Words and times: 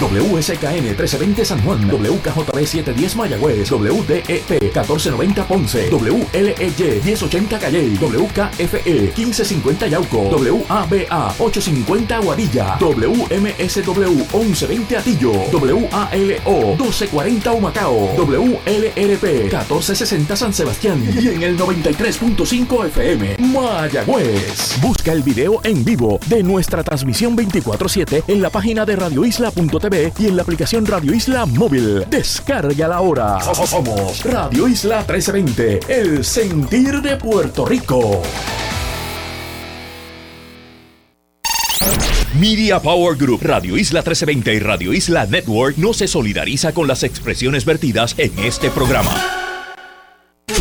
WSKN 0.00 0.82
1320 0.82 1.44
San 1.44 1.62
Juan, 1.62 1.88
WKJB 1.88 2.66
710 2.66 3.16
Mayagüez, 3.16 3.70
WDEP 3.70 4.50
1490 4.60 5.48
Ponce, 5.48 5.90
WLEY 5.90 7.00
1080 7.02 7.58
Calle, 7.58 7.96
WKFE 7.98 9.12
1550 9.16 9.86
Yauco, 9.88 10.28
WABA 10.28 11.34
850 11.38 12.18
Guadilla, 12.18 12.76
WMSW 12.78 14.26
1120 14.32 14.96
Atillo, 14.98 15.32
WALO 15.52 15.78
1240 15.78 17.52
Humacao, 17.52 18.14
WLRP 18.16 19.22
1460 19.22 20.36
San 20.36 20.52
Sebastián 20.52 21.02
y 21.18 21.28
en 21.28 21.42
el 21.42 21.58
93.5 21.58 22.86
FM 22.86 23.36
Mayagüez. 23.38 24.78
Busca 24.82 25.12
el 25.12 25.22
video 25.22 25.60
en 25.64 25.84
vivo 25.84 26.20
de 26.26 26.42
nuestra 26.42 26.82
transmisión 26.84 27.34
24/7 27.36 28.24
en 28.28 28.42
la 28.42 28.50
página 28.50 28.84
de 28.84 28.96
radioisla.tv 28.96 29.85
y 30.18 30.26
en 30.26 30.34
la 30.36 30.42
aplicación 30.42 30.84
Radio 30.84 31.14
Isla 31.14 31.46
Móvil. 31.46 32.04
Descarga 32.10 32.88
la 32.88 33.00
hora. 33.00 33.38
Somos 33.40 34.24
Radio 34.24 34.66
Isla 34.66 35.04
1320, 35.06 35.80
el 35.88 36.24
sentir 36.24 37.00
de 37.00 37.16
Puerto 37.16 37.64
Rico. 37.64 38.20
Media 42.40 42.80
Power 42.80 43.16
Group, 43.16 43.42
Radio 43.42 43.76
Isla 43.76 44.00
1320 44.00 44.54
y 44.54 44.58
Radio 44.58 44.92
Isla 44.92 45.24
Network 45.26 45.76
no 45.76 45.92
se 45.92 46.08
solidariza 46.08 46.72
con 46.72 46.88
las 46.88 47.04
expresiones 47.04 47.64
vertidas 47.64 48.16
en 48.18 48.36
este 48.40 48.70
programa. 48.70 49.45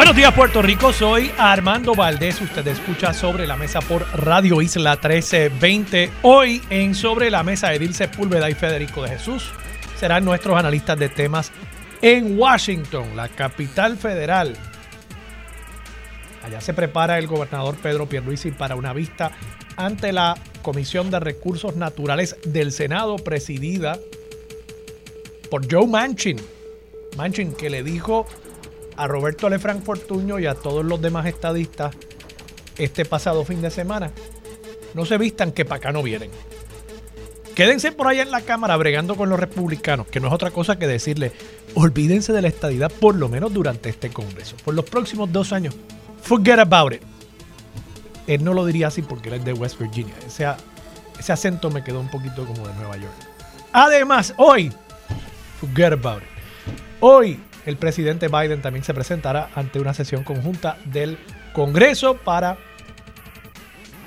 Buenos 0.00 0.16
días 0.16 0.32
Puerto 0.32 0.62
Rico, 0.62 0.94
soy 0.94 1.30
Armando 1.36 1.94
Valdés, 1.94 2.40
usted 2.40 2.66
escucha 2.68 3.12
Sobre 3.12 3.46
la 3.46 3.58
Mesa 3.58 3.82
por 3.82 4.06
Radio 4.18 4.62
Isla 4.62 4.92
1320. 4.92 6.10
Hoy 6.22 6.62
en 6.70 6.94
Sobre 6.94 7.30
la 7.30 7.42
Mesa 7.42 7.74
Edil 7.74 7.94
Sepúlveda 7.94 8.48
y 8.48 8.54
Federico 8.54 9.02
de 9.02 9.10
Jesús 9.10 9.52
serán 9.98 10.24
nuestros 10.24 10.58
analistas 10.58 10.98
de 10.98 11.10
temas 11.10 11.52
en 12.00 12.38
Washington, 12.38 13.14
la 13.14 13.28
capital 13.28 13.98
federal. 13.98 14.56
Allá 16.44 16.62
se 16.62 16.72
prepara 16.72 17.18
el 17.18 17.26
gobernador 17.26 17.76
Pedro 17.76 18.06
Pierluisi 18.08 18.52
para 18.52 18.76
una 18.76 18.94
vista 18.94 19.32
ante 19.76 20.14
la 20.14 20.34
Comisión 20.62 21.10
de 21.10 21.20
Recursos 21.20 21.76
Naturales 21.76 22.38
del 22.46 22.72
Senado 22.72 23.16
presidida 23.16 23.98
por 25.50 25.70
Joe 25.70 25.86
Manchin. 25.86 26.40
Manchin 27.18 27.52
que 27.52 27.68
le 27.68 27.82
dijo 27.82 28.26
a 28.96 29.06
Roberto 29.06 29.48
Lefranc 29.48 29.82
Fortuño 29.82 30.38
y 30.38 30.46
a 30.46 30.54
todos 30.54 30.84
los 30.84 31.00
demás 31.00 31.26
estadistas 31.26 31.94
este 32.76 33.04
pasado 33.04 33.44
fin 33.44 33.62
de 33.62 33.70
semana. 33.70 34.10
No 34.94 35.04
se 35.04 35.18
vistan 35.18 35.52
que 35.52 35.64
para 35.64 35.76
acá 35.76 35.92
no 35.92 36.02
vienen. 36.02 36.30
Quédense 37.54 37.92
por 37.92 38.06
allá 38.06 38.22
en 38.22 38.30
la 38.30 38.40
Cámara 38.40 38.76
bregando 38.76 39.16
con 39.16 39.28
los 39.28 39.38
republicanos, 39.38 40.06
que 40.06 40.20
no 40.20 40.28
es 40.28 40.32
otra 40.32 40.50
cosa 40.50 40.78
que 40.78 40.86
decirle, 40.86 41.32
olvídense 41.74 42.32
de 42.32 42.42
la 42.42 42.48
estadidad 42.48 42.90
por 42.90 43.16
lo 43.16 43.28
menos 43.28 43.52
durante 43.52 43.90
este 43.90 44.10
Congreso. 44.10 44.56
Por 44.64 44.74
los 44.74 44.84
próximos 44.84 45.30
dos 45.30 45.52
años, 45.52 45.74
forget 46.22 46.58
about 46.58 46.94
it. 46.94 47.02
Él 48.26 48.44
no 48.44 48.54
lo 48.54 48.64
diría 48.64 48.86
así 48.86 49.02
porque 49.02 49.28
él 49.28 49.36
es 49.36 49.44
de 49.44 49.52
West 49.52 49.78
Virginia. 49.78 50.14
Ese, 50.26 50.46
ese 51.18 51.32
acento 51.32 51.70
me 51.70 51.84
quedó 51.84 52.00
un 52.00 52.10
poquito 52.10 52.46
como 52.46 52.66
de 52.66 52.74
Nueva 52.74 52.96
York. 52.96 53.12
Además, 53.72 54.32
hoy, 54.36 54.72
forget 55.60 55.92
about 55.92 56.22
it. 56.22 56.28
Hoy 57.00 57.40
el 57.66 57.76
presidente 57.76 58.28
Biden 58.28 58.62
también 58.62 58.84
se 58.84 58.94
presentará 58.94 59.50
ante 59.54 59.80
una 59.80 59.94
sesión 59.94 60.24
conjunta 60.24 60.78
del 60.86 61.18
Congreso 61.52 62.16
para 62.16 62.58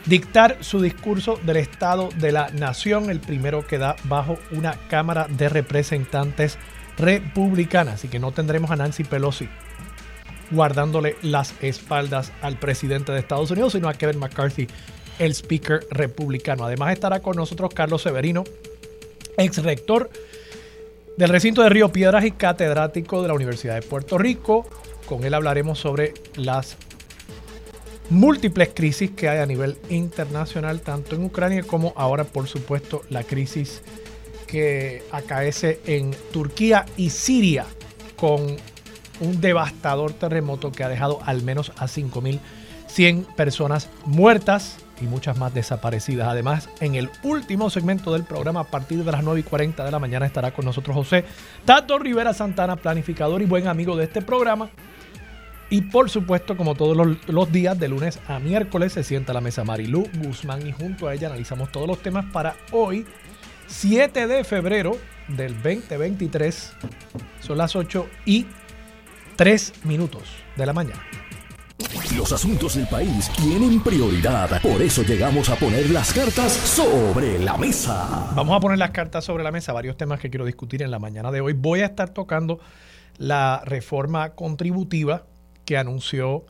dictar 0.05 0.57
su 0.61 0.81
discurso 0.81 1.39
del 1.43 1.57
Estado 1.57 2.09
de 2.17 2.31
la 2.31 2.49
Nación, 2.49 3.09
el 3.09 3.19
primero 3.19 3.65
que 3.65 3.77
da 3.77 3.95
bajo 4.05 4.37
una 4.51 4.73
Cámara 4.89 5.27
de 5.29 5.49
Representantes 5.49 6.57
republicana. 6.97 7.93
Así 7.93 8.07
que 8.07 8.19
no 8.19 8.31
tendremos 8.31 8.71
a 8.71 8.75
Nancy 8.75 9.03
Pelosi 9.03 9.47
guardándole 10.51 11.15
las 11.21 11.53
espaldas 11.61 12.31
al 12.41 12.57
presidente 12.57 13.11
de 13.11 13.19
Estados 13.19 13.49
Unidos, 13.51 13.73
sino 13.73 13.89
a 13.89 13.93
Kevin 13.93 14.19
McCarthy, 14.19 14.67
el 15.19 15.31
speaker 15.31 15.85
republicano. 15.89 16.65
Además 16.65 16.93
estará 16.93 17.21
con 17.21 17.35
nosotros 17.35 17.73
Carlos 17.73 18.01
Severino, 18.01 18.43
ex 19.37 19.63
rector 19.63 20.09
del 21.18 21.29
recinto 21.29 21.62
de 21.62 21.69
Río 21.69 21.91
Piedras 21.91 22.25
y 22.25 22.31
catedrático 22.31 23.22
de 23.22 23.28
la 23.28 23.34
Universidad 23.34 23.75
de 23.75 23.81
Puerto 23.81 24.18
Rico. 24.18 24.66
Con 25.06 25.24
él 25.24 25.34
hablaremos 25.34 25.79
sobre 25.79 26.13
las 26.35 26.78
múltiples 28.09 28.69
crisis 28.74 29.12
que 29.12 29.29
hay 29.29 29.40
a 29.40 29.46
nivel 29.46 29.78
internacional, 29.90 30.81
tanto 30.81 31.16
en 31.16 31.24
Ucrania 31.24 31.63
como 31.63 31.94
ahora, 31.96 32.24
por 32.24 32.47
supuesto, 32.47 33.03
la 33.09 33.24
crisis 33.24 33.81
que 34.47 35.03
acaece 35.12 35.79
en 35.85 36.12
Turquía 36.31 36.85
y 36.97 37.09
Siria 37.09 37.66
con 38.16 38.57
un 39.19 39.41
devastador 39.41 40.13
terremoto 40.13 40.72
que 40.72 40.84
ha 40.84 40.90
dejado 40.90 41.19
al 41.25 41.44
menos 41.44 41.72
a 41.78 41.85
5.100 41.85 43.35
personas 43.35 43.90
muertas 44.06 44.78
y 45.01 45.05
muchas 45.05 45.37
más 45.37 45.53
desaparecidas. 45.53 46.27
Además, 46.27 46.69
en 46.79 46.95
el 46.95 47.09
último 47.23 47.69
segmento 47.69 48.13
del 48.13 48.23
programa, 48.23 48.61
a 48.61 48.63
partir 48.65 49.03
de 49.03 49.11
las 49.11 49.23
9 49.23 49.39
y 49.39 49.43
40 49.43 49.83
de 49.83 49.91
la 49.91 49.99
mañana, 49.99 50.25
estará 50.25 50.51
con 50.51 50.65
nosotros 50.65 50.95
José 50.95 51.25
Tato 51.65 51.99
Rivera 51.99 52.33
Santana, 52.33 52.75
planificador 52.75 53.41
y 53.41 53.45
buen 53.45 53.67
amigo 53.67 53.95
de 53.95 54.05
este 54.05 54.21
programa. 54.21 54.69
Y 55.69 55.81
por 55.81 56.09
supuesto, 56.09 56.55
como 56.55 56.75
todos 56.75 56.95
los, 57.27 57.51
días, 57.51 57.79
de 57.79 57.87
lunes 57.87 58.19
a 58.27 58.39
miércoles, 58.39 58.93
se 58.93 59.03
sienta 59.03 59.31
a 59.31 59.33
la 59.33 59.41
mesa 59.41 59.63
Marilú 59.63 60.07
Guzmán 60.17 60.67
y 60.67 60.71
junto 60.71 61.07
a 61.07 61.15
ella 61.15 61.27
analizamos 61.27 61.71
todos 61.71 61.87
los 61.87 61.99
temas 61.99 62.25
para 62.31 62.55
hoy, 62.71 63.07
7 63.67 64.27
de 64.27 64.43
febrero 64.43 64.97
del 65.27 65.55
2023. 65.55 66.73
Son 67.39 67.57
las 67.57 67.75
8 67.75 68.07
y 68.25 68.45
3 69.35 69.73
minutos 69.85 70.23
de 70.55 70.65
la 70.65 70.73
mañana. 70.73 71.03
Los 72.17 72.31
asuntos 72.31 72.75
del 72.75 72.88
país 72.88 73.29
tienen 73.35 73.81
prioridad. 73.81 74.61
Por 74.61 74.81
eso 74.81 75.03
llegamos 75.03 75.49
a 75.49 75.55
poner 75.55 75.89
las 75.89 76.13
cartas 76.13 76.51
sobre 76.53 77.39
la 77.39 77.57
mesa. 77.57 78.31
Vamos 78.35 78.55
a 78.55 78.59
poner 78.59 78.77
las 78.77 78.91
cartas 78.91 79.25
sobre 79.25 79.44
la 79.44 79.51
mesa. 79.51 79.73
Varios 79.73 79.97
temas 79.97 80.19
que 80.19 80.29
quiero 80.29 80.45
discutir 80.45 80.81
en 80.83 80.91
la 80.91 80.99
mañana 80.99 81.31
de 81.31 81.41
hoy. 81.41 81.53
Voy 81.53 81.81
a 81.81 81.85
estar 81.85 82.09
tocando 82.09 82.59
la 83.17 83.61
reforma 83.66 84.31
contributiva 84.31 85.23
que 85.66 85.77
anunció 85.77 86.45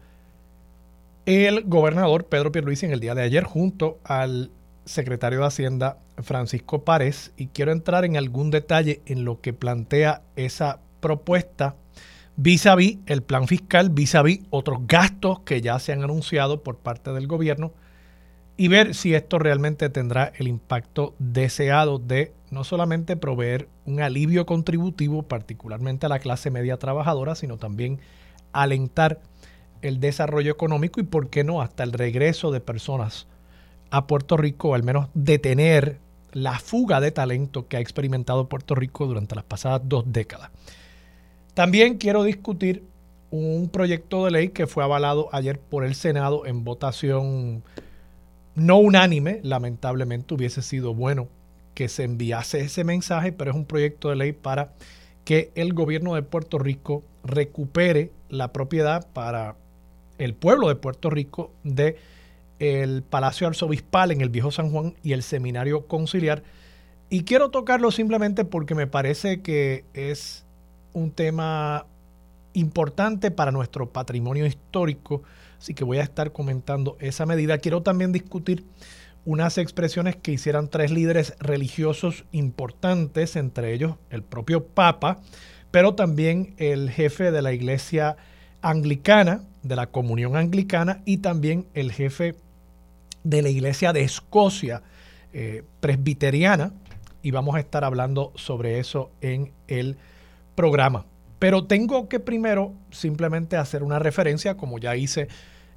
el 1.25 1.63
gobernador 1.63 2.25
Pedro 2.25 2.51
Pierluisi 2.51 2.85
en 2.85 2.91
el 2.91 2.99
día 2.99 3.15
de 3.15 3.23
ayer 3.23 3.43
junto 3.43 3.99
al 4.03 4.51
secretario 4.85 5.39
de 5.39 5.45
Hacienda 5.45 5.97
Francisco 6.21 6.83
Párez 6.83 7.31
y 7.37 7.47
quiero 7.47 7.71
entrar 7.71 8.05
en 8.05 8.17
algún 8.17 8.51
detalle 8.51 9.01
en 9.05 9.23
lo 9.23 9.39
que 9.39 9.53
plantea 9.53 10.21
esa 10.35 10.79
propuesta 10.99 11.75
vis 12.35 12.65
a 12.65 12.75
vis 12.75 12.97
el 13.05 13.23
plan 13.23 13.47
fiscal, 13.47 13.89
vis 13.89 14.15
a 14.15 14.23
vis 14.23 14.41
otros 14.49 14.79
gastos 14.87 15.41
que 15.41 15.61
ya 15.61 15.77
se 15.79 15.93
han 15.93 16.03
anunciado 16.03 16.63
por 16.63 16.77
parte 16.77 17.11
del 17.11 17.27
gobierno 17.27 17.73
y 18.55 18.67
ver 18.67 18.93
si 18.93 19.15
esto 19.15 19.39
realmente 19.39 19.89
tendrá 19.89 20.31
el 20.37 20.47
impacto 20.47 21.15
deseado 21.19 21.97
de 21.97 22.33
no 22.51 22.63
solamente 22.63 23.17
proveer 23.17 23.67
un 23.85 24.01
alivio 24.01 24.45
contributivo, 24.45 25.23
particularmente 25.23 26.05
a 26.05 26.09
la 26.09 26.19
clase 26.19 26.51
media 26.51 26.77
trabajadora, 26.77 27.33
sino 27.33 27.57
también 27.57 27.99
alentar 28.51 29.19
el 29.81 29.99
desarrollo 29.99 30.51
económico 30.51 30.99
y, 30.99 31.03
por 31.03 31.29
qué 31.29 31.43
no, 31.43 31.61
hasta 31.61 31.83
el 31.83 31.93
regreso 31.93 32.51
de 32.51 32.61
personas 32.61 33.27
a 33.89 34.05
Puerto 34.07 34.37
Rico, 34.37 34.75
al 34.75 34.83
menos 34.83 35.09
detener 35.13 35.99
la 36.31 36.59
fuga 36.59 36.99
de 36.99 37.11
talento 37.11 37.67
que 37.67 37.77
ha 37.77 37.79
experimentado 37.79 38.49
Puerto 38.49 38.75
Rico 38.75 39.07
durante 39.07 39.35
las 39.35 39.43
pasadas 39.43 39.81
dos 39.85 40.05
décadas. 40.07 40.51
También 41.53 41.97
quiero 41.97 42.23
discutir 42.23 42.83
un 43.29 43.69
proyecto 43.69 44.25
de 44.25 44.31
ley 44.31 44.49
que 44.49 44.67
fue 44.67 44.83
avalado 44.83 45.29
ayer 45.31 45.59
por 45.59 45.83
el 45.83 45.95
Senado 45.95 46.45
en 46.45 46.63
votación 46.63 47.63
no 48.55 48.77
unánime. 48.77 49.39
Lamentablemente 49.43 50.33
hubiese 50.33 50.61
sido 50.61 50.93
bueno 50.93 51.27
que 51.73 51.89
se 51.89 52.03
enviase 52.03 52.61
ese 52.61 52.83
mensaje, 52.83 53.31
pero 53.31 53.51
es 53.51 53.57
un 53.57 53.65
proyecto 53.65 54.09
de 54.09 54.15
ley 54.15 54.31
para 54.33 54.73
que 55.25 55.51
el 55.55 55.73
gobierno 55.73 56.15
de 56.15 56.23
Puerto 56.23 56.59
Rico 56.59 57.03
recupere 57.23 58.11
la 58.29 58.51
propiedad 58.51 59.07
para 59.13 59.55
el 60.17 60.33
pueblo 60.33 60.67
de 60.67 60.75
Puerto 60.75 61.09
Rico 61.09 61.51
de 61.63 61.97
el 62.59 63.03
Palacio 63.03 63.47
Arzobispal 63.47 64.11
en 64.11 64.21
el 64.21 64.29
Viejo 64.29 64.51
San 64.51 64.71
Juan 64.71 64.95
y 65.03 65.13
el 65.13 65.23
Seminario 65.23 65.87
Conciliar. 65.87 66.43
Y 67.09 67.23
quiero 67.23 67.49
tocarlo 67.49 67.91
simplemente 67.91 68.45
porque 68.45 68.75
me 68.75 68.87
parece 68.87 69.41
que 69.41 69.85
es 69.93 70.42
un 70.93 71.11
tema 71.11 71.85
importante 72.53 73.31
para 73.31 73.51
nuestro 73.51 73.89
patrimonio 73.89 74.45
histórico, 74.45 75.23
así 75.57 75.73
que 75.73 75.83
voy 75.83 75.97
a 75.97 76.03
estar 76.03 76.31
comentando 76.31 76.97
esa 76.99 77.25
medida. 77.25 77.57
Quiero 77.57 77.81
también 77.81 78.11
discutir 78.11 78.65
unas 79.25 79.57
expresiones 79.57 80.15
que 80.15 80.31
hicieran 80.31 80.67
tres 80.67 80.91
líderes 80.91 81.35
religiosos 81.39 82.25
importantes, 82.31 83.35
entre 83.35 83.73
ellos 83.73 83.95
el 84.09 84.23
propio 84.23 84.65
Papa, 84.65 85.19
pero 85.71 85.95
también 85.95 86.53
el 86.57 86.89
jefe 86.89 87.31
de 87.31 87.41
la 87.41 87.53
iglesia 87.53 88.17
anglicana, 88.61 89.43
de 89.63 89.75
la 89.75 89.87
comunión 89.87 90.35
anglicana, 90.35 91.01
y 91.05 91.17
también 91.17 91.67
el 91.73 91.91
jefe 91.91 92.35
de 93.23 93.41
la 93.41 93.49
iglesia 93.49 93.93
de 93.93 94.01
Escocia, 94.01 94.83
eh, 95.31 95.63
presbiteriana, 95.79 96.73
y 97.21 97.31
vamos 97.31 97.55
a 97.55 97.59
estar 97.59 97.85
hablando 97.85 98.33
sobre 98.35 98.79
eso 98.79 99.09
en 99.21 99.53
el 99.67 99.97
programa. 100.55 101.05
Pero 101.39 101.65
tengo 101.65 102.07
que 102.07 102.19
primero 102.19 102.73
simplemente 102.91 103.57
hacer 103.57 103.83
una 103.83 103.99
referencia, 103.99 104.55
como 104.55 104.79
ya 104.79 104.95
hice 104.95 105.27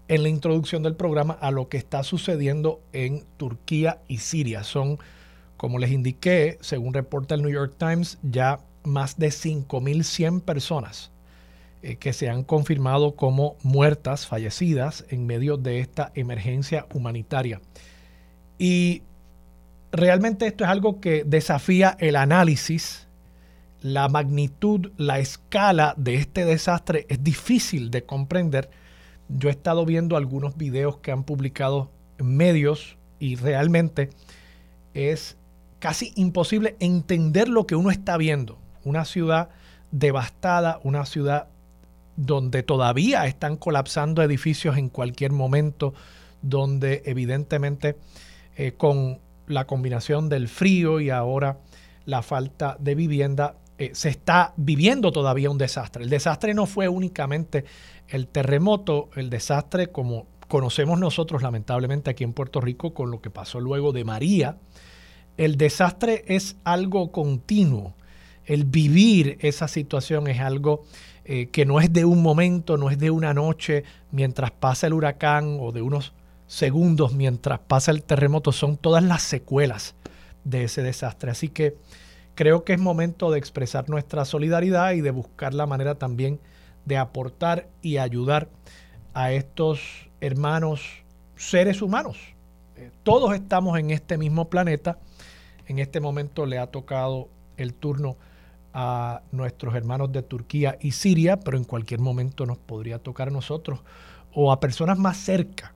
en 0.08 0.22
la 0.22 0.28
introducción 0.28 0.82
del 0.82 0.94
programa, 0.94 1.34
a 1.34 1.50
lo 1.50 1.68
que 1.68 1.76
está 1.76 2.02
sucediendo 2.04 2.80
en 2.92 3.24
Turquía 3.36 4.00
y 4.06 4.18
Siria. 4.18 4.62
Son, 4.62 4.98
como 5.56 5.78
les 5.78 5.90
indiqué, 5.90 6.58
según 6.60 6.94
reporta 6.94 7.34
el 7.34 7.42
New 7.42 7.50
York 7.50 7.74
Times, 7.78 8.18
ya 8.22 8.60
más 8.84 9.18
de 9.18 9.28
5.100 9.28 10.42
personas 10.42 11.10
eh, 11.82 11.96
que 11.96 12.12
se 12.12 12.30
han 12.30 12.44
confirmado 12.44 13.16
como 13.16 13.56
muertas, 13.62 14.26
fallecidas, 14.26 15.04
en 15.10 15.26
medio 15.26 15.56
de 15.56 15.80
esta 15.80 16.12
emergencia 16.14 16.86
humanitaria. 16.94 17.60
Y 18.58 19.02
realmente 19.92 20.46
esto 20.46 20.64
es 20.64 20.70
algo 20.70 21.00
que 21.00 21.24
desafía 21.24 21.96
el 21.98 22.16
análisis 22.16 23.05
la 23.82 24.08
magnitud, 24.08 24.90
la 24.96 25.18
escala 25.18 25.94
de 25.96 26.16
este 26.16 26.44
desastre 26.44 27.06
es 27.08 27.22
difícil 27.22 27.90
de 27.90 28.04
comprender. 28.04 28.70
Yo 29.28 29.48
he 29.48 29.52
estado 29.52 29.84
viendo 29.84 30.16
algunos 30.16 30.56
videos 30.56 30.98
que 30.98 31.12
han 31.12 31.24
publicado 31.24 31.90
medios 32.18 32.96
y 33.18 33.36
realmente 33.36 34.10
es 34.94 35.36
casi 35.78 36.12
imposible 36.16 36.76
entender 36.80 37.48
lo 37.48 37.66
que 37.66 37.76
uno 37.76 37.90
está 37.90 38.16
viendo. 38.16 38.58
Una 38.84 39.04
ciudad 39.04 39.50
devastada, 39.90 40.80
una 40.82 41.04
ciudad 41.06 41.48
donde 42.16 42.62
todavía 42.62 43.26
están 43.26 43.56
colapsando 43.56 44.22
edificios 44.22 44.78
en 44.78 44.88
cualquier 44.88 45.32
momento, 45.32 45.92
donde 46.40 47.02
evidentemente 47.04 47.96
eh, 48.56 48.72
con 48.72 49.20
la 49.46 49.66
combinación 49.66 50.28
del 50.28 50.48
frío 50.48 51.00
y 51.00 51.10
ahora 51.10 51.58
la 52.04 52.22
falta 52.22 52.76
de 52.80 52.94
vivienda 52.94 53.56
eh, 53.78 53.90
se 53.92 54.08
está 54.08 54.54
viviendo 54.56 55.12
todavía 55.12 55.50
un 55.50 55.58
desastre. 55.58 56.04
El 56.04 56.10
desastre 56.10 56.54
no 56.54 56.66
fue 56.66 56.88
únicamente 56.88 57.64
el 58.08 58.28
terremoto, 58.28 59.10
el 59.16 59.28
desastre 59.30 59.88
como 59.88 60.26
conocemos 60.48 60.98
nosotros 60.98 61.42
lamentablemente 61.42 62.10
aquí 62.10 62.24
en 62.24 62.32
Puerto 62.32 62.60
Rico 62.60 62.94
con 62.94 63.10
lo 63.10 63.20
que 63.20 63.30
pasó 63.30 63.60
luego 63.60 63.92
de 63.92 64.04
María. 64.04 64.56
El 65.36 65.56
desastre 65.56 66.24
es 66.28 66.56
algo 66.64 67.12
continuo. 67.12 67.94
El 68.46 68.64
vivir 68.64 69.38
esa 69.40 69.68
situación 69.68 70.28
es 70.28 70.40
algo 70.40 70.84
eh, 71.24 71.48
que 71.48 71.66
no 71.66 71.80
es 71.80 71.92
de 71.92 72.04
un 72.04 72.22
momento, 72.22 72.76
no 72.78 72.90
es 72.90 72.98
de 72.98 73.10
una 73.10 73.34
noche 73.34 73.84
mientras 74.12 74.52
pasa 74.52 74.86
el 74.86 74.94
huracán 74.94 75.58
o 75.60 75.72
de 75.72 75.82
unos 75.82 76.14
segundos 76.46 77.12
mientras 77.12 77.58
pasa 77.58 77.90
el 77.90 78.04
terremoto, 78.04 78.52
son 78.52 78.76
todas 78.76 79.02
las 79.02 79.22
secuelas 79.22 79.96
de 80.44 80.64
ese 80.64 80.82
desastre. 80.82 81.32
Así 81.32 81.48
que 81.48 81.76
creo 82.36 82.62
que 82.62 82.74
es 82.74 82.78
momento 82.78 83.32
de 83.32 83.38
expresar 83.38 83.88
nuestra 83.88 84.24
solidaridad 84.24 84.92
y 84.92 85.00
de 85.00 85.10
buscar 85.10 85.54
la 85.54 85.66
manera 85.66 85.96
también 85.96 86.38
de 86.84 86.98
aportar 86.98 87.66
y 87.82 87.96
ayudar 87.96 88.48
a 89.14 89.32
estos 89.32 89.80
hermanos 90.20 90.82
seres 91.34 91.82
humanos. 91.82 92.18
Todos 93.02 93.34
estamos 93.34 93.78
en 93.78 93.90
este 93.90 94.18
mismo 94.18 94.50
planeta. 94.50 94.98
En 95.66 95.78
este 95.78 95.98
momento 95.98 96.46
le 96.46 96.58
ha 96.58 96.66
tocado 96.68 97.28
el 97.56 97.74
turno 97.74 98.16
a 98.74 99.22
nuestros 99.32 99.74
hermanos 99.74 100.12
de 100.12 100.22
Turquía 100.22 100.76
y 100.80 100.92
Siria, 100.92 101.40
pero 101.40 101.56
en 101.56 101.64
cualquier 101.64 102.00
momento 102.00 102.44
nos 102.44 102.58
podría 102.58 102.98
tocar 102.98 103.28
a 103.28 103.30
nosotros 103.30 103.80
o 104.34 104.52
a 104.52 104.60
personas 104.60 104.98
más 104.98 105.16
cerca. 105.16 105.72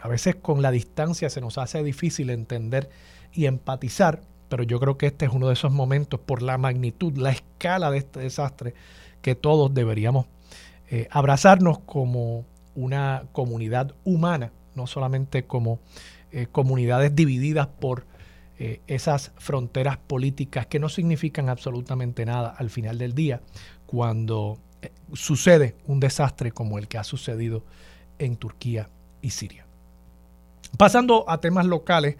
A 0.00 0.06
veces 0.06 0.36
con 0.36 0.62
la 0.62 0.70
distancia 0.70 1.28
se 1.28 1.40
nos 1.40 1.58
hace 1.58 1.82
difícil 1.82 2.30
entender 2.30 2.88
y 3.32 3.46
empatizar 3.46 4.20
pero 4.54 4.62
yo 4.62 4.78
creo 4.78 4.96
que 4.96 5.06
este 5.06 5.24
es 5.24 5.32
uno 5.32 5.48
de 5.48 5.54
esos 5.54 5.72
momentos 5.72 6.20
por 6.20 6.40
la 6.40 6.58
magnitud, 6.58 7.16
la 7.16 7.32
escala 7.32 7.90
de 7.90 7.98
este 7.98 8.20
desastre, 8.20 8.72
que 9.20 9.34
todos 9.34 9.74
deberíamos 9.74 10.26
eh, 10.88 11.08
abrazarnos 11.10 11.80
como 11.80 12.44
una 12.76 13.24
comunidad 13.32 13.96
humana, 14.04 14.52
no 14.76 14.86
solamente 14.86 15.44
como 15.44 15.80
eh, 16.30 16.46
comunidades 16.52 17.16
divididas 17.16 17.66
por 17.66 18.06
eh, 18.60 18.80
esas 18.86 19.32
fronteras 19.38 19.96
políticas 19.96 20.68
que 20.68 20.78
no 20.78 20.88
significan 20.88 21.48
absolutamente 21.48 22.24
nada 22.24 22.54
al 22.56 22.70
final 22.70 22.96
del 22.96 23.12
día 23.12 23.40
cuando 23.86 24.60
sucede 25.14 25.74
un 25.88 25.98
desastre 25.98 26.52
como 26.52 26.78
el 26.78 26.86
que 26.86 26.98
ha 26.98 27.02
sucedido 27.02 27.64
en 28.20 28.36
Turquía 28.36 28.88
y 29.20 29.30
Siria. 29.30 29.66
Pasando 30.78 31.28
a 31.28 31.40
temas 31.40 31.66
locales, 31.66 32.18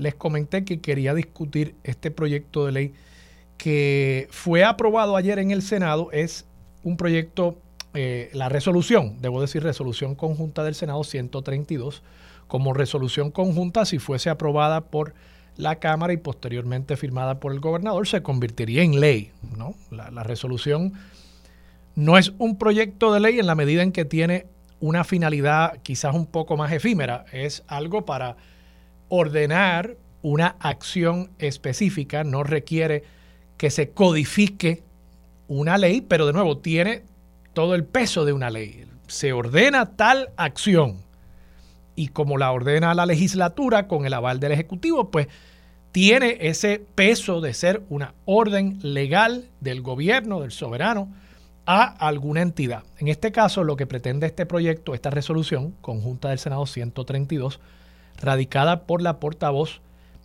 les 0.00 0.14
comenté 0.14 0.64
que 0.64 0.80
quería 0.80 1.14
discutir 1.14 1.74
este 1.84 2.10
proyecto 2.10 2.64
de 2.64 2.72
ley 2.72 2.94
que 3.58 4.28
fue 4.30 4.64
aprobado 4.64 5.14
ayer 5.14 5.38
en 5.38 5.50
el 5.50 5.60
Senado. 5.60 6.08
Es 6.10 6.46
un 6.82 6.96
proyecto, 6.96 7.58
eh, 7.92 8.30
la 8.32 8.48
resolución, 8.48 9.20
debo 9.20 9.42
decir 9.42 9.62
resolución 9.62 10.14
conjunta 10.14 10.64
del 10.64 10.74
Senado 10.74 11.04
132, 11.04 12.02
como 12.48 12.72
resolución 12.72 13.30
conjunta, 13.30 13.84
si 13.84 13.98
fuese 13.98 14.30
aprobada 14.30 14.80
por 14.86 15.12
la 15.58 15.76
Cámara 15.76 16.14
y 16.14 16.16
posteriormente 16.16 16.96
firmada 16.96 17.38
por 17.38 17.52
el 17.52 17.60
gobernador, 17.60 18.08
se 18.08 18.22
convertiría 18.22 18.82
en 18.82 19.00
ley. 19.00 19.32
¿no? 19.58 19.74
La, 19.90 20.10
la 20.10 20.22
resolución 20.22 20.94
no 21.94 22.16
es 22.16 22.32
un 22.38 22.56
proyecto 22.56 23.12
de 23.12 23.20
ley 23.20 23.38
en 23.38 23.46
la 23.46 23.54
medida 23.54 23.82
en 23.82 23.92
que 23.92 24.06
tiene 24.06 24.46
una 24.80 25.04
finalidad 25.04 25.76
quizás 25.82 26.14
un 26.14 26.24
poco 26.24 26.56
más 26.56 26.72
efímera, 26.72 27.26
es 27.32 27.64
algo 27.66 28.06
para 28.06 28.38
ordenar 29.10 29.96
una 30.22 30.56
acción 30.60 31.30
específica, 31.38 32.24
no 32.24 32.42
requiere 32.42 33.04
que 33.58 33.70
se 33.70 33.90
codifique 33.90 34.82
una 35.48 35.76
ley, 35.76 36.00
pero 36.00 36.26
de 36.26 36.32
nuevo 36.32 36.56
tiene 36.58 37.02
todo 37.52 37.74
el 37.74 37.84
peso 37.84 38.24
de 38.24 38.32
una 38.32 38.48
ley. 38.48 38.86
Se 39.06 39.34
ordena 39.34 39.96
tal 39.96 40.30
acción 40.36 40.96
y 41.94 42.08
como 42.08 42.38
la 42.38 42.52
ordena 42.52 42.94
la 42.94 43.04
legislatura 43.04 43.86
con 43.86 44.06
el 44.06 44.14
aval 44.14 44.40
del 44.40 44.52
Ejecutivo, 44.52 45.10
pues 45.10 45.28
tiene 45.92 46.38
ese 46.40 46.82
peso 46.94 47.40
de 47.40 47.52
ser 47.52 47.82
una 47.88 48.14
orden 48.24 48.78
legal 48.80 49.48
del 49.60 49.82
gobierno, 49.82 50.40
del 50.40 50.52
soberano, 50.52 51.12
a 51.66 51.84
alguna 51.84 52.42
entidad. 52.42 52.84
En 52.98 53.08
este 53.08 53.32
caso, 53.32 53.64
lo 53.64 53.76
que 53.76 53.86
pretende 53.86 54.26
este 54.26 54.46
proyecto, 54.46 54.94
esta 54.94 55.10
resolución 55.10 55.72
conjunta 55.80 56.30
del 56.30 56.38
Senado 56.38 56.64
132, 56.66 57.60
radicada 58.20 58.84
por 58.86 59.02
la 59.02 59.18
portavoz 59.18 59.80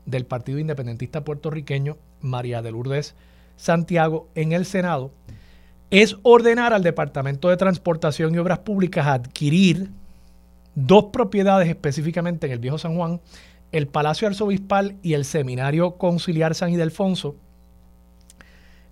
del 0.06 0.26
Partido 0.26 0.60
Independentista 0.60 1.24
Puertorriqueño, 1.24 1.98
María 2.22 2.62
de 2.62 2.72
Lourdes 2.72 3.16
Santiago, 3.58 4.28
en 4.36 4.52
el 4.52 4.66
Senado, 4.66 5.12
es 5.90 6.18
ordenar 6.24 6.74
al 6.74 6.84
Departamento 6.84 7.50
de 7.50 7.58
Transportación 7.58 8.36
y 8.36 8.38
Obras 8.38 8.60
Públicas 8.60 9.08
adquirir 9.08 9.90
dos 10.76 11.06
propiedades 11.06 11.70
específicamente 11.70 12.48
en 12.48 12.54
el 12.54 12.60
Viejo 12.60 12.78
San 12.78 12.96
Juan, 12.96 13.22
el 13.72 13.88
Palacio 13.88 14.28
Arzobispal 14.28 14.98
y 15.02 15.14
el 15.14 15.26
Seminario 15.26 15.96
Conciliar 15.98 16.56
San 16.56 16.72
Ildefonso, 16.72 17.36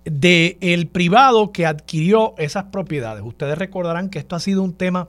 del 0.04 0.56
el 0.60 0.86
privado 0.88 1.52
que 1.52 1.66
adquirió 1.66 2.34
esas 2.38 2.64
propiedades. 2.64 3.22
Ustedes 3.24 3.58
recordarán 3.58 4.08
que 4.08 4.18
esto 4.18 4.36
ha 4.36 4.40
sido 4.40 4.62
un 4.62 4.74
tema 4.74 5.08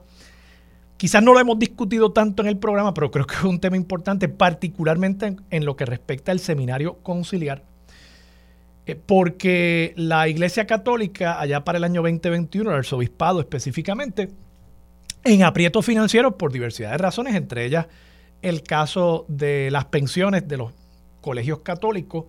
Quizás 0.96 1.22
no 1.22 1.34
lo 1.34 1.40
hemos 1.40 1.58
discutido 1.58 2.12
tanto 2.12 2.42
en 2.42 2.48
el 2.48 2.56
programa, 2.56 2.94
pero 2.94 3.10
creo 3.10 3.26
que 3.26 3.34
es 3.34 3.44
un 3.44 3.60
tema 3.60 3.76
importante, 3.76 4.28
particularmente 4.28 5.36
en, 5.50 5.64
lo 5.64 5.76
que 5.76 5.84
respecta 5.84 6.32
al 6.32 6.40
seminario 6.40 6.98
conciliar, 7.02 7.62
eh, 8.86 8.94
porque 8.94 9.92
la 9.96 10.28
Iglesia 10.28 10.66
Católica, 10.66 11.38
allá 11.38 11.64
para 11.64 11.78
el 11.78 11.84
año 11.84 12.00
2021, 12.02 12.70
el 12.70 12.76
arzobispado 12.76 13.40
específicamente, 13.40 14.30
en 15.24 15.42
aprietos 15.42 15.84
financieros 15.84 16.34
por 16.34 16.52
diversidad 16.52 16.92
de 16.92 16.98
razones, 16.98 17.34
entre 17.34 17.66
ellas 17.66 17.86
el 18.42 18.62
caso 18.62 19.26
de 19.28 19.70
las 19.70 19.86
pensiones 19.86 20.46
de 20.48 20.56
los 20.56 20.72
colegios 21.20 21.60
católicos, 21.60 22.26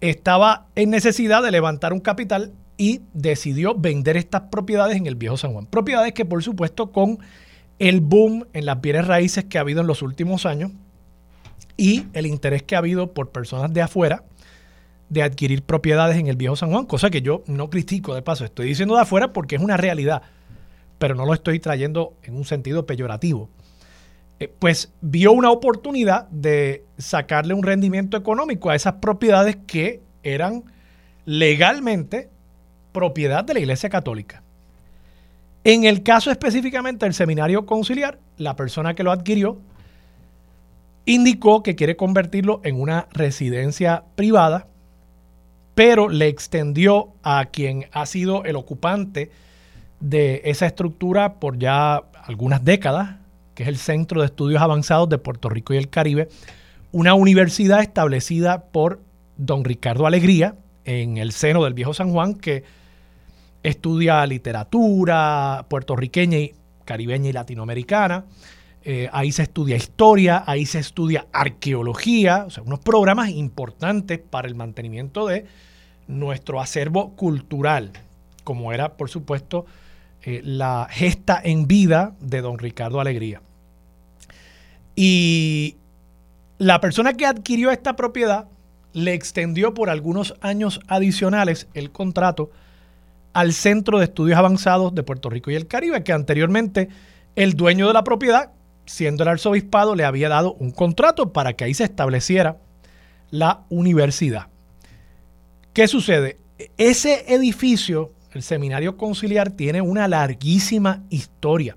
estaba 0.00 0.66
en 0.74 0.90
necesidad 0.90 1.42
de 1.42 1.50
levantar 1.50 1.92
un 1.92 2.00
capital 2.00 2.52
y 2.76 3.02
decidió 3.14 3.74
vender 3.74 4.16
estas 4.16 4.42
propiedades 4.50 4.96
en 4.96 5.06
el 5.06 5.14
Viejo 5.14 5.36
San 5.36 5.52
Juan. 5.52 5.66
Propiedades 5.66 6.12
que 6.12 6.24
por 6.24 6.42
supuesto 6.42 6.92
con 6.92 7.18
el 7.78 8.00
boom 8.00 8.46
en 8.52 8.66
las 8.66 8.80
bienes 8.80 9.06
raíces 9.06 9.44
que 9.44 9.58
ha 9.58 9.62
habido 9.62 9.80
en 9.80 9.86
los 9.86 10.02
últimos 10.02 10.46
años 10.46 10.70
y 11.76 12.06
el 12.12 12.26
interés 12.26 12.62
que 12.62 12.74
ha 12.74 12.78
habido 12.78 13.12
por 13.12 13.30
personas 13.30 13.72
de 13.72 13.82
afuera 13.82 14.24
de 15.08 15.22
adquirir 15.22 15.62
propiedades 15.62 16.16
en 16.16 16.26
el 16.26 16.36
viejo 16.36 16.56
San 16.56 16.70
Juan, 16.70 16.86
cosa 16.86 17.10
que 17.10 17.20
yo 17.20 17.42
no 17.46 17.68
critico 17.68 18.14
de 18.14 18.22
paso, 18.22 18.44
estoy 18.46 18.68
diciendo 18.68 18.94
de 18.94 19.02
afuera 19.02 19.32
porque 19.32 19.56
es 19.56 19.62
una 19.62 19.76
realidad, 19.76 20.22
pero 20.98 21.14
no 21.14 21.26
lo 21.26 21.34
estoy 21.34 21.60
trayendo 21.60 22.14
en 22.22 22.34
un 22.34 22.44
sentido 22.44 22.86
peyorativo. 22.86 23.50
Eh, 24.40 24.50
pues 24.58 24.92
vio 25.02 25.32
una 25.32 25.50
oportunidad 25.50 26.28
de 26.30 26.84
sacarle 26.96 27.52
un 27.52 27.62
rendimiento 27.62 28.16
económico 28.16 28.70
a 28.70 28.74
esas 28.74 28.94
propiedades 28.94 29.56
que 29.66 30.00
eran 30.22 30.64
legalmente 31.26 32.30
propiedad 32.92 33.44
de 33.44 33.54
la 33.54 33.60
Iglesia 33.60 33.90
Católica. 33.90 34.42
En 35.64 35.84
el 35.84 36.02
caso 36.02 36.30
específicamente 36.30 37.06
del 37.06 37.14
seminario 37.14 37.66
conciliar, 37.66 38.18
la 38.36 38.56
persona 38.56 38.94
que 38.94 39.04
lo 39.04 39.12
adquirió 39.12 39.58
indicó 41.04 41.62
que 41.62 41.76
quiere 41.76 41.96
convertirlo 41.96 42.60
en 42.64 42.80
una 42.80 43.06
residencia 43.12 44.04
privada, 44.16 44.66
pero 45.74 46.08
le 46.08 46.28
extendió 46.28 47.12
a 47.22 47.46
quien 47.46 47.86
ha 47.92 48.06
sido 48.06 48.44
el 48.44 48.56
ocupante 48.56 49.30
de 50.00 50.42
esa 50.44 50.66
estructura 50.66 51.34
por 51.34 51.58
ya 51.58 52.02
algunas 52.24 52.64
décadas, 52.64 53.16
que 53.54 53.62
es 53.62 53.68
el 53.68 53.76
Centro 53.76 54.20
de 54.20 54.26
Estudios 54.26 54.60
Avanzados 54.60 55.08
de 55.08 55.18
Puerto 55.18 55.48
Rico 55.48 55.74
y 55.74 55.76
el 55.76 55.88
Caribe, 55.88 56.28
una 56.90 57.14
universidad 57.14 57.80
establecida 57.82 58.64
por 58.64 59.00
don 59.36 59.64
Ricardo 59.64 60.06
Alegría 60.06 60.56
en 60.84 61.18
el 61.18 61.32
seno 61.32 61.62
del 61.62 61.74
Viejo 61.74 61.94
San 61.94 62.10
Juan, 62.10 62.34
que 62.34 62.64
estudia 63.62 64.26
literatura 64.26 65.66
puertorriqueña 65.68 66.38
y 66.38 66.54
caribeña 66.84 67.30
y 67.30 67.32
latinoamericana. 67.32 68.24
Eh, 68.84 69.08
ahí 69.12 69.30
se 69.30 69.44
estudia 69.44 69.76
historia, 69.76 70.42
ahí 70.46 70.66
se 70.66 70.80
estudia 70.80 71.26
arqueología, 71.32 72.44
o 72.46 72.50
sea, 72.50 72.64
unos 72.64 72.80
programas 72.80 73.30
importantes 73.30 74.18
para 74.18 74.48
el 74.48 74.56
mantenimiento 74.56 75.26
de 75.26 75.46
nuestro 76.08 76.60
acervo 76.60 77.14
cultural, 77.14 77.92
como 78.42 78.72
era, 78.72 78.96
por 78.96 79.08
supuesto, 79.08 79.66
eh, 80.24 80.40
la 80.44 80.88
gesta 80.90 81.40
en 81.42 81.68
vida 81.68 82.14
de 82.20 82.40
don 82.40 82.58
Ricardo 82.58 83.00
Alegría. 83.00 83.40
Y 84.96 85.76
la 86.58 86.80
persona 86.80 87.14
que 87.14 87.26
adquirió 87.26 87.70
esta 87.70 87.94
propiedad 87.94 88.46
le 88.92 89.14
extendió 89.14 89.74
por 89.74 89.90
algunos 89.90 90.34
años 90.40 90.80
adicionales 90.86 91.68
el 91.74 91.92
contrato 91.92 92.50
al 93.32 93.52
Centro 93.52 93.98
de 93.98 94.04
Estudios 94.04 94.38
Avanzados 94.38 94.94
de 94.94 95.02
Puerto 95.02 95.30
Rico 95.30 95.50
y 95.50 95.54
el 95.54 95.66
Caribe, 95.66 96.02
que 96.02 96.12
anteriormente 96.12 96.88
el 97.36 97.54
dueño 97.54 97.86
de 97.86 97.94
la 97.94 98.04
propiedad, 98.04 98.52
siendo 98.86 99.22
el 99.22 99.28
arzobispado, 99.30 99.94
le 99.94 100.04
había 100.04 100.28
dado 100.28 100.54
un 100.54 100.70
contrato 100.70 101.32
para 101.32 101.54
que 101.54 101.64
ahí 101.64 101.74
se 101.74 101.84
estableciera 101.84 102.58
la 103.30 103.64
universidad. 103.70 104.48
¿Qué 105.72 105.88
sucede? 105.88 106.38
Ese 106.76 107.32
edificio, 107.32 108.12
el 108.32 108.42
Seminario 108.42 108.96
Conciliar, 108.96 109.50
tiene 109.50 109.80
una 109.80 110.06
larguísima 110.06 111.02
historia 111.08 111.76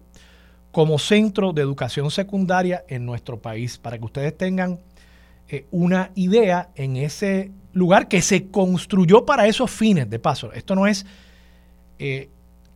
como 0.72 1.00
centro 1.00 1.54
de 1.54 1.62
educación 1.62 2.12
secundaria 2.12 2.84
en 2.90 3.06
nuestro 3.06 3.40
país, 3.40 3.78
para 3.78 3.98
que 3.98 4.04
ustedes 4.04 4.38
tengan 4.38 4.80
eh, 5.48 5.66
una 5.72 6.12
idea 6.16 6.72
en 6.76 6.98
ese 6.98 7.52
lugar 7.72 8.10
que 8.10 8.22
se 8.22 8.50
construyó 8.50 9.26
para 9.26 9.48
esos 9.48 9.72
fines, 9.72 10.10
de 10.10 10.20
paso. 10.20 10.52
Esto 10.52 10.76
no 10.76 10.88
es 10.88 11.06
eh, 12.00 12.30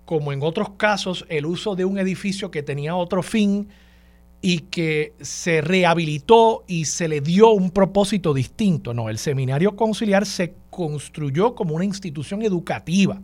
como 0.05 0.33
en 0.33 0.41
otros 0.41 0.71
casos, 0.71 1.25
el 1.29 1.45
uso 1.45 1.75
de 1.75 1.85
un 1.85 1.99
edificio 1.99 2.49
que 2.49 2.63
tenía 2.63 2.95
otro 2.95 3.21
fin 3.21 3.67
y 4.41 4.59
que 4.59 5.13
se 5.21 5.61
rehabilitó 5.61 6.63
y 6.67 6.85
se 6.85 7.07
le 7.07 7.21
dio 7.21 7.51
un 7.51 7.71
propósito 7.71 8.33
distinto. 8.33 8.93
No, 8.93 9.09
el 9.09 9.17
seminario 9.17 9.75
conciliar 9.75 10.25
se 10.25 10.55
construyó 10.69 11.55
como 11.55 11.75
una 11.75 11.85
institución 11.85 12.41
educativa 12.41 13.21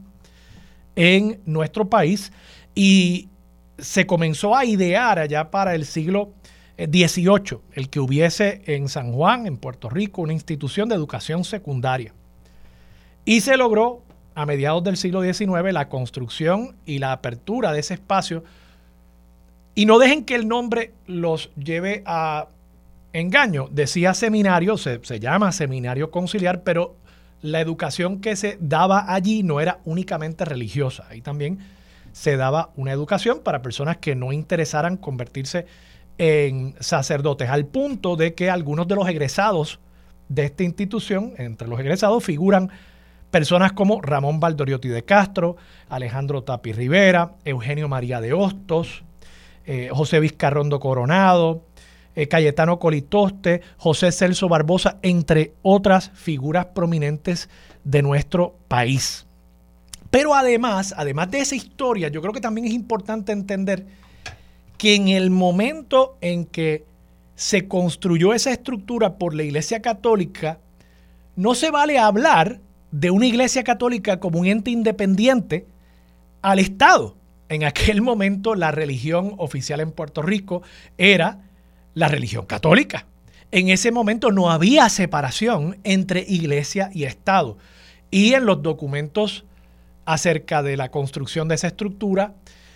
en 0.95 1.41
nuestro 1.45 1.89
país 1.89 2.31
y 2.73 3.29
se 3.77 4.05
comenzó 4.05 4.55
a 4.55 4.65
idear 4.65 5.19
allá 5.19 5.49
para 5.51 5.75
el 5.75 5.85
siglo 5.85 6.33
XVIII, 6.77 7.57
eh, 7.57 7.59
el 7.73 7.89
que 7.89 7.99
hubiese 7.99 8.61
en 8.65 8.89
San 8.89 9.13
Juan, 9.13 9.47
en 9.47 9.57
Puerto 9.57 9.89
Rico, 9.89 10.21
una 10.21 10.33
institución 10.33 10.89
de 10.89 10.95
educación 10.95 11.43
secundaria. 11.43 12.13
Y 13.23 13.41
se 13.41 13.57
logró 13.57 14.03
a 14.35 14.45
mediados 14.45 14.83
del 14.83 14.97
siglo 14.97 15.23
XIX 15.23 15.71
la 15.71 15.89
construcción 15.89 16.75
y 16.85 16.99
la 16.99 17.13
apertura 17.13 17.71
de 17.71 17.79
ese 17.79 17.95
espacio. 17.95 18.43
Y 19.73 19.85
no 19.85 19.97
dejen 19.97 20.25
que 20.25 20.35
el 20.35 20.47
nombre 20.47 20.91
los 21.07 21.49
lleve 21.55 22.03
a 22.05 22.47
engaño. 23.13 23.67
Decía 23.71 24.13
seminario, 24.13 24.77
se, 24.77 24.99
se 25.03 25.19
llama 25.19 25.51
seminario 25.51 26.11
conciliar, 26.11 26.63
pero 26.63 26.95
la 27.41 27.61
educación 27.61 28.19
que 28.19 28.35
se 28.35 28.57
daba 28.59 29.13
allí 29.13 29.43
no 29.43 29.61
era 29.61 29.79
únicamente 29.85 30.45
religiosa. 30.45 31.05
Ahí 31.09 31.21
también 31.21 31.59
se 32.11 32.37
daba 32.37 32.71
una 32.75 32.91
educación 32.91 33.39
para 33.39 33.61
personas 33.61 33.97
que 33.97 34.15
no 34.15 34.31
interesaran 34.31 34.97
convertirse 34.97 35.65
en 36.17 36.75
sacerdotes, 36.79 37.49
al 37.49 37.65
punto 37.65 38.15
de 38.15 38.33
que 38.33 38.49
algunos 38.49 38.87
de 38.87 38.95
los 38.95 39.07
egresados 39.07 39.79
de 40.29 40.45
esta 40.45 40.63
institución, 40.63 41.33
entre 41.37 41.67
los 41.67 41.79
egresados 41.79 42.23
figuran 42.23 42.71
Personas 43.35 43.73
como 43.73 44.01
Ramón 44.01 44.39
Valdoriotti 44.39 44.87
de 44.87 45.03
Castro, 45.03 45.57
Alejandro 45.89 46.43
Tapi 46.43 46.71
Rivera, 46.71 47.33
Eugenio 47.43 47.89
María 47.89 48.21
de 48.21 48.31
Hostos, 48.31 49.03
eh, 49.65 49.89
José 49.91 50.21
Vizcarrondo 50.21 50.79
Coronado, 50.79 51.65
eh, 52.15 52.29
Cayetano 52.29 52.79
Colitoste, 52.79 53.59
José 53.75 54.13
Celso 54.13 54.47
Barbosa, 54.47 54.99
entre 55.01 55.51
otras 55.63 56.11
figuras 56.13 56.67
prominentes 56.67 57.49
de 57.83 58.01
nuestro 58.03 58.55
país. 58.69 59.25
Pero 60.09 60.33
además, 60.33 60.95
además 60.95 61.29
de 61.29 61.39
esa 61.39 61.55
historia, 61.55 62.07
yo 62.07 62.21
creo 62.21 62.31
que 62.31 62.39
también 62.39 62.67
es 62.67 62.73
importante 62.73 63.33
entender 63.33 63.85
que 64.77 64.95
en 64.95 65.09
el 65.09 65.29
momento 65.29 66.15
en 66.21 66.45
que 66.45 66.85
se 67.35 67.67
construyó 67.67 68.33
esa 68.33 68.53
estructura 68.53 69.17
por 69.17 69.35
la 69.35 69.43
Iglesia 69.43 69.81
Católica, 69.81 70.59
no 71.35 71.53
se 71.53 71.69
vale 71.69 71.99
hablar 71.99 72.61
de 72.95 73.11
una 73.11 73.25
iglesia 73.25 73.65
católica 73.65 74.21
como 74.21 74.39
un 74.39 74.45
ente 74.45 74.71
independiente 74.71 75.67
al 76.41 76.59
Estado. 76.59 77.17
En 77.49 77.65
aquel 77.65 78.01
momento 78.01 78.55
la 78.55 78.71
religión 78.71 79.33
oficial 79.37 79.81
en 79.81 79.91
Puerto 79.91 80.21
Rico 80.21 80.61
era 80.97 81.41
la 81.93 82.07
religión 82.07 82.45
católica. 82.45 83.05
En 83.51 83.67
ese 83.67 83.91
momento 83.91 84.31
no 84.31 84.49
había 84.49 84.87
separación 84.87 85.77
entre 85.83 86.21
iglesia 86.21 86.89
y 86.93 87.03
Estado. 87.03 87.57
Y 88.11 88.33
en 88.33 88.45
los 88.45 88.63
documentos 88.63 89.43
acerca 90.05 90.63
de 90.63 90.77
la 90.77 90.89
construcción 90.89 91.49
de 91.49 91.55
esa 91.55 91.67
estructura 91.67 92.35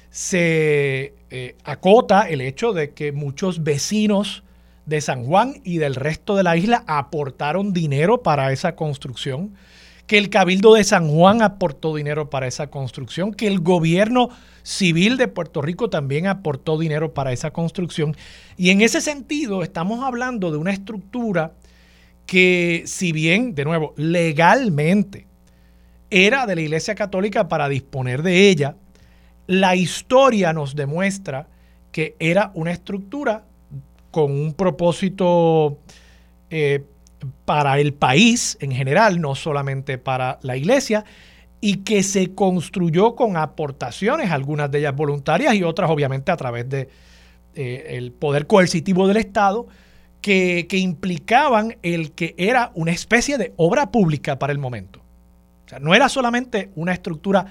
se 0.09 1.13
eh, 1.29 1.55
acota 1.63 2.27
el 2.27 2.41
hecho 2.41 2.73
de 2.73 2.91
que 2.91 3.13
muchos 3.13 3.63
vecinos 3.63 4.43
de 4.85 4.99
San 4.99 5.23
Juan 5.23 5.61
y 5.63 5.77
del 5.77 5.95
resto 5.95 6.35
de 6.35 6.43
la 6.43 6.57
isla 6.57 6.83
aportaron 6.87 7.71
dinero 7.71 8.21
para 8.21 8.51
esa 8.51 8.75
construcción 8.75 9.55
que 10.09 10.17
el 10.17 10.31
Cabildo 10.31 10.73
de 10.73 10.83
San 10.83 11.07
Juan 11.07 11.43
aportó 11.43 11.95
dinero 11.95 12.31
para 12.31 12.47
esa 12.47 12.71
construcción, 12.71 13.31
que 13.31 13.45
el 13.45 13.59
gobierno 13.59 14.29
civil 14.63 15.17
de 15.17 15.27
Puerto 15.27 15.61
Rico 15.61 15.91
también 15.91 16.25
aportó 16.25 16.79
dinero 16.79 17.13
para 17.13 17.31
esa 17.31 17.51
construcción. 17.51 18.17
Y 18.57 18.71
en 18.71 18.81
ese 18.81 19.01
sentido 19.01 19.61
estamos 19.61 20.03
hablando 20.03 20.49
de 20.49 20.57
una 20.57 20.71
estructura 20.71 21.53
que 22.25 22.81
si 22.87 23.11
bien, 23.11 23.53
de 23.53 23.65
nuevo, 23.65 23.93
legalmente 23.97 25.27
era 26.09 26.47
de 26.47 26.55
la 26.55 26.61
Iglesia 26.61 26.95
Católica 26.95 27.47
para 27.47 27.69
disponer 27.69 28.23
de 28.23 28.49
ella, 28.49 28.77
la 29.45 29.75
historia 29.75 30.53
nos 30.53 30.73
demuestra 30.73 31.49
que 31.91 32.15
era 32.17 32.51
una 32.55 32.71
estructura 32.71 33.45
con 34.09 34.31
un 34.31 34.55
propósito 34.55 35.77
eh, 36.49 36.83
para 37.45 37.79
el 37.79 37.93
país 37.93 38.57
en 38.61 38.71
general, 38.71 39.19
no 39.21 39.35
solamente 39.35 39.97
para 39.97 40.39
la 40.41 40.55
iglesia, 40.57 41.05
y 41.61 41.77
que 41.77 42.03
se 42.03 42.33
construyó 42.33 43.15
con 43.15 43.35
aportaciones, 43.35 44.31
algunas 44.31 44.71
de 44.71 44.79
ellas 44.79 44.95
voluntarias 44.95 45.55
y 45.55 45.63
otras 45.63 45.89
obviamente 45.89 46.31
a 46.31 46.37
través 46.37 46.69
de 46.69 46.89
eh, 47.55 47.97
el 47.97 48.11
poder 48.11 48.47
coercitivo 48.47 49.07
del 49.07 49.17
Estado, 49.17 49.67
que, 50.21 50.67
que, 50.69 50.77
implicaban 50.77 51.77
el 51.81 52.11
que 52.11 52.35
era 52.37 52.71
una 52.75 52.91
especie 52.91 53.37
de 53.37 53.53
obra 53.57 53.91
pública 53.91 54.37
para 54.37 54.51
el 54.51 54.59
momento. 54.59 54.99
O 55.65 55.69
sea, 55.69 55.79
no 55.79 55.93
era 55.95 56.09
solamente 56.09 56.71
una 56.75 56.93
estructura 56.93 57.45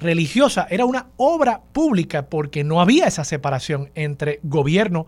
religiosa, 0.00 0.66
era 0.70 0.84
una 0.84 1.08
obra 1.16 1.62
pública 1.72 2.26
porque 2.26 2.64
no 2.64 2.80
había 2.80 3.06
esa 3.06 3.24
separación 3.24 3.90
entre 3.94 4.40
gobierno 4.42 5.06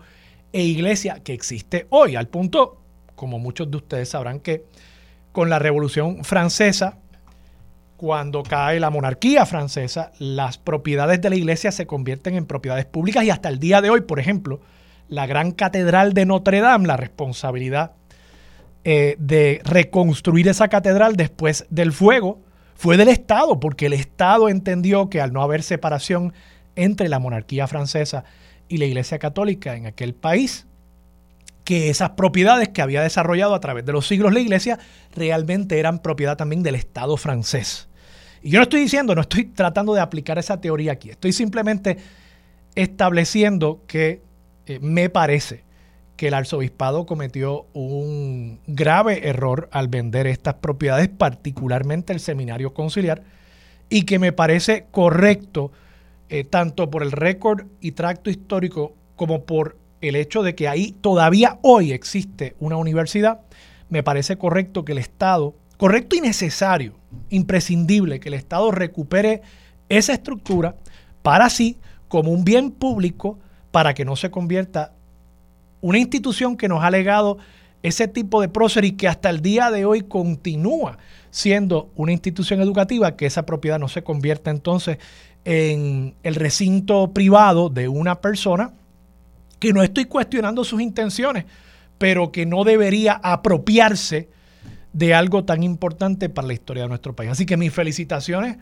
e 0.51 0.63
iglesia 0.63 1.21
que 1.23 1.33
existe 1.33 1.87
hoy, 1.89 2.15
al 2.15 2.27
punto 2.27 2.84
como 3.15 3.39
muchos 3.39 3.69
de 3.71 3.77
ustedes 3.77 4.09
sabrán 4.09 4.39
que 4.39 4.65
con 5.31 5.49
la 5.49 5.59
Revolución 5.59 6.23
Francesa, 6.23 6.97
cuando 7.97 8.43
cae 8.43 8.79
la 8.79 8.89
monarquía 8.89 9.45
francesa, 9.45 10.11
las 10.19 10.57
propiedades 10.57 11.21
de 11.21 11.29
la 11.29 11.35
iglesia 11.35 11.71
se 11.71 11.87
convierten 11.87 12.35
en 12.35 12.45
propiedades 12.45 12.85
públicas 12.85 13.23
y 13.23 13.29
hasta 13.29 13.49
el 13.49 13.59
día 13.59 13.81
de 13.81 13.89
hoy, 13.89 14.01
por 14.01 14.19
ejemplo, 14.19 14.59
la 15.07 15.27
gran 15.27 15.51
catedral 15.51 16.13
de 16.13 16.25
Notre 16.25 16.61
Dame, 16.61 16.87
la 16.87 16.97
responsabilidad 16.97 17.93
eh, 18.83 19.15
de 19.17 19.61
reconstruir 19.63 20.47
esa 20.47 20.67
catedral 20.67 21.15
después 21.15 21.65
del 21.69 21.91
fuego 21.91 22.41
fue 22.75 22.97
del 22.97 23.07
Estado, 23.07 23.59
porque 23.59 23.87
el 23.87 23.93
Estado 23.93 24.49
entendió 24.49 25.09
que 25.09 25.21
al 25.21 25.33
no 25.33 25.41
haber 25.41 25.63
separación 25.63 26.33
entre 26.75 27.09
la 27.09 27.19
monarquía 27.19 27.67
francesa 27.67 28.25
y 28.67 28.77
la 28.77 28.85
Iglesia 28.85 29.17
Católica 29.17 29.75
en 29.75 29.85
aquel 29.85 30.13
país, 30.13 30.67
que 31.65 31.89
esas 31.89 32.11
propiedades 32.11 32.69
que 32.69 32.81
había 32.81 33.01
desarrollado 33.01 33.55
a 33.55 33.59
través 33.59 33.85
de 33.85 33.91
los 33.91 34.07
siglos 34.07 34.31
la 34.31 34.39
Iglesia 34.39 34.79
realmente 35.13 35.79
eran 35.79 35.99
propiedad 35.99 36.37
también 36.37 36.63
del 36.63 36.75
Estado 36.75 37.17
francés. 37.17 37.89
Y 38.41 38.51
yo 38.51 38.59
no 38.59 38.63
estoy 38.63 38.81
diciendo, 38.81 39.15
no 39.15 39.21
estoy 39.21 39.45
tratando 39.45 39.93
de 39.93 39.99
aplicar 39.99 40.37
esa 40.37 40.61
teoría 40.61 40.93
aquí, 40.93 41.09
estoy 41.09 41.33
simplemente 41.33 41.97
estableciendo 42.75 43.83
que 43.87 44.21
eh, 44.67 44.79
me 44.79 45.09
parece 45.09 45.65
que 46.15 46.27
el 46.27 46.33
arzobispado 46.35 47.05
cometió 47.05 47.65
un 47.73 48.59
grave 48.67 49.27
error 49.27 49.67
al 49.71 49.87
vender 49.87 50.27
estas 50.27 50.55
propiedades, 50.55 51.09
particularmente 51.09 52.13
el 52.13 52.19
seminario 52.19 52.73
conciliar, 52.73 53.23
y 53.89 54.03
que 54.03 54.19
me 54.19 54.31
parece 54.31 54.85
correcto 54.91 55.71
eh, 56.29 56.43
tanto 56.43 56.89
por 56.89 57.03
el 57.03 57.11
récord 57.11 57.65
y 57.81 57.91
tracto 57.91 58.29
histórico 58.29 58.95
como 59.15 59.45
por 59.45 59.77
el 60.01 60.15
hecho 60.15 60.43
de 60.43 60.55
que 60.55 60.67
ahí 60.67 60.95
todavía 61.01 61.59
hoy 61.61 61.91
existe 61.91 62.55
una 62.59 62.77
universidad, 62.77 63.41
me 63.89 64.03
parece 64.03 64.37
correcto 64.37 64.85
que 64.85 64.91
el 64.93 64.97
Estado, 64.97 65.55
correcto 65.77 66.15
y 66.15 66.21
necesario, 66.21 66.95
imprescindible, 67.29 68.19
que 68.19 68.29
el 68.29 68.35
Estado 68.35 68.71
recupere 68.71 69.41
esa 69.89 70.13
estructura 70.13 70.75
para 71.21 71.49
sí 71.49 71.77
como 72.07 72.31
un 72.31 72.43
bien 72.43 72.71
público 72.71 73.39
para 73.71 73.93
que 73.93 74.05
no 74.05 74.15
se 74.15 74.31
convierta 74.31 74.93
una 75.81 75.99
institución 75.99 76.57
que 76.57 76.67
nos 76.67 76.83
ha 76.83 76.89
legado 76.89 77.37
ese 77.83 78.07
tipo 78.07 78.41
de 78.41 78.49
prócer 78.49 78.85
y 78.85 78.93
que 78.93 79.07
hasta 79.07 79.29
el 79.29 79.41
día 79.41 79.69
de 79.69 79.85
hoy 79.85 80.01
continúa 80.01 80.97
siendo 81.29 81.91
una 81.95 82.13
institución 82.13 82.61
educativa, 82.61 83.15
que 83.15 83.25
esa 83.25 83.45
propiedad 83.45 83.77
no 83.77 83.87
se 83.87 84.03
convierta 84.03 84.49
entonces 84.49 84.97
en 85.43 86.15
el 86.23 86.35
recinto 86.35 87.11
privado 87.13 87.69
de 87.69 87.87
una 87.87 88.21
persona, 88.21 88.73
que 89.59 89.73
no 89.73 89.83
estoy 89.83 90.05
cuestionando 90.05 90.63
sus 90.63 90.81
intenciones, 90.81 91.45
pero 91.97 92.31
que 92.31 92.45
no 92.45 92.63
debería 92.63 93.13
apropiarse 93.13 94.29
de 94.93 95.13
algo 95.13 95.43
tan 95.43 95.63
importante 95.63 96.29
para 96.29 96.47
la 96.47 96.53
historia 96.53 96.83
de 96.83 96.89
nuestro 96.89 97.15
país. 97.15 97.31
Así 97.31 97.45
que 97.45 97.57
mis 97.57 97.73
felicitaciones 97.73 98.57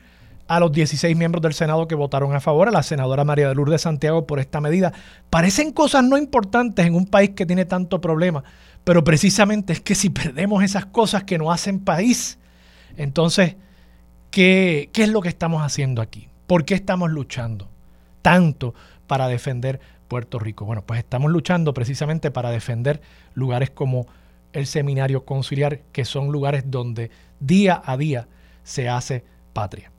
a 0.48 0.60
los 0.60 0.72
16 0.72 1.16
miembros 1.16 1.42
del 1.42 1.54
Senado 1.54 1.88
que 1.88 1.96
votaron 1.96 2.36
a 2.36 2.40
favor, 2.40 2.68
a 2.68 2.72
la 2.72 2.84
senadora 2.84 3.24
María 3.24 3.48
de 3.48 3.56
Lourdes 3.56 3.82
Santiago 3.82 4.28
por 4.28 4.40
esta 4.40 4.60
medida. 4.60 4.94
Parecen 5.30 5.72
cosas 5.72 6.04
no 6.04 6.18
importantes 6.18 6.86
en 6.86 6.96
un 6.96 7.06
país 7.06 7.32
que 7.32 7.46
tiene 7.46 7.66
tanto 7.66 8.02
problema, 8.02 8.44
pero 8.84 9.04
precisamente 9.04 9.74
es 9.74 9.80
que 9.80 9.96
si 9.96 10.10
perdemos 10.10 10.64
esas 10.64 10.86
cosas 10.86 11.24
que 11.24 11.38
nos 11.38 11.54
hacen 11.54 11.80
país, 11.80 12.40
entonces, 12.98 13.56
¿qué, 14.32 14.90
qué 14.92 15.04
es 15.04 15.10
lo 15.10 15.22
que 15.22 15.30
estamos 15.30 15.64
haciendo 15.64 16.02
aquí? 16.02 16.28
¿Por 16.48 16.66
qué 16.66 16.74
estamos 16.74 17.10
luchando 17.10 17.70
tanto 18.22 18.74
para 19.08 19.28
defender 19.28 19.80
Puerto 20.14 20.38
Rico? 20.38 20.66
Bueno, 20.66 20.84
pues 20.86 21.00
estamos 21.00 21.32
luchando 21.32 21.74
precisamente 21.74 22.30
para 22.30 22.52
defender 22.52 23.02
lugares 23.34 23.72
como 23.72 24.06
el 24.52 24.68
seminario 24.68 25.26
conciliar, 25.26 25.80
que 25.92 26.06
son 26.06 26.32
lugares 26.32 26.66
donde 26.68 27.10
día 27.40 27.82
a 27.84 27.98
día 27.98 28.28
se 28.62 28.90
hace 28.90 29.24
patria. 29.54 29.92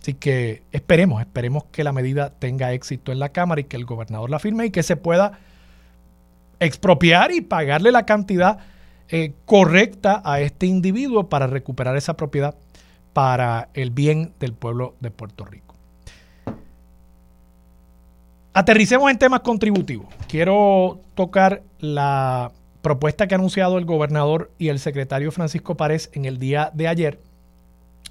Así 0.00 0.14
que 0.14 0.62
esperemos, 0.70 1.20
esperemos 1.20 1.64
que 1.72 1.82
la 1.82 1.92
medida 1.92 2.30
tenga 2.30 2.72
éxito 2.72 3.10
en 3.10 3.18
la 3.18 3.30
Cámara 3.30 3.62
y 3.62 3.64
que 3.64 3.76
el 3.76 3.84
gobernador 3.84 4.30
la 4.30 4.38
firme 4.38 4.66
y 4.66 4.70
que 4.70 4.84
se 4.84 4.94
pueda 4.94 5.40
expropiar 6.60 7.32
y 7.32 7.40
pagarle 7.40 7.90
la 7.90 8.06
cantidad 8.06 8.60
eh, 9.08 9.32
correcta 9.44 10.22
a 10.24 10.40
este 10.40 10.66
individuo 10.66 11.28
para 11.28 11.48
recuperar 11.48 11.96
esa 11.96 12.16
propiedad 12.16 12.54
para 13.12 13.70
el 13.74 13.90
bien 13.90 14.34
del 14.38 14.52
pueblo 14.52 14.94
de 15.00 15.10
Puerto 15.10 15.44
Rico. 15.44 15.67
Aterricemos 18.58 19.08
en 19.10 19.18
temas 19.18 19.40
contributivos. 19.40 20.08
Quiero 20.26 21.00
tocar 21.14 21.62
la 21.78 22.50
propuesta 22.82 23.28
que 23.28 23.34
ha 23.34 23.38
anunciado 23.38 23.78
el 23.78 23.84
gobernador 23.84 24.50
y 24.58 24.68
el 24.68 24.80
secretario 24.80 25.30
Francisco 25.30 25.76
Párez 25.76 26.10
en 26.12 26.24
el 26.24 26.38
día 26.38 26.72
de 26.74 26.88
ayer 26.88 27.20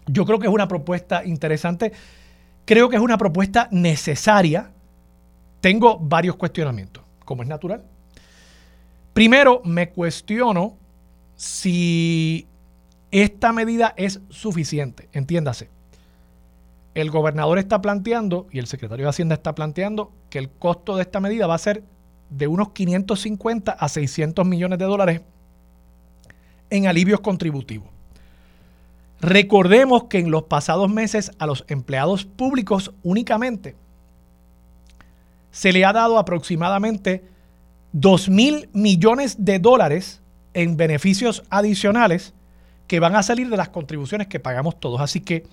yo 0.08 0.26
creo 0.26 0.40
que 0.40 0.48
es 0.48 0.54
una 0.54 0.68
propuesta 0.68 1.26
interesante. 1.26 1.92
Creo 2.66 2.90
que 2.90 2.96
es 2.96 3.02
una 3.02 3.18
propuesta 3.18 3.68
necesaria. 3.72 4.72
Tengo 5.62 6.00
varios 6.00 6.36
cuestionamientos, 6.36 7.04
como 7.26 7.44
es 7.44 7.50
natural. 7.50 7.84
Primero, 9.14 9.62
me 9.66 9.90
cuestiono 9.90 10.78
si 11.36 12.48
esta 13.12 13.52
medida 13.52 13.94
es 13.98 14.22
suficiente. 14.30 15.10
Entiéndase. 15.12 15.70
El 16.94 17.12
gobernador 17.12 17.60
está 17.60 17.82
planteando 17.82 18.48
y 18.52 18.60
el 18.60 18.68
secretario 18.68 19.06
de 19.06 19.10
Hacienda 19.10 19.36
está 19.36 19.54
planteando 19.54 20.12
que 20.30 20.40
el 20.40 20.50
costo 20.50 20.96
de 20.96 21.04
esta 21.04 21.20
medida 21.20 21.48
va 21.48 21.56
a 21.56 21.60
ser 21.60 21.84
de 22.30 22.48
unos 22.48 22.72
550 22.72 23.72
a 23.72 23.90
600 23.90 24.46
millones 24.46 24.80
de 24.80 24.86
dólares 24.86 25.22
en 26.70 26.88
alivios 26.88 27.22
contributivos. 27.22 27.90
Recordemos 29.20 30.06
que 30.06 30.20
en 30.20 30.30
los 30.30 30.44
pasados 30.44 30.90
meses 30.90 31.32
a 31.40 31.48
los 31.48 31.66
empleados 31.68 32.26
públicos 32.26 32.94
únicamente 33.04 33.76
se 35.52 35.72
le 35.72 35.86
ha 35.86 35.94
dado 35.94 36.20
aproximadamente 36.20 37.24
2 37.94 38.30
mil 38.30 38.70
millones 38.74 39.44
de 39.44 39.58
dólares 39.58 40.22
en 40.54 40.78
beneficios 40.78 41.44
adicionales 41.50 42.34
que 42.88 43.00
van 43.00 43.16
a 43.16 43.24
salir 43.24 43.50
de 43.50 43.58
las 43.58 43.70
contribuciones 43.70 44.28
que 44.28 44.40
pagamos 44.40 44.80
todos. 44.80 45.02
Así 45.02 45.20
que, 45.20 45.46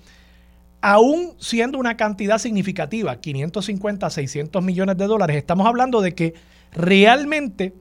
aún 0.85 1.33
siendo 1.39 1.79
una 1.79 1.97
cantidad 1.97 2.37
significativa, 2.37 3.19
550, 3.19 4.07
600 4.07 4.63
millones 4.63 4.95
de 4.97 5.07
dólares, 5.07 5.35
estamos 5.35 5.65
hablando 5.65 5.99
de 5.99 6.13
que 6.13 6.35
realmente 6.73 7.73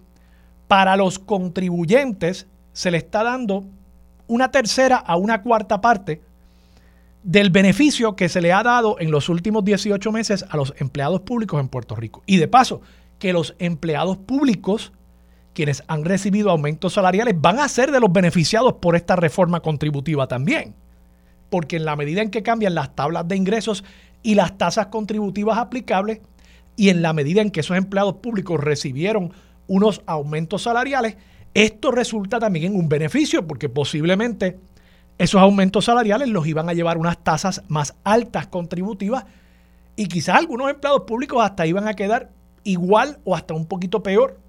para 0.69 0.97
los 0.97 1.19
contribuyentes 1.19 2.47
se 2.73 2.91
le 2.91 2.97
está 2.97 3.23
dando 3.23 3.67
una 4.27 4.51
tercera 4.51 4.97
a 4.97 5.17
una 5.17 5.43
cuarta 5.43 5.83
parte 5.83 6.23
del 7.23 7.51
beneficio 7.51 8.17
que 8.17 8.31
se 8.31 8.41
le 8.41 8.55
ha 8.55 8.63
dado 8.63 8.97
en 8.99 9.11
los 9.11 9.29
últimos 9.29 9.67
18 9.67 10.11
meses 10.11 10.43
a 10.49 10.57
los 10.57 10.73
empleados 10.79 11.21
públicos 11.21 11.61
en 11.61 11.69
Puerto 11.69 11.95
Rico. 11.97 12.23
Y 12.25 12.39
de 12.39 12.49
paso, 12.49 12.81
que 13.19 13.35
los 13.35 13.55
empleados 13.59 14.17
públicos, 14.17 14.95
quienes 15.53 15.85
han 15.89 16.07
recibido 16.07 16.51
aumentos 16.51 16.95
salariales, 16.95 17.39
van 17.39 17.59
a 17.59 17.69
ser 17.69 17.93
de 17.93 18.01
los 18.01 18.11
beneficiados 18.11 18.73
por 18.81 18.97
esta 18.97 19.15
reforma 19.15 19.61
contributiva 19.61 20.27
también. 20.27 20.75
Porque 21.55 21.77
en 21.77 21.85
la 21.85 21.95
medida 21.95 22.21
en 22.21 22.33
que 22.33 22.43
cambian 22.43 22.75
las 22.75 22.97
tablas 22.97 23.29
de 23.29 23.37
ingresos 23.37 23.85
y 24.25 24.35
las 24.35 24.59
tasas 24.59 24.89
contributivas 24.89 25.57
aplicables, 25.57 26.19
y 26.75 26.89
en 26.89 27.01
la 27.01 27.13
medida 27.13 27.43
en 27.43 27.53
que 27.53 27.61
esos 27.61 27.77
empleados 27.77 28.17
públicos 28.17 28.59
recibieron 28.59 29.33
unos 29.69 30.03
aumentos 30.05 30.63
salariales, 30.63 31.17
esto 31.55 31.93
resulta 31.93 32.41
también 32.41 32.73
en 32.73 32.75
un 32.75 32.89
beneficio 32.89 33.47
porque 33.47 33.69
posiblemente 33.69 34.59
esos 35.17 35.41
aumentos 35.41 35.85
salariales 35.85 36.27
los 36.27 36.45
iban 36.45 36.69
a 36.69 36.73
llevar 36.73 36.99
unas 36.99 37.23
tasas 37.23 37.63
más 37.69 37.95
altas 38.03 38.49
contributivas 38.49 39.25
y 39.95 40.07
quizás 40.07 40.39
algunos 40.39 40.69
empleados 40.69 41.03
públicos 41.03 41.41
hasta 41.41 41.69
iban 41.69 41.87
a 41.87 41.95
quedar 41.95 42.33
igual 42.65 43.21
o 43.23 43.37
hasta 43.37 43.55
un 43.55 43.67
poquito 43.67 44.03
peor 44.03 44.41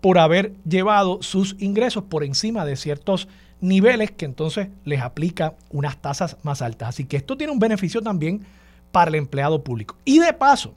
por 0.00 0.18
haber 0.18 0.56
llevado 0.64 1.22
sus 1.22 1.54
ingresos 1.60 2.02
por 2.02 2.24
encima 2.24 2.64
de 2.64 2.74
ciertos 2.74 3.28
niveles 3.64 4.10
que 4.10 4.24
entonces 4.24 4.68
les 4.84 5.00
aplica 5.00 5.54
unas 5.70 5.96
tasas 5.96 6.36
más 6.42 6.62
altas. 6.62 6.90
Así 6.90 7.04
que 7.04 7.16
esto 7.16 7.36
tiene 7.36 7.52
un 7.52 7.58
beneficio 7.58 8.02
también 8.02 8.42
para 8.92 9.08
el 9.08 9.16
empleado 9.16 9.64
público. 9.64 9.96
Y 10.04 10.18
de 10.18 10.32
paso, 10.32 10.74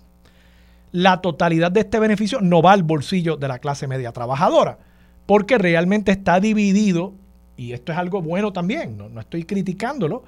la 0.91 1.21
totalidad 1.21 1.71
de 1.71 1.81
este 1.81 1.99
beneficio 1.99 2.41
no 2.41 2.61
va 2.61 2.71
al 2.71 2.83
bolsillo 2.83 3.35
de 3.37 3.47
la 3.47 3.59
clase 3.59 3.87
media 3.87 4.11
trabajadora 4.11 4.79
porque 5.27 5.57
realmente 5.57 6.11
está 6.13 6.39
dividido, 6.39 7.13
y 7.57 7.73
esto 7.73 7.91
es 7.91 7.97
algo 7.97 8.21
bueno 8.21 8.53
también, 8.53 8.97
no, 8.97 9.19
estoy 9.19 9.43
criticándolo, 9.43 10.23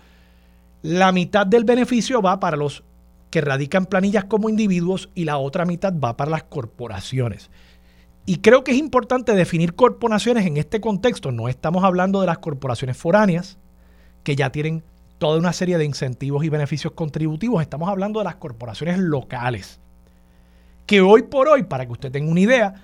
la 0.82 1.12
mitad 1.12 1.48
del 1.48 1.64
beneficio 1.64 2.22
va 2.22 2.40
para 2.40 2.58
los 2.58 2.84
que 3.32 3.42
radican 3.42 3.86
planillas 3.86 4.26
como 4.26 4.50
individuos 4.50 5.10
y 5.16 5.24
la 5.24 5.38
otra 5.38 5.66
mitad 5.66 5.94
va 5.94 6.18
para 6.18 6.32
las 6.32 6.44
corporaciones. 6.44 7.50
Y 8.30 8.42
creo 8.42 8.64
que 8.64 8.74
es 8.74 8.78
importante 8.78 9.34
definir 9.34 9.74
corporaciones 9.74 10.46
en 10.46 10.58
este 10.58 10.80
contexto. 10.80 11.32
No 11.32 11.50
estamos 11.50 11.84
hablando 11.84 12.22
de 12.22 12.28
las 12.28 12.38
corporaciones 12.38 12.96
foráneas, 12.96 13.58
que 14.22 14.36
ya 14.36 14.52
tienen 14.52 14.84
toda 15.18 15.40
una 15.40 15.52
serie 15.52 15.80
de 15.80 15.86
incentivos 15.86 16.44
y 16.44 16.50
beneficios 16.50 16.94
contributivos. 16.94 17.60
Estamos 17.64 17.90
hablando 17.90 18.20
de 18.20 18.26
las 18.26 18.36
corporaciones 18.36 19.00
locales, 19.00 19.80
que 20.86 21.02
hoy 21.02 21.24
por 21.24 21.48
hoy, 21.48 21.64
para 21.64 21.88
que 21.88 21.92
usted 21.92 22.12
tenga 22.12 22.30
una 22.30 22.40
idea, 22.40 22.76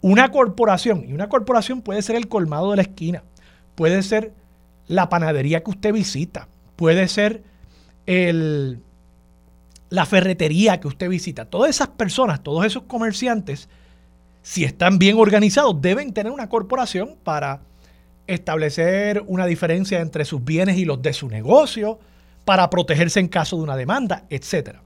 una 0.00 0.32
corporación, 0.32 1.04
y 1.08 1.12
una 1.12 1.28
corporación 1.28 1.80
puede 1.80 2.02
ser 2.02 2.16
el 2.16 2.26
colmado 2.26 2.72
de 2.72 2.76
la 2.78 2.82
esquina, 2.82 3.22
puede 3.76 4.02
ser 4.02 4.32
la 4.88 5.08
panadería 5.08 5.62
que 5.62 5.70
usted 5.70 5.92
visita, 5.92 6.48
puede 6.74 7.06
ser 7.06 7.44
el, 8.06 8.80
la 9.88 10.04
ferretería 10.04 10.80
que 10.80 10.88
usted 10.88 11.08
visita. 11.08 11.44
Todas 11.44 11.70
esas 11.70 11.90
personas, 11.90 12.42
todos 12.42 12.66
esos 12.66 12.82
comerciantes, 12.82 13.68
si 14.44 14.62
están 14.62 14.98
bien 14.98 15.16
organizados, 15.16 15.80
deben 15.80 16.12
tener 16.12 16.30
una 16.30 16.50
corporación 16.50 17.16
para 17.24 17.62
establecer 18.26 19.24
una 19.26 19.46
diferencia 19.46 20.00
entre 20.00 20.26
sus 20.26 20.44
bienes 20.44 20.76
y 20.76 20.84
los 20.84 21.00
de 21.00 21.14
su 21.14 21.28
negocio, 21.28 21.98
para 22.44 22.68
protegerse 22.68 23.20
en 23.20 23.28
caso 23.28 23.56
de 23.56 23.62
una 23.62 23.74
demanda, 23.74 24.26
etc. 24.28 24.76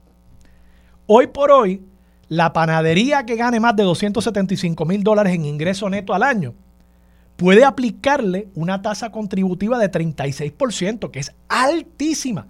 Hoy 1.07 1.27
por 1.27 1.51
hoy, 1.51 1.81
la 2.29 2.53
panadería 2.53 3.25
que 3.25 3.35
gane 3.35 3.59
más 3.59 3.75
de 3.75 3.83
275 3.83 4.85
mil 4.85 5.03
dólares 5.03 5.33
en 5.33 5.43
ingreso 5.43 5.89
neto 5.89 6.13
al 6.13 6.23
año 6.23 6.53
puede 7.35 7.65
aplicarle 7.65 8.47
una 8.55 8.81
tasa 8.81 9.11
contributiva 9.11 9.77
de 9.77 9.91
36%, 9.91 11.11
que 11.11 11.19
es 11.19 11.33
altísima, 11.49 12.47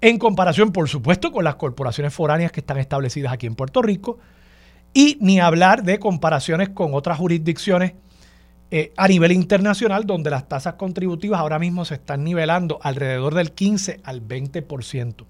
en 0.00 0.18
comparación, 0.18 0.72
por 0.72 0.88
supuesto, 0.88 1.30
con 1.30 1.44
las 1.44 1.54
corporaciones 1.54 2.12
foráneas 2.12 2.50
que 2.50 2.60
están 2.60 2.78
establecidas 2.78 3.32
aquí 3.32 3.46
en 3.46 3.54
Puerto 3.54 3.80
Rico, 3.80 4.18
y 4.96 5.18
ni 5.20 5.40
hablar 5.40 5.82
de 5.82 5.98
comparaciones 5.98 6.70
con 6.70 6.94
otras 6.94 7.18
jurisdicciones 7.18 7.92
eh, 8.70 8.94
a 8.96 9.06
nivel 9.06 9.30
internacional, 9.32 10.06
donde 10.06 10.30
las 10.30 10.48
tasas 10.48 10.76
contributivas 10.76 11.38
ahora 11.38 11.58
mismo 11.58 11.84
se 11.84 11.96
están 11.96 12.24
nivelando 12.24 12.78
alrededor 12.80 13.34
del 13.34 13.52
15 13.52 14.00
al 14.02 14.26
20%. 14.26 15.26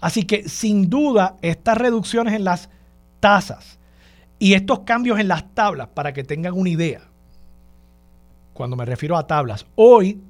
Así 0.00 0.22
que 0.22 0.48
sin 0.48 0.88
duda 0.88 1.36
estas 1.42 1.76
reducciones 1.76 2.32
en 2.32 2.44
las 2.44 2.70
tasas 3.20 3.78
y 4.38 4.54
estos 4.54 4.78
cambios 4.80 5.20
en 5.20 5.28
las 5.28 5.44
tablas, 5.52 5.88
para 5.88 6.14
que 6.14 6.24
tengan 6.24 6.54
una 6.54 6.70
idea, 6.70 7.02
cuando 8.54 8.76
me 8.76 8.86
refiero 8.86 9.18
a 9.18 9.26
tablas, 9.26 9.66
hoy 9.74 10.22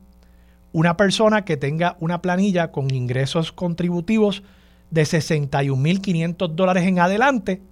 una 0.73 0.97
persona 0.97 1.45
que 1.45 1.57
tenga 1.57 1.97
una 2.01 2.21
planilla 2.21 2.73
con 2.73 2.92
ingresos 2.92 3.53
contributivos 3.53 4.42
de 4.90 5.03
61.500 5.03 6.49
dólares 6.49 6.83
en 6.83 6.99
adelante, 6.99 7.62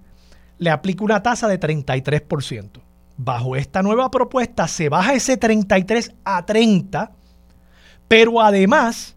le 0.61 0.69
aplica 0.69 1.03
una 1.03 1.23
tasa 1.23 1.47
de 1.47 1.59
33% 1.59 2.81
bajo 3.17 3.55
esta 3.55 3.81
nueva 3.81 4.11
propuesta 4.11 4.67
se 4.67 4.89
baja 4.89 5.15
ese 5.15 5.37
33 5.37 6.13
a 6.23 6.45
30, 6.45 7.11
pero 8.07 8.41
además 8.41 9.15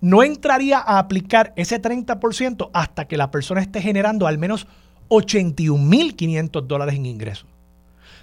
no 0.00 0.24
entraría 0.24 0.78
a 0.78 0.98
aplicar 0.98 1.52
ese 1.56 1.80
30% 1.80 2.70
hasta 2.72 3.06
que 3.06 3.16
la 3.16 3.30
persona 3.30 3.60
esté 3.60 3.80
generando 3.80 4.26
al 4.26 4.38
menos 4.38 4.66
81.500 5.08 6.66
dólares 6.66 6.96
en 6.96 7.06
ingresos. 7.06 7.48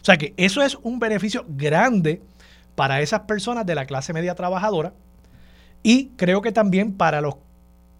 O 0.01 0.05
sea 0.05 0.17
que 0.17 0.33
eso 0.35 0.61
es 0.61 0.75
un 0.83 0.99
beneficio 0.99 1.45
grande 1.47 2.21
para 2.75 3.01
esas 3.01 3.21
personas 3.21 3.65
de 3.65 3.75
la 3.75 3.85
clase 3.85 4.11
media 4.11 4.35
trabajadora 4.35 4.93
y 5.81 6.09
creo 6.17 6.41
que 6.41 6.51
también 6.51 6.93
para 6.93 7.21
los 7.21 7.35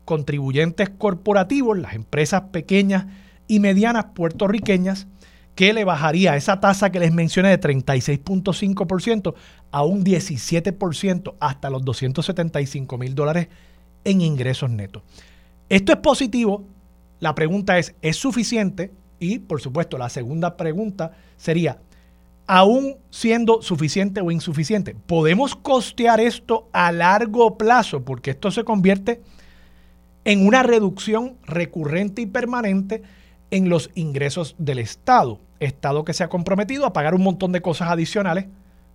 contribuyentes 0.03 0.89
corporativos, 0.89 1.77
las 1.77 1.93
empresas 1.93 2.43
pequeñas 2.51 3.05
y 3.49 3.59
medianas 3.59 4.05
puertorriqueñas, 4.13 5.07
que 5.55 5.73
le 5.73 5.83
bajaría 5.83 6.37
esa 6.37 6.61
tasa 6.61 6.89
que 6.89 7.01
les 7.01 7.11
mencioné 7.11 7.49
de 7.49 7.59
36.5% 7.59 9.33
a 9.71 9.83
un 9.83 10.05
17% 10.05 11.33
hasta 11.41 11.69
los 11.69 11.83
275 11.83 12.97
mil 12.97 13.13
dólares 13.13 13.49
en 14.05 14.21
ingresos 14.21 14.69
netos. 14.69 15.03
Esto 15.67 15.91
es 15.91 15.97
positivo. 15.97 16.63
La 17.19 17.35
pregunta 17.35 17.77
es, 17.77 17.93
¿es 18.01 18.15
suficiente? 18.15 18.91
Y 19.19 19.39
por 19.39 19.59
supuesto, 19.59 19.97
la 19.97 20.07
segunda 20.07 20.55
pregunta 20.55 21.11
sería, 21.35 21.79
aún 22.47 22.95
siendo 23.09 23.61
suficiente 23.61 24.21
o 24.21 24.31
insuficiente, 24.31 24.95
¿podemos 24.95 25.55
costear 25.55 26.21
esto 26.21 26.69
a 26.71 26.91
largo 26.91 27.57
plazo? 27.57 28.05
Porque 28.05 28.31
esto 28.31 28.49
se 28.51 28.63
convierte 28.63 29.21
en 30.23 30.45
una 30.45 30.63
reducción 30.63 31.37
recurrente 31.43 32.21
y 32.21 32.27
permanente 32.27 33.01
en 33.51 33.69
los 33.69 33.89
ingresos 33.95 34.55
del 34.57 34.79
Estado. 34.79 35.39
Estado 35.59 36.05
que 36.05 36.13
se 36.13 36.23
ha 36.23 36.29
comprometido 36.29 36.85
a 36.85 36.93
pagar 36.93 37.15
un 37.15 37.23
montón 37.23 37.51
de 37.51 37.61
cosas 37.61 37.89
adicionales, 37.89 38.45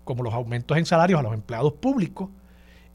como 0.05 0.23
los 0.23 0.35
aumentos 0.35 0.77
en 0.77 0.87
salarios 0.87 1.21
a 1.21 1.23
los 1.23 1.35
empleados 1.35 1.75
públicos, 1.75 2.31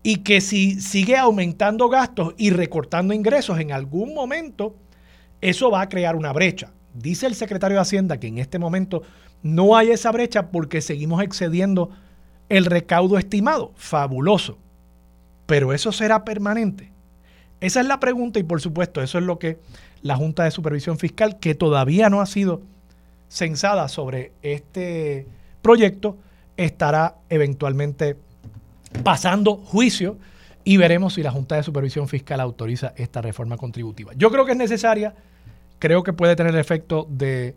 y 0.02 0.18
que 0.18 0.42
si 0.42 0.80
sigue 0.80 1.18
aumentando 1.18 1.90
gastos 1.90 2.34
y 2.38 2.52
recortando 2.52 3.14
ingresos 3.14 3.60
en 3.60 3.72
algún 3.72 4.14
momento, 4.14 4.76
eso 5.42 5.70
va 5.70 5.82
a 5.82 5.90
crear 5.90 6.16
una 6.16 6.32
brecha. 6.32 6.72
Dice 6.94 7.28
el 7.28 7.36
secretario 7.36 7.76
de 7.76 7.82
Hacienda 7.82 8.20
que 8.20 8.28
en 8.28 8.38
este 8.40 8.60
momento 8.60 9.04
no 9.44 9.76
hay 9.76 9.92
esa 9.92 10.12
brecha 10.12 10.52
porque 10.52 10.82
seguimos 10.82 11.22
excediendo 11.22 11.90
el 12.50 12.66
recaudo 12.66 13.18
estimado. 13.18 13.72
Fabuloso. 13.76 14.58
Pero 15.46 15.74
eso 15.74 15.92
será 15.92 16.24
permanente. 16.26 16.92
Esa 17.62 17.82
es 17.82 17.88
la 17.88 18.00
pregunta 18.00 18.40
y 18.40 18.44
por 18.44 18.62
supuesto 18.62 19.02
eso 19.02 19.18
es 19.18 19.24
lo 19.26 19.38
que 19.38 19.60
la 20.02 20.16
Junta 20.16 20.44
de 20.44 20.52
Supervisión 20.52 20.98
Fiscal, 20.98 21.40
que 21.40 21.56
todavía 21.56 22.10
no 22.10 22.22
ha 22.22 22.26
sido 22.26 22.62
censada 23.28 23.88
sobre 23.88 24.32
este 24.42 25.28
proyecto 25.62 26.18
estará 26.58 27.16
eventualmente 27.30 28.18
pasando 29.04 29.56
juicio 29.56 30.18
y 30.64 30.78
veremos 30.78 31.14
si 31.14 31.24
la 31.24 31.32
Junta 31.32 31.56
de 31.56 31.64
Supervisión 31.64 32.08
Fiscal 32.08 32.40
autoriza 32.42 32.94
esta 32.98 33.22
reforma 33.22 33.56
contributiva. 33.56 34.12
Yo 34.16 34.30
creo 34.30 34.46
que 34.46 34.52
es 34.52 34.58
necesaria, 34.58 35.16
creo 35.80 36.04
que 36.04 36.12
puede 36.12 36.36
tener 36.36 36.54
el 36.54 36.60
efecto 36.60 37.08
de 37.10 37.56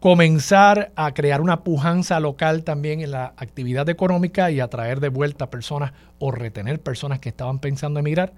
comenzar 0.00 0.92
a 0.96 1.14
crear 1.14 1.40
una 1.40 1.64
pujanza 1.64 2.20
local 2.20 2.62
también 2.62 3.00
en 3.00 3.10
la 3.10 3.32
actividad 3.38 3.88
económica 3.88 4.50
y 4.50 4.60
atraer 4.60 5.00
de 5.00 5.08
vuelta 5.08 5.48
personas 5.48 5.92
o 6.18 6.30
retener 6.30 6.80
personas 6.80 7.20
que 7.20 7.30
estaban 7.30 7.58
pensando 7.58 8.00
emigrar, 8.00 8.34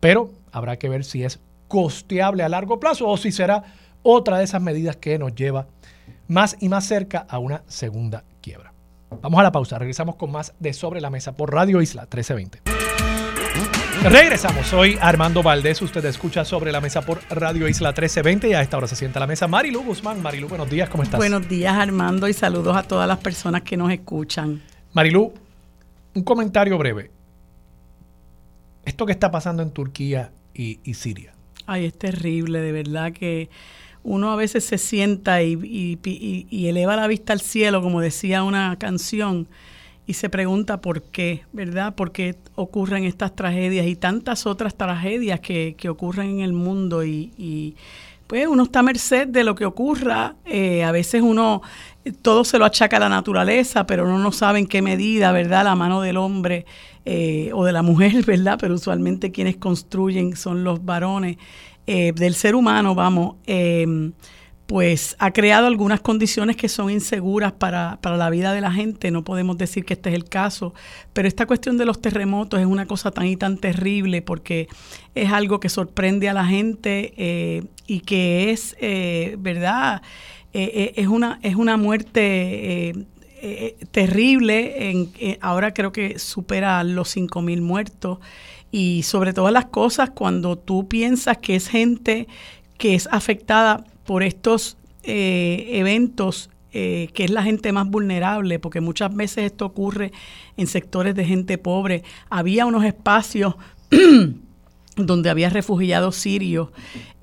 pero 0.00 0.32
habrá 0.50 0.76
que 0.78 0.88
ver 0.88 1.04
si 1.04 1.22
es 1.22 1.38
costeable 1.68 2.42
a 2.42 2.48
largo 2.48 2.80
plazo 2.80 3.06
o 3.06 3.16
si 3.16 3.30
será 3.30 3.62
otra 4.02 4.38
de 4.38 4.44
esas 4.44 4.62
medidas 4.62 4.96
que 4.96 5.18
nos 5.18 5.34
lleva 5.34 5.66
más 6.26 6.56
y 6.60 6.68
más 6.68 6.86
cerca 6.86 7.26
a 7.28 7.38
una 7.38 7.62
segunda 7.66 8.24
quiebra. 8.40 8.72
Vamos 9.22 9.40
a 9.40 9.42
la 9.42 9.52
pausa, 9.52 9.78
regresamos 9.78 10.16
con 10.16 10.30
más 10.30 10.54
de 10.58 10.72
Sobre 10.72 11.00
la 11.00 11.10
Mesa 11.10 11.32
por 11.32 11.52
Radio 11.52 11.80
Isla 11.80 12.02
1320. 12.02 12.60
Regresamos, 14.02 14.66
soy 14.66 14.96
Armando 15.00 15.42
Valdés, 15.42 15.82
usted 15.82 16.04
escucha 16.04 16.44
Sobre 16.44 16.70
la 16.70 16.80
Mesa 16.80 17.02
por 17.02 17.20
Radio 17.30 17.66
Isla 17.66 17.88
1320 17.88 18.50
y 18.50 18.52
a 18.52 18.62
esta 18.62 18.76
hora 18.76 18.86
se 18.86 18.94
sienta 18.94 19.18
a 19.18 19.20
la 19.20 19.26
mesa 19.26 19.48
Marilu 19.48 19.82
Guzmán. 19.82 20.22
Marilu, 20.22 20.46
buenos 20.46 20.70
días, 20.70 20.88
¿cómo 20.88 21.02
estás? 21.02 21.18
Buenos 21.18 21.48
días 21.48 21.74
Armando 21.74 22.28
y 22.28 22.32
saludos 22.32 22.76
a 22.76 22.82
todas 22.82 23.08
las 23.08 23.18
personas 23.18 23.62
que 23.62 23.76
nos 23.76 23.90
escuchan. 23.90 24.62
Marilu, 24.92 25.32
un 26.14 26.22
comentario 26.22 26.78
breve. 26.78 27.10
Esto 28.84 29.04
que 29.04 29.12
está 29.12 29.30
pasando 29.30 29.62
en 29.62 29.70
Turquía 29.70 30.30
y, 30.54 30.80
y 30.84 30.94
Siria. 30.94 31.32
Ay, 31.70 31.84
es 31.84 31.98
terrible, 31.98 32.62
de 32.62 32.72
verdad 32.72 33.12
que 33.12 33.50
uno 34.02 34.32
a 34.32 34.36
veces 34.36 34.64
se 34.64 34.78
sienta 34.78 35.42
y, 35.42 35.98
eleva 36.50 36.96
la 36.96 37.06
vista 37.06 37.34
al 37.34 37.42
cielo, 37.42 37.82
como 37.82 38.00
decía 38.00 38.42
una 38.42 38.78
canción, 38.78 39.46
y 40.06 40.14
se 40.14 40.30
pregunta 40.30 40.80
por 40.80 41.02
qué, 41.02 41.42
¿verdad? 41.52 41.94
¿Por 41.94 42.10
qué 42.10 42.36
ocurren 42.54 43.04
estas 43.04 43.36
tragedias 43.36 43.86
y 43.86 43.96
tantas 43.96 44.46
otras 44.46 44.76
tragedias 44.78 45.40
que, 45.40 45.76
ocurren 45.90 46.30
en 46.30 46.40
el 46.40 46.54
mundo? 46.54 47.04
Y, 47.04 47.76
pues 48.26 48.46
uno 48.46 48.62
está 48.62 48.78
a 48.78 48.82
merced 48.82 49.28
de 49.28 49.44
lo 49.44 49.54
que 49.54 49.66
ocurra. 49.66 50.36
Eh, 50.46 50.84
a 50.84 50.90
veces 50.90 51.20
uno, 51.20 51.60
todo 52.22 52.44
se 52.44 52.58
lo 52.58 52.64
achaca 52.64 52.96
a 52.96 53.00
la 53.00 53.10
naturaleza, 53.10 53.86
pero 53.86 54.04
uno 54.04 54.18
no 54.18 54.32
sabe 54.32 54.58
en 54.58 54.66
qué 54.66 54.80
medida, 54.80 55.32
¿verdad? 55.32 55.64
La 55.64 55.74
mano 55.74 56.00
del 56.00 56.16
hombre 56.16 56.64
eh, 57.10 57.50
o 57.54 57.64
de 57.64 57.72
la 57.72 57.80
mujer, 57.80 58.22
¿verdad? 58.26 58.58
Pero 58.60 58.74
usualmente 58.74 59.32
quienes 59.32 59.56
construyen 59.56 60.36
son 60.36 60.62
los 60.62 60.84
varones. 60.84 61.38
Eh, 61.86 62.12
del 62.14 62.34
ser 62.34 62.54
humano, 62.54 62.94
vamos, 62.94 63.36
em, 63.46 64.12
pues 64.66 65.16
ha 65.18 65.32
creado 65.32 65.66
algunas 65.66 66.00
condiciones 66.00 66.54
que 66.56 66.68
son 66.68 66.90
inseguras 66.90 67.52
para, 67.52 67.98
para, 68.02 68.18
la 68.18 68.28
vida 68.28 68.52
de 68.52 68.60
la 68.60 68.70
gente. 68.70 69.10
No 69.10 69.24
podemos 69.24 69.56
decir 69.56 69.86
que 69.86 69.94
este 69.94 70.10
es 70.10 70.16
el 70.16 70.26
caso, 70.26 70.74
pero 71.14 71.26
esta 71.26 71.46
cuestión 71.46 71.78
de 71.78 71.86
los 71.86 72.02
terremotos 72.02 72.60
es 72.60 72.66
una 72.66 72.84
cosa 72.84 73.10
tan 73.10 73.24
y 73.24 73.38
tan 73.38 73.56
terrible 73.56 74.20
porque 74.20 74.68
es 75.14 75.32
algo 75.32 75.60
que 75.60 75.70
sorprende 75.70 76.28
a 76.28 76.34
la 76.34 76.44
gente 76.44 77.14
eh, 77.16 77.64
y 77.86 78.00
que 78.00 78.50
es, 78.50 78.76
¿verdad? 79.38 80.02
es, 80.52 81.06
una, 81.06 81.38
es 81.42 81.56
una 81.56 81.78
muerte 81.78 83.06
terrible. 83.90 84.90
En, 84.90 85.10
ahora 85.40 85.72
creo 85.74 85.92
que 85.92 86.18
supera 86.18 86.82
los 86.84 87.16
5.000 87.16 87.60
muertos 87.60 88.18
y 88.70 89.02
sobre 89.02 89.32
todas 89.32 89.52
las 89.52 89.66
cosas 89.66 90.10
cuando 90.10 90.56
tú 90.58 90.88
piensas 90.88 91.38
que 91.38 91.56
es 91.56 91.68
gente 91.68 92.28
que 92.76 92.94
es 92.94 93.08
afectada 93.10 93.84
por 94.04 94.22
estos 94.22 94.78
eh, 95.02 95.66
eventos, 95.72 96.50
eh, 96.72 97.08
que 97.12 97.24
es 97.24 97.30
la 97.30 97.42
gente 97.42 97.72
más 97.72 97.88
vulnerable, 97.88 98.58
porque 98.58 98.80
muchas 98.80 99.14
veces 99.14 99.44
esto 99.46 99.66
ocurre 99.66 100.12
en 100.56 100.66
sectores 100.66 101.14
de 101.14 101.24
gente 101.24 101.58
pobre. 101.58 102.04
Había 102.30 102.66
unos 102.66 102.84
espacios 102.84 103.54
donde 104.96 105.30
había 105.30 105.50
refugiados 105.50 106.16
sirios, 106.16 106.68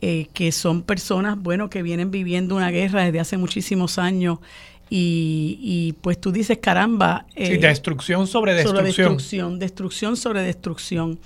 eh, 0.01 0.27
que 0.33 0.51
son 0.51 0.83
personas, 0.83 1.37
bueno, 1.37 1.69
que 1.69 1.83
vienen 1.83 2.11
viviendo 2.11 2.55
una 2.55 2.69
guerra 2.69 3.05
desde 3.05 3.19
hace 3.19 3.37
muchísimos 3.37 3.97
años 3.97 4.39
y, 4.89 5.95
pues 6.01 6.19
tú 6.19 6.31
dices, 6.31 6.59
caramba. 6.59 7.25
Eh, 7.35 7.57
destrucción 7.57 8.27
sobre 8.27 8.53
destrucción. 8.53 8.77
Sobre 8.77 8.87
destrucción, 8.87 9.59
destrucción 9.59 10.17
sobre 10.17 10.41
destrucción. 10.41 11.19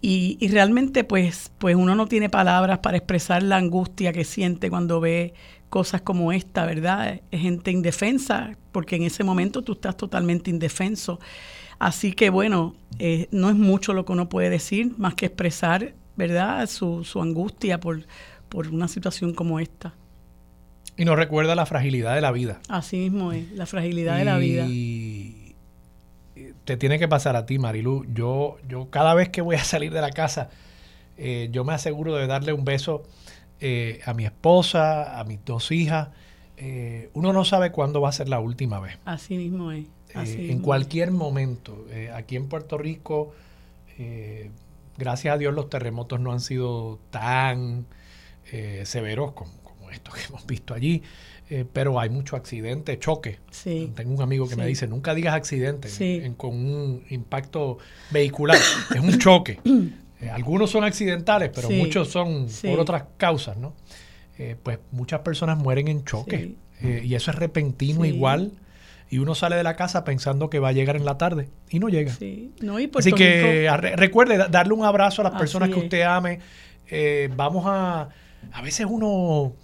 Y, 0.00 0.38
realmente 0.48 1.04
pues, 1.04 1.50
pues 1.58 1.74
uno 1.74 1.94
no 1.94 2.06
tiene 2.06 2.30
palabras 2.30 2.78
para 2.78 2.96
expresar 2.96 3.42
la 3.42 3.56
angustia 3.56 4.12
que 4.12 4.24
siente 4.24 4.70
cuando 4.70 5.00
ve 5.00 5.34
cosas 5.70 6.02
como 6.02 6.32
esta, 6.32 6.66
¿verdad? 6.66 7.20
Gente 7.32 7.70
indefensa, 7.70 8.56
porque 8.72 8.96
en 8.96 9.02
ese 9.02 9.24
momento 9.24 9.62
tú 9.62 9.72
estás 9.72 9.96
totalmente 9.96 10.50
indefenso. 10.50 11.18
Así 11.78 12.12
que 12.12 12.30
bueno, 12.30 12.74
eh, 12.98 13.28
no 13.30 13.50
es 13.50 13.56
mucho 13.56 13.92
lo 13.92 14.04
que 14.04 14.12
uno 14.12 14.28
puede 14.28 14.50
decir, 14.50 14.94
más 14.98 15.14
que 15.14 15.26
expresar, 15.26 15.94
¿verdad?, 16.16 16.68
su, 16.68 17.04
su 17.04 17.20
angustia 17.20 17.78
por, 17.78 18.06
por 18.48 18.68
una 18.68 18.88
situación 18.88 19.34
como 19.34 19.60
esta. 19.60 19.94
Y 20.98 21.04
nos 21.04 21.16
recuerda 21.16 21.54
la 21.54 21.64
fragilidad 21.64 22.14
de 22.14 22.20
la 22.20 22.32
vida. 22.32 22.60
Así 22.68 22.98
mismo 22.98 23.32
es, 23.32 23.50
la 23.52 23.66
fragilidad 23.66 24.18
de 24.18 24.24
la 24.24 24.36
vida. 24.36 24.66
Y 24.68 25.54
te 26.64 26.76
tiene 26.76 26.98
que 26.98 27.08
pasar 27.08 27.34
a 27.36 27.46
ti, 27.46 27.58
Marilu. 27.58 28.04
Yo, 28.12 28.58
yo 28.68 28.90
cada 28.90 29.14
vez 29.14 29.30
que 29.30 29.40
voy 29.40 29.56
a 29.56 29.64
salir 29.64 29.92
de 29.92 30.00
la 30.00 30.10
casa, 30.10 30.50
eh, 31.16 31.48
yo 31.50 31.64
me 31.64 31.72
aseguro 31.72 32.14
de 32.16 32.26
darle 32.26 32.52
un 32.52 32.64
beso 32.64 33.04
eh, 33.60 34.00
a 34.04 34.12
mi 34.12 34.24
esposa, 34.24 35.18
a 35.18 35.24
mis 35.24 35.42
dos 35.44 35.70
hijas. 35.70 36.08
Eh, 36.56 37.10
uno 37.14 37.32
no 37.32 37.44
sabe 37.44 37.72
cuándo 37.72 38.00
va 38.00 38.08
a 38.08 38.12
ser 38.12 38.28
la 38.28 38.40
última 38.40 38.80
vez. 38.80 38.98
Así 39.04 39.36
mismo 39.36 39.72
es. 39.72 39.86
en 40.14 40.60
cualquier 40.60 41.10
momento. 41.10 41.86
aquí 42.14 42.36
en 42.36 42.48
Puerto 42.48 42.76
Rico, 42.76 43.32
gracias 44.96 45.34
a 45.34 45.38
Dios 45.38 45.54
los 45.54 45.70
terremotos 45.70 46.20
no 46.20 46.32
han 46.32 46.40
sido 46.40 46.98
tan 47.10 47.86
severos 48.84 49.32
como, 49.32 49.52
esto 49.90 50.10
que 50.12 50.20
hemos 50.28 50.46
visto 50.46 50.74
allí, 50.74 51.02
eh, 51.50 51.64
pero 51.70 51.98
hay 51.98 52.10
mucho 52.10 52.36
accidente, 52.36 52.98
choque. 52.98 53.38
Tengo 53.94 54.14
un 54.14 54.20
amigo 54.20 54.46
que 54.48 54.56
me 54.56 54.66
dice, 54.66 54.86
nunca 54.86 55.14
digas 55.14 55.34
accidente 55.34 55.88
con 56.36 56.54
un 56.54 57.04
impacto 57.08 57.78
vehicular, 58.10 58.58
es 58.94 59.00
un 59.00 59.18
choque. 59.18 59.58
Eh, 60.20 60.28
algunos 60.28 60.70
son 60.70 60.84
accidentales, 60.84 61.50
pero 61.54 61.70
muchos 61.70 62.08
son 62.08 62.48
por 62.62 62.80
otras 62.80 63.04
causas, 63.16 63.56
¿no? 63.56 63.74
Eh, 64.36 64.56
pues 64.62 64.78
muchas 64.92 65.20
personas 65.20 65.58
mueren 65.58 65.88
en 65.88 66.04
choque 66.04 66.56
y 66.80 67.14
eso 67.14 67.30
es 67.30 67.36
repentino 67.36 68.04
igual 68.04 68.52
y 69.10 69.18
uno 69.18 69.34
sale 69.34 69.56
de 69.56 69.62
la 69.62 69.74
casa 69.74 70.04
pensando 70.04 70.50
que 70.50 70.58
va 70.58 70.68
a 70.68 70.72
llegar 70.72 70.96
en 70.96 71.06
la 71.06 71.16
tarde 71.16 71.48
y 71.70 71.78
no 71.78 71.88
llega. 71.88 72.12
Así 72.94 73.12
que 73.12 73.70
recuerde 73.96 74.36
darle 74.50 74.74
un 74.74 74.84
abrazo 74.84 75.22
a 75.22 75.30
las 75.30 75.38
personas 75.38 75.70
que 75.70 75.76
usted 75.76 76.02
ame. 76.02 76.40
vamos 77.34 77.64
a... 77.66 78.10
A 78.52 78.62
veces 78.62 78.86
uno 78.88 79.54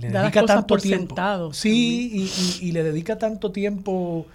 le 0.00 0.10
dedica 0.10 0.44
tanto 0.44 0.76
tiempo. 0.76 1.52
sí, 1.52 2.30
y, 2.60 2.72
le 2.72 2.82
dedica 2.82 3.18
tanto 3.18 3.52
tiempo 3.52 4.26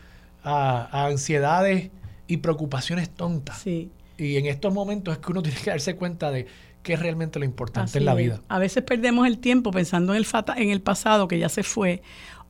a, 0.43 1.06
ansiedades 1.08 1.89
y 2.28 2.38
preocupaciones 2.38 3.10
tontas. 3.10 3.65
Y 3.65 3.89
en 4.17 4.45
estos 4.45 4.74
momentos 4.74 5.15
es 5.15 5.19
que 5.19 5.32
uno 5.32 5.41
tiene 5.43 5.60
que 5.60 5.69
darse 5.69 5.95
cuenta 5.95 6.32
de 6.32 6.47
qué 6.84 6.93
es 6.93 7.00
realmente 7.00 7.39
lo 7.39 7.45
importante 7.45 7.97
en 7.97 8.06
la 8.06 8.13
vida. 8.13 8.41
A 8.50 8.60
veces 8.60 8.84
perdemos 8.84 9.28
el 9.28 9.38
tiempo 9.38 9.71
pensando 9.71 10.13
en 10.13 10.19
el, 10.19 10.28
en 10.58 10.69
el 10.69 10.82
pasado 10.82 11.28
que 11.28 11.39
ya 11.39 11.50
se 11.50 11.63
fue 11.63 12.02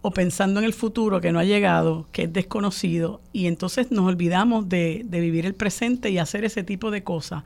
o 0.01 0.11
pensando 0.11 0.59
en 0.59 0.65
el 0.65 0.73
futuro 0.73 1.21
que 1.21 1.31
no 1.31 1.39
ha 1.39 1.43
llegado, 1.43 2.07
que 2.11 2.23
es 2.23 2.33
desconocido, 2.33 3.21
y 3.33 3.45
entonces 3.45 3.91
nos 3.91 4.07
olvidamos 4.07 4.67
de, 4.67 5.03
de 5.05 5.19
vivir 5.19 5.45
el 5.45 5.53
presente 5.53 6.09
y 6.09 6.17
hacer 6.17 6.43
ese 6.43 6.63
tipo 6.63 6.89
de 6.89 7.03
cosas, 7.03 7.43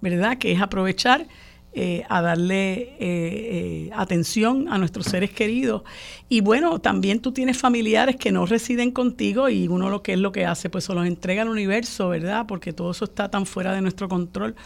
¿verdad? 0.00 0.38
Que 0.38 0.52
es 0.52 0.62
aprovechar 0.62 1.26
eh, 1.74 2.04
a 2.08 2.22
darle 2.22 2.72
eh, 2.72 2.96
eh, 2.98 3.90
atención 3.94 4.68
a 4.68 4.78
nuestros 4.78 5.06
seres 5.06 5.30
queridos. 5.30 5.82
Y 6.28 6.40
bueno, 6.40 6.78
también 6.78 7.20
tú 7.20 7.32
tienes 7.32 7.58
familiares 7.58 8.16
que 8.16 8.32
no 8.32 8.46
residen 8.46 8.90
contigo 8.90 9.48
y 9.48 9.68
uno 9.68 9.90
lo 9.90 10.02
que 10.02 10.14
es 10.14 10.18
lo 10.18 10.32
que 10.32 10.46
hace, 10.46 10.70
pues 10.70 10.84
se 10.84 10.94
los 10.94 11.06
entrega 11.06 11.42
al 11.42 11.48
universo, 11.48 12.08
¿verdad? 12.08 12.46
Porque 12.48 12.72
todo 12.72 12.90
eso 12.90 13.04
está 13.04 13.30
tan 13.30 13.46
fuera 13.46 13.74
de 13.74 13.82
nuestro 13.82 14.08
control. 14.08 14.56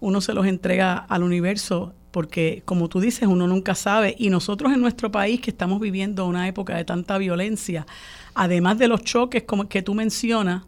Uno 0.00 0.20
se 0.20 0.32
los 0.32 0.46
entrega 0.46 0.96
al 0.96 1.22
universo 1.22 1.94
porque, 2.10 2.62
como 2.64 2.88
tú 2.88 3.00
dices, 3.00 3.28
uno 3.28 3.46
nunca 3.46 3.74
sabe. 3.74 4.16
Y 4.18 4.30
nosotros 4.30 4.72
en 4.72 4.80
nuestro 4.80 5.12
país, 5.12 5.42
que 5.42 5.50
estamos 5.50 5.78
viviendo 5.78 6.26
una 6.26 6.48
época 6.48 6.74
de 6.74 6.86
tanta 6.86 7.18
violencia, 7.18 7.86
además 8.34 8.78
de 8.78 8.88
los 8.88 9.04
choques 9.04 9.42
como 9.42 9.68
que 9.68 9.82
tú 9.82 9.94
mencionas, 9.94 10.62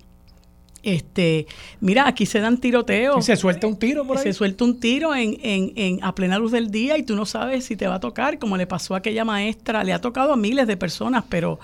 este, 0.83 1.47
mira, 1.81 2.07
aquí 2.07 2.25
se 2.25 2.41
dan 2.41 2.59
tiroteos. 2.59 3.25
se 3.25 3.37
suelta 3.37 3.67
un 3.67 3.79
tiro 3.79 4.07
por 4.07 4.19
ahí. 4.19 4.23
Se 4.23 4.33
suelta 4.33 4.65
un 4.65 4.79
tiro 4.79 5.15
en, 5.15 5.37
en, 5.43 5.73
en, 5.77 6.05
a 6.05 6.15
plena 6.15 6.39
luz 6.39 6.53
del 6.53 6.71
día 6.71 6.97
y 6.97 7.03
tú 7.03 7.17
no 7.17 7.27
sabes 7.27 7.65
si 7.65 7.77
te 7.77 7.87
va 7.89 7.97
a 7.97 8.01
tocar, 8.01 8.39
como 8.39 8.57
le 8.57 8.67
pasó 8.67 8.95
a 8.95 8.99
aquella 8.99 9.25
maestra. 9.25 9.83
Le 9.83 9.93
ha 9.93 10.01
tocado 10.01 10.33
a 10.33 10.37
miles 10.37 10.67
de 10.67 10.77
personas, 10.77 11.25
pero, 11.29 11.59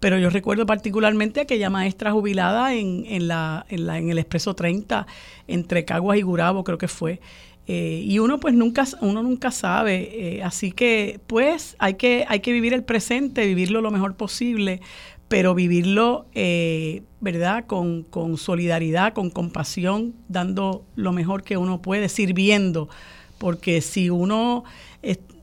pero 0.00 0.18
yo 0.18 0.28
recuerdo 0.28 0.66
particularmente 0.66 1.40
a 1.40 1.42
aquella 1.44 1.70
maestra 1.70 2.12
jubilada 2.12 2.74
en, 2.74 3.04
en, 3.06 3.26
la, 3.28 3.64
en, 3.68 3.86
la, 3.86 3.98
en 3.98 4.10
el 4.10 4.18
Expreso 4.18 4.54
30, 4.54 5.06
entre 5.46 5.84
Caguas 5.84 6.18
y 6.18 6.22
Gurabo, 6.22 6.62
creo 6.62 6.78
que 6.78 6.88
fue. 6.88 7.20
Eh, 7.66 8.02
y 8.02 8.18
uno 8.18 8.40
pues 8.40 8.54
nunca, 8.54 8.86
uno 9.00 9.22
nunca 9.22 9.50
sabe. 9.50 10.36
Eh, 10.38 10.42
así 10.42 10.72
que 10.72 11.20
pues 11.26 11.74
hay 11.78 11.94
que, 11.94 12.24
hay 12.28 12.40
que 12.40 12.52
vivir 12.52 12.74
el 12.74 12.84
presente, 12.84 13.46
vivirlo 13.46 13.80
lo 13.80 13.90
mejor 13.90 14.14
posible 14.14 14.80
pero 15.28 15.54
vivirlo, 15.54 16.26
eh, 16.34 17.02
¿verdad? 17.20 17.66
Con, 17.66 18.06
solidaridad, 18.36 19.12
con 19.12 19.30
compasión, 19.30 20.14
dando 20.28 20.84
lo 20.96 21.12
mejor 21.12 21.42
que 21.42 21.56
uno 21.56 21.82
puede, 21.82 22.08
sirviendo, 22.08 22.88
porque 23.36 23.80
si 23.82 24.10
uno, 24.10 24.64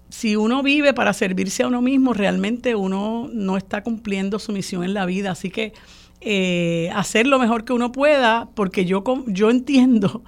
si 0.10 0.36
uno 0.36 0.64
vive 0.64 0.94
para 0.94 1.14
servirse 1.14 1.64
a 1.64 1.68
uno 1.68 1.82
mismo, 1.82 2.14
realmente 2.14 2.76
uno 2.76 3.30
no 3.32 3.58
está 3.58 3.84
cumpliendo 3.84 4.40
su 4.40 4.52
misión 4.52 4.84
en 4.84 4.94
la 4.94 5.06
vida, 5.06 5.32
así 5.32 5.52
que 5.52 5.74
eh, 6.22 6.90
hacer 6.96 7.28
lo 7.28 7.38
mejor 7.38 7.66
que 7.66 7.74
uno 7.74 7.92
pueda, 7.92 8.50
porque 8.56 8.86
yo, 8.86 9.04
yo 9.28 9.52
entiendo 9.52 10.24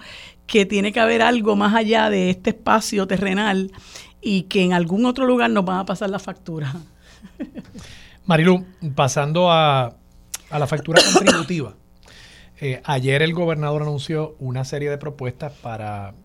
que 0.45 0.65
tiene 0.65 0.91
que 0.91 0.99
haber 0.99 1.21
algo 1.23 1.55
más 1.55 1.73
allá 1.73 2.09
de 2.09 2.29
este 2.29 2.51
espacio 2.51 3.07
terrenal 3.07 3.71
y 4.21 4.43
que 4.43 4.63
en 4.63 4.73
algún 4.73 5.05
otro 5.05 5.25
lugar 5.25 5.49
nos 5.49 5.65
van 5.65 5.79
a 5.79 5.85
pasar 5.85 6.09
la 6.09 6.19
factura. 6.19 6.75
Marilu, 8.27 8.65
pasando 8.93 9.49
a, 9.49 9.95
la 10.51 10.67
factura 10.67 11.01
contributiva. 11.13 11.73
Eh, 12.59 12.81
ayer 12.85 13.21
el 13.21 13.35
gobernador 13.35 13.83
anunció 13.83 14.35
una 14.39 14.65
serie 14.65 14.89
de 14.89 14.97
propuestas 14.97 15.53
para, 15.53 16.15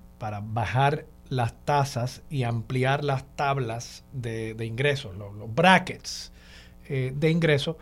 bajar 0.44 1.04
las 1.28 1.52
tasas 1.66 2.22
y 2.30 2.44
ampliar 2.44 3.04
las 3.04 3.26
tablas 3.36 4.02
de, 4.14 4.56
ingresos, 4.64 5.14
los, 5.14 5.54
brackets 5.54 6.32
eh, 6.88 7.12
de 7.14 7.30
ingresos, 7.30 7.76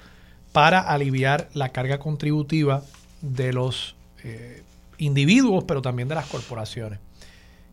para 0.51 0.81
aliviar 0.81 1.49
la 1.55 1.69
carga 1.69 2.01
contributiva 2.01 2.83
de 3.21 3.53
los 3.53 3.95
eh, 4.25 4.65
individuos, 4.99 5.63
pero 5.63 5.81
también 5.81 6.09
de 6.09 6.17
las 6.17 6.27
corporaciones. 6.27 6.99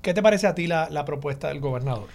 ¿Qué 0.03 0.13
te 0.13 0.21
parece 0.21 0.45
a 0.45 0.53
ti 0.53 0.67
la 0.67 1.05
propuesta 1.05 1.47
del 1.47 1.59
gobernador? 1.59 2.07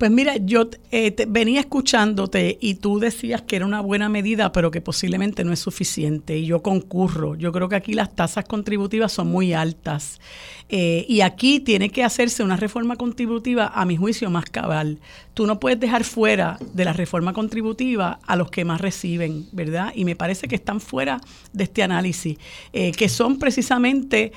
Pues 0.00 0.10
mira, 0.10 0.38
yo 0.38 0.70
eh, 0.92 1.14
venía 1.28 1.60
escuchándote 1.60 2.56
y 2.58 2.76
tú 2.76 3.00
decías 3.00 3.42
que 3.42 3.56
era 3.56 3.66
una 3.66 3.82
buena 3.82 4.08
medida, 4.08 4.50
pero 4.50 4.70
que 4.70 4.80
posiblemente 4.80 5.44
no 5.44 5.52
es 5.52 5.58
suficiente. 5.58 6.38
Y 6.38 6.46
yo 6.46 6.62
concurro. 6.62 7.34
Yo 7.34 7.52
creo 7.52 7.68
que 7.68 7.76
aquí 7.76 7.92
las 7.92 8.16
tasas 8.16 8.46
contributivas 8.46 9.12
son 9.12 9.28
muy 9.28 9.52
altas. 9.52 10.18
Eh, 10.70 11.04
y 11.06 11.20
aquí 11.20 11.60
tiene 11.60 11.90
que 11.90 12.02
hacerse 12.02 12.42
una 12.42 12.56
reforma 12.56 12.96
contributiva, 12.96 13.66
a 13.66 13.84
mi 13.84 13.98
juicio, 13.98 14.30
más 14.30 14.46
cabal. 14.46 15.00
Tú 15.34 15.46
no 15.46 15.60
puedes 15.60 15.78
dejar 15.78 16.04
fuera 16.04 16.56
de 16.72 16.86
la 16.86 16.94
reforma 16.94 17.34
contributiva 17.34 18.20
a 18.26 18.36
los 18.36 18.50
que 18.50 18.64
más 18.64 18.80
reciben, 18.80 19.48
¿verdad? 19.52 19.92
Y 19.94 20.06
me 20.06 20.16
parece 20.16 20.48
que 20.48 20.54
están 20.54 20.80
fuera 20.80 21.20
de 21.52 21.64
este 21.64 21.82
análisis, 21.82 22.38
eh, 22.72 22.92
que 22.92 23.10
son 23.10 23.38
precisamente, 23.38 24.32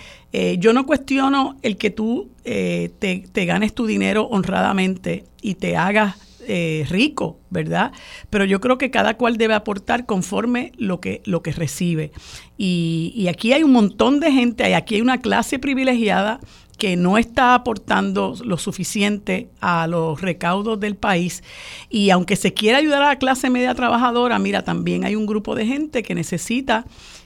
yo 0.58 0.74
no 0.74 0.88
cuestiono 0.88 1.58
el 1.62 1.78
que 1.78 1.92
tú 1.92 2.32
te, 2.44 2.90
te 3.32 3.46
ganes 3.46 3.76
tu 3.76 3.86
dinero 3.86 4.24
honradamente 4.24 5.26
y 5.44 5.56
te 5.56 5.78
hagas 5.78 6.16
eh, 6.46 6.86
rico, 6.90 7.40
¿verdad? 7.50 7.94
Pero 8.30 8.44
yo 8.44 8.60
creo 8.60 8.78
que 8.78 8.92
cada 8.92 9.16
cual 9.16 9.38
debe 9.38 9.54
aportar 9.54 10.06
conforme 10.06 10.74
lo 10.78 11.00
que, 11.00 11.22
lo 11.26 11.42
que 11.42 11.52
recibe. 11.52 12.12
Y, 12.58 13.28
aquí 13.30 13.54
hay 13.54 13.64
un 13.64 13.72
montón 13.72 14.20
de 14.20 14.32
gente, 14.32 14.76
aquí 14.76 14.96
hay 14.96 15.02
una 15.02 15.20
clase 15.20 15.60
privilegiada 15.60 16.40
que 16.78 16.98
no 16.98 17.18
está 17.18 17.56
aportando 17.56 18.36
lo 18.44 18.58
suficiente 18.58 19.48
a 19.62 19.88
los 19.88 20.20
recaudos 20.20 20.80
del 20.80 20.96
país. 20.96 21.44
Y 21.90 22.10
aunque 22.10 22.36
se 22.36 22.54
quiera 22.54 22.80
ayudar 22.80 23.04
a 23.04 23.10
la 23.10 23.20
clase 23.20 23.50
media 23.50 23.74
trabajadora, 23.74 24.38
mira, 24.40 24.64
también 24.64 25.06
hay 25.06 25.16
un 25.16 25.26
grupo 25.26 25.56
de 25.56 25.66
gente 25.66 26.04
que 26.04 26.16
necesita 26.16 26.86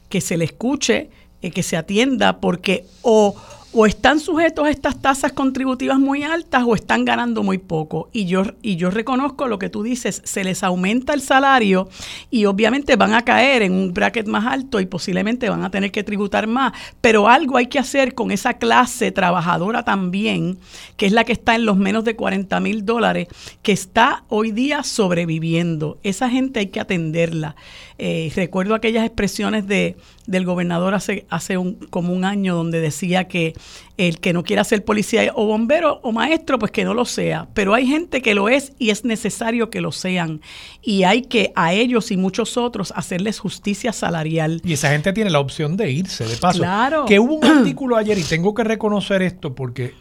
que 0.10 0.22
se 0.22 0.38
le 0.38 0.46
escuche, 0.46 1.10
eh, 1.42 1.50
que 1.50 1.64
se 1.64 1.76
atienda, 1.76 2.40
porque 2.40 2.86
o 3.02 3.36
o 3.80 3.86
están 3.86 4.20
sujetos 4.20 4.66
a 4.66 4.72
estas 4.72 5.00
tasas 5.00 5.34
contributivas 5.34 6.00
muy 6.00 6.24
altas 6.24 6.64
o 6.66 6.74
están 6.74 7.06
ganando 7.06 7.44
muy 7.44 7.60
poco. 7.60 8.10
Y 8.12 8.26
yo, 8.26 8.42
y 8.64 8.76
yo 8.76 8.90
reconozco 8.90 9.48
lo 9.48 9.60
que 9.60 9.70
tú 9.70 9.84
dices, 9.84 10.24
se 10.26 10.44
les 10.44 10.64
aumenta 10.64 11.14
el 11.14 11.22
salario 11.22 11.88
y 12.32 12.46
obviamente 12.46 12.96
van 12.96 13.14
a 13.14 13.24
caer 13.24 13.62
en 13.62 13.74
un 13.74 13.94
bracket 13.94 14.26
más 14.26 14.48
alto 14.48 14.80
y 14.80 14.88
posiblemente 14.88 15.48
van 15.48 15.64
a 15.64 15.70
tener 15.70 15.92
que 15.92 16.04
tributar 16.04 16.48
más. 16.48 16.74
Pero 17.02 17.30
algo 17.30 17.56
hay 17.56 17.68
que 17.68 17.78
hacer 17.78 18.16
con 18.16 18.32
esa 18.32 18.56
clase 18.56 19.12
trabajadora 19.12 19.84
también, 19.84 20.58
que 20.96 21.06
es 21.06 21.12
la 21.12 21.24
que 21.24 21.34
está 21.34 21.54
en 21.54 21.68
los 21.68 21.78
menos 21.78 22.04
de 22.04 22.16
40 22.16 22.60
mil 22.60 22.84
dólares, 22.84 23.28
que 23.62 23.74
está 23.74 24.24
hoy 24.28 24.52
día 24.52 24.82
sobreviviendo. 24.82 26.00
Esa 26.02 26.32
gente 26.32 26.62
hay 26.62 26.68
que 26.70 26.80
atenderla. 26.80 27.56
Eh, 28.00 28.32
recuerdo 28.36 28.74
aquellas 28.74 29.06
expresiones 29.06 29.68
de, 29.68 29.98
del 30.28 30.46
gobernador 30.46 30.94
hace, 30.94 31.26
hace 31.30 31.58
un, 31.58 31.76
como 31.76 32.14
un 32.14 32.26
año 32.26 32.56
donde 32.56 32.80
decía 32.80 33.28
que 33.28 33.56
El 33.98 34.20
que 34.20 34.34
no 34.34 34.44
quiera 34.44 34.64
ser 34.64 34.86
policía 34.86 35.32
o 35.36 35.46
bombero 35.46 36.00
o 36.04 36.12
maestro, 36.12 36.60
pues 36.60 36.72
que 36.72 36.84
no 36.84 36.94
lo 36.94 37.06
sea. 37.06 37.48
Pero 37.54 37.74
hay 37.74 37.88
gente 37.88 38.22
que 38.22 38.36
lo 38.36 38.50
es 38.50 38.74
y 38.78 38.92
es 38.92 39.06
necesario 39.06 39.70
que 39.70 39.82
lo 39.82 39.92
sean. 39.92 40.42
Y 40.82 41.04
hay 41.04 41.24
que 41.24 41.52
a 41.56 41.74
ellos 41.74 42.12
y 42.12 42.18
muchos 42.18 42.58
otros 42.58 42.94
hacerles 42.96 43.40
justicia 43.40 43.92
salarial. 43.94 44.62
Y 44.64 44.74
esa 44.74 44.90
gente 44.90 45.14
tiene 45.14 45.30
la 45.30 45.40
opción 45.40 45.78
de 45.78 45.92
irse, 45.92 46.26
de 46.26 46.38
paso. 46.38 46.60
Claro. 46.60 47.06
Que 47.06 47.20
hubo 47.20 47.36
un 47.36 47.46
artículo 47.58 47.96
ayer 47.96 48.18
y 48.18 48.24
tengo 48.24 48.54
que 48.54 48.64
reconocer 48.64 49.22
esto 49.22 49.56
porque 49.56 49.94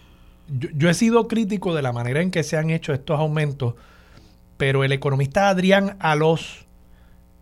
yo, 0.49 0.69
yo 0.75 0.91
he 0.91 0.95
sido 0.95 1.27
crítico 1.27 1.75
de 1.75 1.83
la 1.83 1.93
manera 1.93 2.21
en 2.21 2.31
que 2.31 2.43
se 2.43 2.57
han 2.57 2.71
hecho 2.71 2.93
estos 2.93 3.19
aumentos, 3.19 3.75
pero 4.57 4.85
el 4.85 4.93
economista 4.93 5.49
Adrián 5.49 5.97
Alos 6.01 6.67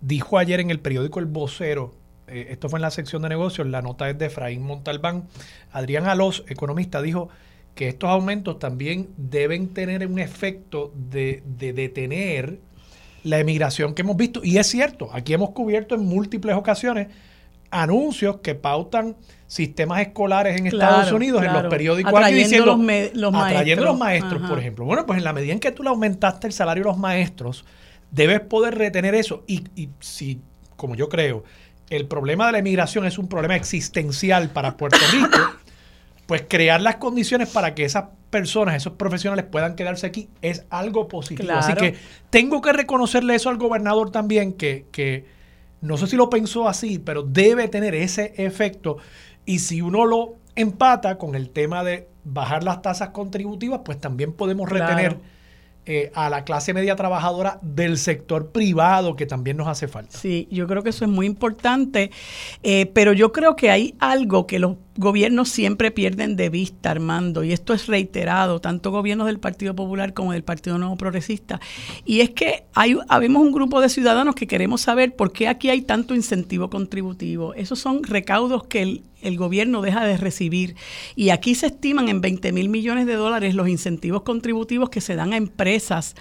dijo 0.00 0.38
ayer 0.38 0.60
en 0.60 0.70
el 0.70 0.80
periódico 0.80 1.18
El 1.18 1.26
Vocero, 1.26 1.94
eh, 2.28 2.48
esto 2.50 2.68
fue 2.68 2.78
en 2.78 2.82
la 2.82 2.90
sección 2.90 3.22
de 3.22 3.28
negocios, 3.28 3.66
la 3.66 3.82
nota 3.82 4.08
es 4.10 4.18
de 4.18 4.26
Efraín 4.26 4.62
Montalbán, 4.62 5.24
Adrián 5.72 6.06
Alos, 6.06 6.44
economista, 6.48 7.02
dijo 7.02 7.28
que 7.74 7.88
estos 7.88 8.08
aumentos 8.10 8.58
también 8.58 9.08
deben 9.16 9.68
tener 9.68 10.06
un 10.06 10.18
efecto 10.18 10.92
de, 10.94 11.42
de 11.44 11.72
detener 11.72 12.60
la 13.24 13.38
emigración 13.40 13.94
que 13.94 14.02
hemos 14.02 14.16
visto. 14.16 14.40
Y 14.44 14.58
es 14.58 14.66
cierto, 14.68 15.08
aquí 15.12 15.32
hemos 15.32 15.50
cubierto 15.50 15.94
en 15.94 16.04
múltiples 16.04 16.54
ocasiones 16.56 17.08
anuncios 17.70 18.36
que 18.38 18.54
pautan 18.54 19.16
sistemas 19.46 20.00
escolares 20.02 20.56
en 20.60 20.68
Claro, 20.70 20.92
Estados 20.94 21.12
Unidos, 21.12 21.42
en 21.44 21.52
los 21.52 21.64
periódicos 21.64 22.10
aquí 22.12 22.16
Atrayendo 22.18 22.44
diciendo, 22.44 22.66
los 22.66 22.78
me- 22.78 23.10
los 23.14 23.34
atrayendo 23.34 23.84
los 23.84 23.98
maestros. 23.98 24.30
maestros, 24.30 24.42
Ajá. 24.42 24.48
por 24.50 24.58
ejemplo. 24.60 24.84
Bueno, 24.84 25.06
pues 25.06 25.18
en 25.18 25.24
la 25.24 25.32
medida 25.32 25.52
en 25.52 25.60
que 25.60 25.72
tú 25.72 25.82
le 25.82 25.88
aumentaste 25.88 26.46
el 26.46 26.52
salario 26.52 26.84
a 26.84 26.86
los 26.88 26.98
maestros, 26.98 27.64
debes 28.12 28.40
poder 28.40 28.76
retener 28.78 29.14
eso. 29.16 29.42
Y, 29.48 29.64
y 29.74 29.88
si, 30.00 30.40
como 30.76 30.94
yo 30.94 31.08
creo, 31.08 31.42
el 31.90 32.06
problema 32.06 32.46
de 32.46 32.52
la 32.52 32.58
emigración 32.58 33.06
es 33.06 33.18
un 33.18 33.28
problema 33.28 33.56
existencial 33.56 34.50
para 34.50 34.76
Puerto 34.76 34.98
Rico, 35.12 35.38
pues 36.26 36.44
crear 36.48 36.80
las 36.80 36.96
condiciones 36.96 37.48
para 37.50 37.74
que 37.74 37.84
esas 37.84 38.04
personas, 38.30 38.74
esos 38.74 38.94
profesionales 38.94 39.44
puedan 39.44 39.76
quedarse 39.76 40.06
aquí 40.06 40.28
es 40.42 40.64
algo 40.70 41.06
positivo. 41.08 41.52
Así 41.52 41.74
que 41.74 41.94
tengo 42.30 42.60
que 42.60 42.72
reconocerle 42.72 43.34
eso 43.34 43.50
al 43.50 43.58
gobernador 43.58 44.10
también, 44.10 44.54
que, 44.54 44.86
que 44.90 45.26
no 45.80 45.96
sé 45.96 46.06
si 46.06 46.16
lo 46.16 46.30
pensó 46.30 46.68
así, 46.68 46.98
pero 46.98 47.22
debe 47.22 47.68
tener 47.68 47.94
ese 47.94 48.34
efecto. 48.36 48.96
Y 49.44 49.60
si 49.60 49.82
uno 49.82 50.06
lo 50.06 50.36
empata 50.56 51.18
con 51.18 51.34
el 51.34 51.50
tema 51.50 51.84
de 51.84 52.08
bajar 52.24 52.64
las 52.64 52.82
tasas 52.82 53.10
contributivas, 53.10 53.82
pues 53.84 54.00
también 54.00 54.32
podemos 54.32 54.68
Claro. 54.68 55.20
Eh, 55.86 56.10
a 56.14 56.30
la 56.30 56.44
clase 56.44 56.72
media 56.72 56.96
trabajadora 56.96 57.58
del 57.60 57.98
sector 57.98 58.52
privado, 58.52 59.16
que 59.16 59.26
también 59.26 59.56
nos 59.58 59.68
hace 59.68 59.86
falta. 59.86 60.16
Sí, 60.18 60.48
yo 60.50 60.66
creo 60.66 60.82
que 60.82 60.90
eso 60.90 61.04
es 61.04 61.10
muy 61.10 61.26
importante, 61.26 62.10
eh, 62.62 62.86
pero 62.94 63.12
yo 63.12 63.32
creo 63.32 63.54
que 63.54 63.70
hay 63.70 63.94
algo 63.98 64.46
que 64.46 64.58
los 64.58 64.76
gobiernos 64.96 65.48
siempre 65.48 65.90
pierden 65.90 66.36
de 66.36 66.50
vista, 66.50 66.90
Armando, 66.90 67.42
y 67.42 67.52
esto 67.52 67.74
es 67.74 67.86
reiterado, 67.86 68.60
tanto 68.60 68.90
gobiernos 68.90 69.26
del 69.26 69.40
Partido 69.40 69.74
Popular 69.74 70.14
como 70.14 70.32
del 70.32 70.44
Partido 70.44 70.78
Nuevo 70.78 70.96
Progresista, 70.96 71.60
y 72.04 72.20
es 72.20 72.30
que 72.30 72.64
hay, 72.74 72.96
habemos 73.08 73.42
un 73.42 73.52
grupo 73.52 73.80
de 73.80 73.88
ciudadanos 73.88 74.34
que 74.34 74.46
queremos 74.46 74.82
saber 74.82 75.16
por 75.16 75.32
qué 75.32 75.48
aquí 75.48 75.70
hay 75.70 75.82
tanto 75.82 76.14
incentivo 76.14 76.70
contributivo. 76.70 77.54
Esos 77.54 77.78
son 77.78 78.04
recaudos 78.04 78.64
que 78.64 78.82
el, 78.82 79.02
el 79.20 79.36
gobierno 79.36 79.82
deja 79.82 80.04
de 80.04 80.16
recibir, 80.16 80.76
y 81.16 81.30
aquí 81.30 81.54
se 81.54 81.66
estiman 81.66 82.08
en 82.08 82.20
20 82.20 82.52
mil 82.52 82.68
millones 82.68 83.06
de 83.06 83.14
dólares 83.14 83.54
los 83.54 83.68
incentivos 83.68 84.22
contributivos 84.22 84.90
que 84.90 85.00
se 85.00 85.16
dan 85.16 85.32
a 85.32 85.36
empresas, 85.36 86.14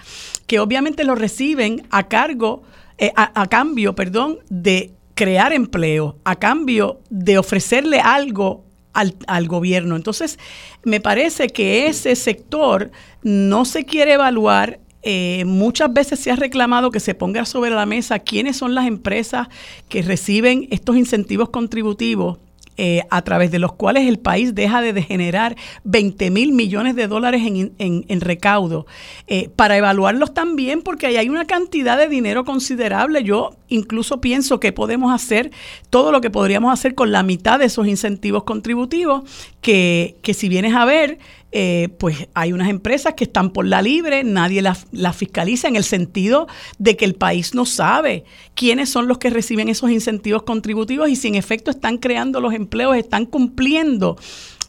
que 0.46 0.58
obviamente 0.58 1.04
los 1.04 1.18
reciben 1.18 1.86
a 1.90 2.08
cargo 2.08 2.62
eh, 2.98 3.12
a, 3.16 3.40
a 3.40 3.46
cambio, 3.48 3.94
perdón, 3.94 4.38
de 4.48 4.94
crear 5.14 5.52
empleo, 5.52 6.18
a 6.24 6.36
cambio 6.36 7.00
de 7.08 7.38
ofrecerle 7.38 8.00
algo 8.00 8.63
al, 8.94 9.14
al 9.26 9.46
gobierno. 9.48 9.96
Entonces, 9.96 10.38
me 10.84 11.00
parece 11.00 11.48
que 11.48 11.86
ese 11.88 12.16
sector 12.16 12.90
no 13.22 13.64
se 13.64 13.84
quiere 13.84 14.14
evaluar. 14.14 14.80
Eh, 15.02 15.44
muchas 15.44 15.92
veces 15.92 16.18
se 16.18 16.30
ha 16.30 16.36
reclamado 16.36 16.90
que 16.90 17.00
se 17.00 17.14
ponga 17.14 17.44
sobre 17.44 17.70
la 17.70 17.84
mesa 17.84 18.20
quiénes 18.20 18.56
son 18.56 18.74
las 18.74 18.86
empresas 18.86 19.48
que 19.90 20.00
reciben 20.00 20.66
estos 20.70 20.96
incentivos 20.96 21.50
contributivos 21.50 22.38
eh, 22.76 23.02
a 23.10 23.22
través 23.22 23.50
de 23.50 23.58
los 23.58 23.72
cuales 23.74 24.08
el 24.08 24.18
país 24.18 24.54
deja 24.54 24.80
de 24.82 25.00
generar 25.02 25.56
20 25.84 26.30
mil 26.30 26.52
millones 26.52 26.96
de 26.96 27.06
dólares 27.06 27.42
en, 27.46 27.72
en- 27.78 28.20
recaudo, 28.20 28.86
eh, 29.26 29.48
para 29.54 29.76
evaluarlos 29.76 30.32
también, 30.34 30.82
porque 30.82 31.06
ahí 31.06 31.16
hay 31.16 31.28
una 31.28 31.46
cantidad 31.46 31.96
de 31.98 32.08
dinero 32.08 32.44
considerable. 32.44 33.22
Yo 33.22 33.50
incluso 33.68 34.20
pienso 34.20 34.60
que 34.60 34.72
podemos 34.72 35.12
hacer 35.14 35.50
todo 35.90 36.10
lo 36.12 36.20
que 36.20 36.30
podríamos 36.30 36.72
hacer 36.72 36.94
con 36.94 37.12
la 37.12 37.22
mitad 37.22 37.58
de 37.58 37.66
esos 37.66 37.86
incentivos 37.86 38.44
contributivos, 38.44 39.22
que, 39.60 40.16
que 40.22 40.34
si 40.34 40.48
vienes 40.48 40.74
a 40.74 40.84
ver, 40.84 41.18
eh, 41.56 41.88
pues 42.00 42.26
hay 42.34 42.52
unas 42.52 42.68
empresas 42.68 43.14
que 43.14 43.22
están 43.22 43.50
por 43.50 43.64
la 43.64 43.80
libre, 43.80 44.24
nadie 44.24 44.60
las 44.60 45.16
fiscaliza 45.16 45.68
en 45.68 45.76
el 45.76 45.84
sentido 45.84 46.48
de 46.78 46.96
que 46.96 47.04
el 47.04 47.14
país 47.14 47.54
no 47.54 47.64
sabe 47.64 48.24
quiénes 48.54 48.88
son 48.88 49.06
los 49.06 49.18
que 49.18 49.30
reciben 49.30 49.68
esos 49.68 49.92
incentivos 49.92 50.42
contributivos 50.42 51.08
y 51.08 51.14
si 51.14 51.28
en 51.28 51.36
efecto 51.36 51.70
están 51.70 51.98
creando 51.98 52.40
los 52.40 52.54
empleos, 52.54 52.96
están 52.96 53.24
cumpliendo 53.24 54.18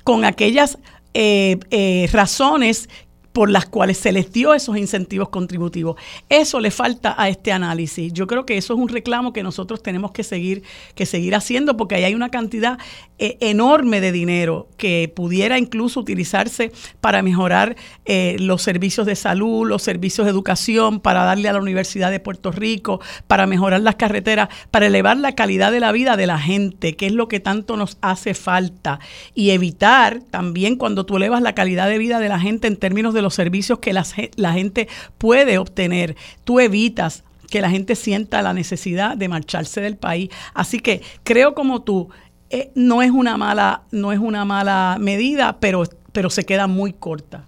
con 0.03 0.25
aquellas 0.25 0.77
eh, 1.15 1.57
eh, 1.71 2.07
razones 2.11 2.87
por 3.35 3.49
las 3.49 3.65
cuales 3.65 3.97
se 3.97 4.13
les 4.13 4.31
dio 4.31 4.53
esos 4.53 4.77
incentivos 4.77 5.27
contributivos. 5.27 5.97
Eso 6.29 6.61
le 6.61 6.71
falta 6.71 7.15
a 7.17 7.27
este 7.27 7.51
análisis. 7.51 8.13
Yo 8.13 8.27
creo 8.27 8.45
que 8.45 8.55
eso 8.55 8.73
es 8.73 8.79
un 8.79 8.87
reclamo 8.87 9.33
que 9.33 9.43
nosotros 9.43 9.83
tenemos 9.83 10.13
que 10.13 10.23
seguir, 10.23 10.63
que 10.95 11.05
seguir 11.05 11.35
haciendo 11.35 11.75
porque 11.75 11.95
ahí 11.95 12.05
hay 12.05 12.15
una 12.15 12.29
cantidad 12.29 12.77
eh, 13.19 13.37
enorme 13.41 13.99
de 13.99 14.13
dinero 14.13 14.69
que 14.77 15.11
pudiera 15.13 15.59
incluso 15.59 15.99
utilizarse 15.99 16.71
para 17.01 17.21
mejorar 17.21 17.75
eh, 18.05 18.37
los 18.39 18.61
servicios 18.61 19.05
de 19.05 19.17
salud, 19.17 19.67
los 19.67 19.83
servicios 19.83 20.25
de 20.25 20.31
educación, 20.31 21.01
para 21.01 21.25
darle 21.25 21.49
a 21.49 21.53
la 21.53 21.59
Universidad 21.59 22.11
de 22.11 22.21
Puerto 22.21 22.53
Rico, 22.53 23.01
para 23.27 23.47
mejorar 23.47 23.81
las 23.81 23.95
carreteras, 23.95 24.47
para 24.71 24.87
elevar 24.87 25.17
la 25.17 25.35
calidad 25.35 25.73
de 25.73 25.81
la 25.81 25.91
vida 25.91 26.15
de 26.15 26.27
la 26.27 26.39
gente, 26.39 26.95
que 26.95 27.07
es 27.07 27.11
lo 27.11 27.27
que 27.27 27.41
tanto 27.41 27.75
nos 27.75 27.97
hace 27.99 28.33
falta. 28.33 29.01
Y 29.33 29.49
evitar 29.49 30.21
también 30.21 30.77
cuando 30.77 31.05
tú 31.05 31.17
elevas 31.17 31.41
la 31.41 31.53
calidad 31.53 31.89
de 31.89 31.97
vida 31.97 32.19
de 32.19 32.29
la 32.29 32.39
gente 32.39 32.67
en 32.67 32.77
términos 32.77 33.13
de 33.13 33.24
los 33.25 33.35
servicios 33.35 33.79
que 33.79 33.91
la, 33.91 34.03
ge- 34.03 34.31
la 34.37 34.53
gente 34.53 34.87
puede 35.17 35.57
obtener, 35.57 36.15
tú 36.45 36.59
evitas 36.61 37.23
que 37.49 37.61
la 37.61 37.69
gente 37.69 37.95
sienta 37.95 38.41
la 38.41 38.53
necesidad 38.53 39.17
de 39.17 39.27
marcharse 39.27 39.81
del 39.81 39.97
país. 39.97 40.29
Así 40.53 40.79
que 40.79 41.01
creo 41.23 41.53
como 41.53 41.81
tú, 41.83 42.09
eh, 42.49 42.71
no 42.75 43.01
es 43.01 43.11
una 43.11 43.37
mala, 43.37 43.81
no 43.91 44.11
es 44.11 44.19
una 44.19 44.45
mala 44.45 44.97
medida, 44.99 45.57
pero, 45.59 45.83
pero 46.11 46.29
se 46.29 46.45
queda 46.45 46.67
muy 46.67 46.93
corta. 46.93 47.43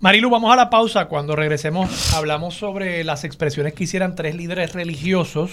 Marilu, 0.00 0.30
vamos 0.30 0.52
a 0.52 0.56
la 0.56 0.70
pausa. 0.70 1.06
Cuando 1.06 1.34
regresemos, 1.34 2.14
hablamos 2.14 2.54
sobre 2.54 3.02
las 3.02 3.24
expresiones 3.24 3.74
que 3.74 3.84
hicieran 3.84 4.14
tres 4.14 4.36
líderes 4.36 4.72
religiosos, 4.72 5.50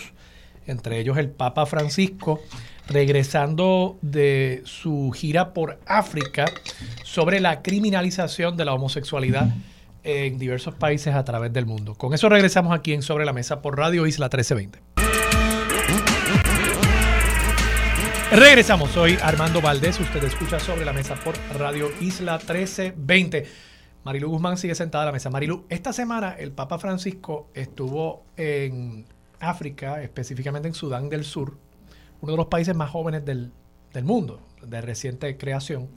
entre 0.68 1.00
ellos 1.00 1.18
el 1.18 1.30
Papa 1.30 1.66
Francisco, 1.66 2.42
regresando 2.88 3.98
de 4.02 4.62
su 4.66 5.12
gira 5.16 5.54
por 5.54 5.80
África, 5.86 6.46
sobre 7.04 7.40
la 7.40 7.62
criminalización 7.62 8.58
de 8.58 8.66
la 8.66 8.74
homosexualidad 8.74 9.50
en 10.04 10.38
diversos 10.38 10.76
países 10.76 11.16
a 11.16 11.24
través 11.24 11.52
del 11.52 11.66
mundo. 11.66 11.96
Con 11.96 12.14
eso 12.14 12.30
regresamos 12.30 12.74
aquí 12.74 12.94
en 12.94 13.02
Sobre 13.02 13.26
la 13.26 13.34
Mesa 13.34 13.62
por 13.62 13.78
Radio 13.78 14.06
Isla 14.06 14.26
1320. 14.26 14.80
Regresamos, 18.32 18.92
soy 18.92 19.18
Armando 19.22 19.62
Valdés, 19.62 20.00
usted 20.00 20.24
escucha 20.24 20.60
sobre 20.60 20.84
la 20.84 20.92
mesa 20.92 21.16
por 21.16 21.36
Radio 21.58 21.90
Isla 22.02 22.38
1320. 22.38 23.46
Marilu 24.04 24.30
Guzmán 24.30 24.58
sigue 24.58 24.76
sentada 24.76 25.04
a 25.04 25.06
la 25.06 25.12
mesa. 25.12 25.30
Marilu, 25.30 25.66
esta 25.70 25.94
semana 25.94 26.36
el 26.38 26.52
Papa 26.52 26.78
Francisco 26.78 27.50
estuvo 27.54 28.26
en 28.36 29.06
África, 29.40 30.02
específicamente 30.02 30.68
en 30.68 30.74
Sudán 30.74 31.08
del 31.08 31.24
Sur, 31.24 31.58
uno 32.22 32.34
de 32.34 32.38
los 32.38 32.48
países 32.48 32.76
más 32.76 32.90
jóvenes 32.90 33.26
del, 33.26 33.52
del 33.94 34.04
mundo, 34.04 34.40
de 34.62 34.82
reciente 34.82 35.38
creación, 35.38 35.90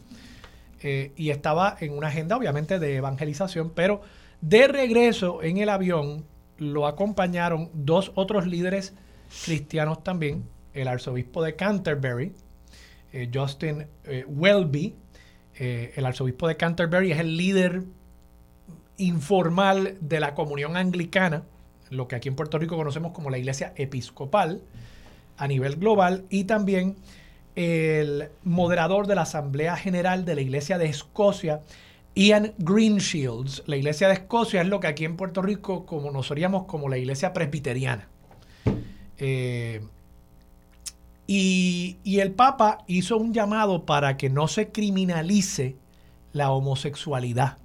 eh, 0.81 1.13
y 1.17 1.31
estaba 1.31 1.77
en 1.81 1.93
una 1.93 2.09
agenda 2.09 2.37
obviamente 2.37 2.79
de 2.79 2.97
evangelización, 2.97 3.71
pero 3.71 4.01
de 4.41 4.69
regreso 4.69 5.43
en 5.43 5.59
el 5.59 5.69
avión 5.69 6.25
lo 6.57 6.87
acompañaron 6.87 7.71
dos 7.75 8.13
otros 8.15 8.47
líderes 8.47 8.95
cristianos 9.45 10.05
también, 10.05 10.45
el 10.75 10.87
arzobispo 10.87 11.43
de 11.43 11.57
Canterbury, 11.57 12.33
eh, 13.13 13.31
Justin 13.33 13.87
eh, 14.05 14.25
Welby. 14.27 14.95
El 15.61 16.07
arzobispo 16.07 16.47
de 16.47 16.57
Canterbury 16.57 17.11
es 17.11 17.19
el 17.19 17.37
líder 17.37 17.83
informal 18.97 19.97
de 20.01 20.21
la 20.21 20.33
comunión 20.37 20.77
anglicana, 20.77 21.43
lo 21.91 22.07
que 22.07 22.15
aquí 22.15 22.29
en 22.29 22.37
Puerto 22.37 22.59
Rico 22.59 22.77
conocemos 22.77 23.11
como 23.11 23.29
la 23.29 23.39
iglesia 23.39 23.73
episcopal 23.75 24.63
a 25.39 25.49
nivel 25.49 25.77
global, 25.77 26.25
y 26.29 26.45
también 26.45 26.97
el 27.55 28.29
moderador 28.45 29.07
de 29.07 29.15
la 29.15 29.23
Asamblea 29.23 29.77
General 29.77 30.25
de 30.25 30.35
la 30.35 30.41
Iglesia 30.43 30.79
de 30.79 30.87
Escocia, 30.87 31.63
Ian 32.15 32.53
Greenshields. 32.59 33.63
La 33.67 33.77
Iglesia 33.77 34.09
de 34.09 34.15
Escocia 34.15 34.61
es 34.61 34.69
lo 34.69 34.81
que 34.81 34.89
aquí 34.89 35.05
en 35.05 35.17
Puerto 35.17 35.41
Rico 35.41 35.87
como 35.87 36.11
nos 36.11 36.31
oríamos 36.31 36.65
como 36.65 36.89
la 36.89 36.99
Iglesia 36.99 37.33
presbiteriana. 37.33 38.09
Eh, 39.17 39.81
Y, 41.31 41.99
y 42.05 42.21
el 42.21 42.31
Papa 42.31 42.79
hizo 42.87 43.19
un 43.19 43.35
llamado 43.35 43.85
para 43.85 44.17
que 44.17 44.31
no 44.31 44.49
se 44.49 44.69
criminalice 44.69 45.77
la 46.33 46.51
homosexualidad. 46.53 47.59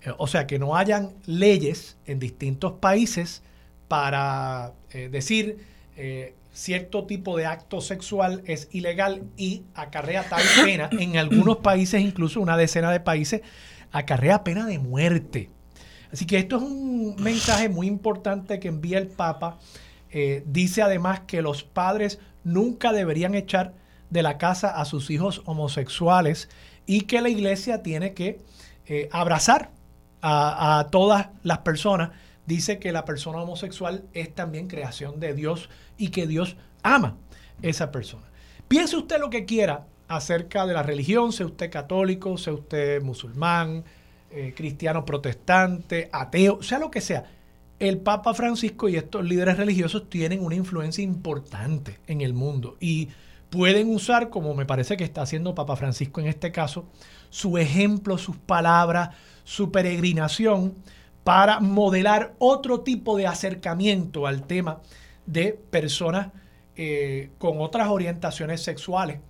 Eh, 0.00 0.12
o 0.16 0.26
sea, 0.26 0.46
que 0.46 0.58
no 0.58 0.74
hayan 0.74 1.12
leyes 1.26 1.98
en 2.06 2.18
distintos 2.18 2.72
países 2.80 3.42
para 3.88 4.72
eh, 4.90 5.10
decir 5.10 5.58
cierto 6.54 7.04
tipo 7.04 7.36
de 7.36 7.44
acto 7.44 7.82
sexual 7.82 8.42
es 8.46 8.68
ilegal 8.72 9.24
y 9.36 9.64
acarrea 9.74 10.22
tal 10.22 10.42
pena. 10.64 10.88
En 10.92 11.18
algunos 11.18 11.58
países, 11.58 12.00
incluso 12.00 12.40
una 12.40 12.56
decena 12.56 12.90
de 12.90 13.00
países, 13.00 13.42
acarrea 13.92 14.42
pena 14.42 14.64
de 14.64 14.78
muerte. 14.78 15.50
Así 16.10 16.24
que 16.26 16.38
esto 16.38 16.56
es 16.56 16.62
un 16.62 17.16
mensaje 17.18 17.68
muy 17.68 17.86
importante 17.86 18.60
que 18.60 18.68
envía 18.68 18.98
el 18.98 19.08
Papa. 19.08 19.58
dice 20.46 20.80
además 20.80 21.20
que 21.26 21.42
los 21.42 21.64
padres 21.64 22.20
nunca 22.44 22.92
deberían 22.92 23.34
echar 23.34 23.74
de 24.10 24.22
la 24.22 24.38
casa 24.38 24.68
a 24.68 24.84
sus 24.84 25.10
hijos 25.10 25.42
homosexuales 25.44 26.48
y 26.86 27.02
que 27.02 27.20
la 27.20 27.28
iglesia 27.28 27.82
tiene 27.82 28.14
que 28.14 28.38
eh, 28.86 29.08
abrazar 29.10 29.70
a, 30.22 30.86
todas 30.90 31.28
las 31.42 31.58
personas. 31.58 32.10
Dice 32.46 32.78
que 32.78 32.92
la 32.92 33.04
persona 33.04 33.38
homosexual 33.38 34.04
es 34.12 34.34
también 34.34 34.68
creación 34.68 35.18
de 35.20 35.34
Dios 35.34 35.70
y 35.96 36.08
que 36.08 36.26
Dios 36.26 36.56
ama 36.82 37.16
esa 37.62 37.90
persona. 37.90 38.26
Piense 38.68 38.96
usted 38.96 39.18
lo 39.18 39.30
que 39.30 39.44
quiera 39.44 39.86
acerca 40.08 40.66
de 40.66 40.74
la 40.74 40.82
religión, 40.82 41.32
sea 41.32 41.46
usted 41.46 41.70
católico, 41.70 42.36
sea 42.36 42.52
usted 42.52 43.02
musulmán, 43.02 43.84
eh, 44.30 44.52
cristiano 44.54 45.04
protestante, 45.04 46.10
ateo, 46.12 46.62
sea 46.62 46.78
lo 46.78 46.90
que 46.90 47.00
sea. 47.00 47.24
El 47.78 47.98
Papa 47.98 48.34
Francisco 48.34 48.88
y 48.88 48.96
estos 48.96 49.24
líderes 49.24 49.56
religiosos 49.56 50.08
tienen 50.08 50.44
una 50.44 50.54
influencia 50.54 51.02
importante 51.02 52.00
en 52.06 52.20
el 52.20 52.34
mundo 52.34 52.76
y 52.80 53.08
pueden 53.50 53.94
usar, 53.94 54.30
como 54.30 54.54
me 54.54 54.66
parece 54.66 54.96
que 54.96 55.04
está 55.04 55.22
haciendo 55.22 55.54
Papa 55.54 55.76
Francisco 55.76 56.20
en 56.20 56.26
este 56.26 56.52
caso, 56.52 56.86
su 57.30 57.58
ejemplo, 57.58 58.18
sus 58.18 58.36
palabras, 58.36 59.10
su 59.44 59.70
peregrinación 59.70 60.74
para 61.24 61.58
modelar 61.60 62.34
otro 62.38 62.80
tipo 62.80 63.16
de 63.16 63.26
acercamiento 63.26 64.26
al 64.26 64.46
tema 64.46 64.80
de 65.26 65.58
personas 65.70 66.28
eh, 66.76 67.30
con 67.38 67.60
otras 67.60 67.88
orientaciones 67.88 68.62
sexuales 68.62 69.20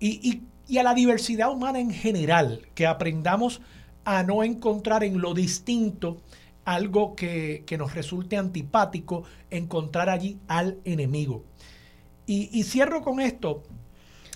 y, 0.00 0.42
a 0.78 0.82
la 0.82 0.94
diversidad 0.94 1.50
humana 1.50 1.80
en 1.80 1.90
general, 1.90 2.66
que 2.74 2.86
aprendamos 2.86 3.60
a 4.04 4.22
no 4.22 4.42
encontrar 4.42 5.04
en 5.04 5.20
lo 5.20 5.34
distinto 5.34 6.22
algo 6.64 7.14
que, 7.14 7.62
que 7.66 7.76
nos 7.76 7.94
resulte 7.94 8.36
antipático, 8.38 9.24
encontrar 9.50 10.08
allí 10.08 10.38
al 10.48 10.78
enemigo. 10.84 11.44
Y, 12.26 12.62
cierro 12.62 13.02
con 13.02 13.20
esto. 13.20 13.62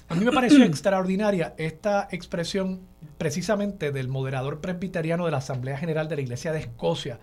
A 0.08 0.14
mí 0.14 0.24
me 0.24 0.32
pareció 0.32 0.64
extraordinaria 0.64 1.54
esta 1.56 2.08
expresión 2.10 2.80
precisamente 3.18 3.92
del 3.92 4.08
moderador 4.08 4.60
presbiteriano 4.60 5.24
de 5.24 5.30
la 5.30 5.38
Asamblea 5.38 5.78
General 5.78 6.08
de 6.08 6.16
la 6.16 6.22
Iglesia 6.22 6.52
de 6.52 6.60
Escocia, 6.60 7.18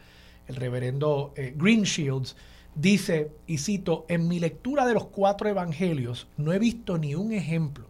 el 0.47 0.55
reverendo 0.55 1.33
eh, 1.35 1.53
Greenshields, 1.55 2.35
dice, 2.75 3.31
y 3.47 3.59
cito, 3.59 4.05
en 4.09 4.27
mi 4.27 4.39
lectura 4.39 4.85
de 4.85 4.93
los 4.93 5.05
cuatro 5.05 5.49
evangelios 5.49 6.27
no 6.37 6.53
he 6.53 6.59
visto 6.59 6.97
ni 6.97 7.15
un 7.15 7.31
ejemplo 7.31 7.87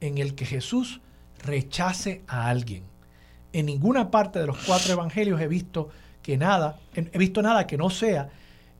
en 0.00 0.18
el 0.18 0.34
que 0.34 0.46
Jesús 0.46 1.00
rechace 1.44 2.22
a 2.26 2.48
alguien. 2.48 2.84
En 3.52 3.66
ninguna 3.66 4.10
parte 4.10 4.38
de 4.38 4.46
los 4.46 4.58
cuatro 4.58 4.92
evangelios 4.92 5.40
he 5.40 5.48
visto 5.48 5.88
que 6.22 6.36
nada, 6.36 6.78
he 6.94 7.18
visto 7.18 7.42
nada 7.42 7.66
que 7.66 7.76
no 7.76 7.90
sea 7.90 8.30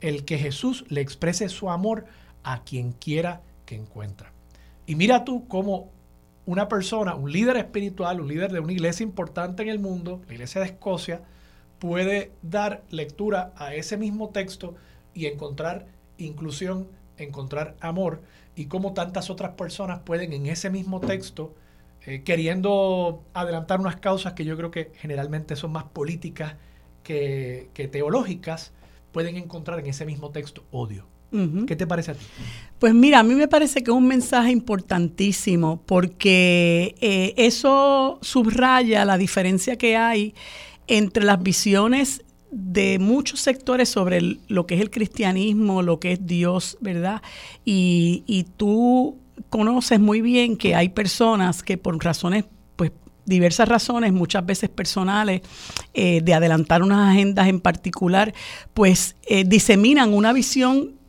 el 0.01 0.25
que 0.25 0.39
Jesús 0.39 0.85
le 0.89 1.01
exprese 1.01 1.49
su 1.49 1.71
amor 1.71 2.07
a 2.43 2.63
quien 2.63 2.93
quiera 2.93 3.43
que 3.67 3.75
encuentra. 3.75 4.33
Y 4.87 4.95
mira 4.95 5.25
tú 5.25 5.47
cómo 5.47 5.91
una 6.47 6.69
persona, 6.69 7.15
un 7.15 7.31
líder 7.31 7.57
espiritual, 7.57 8.21
un 8.21 8.29
líder 8.29 8.53
de 8.53 8.61
una 8.61 8.73
iglesia 8.73 9.05
importante 9.05 9.63
en 9.63 9.69
el 9.69 9.79
mundo, 9.79 10.23
la 10.27 10.35
iglesia 10.35 10.61
de 10.61 10.69
Escocia, 10.69 11.23
puede 11.79 12.33
dar 12.43 12.83
lectura 12.91 13.53
a 13.57 13.75
ese 13.75 13.97
mismo 13.97 14.31
texto 14.31 14.75
y 15.15 15.27
encontrar 15.27 15.87
inclusión, 16.19 16.89
encontrar 17.17 17.77
amor, 17.81 18.23
y 18.55 18.67
cómo 18.67 18.93
tantas 18.93 19.31
otras 19.31 19.53
personas 19.53 20.01
pueden 20.01 20.33
en 20.33 20.47
ese 20.47 20.71
mismo 20.71 21.01
texto, 21.01 21.55
eh, 22.03 22.23
queriendo 22.23 23.23
adelantar 23.33 23.81
unas 23.81 23.97
causas 23.97 24.35
que 24.35 24.45
yo 24.45 24.57
creo 24.57 24.71
que 24.71 24.93
generalmente 24.97 25.57
son 25.57 25.73
más 25.73 25.85
políticas 25.85 26.57
que, 27.03 27.71
que 27.75 27.89
teológicas, 27.89 28.73
pueden 29.13 29.37
encontrar 29.37 29.79
en 29.81 29.87
ese 29.87 30.05
mismo 30.05 30.31
texto 30.31 30.65
odio. 30.71 31.10
¿Qué 31.67 31.77
te 31.77 31.87
parece 31.87 32.13
a 32.13 32.15
ti? 32.15 32.25
Pues 32.79 32.95
mira, 32.95 33.21
a 33.21 33.23
mí 33.23 33.35
me 33.35 33.47
parece 33.47 33.83
que 33.83 33.91
es 33.91 33.97
un 33.97 34.07
mensaje 34.07 34.51
importantísimo 34.51 35.83
porque 35.87 36.95
eh, 37.01 37.35
eso 37.37 38.19
subraya 38.23 39.05
la 39.05 39.17
diferencia 39.19 39.77
que 39.77 39.97
hay 39.97 40.35
entre 40.87 41.25
las 41.25 41.43
visiones 41.43 42.25
de 42.51 42.99
muchos 42.99 43.41
sectores 43.41 43.89
sobre 43.89 44.39
lo 44.49 44.67
que 44.67 44.75
es 44.75 44.81
el 44.81 44.91
cristianismo, 44.91 45.83
lo 45.83 46.01
que 46.01 46.13
es 46.13 46.27
Dios, 46.27 46.79
¿verdad? 46.81 47.23
Y, 47.65 48.25
y 48.27 48.45
tú 48.57 49.19
conoces 49.49 50.01
muy 50.01 50.21
bien 50.21 50.57
que 50.57 50.75
hay 50.75 50.89
personas 50.89 51.63
que 51.63 51.79
por 51.79 52.03
razones 52.03 52.45
pues 52.77 52.93
diversas 53.25 53.69
razones, 53.69 54.13
muchas 54.13 54.45
veces 54.45 54.69
personales, 54.69 55.43
eh, 55.95 56.21
de 56.23 56.35
adelantar 56.35 56.83
unas 56.83 57.11
agendas 57.11 57.49
en 57.49 57.61
particular, 57.61 58.35
pues 58.75 59.17
eh, 59.29 59.45
diseminan 59.47 60.13
una 60.13 60.33
visión 60.33 61.00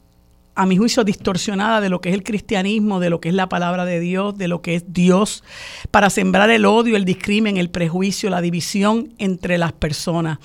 a 0.53 0.65
mi 0.65 0.75
juicio, 0.75 1.03
distorsionada 1.03 1.79
de 1.79 1.89
lo 1.89 2.01
que 2.01 2.09
es 2.09 2.15
el 2.15 2.23
cristianismo, 2.23 2.99
de 2.99 3.09
lo 3.09 3.21
que 3.21 3.29
es 3.29 3.35
la 3.35 3.47
palabra 3.47 3.85
de 3.85 3.99
Dios, 3.99 4.37
de 4.37 4.47
lo 4.49 4.61
que 4.61 4.75
es 4.75 4.93
Dios, 4.93 5.43
para 5.91 6.09
sembrar 6.09 6.49
el 6.49 6.65
odio, 6.65 6.97
el 6.97 7.05
discrimen, 7.05 7.57
el 7.57 7.69
prejuicio, 7.69 8.29
la 8.29 8.41
división 8.41 9.13
entre 9.17 9.57
las 9.57 9.71
personas. 9.71 10.39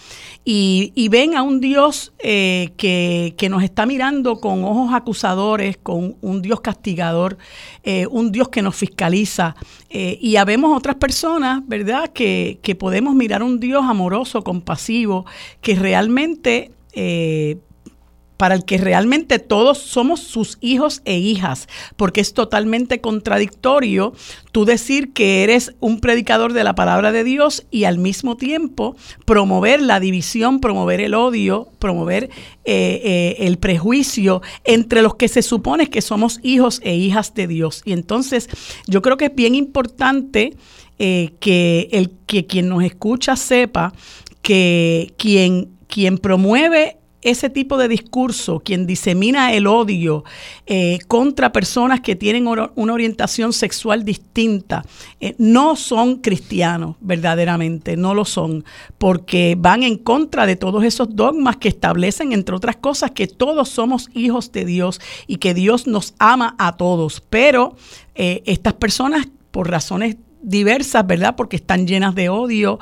Y, 0.45 1.09
ven 1.09 1.37
a 1.37 1.43
un 1.43 1.61
Dios 1.61 2.13
eh, 2.19 2.73
que, 2.77 3.49
nos 3.49 3.63
está 3.63 3.87
mirando 3.87 4.41
con 4.41 4.65
ojos 4.65 4.93
acusadores, 4.93 5.77
con 5.77 6.17
un 6.21 6.43
Dios 6.43 6.61
castigador, 6.61 7.39
eh, 7.83 8.07
un 8.09 8.33
Dios 8.33 8.49
que 8.49 8.63
nos 8.63 8.77
fiscaliza. 8.77 9.57
Eh, 9.89 10.19
y 10.21 10.37
habemos 10.37 10.77
otras 10.77 10.97
personas, 10.97 11.67
¿verdad?, 11.67 12.11
que, 12.13 12.59
que 12.63 12.75
podemos 12.75 13.15
mirar 13.15 13.43
a 13.43 13.45
un 13.45 13.61
Dios 13.61 13.85
amoroso, 13.85 14.43
compasivo, 14.43 15.27
que 15.61 15.75
realmente 15.75 16.71
para 18.37 18.55
el 18.55 18.65
que 18.65 18.79
realmente 18.79 19.39
todos 19.39 19.79
somos 19.79 20.21
sus 20.21 20.59
hijos 20.61 21.03
e 21.05 21.19
hijas, 21.19 21.69
porque 21.97 22.21
es 22.21 22.35
totalmente 22.35 23.01
contradictorio 23.01 24.13
tú 24.53 24.65
decir 24.65 25.13
que 25.13 25.43
eres 25.43 25.75
un 25.81 26.01
predicador 26.01 26.53
de 26.53 26.65
la 26.65 26.75
palabra 26.75 27.13
de 27.13 27.25
Dios 27.25 27.67
y 27.71 27.85
al 27.85 27.99
mismo 27.99 28.37
tiempo 28.37 28.97
promover 29.25 29.83
la 29.83 30.01
división, 30.01 30.61
promover 30.61 31.01
el 31.01 31.15
odio, 31.15 31.69
promover 31.79 32.31
eh, 32.65 33.01
eh, 33.05 33.37
el 33.41 33.59
prejuicio 33.59 34.43
entre 34.65 35.03
los 35.03 35.15
que 35.15 35.29
se 35.29 35.43
supone 35.43 35.89
que 35.89 36.03
somos 36.03 36.41
hijos 36.43 36.81
e 36.83 36.95
hijas 36.95 37.35
de 37.35 37.47
Dios. 37.47 37.83
Y 37.85 37.93
entonces 37.93 38.49
yo 38.87 39.03
creo 39.03 39.17
que 39.17 39.27
es 39.27 39.35
bien 39.35 39.55
importante 39.55 40.57
eh, 40.99 41.33
que, 41.41 41.89
el, 41.93 42.11
que 42.27 42.47
quien 42.47 42.69
nos 42.69 42.83
escucha 42.83 43.37
sepa 43.37 43.93
que 44.41 45.13
quien, 45.19 45.69
quien 45.89 46.19
promueve 46.19 46.97
ese 47.27 47.51
tipo 47.51 47.77
de 47.77 47.89
discurso, 47.89 48.61
quien 48.61 48.87
disemina 48.87 49.53
el 49.53 49.67
odio 49.67 50.23
eh, 50.67 51.01
contra 51.09 51.51
personas 51.51 52.01
que 52.01 52.15
tienen 52.15 52.47
una 52.47 52.93
orientación 52.93 53.53
sexual 53.53 54.05
distinta, 54.05 54.85
eh, 55.21 55.35
no 55.37 55.75
son 55.75 56.17
cristianos 56.17 56.95
verdaderamente, 57.01 57.97
no 57.97 58.15
lo 58.15 58.25
son, 58.25 58.65
porque 58.97 59.57
van 59.59 59.83
en 59.83 59.99
contra 59.99 60.47
de 60.47 60.55
todos 60.55 60.85
esos 60.85 61.17
dogmas 61.17 61.57
que 61.57 61.69
establecen, 61.69 62.33
entre 62.33 62.55
otras 62.55 62.77
cosas, 62.77 63.11
que 63.11 63.27
todos 63.27 63.69
somos 63.69 64.09
hijos 64.15 64.53
de 64.53 64.65
Dios 64.65 65.01
y 65.27 65.39
que 65.39 65.53
Dios 65.53 65.89
nos 65.89 66.15
ama 66.21 66.55
a 66.59 66.77
todos. 66.77 67.21
Pero 67.29 67.75
eh, 68.15 68.45
estas 68.47 68.75
personas, 68.75 69.27
por 69.51 69.69
razones 69.69 70.17
diversas, 70.47 71.07
¿verdad? 71.07 71.37
Porque 71.37 71.57
están 71.57 71.87
llenas 71.87 72.15
de 72.15 72.29
odio, 72.31 72.79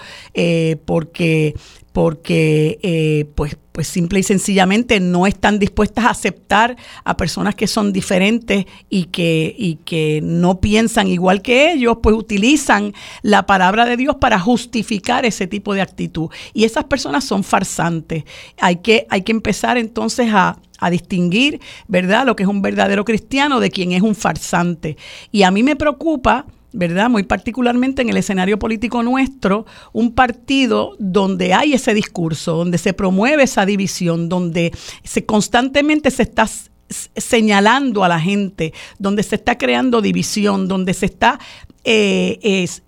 porque 0.85 1.55
porque 1.95 2.81
eh, 2.83 3.27
pues, 3.37 3.57
pues 3.71 3.87
simple 3.87 4.19
y 4.19 4.25
sencillamente 4.25 4.99
no 4.99 5.29
están 5.29 5.61
dispuestas 5.61 6.07
a 6.07 6.11
aceptar 6.11 6.77
a 7.05 7.17
personas 7.17 7.55
que 7.55 7.69
son 7.69 7.93
diferentes 7.93 8.67
y 8.91 9.05
que, 9.05 9.55
y 9.57 9.77
que 9.77 10.19
no 10.21 10.59
piensan 10.59 11.07
igual 11.07 11.41
que 11.41 11.71
ellos, 11.71 11.99
pues 12.03 12.17
utilizan 12.17 12.95
la 13.23 13.47
palabra 13.47 13.87
de 13.87 13.97
Dios 13.97 14.17
para 14.17 14.41
justificar 14.41 15.25
ese 15.25 15.47
tipo 15.47 15.73
de 15.73 15.83
actitud. 15.83 16.31
Y 16.53 16.65
esas 16.65 16.83
personas 16.83 17.23
son 17.23 17.45
farsantes. 17.45 18.25
Hay 18.61 18.79
que, 18.79 19.07
hay 19.09 19.23
que 19.23 19.31
empezar 19.31 19.79
entonces 19.79 20.31
a, 20.33 20.59
a 20.81 20.91
distinguir, 20.91 21.61
¿verdad?, 21.87 22.27
lo 22.27 22.35
que 22.35 22.43
es 22.43 22.49
un 22.49 22.61
verdadero 22.61 23.05
cristiano 23.05 23.61
de 23.61 23.71
quien 23.71 23.93
es 23.93 24.03
un 24.03 24.17
farsante. 24.17 24.97
Y 25.31 25.45
a 25.45 25.53
mí 25.53 25.63
me 25.63 25.77
preocupa 25.77 26.45
¿verdad? 26.75 27.09
Muy 27.09 27.23
particularmente 27.23 28.03
en 28.03 28.11
el 28.11 28.17
escenario 28.17 28.59
político 28.59 29.03
nuestro, 29.03 29.65
un 29.93 30.13
partido 30.13 30.97
donde 30.99 31.55
hay 31.55 31.73
ese 31.73 31.95
discurso, 31.95 32.57
donde 32.57 32.79
se 32.79 32.93
promueve 32.93 33.45
esa 33.45 33.65
división, 33.65 34.29
donde 34.29 34.73
se 35.05 35.25
constantemente 35.25 36.11
se 36.11 36.25
está 36.25 36.49
señalando 36.89 38.05
a 38.05 38.09
la 38.09 38.21
gente, 38.21 38.73
donde 38.99 39.23
se 39.23 39.37
está 39.37 39.57
creando 39.57 40.03
división, 40.03 40.69
donde 40.69 40.95
se 40.95 41.07
está 41.07 41.39
eh, 41.85 42.39
es, 42.43 42.83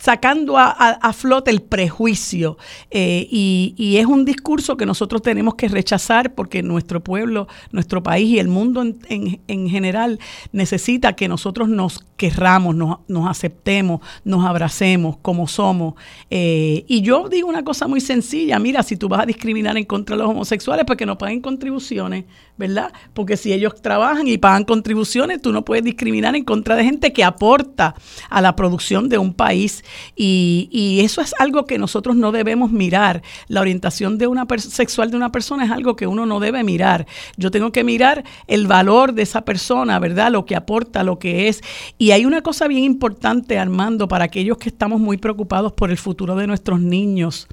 sacando 0.00 0.56
a, 0.56 1.12
flote 1.12 1.50
el 1.50 1.60
prejuicio. 1.60 2.56
Eh, 2.90 3.28
y, 3.30 3.96
es 3.98 4.06
un 4.06 4.24
discurso 4.24 4.76
que 4.76 4.86
nosotros 4.86 5.20
tenemos 5.20 5.56
que 5.56 5.68
rechazar 5.68 6.34
porque 6.34 6.62
nuestro 6.62 7.04
pueblo, 7.04 7.48
nuestro 7.70 8.02
país 8.02 8.28
y 8.28 8.38
el 8.38 8.48
mundo 8.48 8.82
en, 8.82 9.68
general 9.68 10.18
necesita 10.52 11.12
que 11.12 11.28
nosotros 11.28 11.68
nos 11.68 12.02
querramos, 12.16 12.74
nos, 12.74 12.98
nos 13.08 13.28
aceptemos, 13.28 14.00
nos 14.24 14.46
abracemos 14.46 15.18
como 15.18 15.46
somos. 15.46 15.94
Eh, 16.30 16.84
y 16.88 17.02
yo 17.02 17.28
digo 17.28 17.48
una 17.48 17.62
cosa 17.62 17.86
muy 17.86 18.00
sencilla, 18.00 18.58
mira, 18.58 18.82
si 18.82 18.96
tú 18.96 19.08
vas 19.08 19.20
a 19.20 19.26
discriminar 19.26 19.76
en 19.76 19.84
contra 19.84 20.16
de 20.16 20.22
los 20.22 20.30
homosexuales, 20.30 20.86
pues 20.86 20.96
que 20.96 21.04
no 21.04 21.18
paguen 21.18 21.42
contribuciones, 21.42 22.24
¿verdad? 22.60 22.92
Porque 23.14 23.38
si 23.38 23.52
ellos 23.54 23.80
trabajan 23.80 24.28
y 24.28 24.36
pagan 24.36 24.64
contribuciones, 24.64 25.40
tú 25.40 25.50
no 25.50 25.64
puedes 25.64 25.82
discriminar 25.82 26.36
en 26.36 26.44
contra 26.44 26.76
de 26.76 26.84
gente 26.84 27.12
que 27.12 27.24
aporta 27.24 27.94
a 28.28 28.40
la 28.42 28.54
producción 28.54 29.08
de 29.08 29.16
un 29.18 29.32
país 29.32 29.82
y, 30.14 31.00
eso 31.00 31.22
es 31.22 31.34
algo 31.38 31.64
que 31.64 31.78
nosotros 31.78 32.14
no 32.14 32.30
debemos 32.30 32.70
mirar. 32.70 33.22
La 33.48 33.62
orientación 33.62 34.18
de 34.18 34.26
una 34.26 34.46
sexual 34.58 35.10
de 35.10 35.16
una 35.16 35.32
persona 35.32 35.64
es 35.64 35.70
algo 35.70 35.96
que 35.96 36.06
uno 36.06 36.26
no 36.26 36.38
debe 36.38 36.62
mirar. 36.62 37.06
Yo 37.38 37.50
tengo 37.50 37.72
que 37.72 37.82
mirar 37.82 38.24
el 38.46 38.66
valor 38.66 39.14
de 39.14 39.22
esa 39.22 39.46
persona, 39.46 39.98
¿verdad? 39.98 40.30
Lo 40.30 40.44
que 40.44 40.56
aporta, 40.56 41.02
lo 41.02 41.18
que 41.18 41.48
es. 41.48 41.62
Y 41.96 42.10
hay 42.10 42.26
una 42.26 42.42
cosa 42.42 42.68
bien 42.68 42.84
importante, 42.84 43.58
Armando, 43.58 44.08
para 44.08 44.26
aquellos 44.26 44.58
que 44.58 44.68
estamos 44.68 45.00
muy 45.00 45.16
preocupados 45.16 45.72
por 45.72 45.90
el 45.90 45.96
futuro 45.96 46.36
de 46.36 46.46
nuestros 46.46 46.80
niños. 46.80 47.48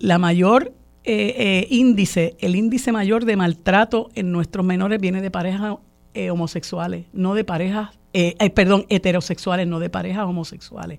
La 0.00 0.18
mayor 0.18 0.72
eh, 1.04 1.34
eh, 1.38 1.66
índice, 1.70 2.36
el 2.40 2.56
índice 2.56 2.92
mayor 2.92 3.24
de 3.24 3.36
maltrato 3.36 4.10
en 4.14 4.32
nuestros 4.32 4.64
menores 4.64 5.00
viene 5.00 5.22
de 5.22 5.30
parejas 5.30 5.76
eh, 6.14 6.30
homosexuales, 6.30 7.06
no 7.12 7.34
de 7.34 7.44
parejas 7.44 7.90
eh, 8.12 8.50
perdón, 8.50 8.86
heterosexuales, 8.88 9.68
no 9.68 9.78
de 9.78 9.88
parejas 9.88 10.24
homosexuales. 10.24 10.98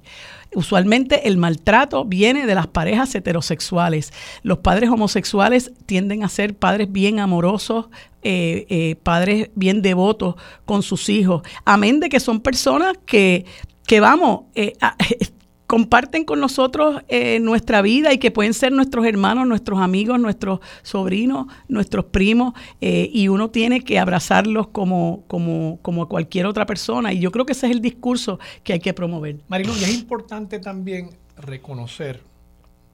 Usualmente 0.55 1.27
el 1.27 1.35
maltrato 1.35 2.05
viene 2.05 2.45
de 2.45 2.55
las 2.55 2.67
parejas 2.67 3.13
heterosexuales. 3.13 4.13
Los 4.43 4.59
padres 4.59 4.89
homosexuales 4.89 5.73
tienden 5.85 6.23
a 6.23 6.29
ser 6.29 6.55
padres 6.55 6.89
bien 6.89 7.19
amorosos, 7.19 7.87
eh, 8.23 8.65
eh, 8.69 8.95
padres 9.03 9.49
bien 9.55 9.81
devotos 9.81 10.35
con 10.63 10.83
sus 10.83 11.09
hijos. 11.09 11.41
Amén 11.65 11.99
de 11.99 12.07
que 12.07 12.21
son 12.21 12.39
personas 12.39 12.93
que, 13.05 13.45
que 13.85 13.99
vamos, 13.99 14.43
comparten 15.71 16.25
con 16.25 16.41
nosotros 16.41 17.01
eh, 17.07 17.39
nuestra 17.39 17.81
vida 17.81 18.11
y 18.11 18.17
que 18.17 18.29
pueden 18.29 18.53
ser 18.53 18.73
nuestros 18.73 19.05
hermanos, 19.05 19.47
nuestros 19.47 19.79
amigos, 19.79 20.19
nuestros 20.19 20.59
sobrinos, 20.83 21.47
nuestros 21.69 22.03
primos, 22.03 22.55
eh, 22.81 23.09
y 23.13 23.29
uno 23.29 23.51
tiene 23.51 23.79
que 23.79 23.97
abrazarlos 23.97 24.67
como, 24.67 25.23
como, 25.29 25.79
como 25.81 26.09
cualquier 26.09 26.45
otra 26.45 26.65
persona. 26.65 27.13
Y 27.13 27.19
yo 27.19 27.31
creo 27.31 27.45
que 27.45 27.53
ese 27.53 27.67
es 27.67 27.71
el 27.71 27.81
discurso 27.81 28.37
que 28.65 28.73
hay 28.73 28.81
que 28.81 28.93
promover. 28.93 29.37
Marilu, 29.47 29.71
y 29.77 29.83
es 29.85 29.93
importante 29.93 30.59
también 30.59 31.11
reconocer, 31.37 32.21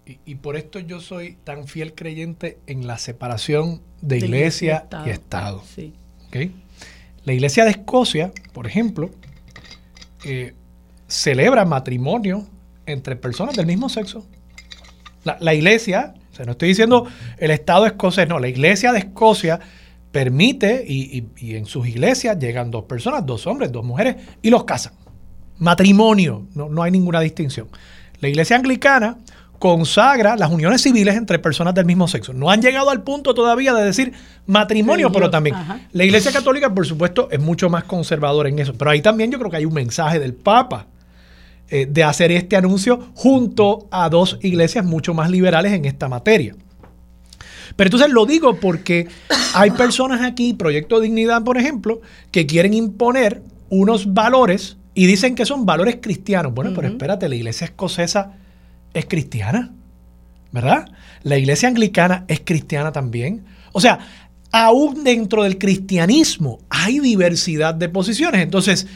y, 0.05 0.35
por 0.35 0.55
esto 0.55 0.77
yo 0.77 1.01
soy 1.01 1.35
tan 1.43 1.65
fiel 1.67 1.95
creyente 1.95 2.59
en 2.67 2.85
la 2.85 2.99
separación 2.99 3.81
de, 4.01 4.19
iglesia, 4.19 4.87
y 5.03 5.09
Estado. 5.09 5.63
La 7.25 7.33
iglesia 7.33 7.65
de 7.65 7.71
Escocia, 7.71 8.31
por 8.53 8.67
ejemplo, 8.67 9.09
eh, 10.23 10.53
celebra 11.07 11.65
matrimonio 11.65 12.45
entre 12.87 13.15
personas 13.15 13.55
del 13.55 13.65
mismo 13.65 13.89
sexo. 13.89 14.25
La, 15.39 15.53
iglesia, 15.53 16.13
o 16.31 16.35
sea, 16.35 16.45
no 16.45 16.53
estoy 16.53 16.69
diciendo 16.69 17.05
el 17.37 17.51
Estado 17.51 17.85
escocés, 17.85 18.29
no, 18.29 18.39
la 18.39 18.47
iglesia 18.47 18.93
de 18.93 18.99
Escocia 18.99 19.59
permite 20.11 20.85
y, 20.87 21.27
en 21.53 21.65
sus 21.65 21.85
iglesias 21.85 22.39
llegan 22.39 22.71
dos 22.71 22.85
personas, 22.85 23.25
dos 23.25 23.45
hombres, 23.45 23.71
dos 23.71 23.83
mujeres 23.83 24.15
y 24.41 24.49
los 24.49 24.63
casan. 24.63 24.93
Matrimonio, 25.57 26.47
no, 26.55 26.69
no 26.69 26.81
hay 26.81 26.91
ninguna 26.91 27.19
distinción. 27.19 27.67
La 28.21 28.29
iglesia 28.29 28.55
anglicana 28.55 29.17
consagra 29.59 30.35
las 30.35 30.51
uniones 30.51 30.81
civiles 30.81 31.15
entre 31.15 31.39
personas 31.39 31.73
del 31.73 31.85
mismo 31.85 32.07
sexo. 32.07 32.33
No 32.33 32.49
han 32.49 32.61
llegado 32.61 32.89
al 32.89 33.03
punto 33.03 33.33
todavía 33.33 33.73
de 33.73 33.83
decir 33.83 34.13
matrimonio, 34.45 35.11
pero 35.11 35.29
también 35.29 35.55
la 35.91 36.03
Iglesia 36.03 36.31
Católica, 36.31 36.73
por 36.73 36.85
supuesto, 36.85 37.27
es 37.31 37.39
mucho 37.39 37.69
más 37.69 37.83
conservadora 37.83 38.49
en 38.49 38.59
eso. 38.59 38.73
Pero 38.77 38.91
ahí 38.91 39.01
también 39.01 39.31
yo 39.31 39.39
creo 39.39 39.49
que 39.51 39.57
hay 39.57 39.65
un 39.65 39.73
mensaje 39.73 40.19
del 40.19 40.33
Papa 40.33 40.85
eh, 41.69 41.87
de 41.89 42.03
hacer 42.03 42.31
este 42.31 42.55
anuncio 42.55 43.09
junto 43.13 43.87
a 43.91 44.09
dos 44.09 44.39
iglesias 44.41 44.85
mucho 44.85 45.13
más 45.13 45.29
liberales 45.29 45.73
en 45.73 45.85
esta 45.85 46.07
materia. 46.07 46.55
Pero 47.75 47.87
entonces 47.87 48.09
lo 48.09 48.25
digo 48.25 48.55
porque 48.59 49.07
hay 49.53 49.71
personas 49.71 50.21
aquí, 50.21 50.53
Proyecto 50.53 50.99
Dignidad, 50.99 51.43
por 51.43 51.57
ejemplo, 51.57 52.01
que 52.31 52.45
quieren 52.45 52.73
imponer 52.73 53.41
unos 53.69 54.13
valores 54.13 54.77
y 54.93 55.05
dicen 55.05 55.35
que 55.35 55.45
son 55.45 55.65
valores 55.65 55.97
cristianos. 56.01 56.53
Bueno, 56.53 56.71
pero 56.73 56.87
espérate, 56.87 57.29
la 57.29 57.35
iglesia 57.35 57.65
escocesa 57.65 58.33
es 58.93 59.05
cristiana, 59.05 59.73
¿verdad? 60.51 60.89
La 61.23 61.37
iglesia 61.37 61.69
anglicana 61.69 62.25
es 62.27 62.41
cristiana 62.43 62.91
también. 62.91 63.45
O 63.73 63.81
sea, 63.81 63.99
aún 64.51 65.03
dentro 65.03 65.43
del 65.43 65.57
cristianismo 65.57 66.59
hay 66.69 66.99
diversidad 66.99 67.75
de 67.75 67.89
posiciones. 67.89 68.41
Entonces, 68.41 68.87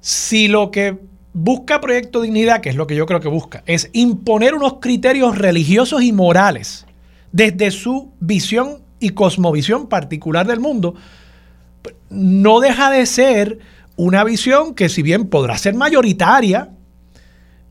si 0.00 0.48
lo 0.48 0.70
que 0.70 0.98
busca 1.32 1.80
Proyecto 1.80 2.22
Dignidad, 2.22 2.60
que 2.60 2.70
es 2.70 2.76
lo 2.76 2.86
que 2.86 2.96
yo 2.96 3.06
creo 3.06 3.20
que 3.20 3.28
busca, 3.28 3.62
es 3.66 3.90
imponer 3.92 4.54
unos 4.54 4.74
criterios 4.80 5.38
religiosos 5.38 6.02
y 6.02 6.12
morales 6.12 6.86
desde 7.32 7.70
su 7.70 8.12
visión 8.20 8.78
y 8.98 9.10
cosmovisión 9.10 9.88
particular 9.88 10.46
del 10.46 10.60
mundo, 10.60 10.94
no 12.10 12.60
deja 12.60 12.90
de 12.90 13.06
ser 13.06 13.58
una 13.96 14.24
visión 14.24 14.74
que 14.74 14.88
si 14.88 15.02
bien 15.02 15.28
podrá 15.28 15.56
ser 15.56 15.74
mayoritaria, 15.74 16.70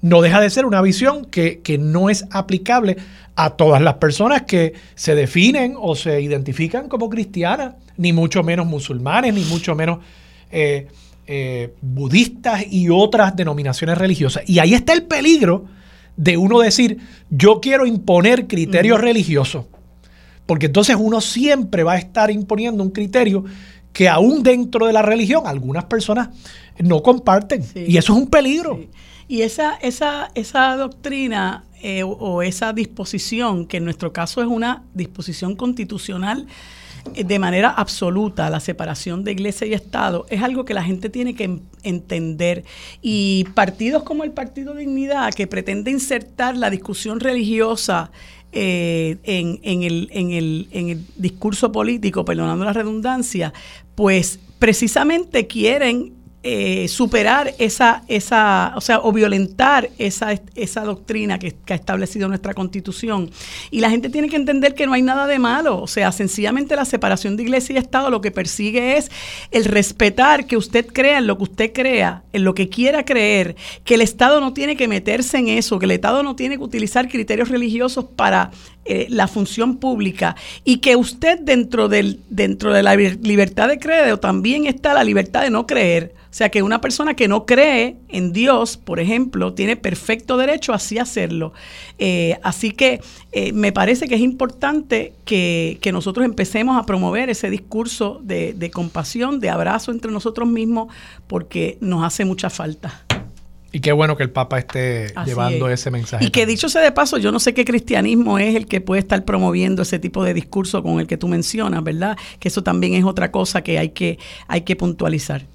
no 0.01 0.21
deja 0.21 0.39
de 0.39 0.49
ser 0.49 0.65
una 0.65 0.81
visión 0.81 1.25
que, 1.25 1.77
no 1.79 2.09
es 2.09 2.25
aplicable 2.31 2.97
a 3.35 3.51
todas 3.51 3.81
las 3.81 3.95
personas 3.95 4.43
que 4.43 4.73
se 4.95 5.15
definen 5.15 5.75
o 5.77 5.95
se 5.95 6.21
identifican 6.21 6.87
como 6.87 7.09
cristianas, 7.09 7.75
ni 7.97 8.13
mucho 8.13 8.43
menos 8.43 8.65
musulmanes, 8.65 9.33
ni 9.33 9.43
mucho 9.45 9.75
menos... 9.75 9.99
Eh, 10.51 10.87
eh, 11.31 11.75
budistas 11.79 12.63
y 12.71 12.89
otras 12.89 13.35
denominaciones 13.35 13.99
religiosas. 13.99 14.41
Y 14.49 14.57
ahí 14.57 14.73
está 14.73 14.93
el 14.93 15.03
peligro 15.03 15.65
de 16.17 16.37
uno 16.37 16.57
decir, 16.59 16.97
yo 17.29 17.61
quiero 17.61 17.85
imponer 17.85 18.47
criterios 18.47 18.99
religiosos. 18.99 19.65
Porque 20.47 20.65
entonces 20.65 20.95
uno 20.99 21.21
siempre 21.21 21.83
va 21.83 21.93
a 21.93 21.97
estar 21.99 22.31
imponiendo 22.31 22.81
un 22.81 22.89
criterio 22.89 23.45
que 23.93 24.09
aún 24.09 24.41
dentro 24.41 24.87
de 24.87 24.93
la 24.93 25.03
religión 25.03 25.43
algunas 25.45 25.85
personas 25.85 26.29
no 26.79 27.03
comparten. 27.03 27.63
Y 27.75 27.97
eso 27.97 28.13
es 28.13 28.19
un 28.19 28.27
peligro. 28.27 28.79
Y 29.27 29.43
esa, 29.43 29.75
esa, 29.75 30.31
esa 30.33 30.75
doctrina 30.77 31.65
eh, 31.83 32.01
o 32.01 32.41
esa 32.41 32.73
disposición, 32.73 33.67
que 33.67 33.77
en 33.77 33.85
nuestro 33.85 34.11
caso 34.11 34.41
es 34.41 34.47
una 34.47 34.81
disposición 34.95 35.55
constitucional, 35.55 36.47
de 37.13 37.39
manera 37.39 37.69
absoluta 37.69 38.49
la 38.49 38.59
separación 38.59 39.23
de 39.23 39.31
iglesia 39.31 39.67
y 39.67 39.73
Estado 39.73 40.25
es 40.29 40.41
algo 40.41 40.65
que 40.65 40.73
la 40.73 40.83
gente 40.83 41.09
tiene 41.09 41.35
que 41.35 41.59
entender. 41.83 42.63
Y 43.01 43.45
partidos 43.53 44.03
como 44.03 44.23
el 44.23 44.31
Partido 44.31 44.73
Dignidad, 44.73 45.33
que 45.33 45.47
pretende 45.47 45.91
insertar 45.91 46.57
la 46.57 46.69
discusión 46.69 47.19
religiosa 47.19 48.11
eh, 48.51 49.17
en, 49.23 49.59
en, 49.63 49.83
el, 49.83 50.09
en, 50.11 50.31
el, 50.31 50.67
en 50.71 50.89
el 50.89 51.05
discurso 51.15 51.71
político, 51.71 52.25
perdonando 52.25 52.65
la 52.65 52.73
redundancia, 52.73 53.53
pues 53.95 54.39
precisamente 54.59 55.47
quieren 55.47 56.13
eh, 56.41 56.87
superar 56.87 57.53
esa, 57.59 58.03
esa, 58.07 58.71
o 58.77 58.79
sea, 58.79 58.99
o 58.99 59.11
violentar 59.11 59.89
esa, 59.97 60.39
esa 60.55 60.85
doctrina 60.85 61.37
que, 61.37 61.53
ha 61.69 61.75
establecido 61.75 62.29
nuestra 62.29 62.53
constitución. 62.53 63.29
Y 63.71 63.81
la 63.81 63.89
gente 63.89 64.09
tiene 64.09 64.29
que 64.29 64.37
entender 64.37 64.73
que 64.73 64.85
no 64.85 64.93
hay 64.93 65.01
nada 65.01 65.27
de 65.27 65.37
malo. 65.37 65.81
O 65.81 65.87
sea, 65.87 66.13
sencillamente 66.13 66.77
la 66.77 66.85
separación 66.85 67.35
de 67.35 67.43
iglesia 67.43 67.73
y 67.75 67.77
Estado 67.77 68.09
lo 68.09 68.21
que 68.21 68.31
persigue 68.31 68.95
es 68.95 69.11
el 69.51 69.65
respetar 69.65 70.47
que 70.47 70.55
usted 70.55 70.87
crea 70.87 71.17
en 71.17 71.27
lo 71.27 71.37
que 71.37 71.43
usted 71.43 71.73
crea, 71.73 72.23
en 72.31 72.45
lo 72.45 72.55
que 72.55 72.69
quiera 72.69 73.03
creer, 73.03 73.57
que 73.83 73.95
el 73.95 74.01
Estado 74.01 74.39
no 74.39 74.53
tiene 74.53 74.77
que 74.77 74.87
meterse 74.87 75.39
en 75.39 75.49
eso, 75.49 75.77
que 75.77 75.85
el 75.85 75.91
Estado 75.91 76.23
no 76.23 76.37
tiene 76.37 76.57
que 76.57 76.63
utilizar 76.63 77.09
criterios 77.09 77.49
religiosos 77.49 78.05
para 78.15 78.51
eh, 78.91 79.05
la 79.07 79.27
función 79.27 79.77
pública 79.77 80.35
y 80.63 80.77
que 80.77 80.95
usted 80.95 81.37
dentro, 81.39 81.89
del, 81.89 82.21
dentro 82.31 82.73
de 82.73 82.81
la 82.81 82.95
libertad 82.95 83.67
de 83.67 83.77
creer 83.77 84.17
también 84.17 84.65
está 84.65 84.95
la 84.95 85.03
libertad 85.03 85.43
de 85.43 85.51
no 85.51 85.67
creer. 85.67 86.15
O 86.23 86.33
sea 86.33 86.49
que 86.49 86.63
una 86.63 86.81
persona 86.81 87.13
que 87.13 87.27
no 87.27 87.45
cree 87.45 87.97
en 88.07 88.33
Dios, 88.33 88.77
por 88.77 88.99
ejemplo, 88.99 89.53
tiene 89.53 89.75
perfecto 89.75 90.37
derecho 90.37 90.73
a 90.73 90.77
así 90.77 90.97
hacerlo. 90.97 91.53
Eh, 91.99 92.39
así 92.41 92.71
que 92.71 92.99
eh, 93.31 93.53
me 93.53 93.71
parece 93.71 94.07
que 94.07 94.15
es 94.15 94.21
importante 94.21 95.13
que, 95.23 95.79
nosotros 95.93 96.25
empecemos 96.25 96.75
a 96.75 96.87
promover 96.87 97.29
ese 97.29 97.51
discurso 97.51 98.21
de 98.23 98.71
compasión, 98.73 99.39
de 99.39 99.51
abrazo 99.51 99.91
entre 99.91 100.11
nosotros 100.11 100.49
mismos, 100.49 100.91
porque 101.27 101.77
nos 101.79 102.03
hace 102.03 102.25
mucha 102.25 102.49
falta. 102.49 103.05
Y 103.71 103.81
qué 103.81 103.91
bueno 103.91 104.17
que 104.17 104.23
el 104.23 104.31
Papa 104.31 104.57
esté 104.57 105.13
llevando 105.25 105.69
ese 105.69 105.91
mensaje. 105.91 106.25
Y 106.25 106.31
que 106.31 106.45
dicho 106.45 106.69
sea 106.69 106.81
de 106.81 106.91
paso, 106.91 107.17
yo 107.17 107.31
no 107.31 107.39
sé 107.39 107.53
qué 107.53 107.65
cristianismo 107.65 108.39
es 108.39 108.55
el 108.55 108.65
que 108.65 108.81
puede 108.81 108.99
estar 108.99 109.23
promoviendo 109.25 109.83
ese 109.83 109.99
tipo 109.99 110.23
de 110.23 110.33
discurso 110.33 110.81
con 110.81 110.99
el 110.99 111.07
que 111.07 111.17
tú 111.17 111.27
mencionas, 111.27 111.83
¿verdad? 111.83 112.17
Que 112.39 112.47
eso 112.47 112.63
también 112.63 112.95
es 112.95 113.03
otra 113.03 113.31
cosa 113.31 113.61
que 113.61 113.77
hay 113.77 113.89
que, 113.89 114.17
hay 114.47 114.61
que 114.61 114.75
puntualizar. 114.75 115.45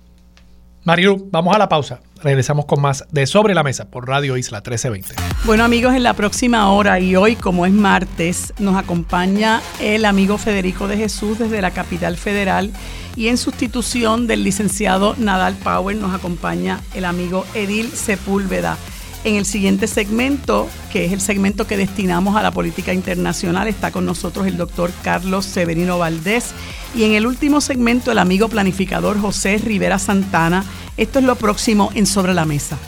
Marilu, 0.84 1.28
vamos 1.30 1.54
a 1.56 1.58
la 1.58 1.68
pausa. 1.68 2.00
Regresamos 2.24 2.64
con 2.64 2.80
más 2.80 3.04
de 3.10 3.26
Sobre 3.26 3.54
la 3.54 3.62
Mesa 3.62 3.84
por 3.84 4.08
Radio 4.08 4.38
Isla 4.38 4.58
1320. 4.58 5.14
Bueno 5.44 5.62
amigos, 5.62 5.92
en 5.92 6.02
la 6.02 6.14
próxima 6.14 6.70
hora 6.72 6.98
y 6.98 7.16
hoy 7.16 7.36
como 7.36 7.66
es 7.66 7.72
martes, 7.72 8.54
nos 8.58 8.76
acompaña 8.76 9.60
el 9.78 10.06
amigo 10.06 10.38
Federico 10.38 10.88
de 10.88 10.96
Jesús 10.96 11.38
desde 11.38 11.60
la 11.60 11.72
capital 11.72 12.16
federal 12.16 12.72
y 13.14 13.28
en 13.28 13.36
sustitución 13.36 14.26
del 14.26 14.42
licenciado 14.42 15.14
Nadal 15.18 15.54
Power 15.56 15.96
nos 15.96 16.14
acompaña 16.14 16.80
el 16.94 17.04
amigo 17.04 17.44
Edil 17.52 17.90
Sepúlveda. 17.90 18.78
En 19.24 19.36
el 19.36 19.46
siguiente 19.46 19.86
segmento, 19.86 20.68
que 20.92 21.06
es 21.06 21.12
el 21.12 21.20
segmento 21.20 21.66
que 21.66 21.78
destinamos 21.78 22.36
a 22.36 22.42
la 22.42 22.50
política 22.50 22.92
internacional, 22.92 23.68
está 23.68 23.90
con 23.90 24.04
nosotros 24.04 24.46
el 24.46 24.58
doctor 24.58 24.92
Carlos 25.02 25.46
Severino 25.46 25.98
Valdés. 25.98 26.52
Y 26.94 27.04
en 27.04 27.12
el 27.12 27.26
último 27.26 27.62
segmento, 27.62 28.12
el 28.12 28.18
amigo 28.18 28.48
planificador 28.48 29.18
José 29.18 29.56
Rivera 29.56 29.98
Santana. 29.98 30.62
Esto 30.98 31.20
es 31.20 31.24
lo 31.24 31.36
próximo 31.36 31.90
en 31.94 32.06
Sobre 32.06 32.34
la 32.34 32.44
Mesa. 32.44 32.78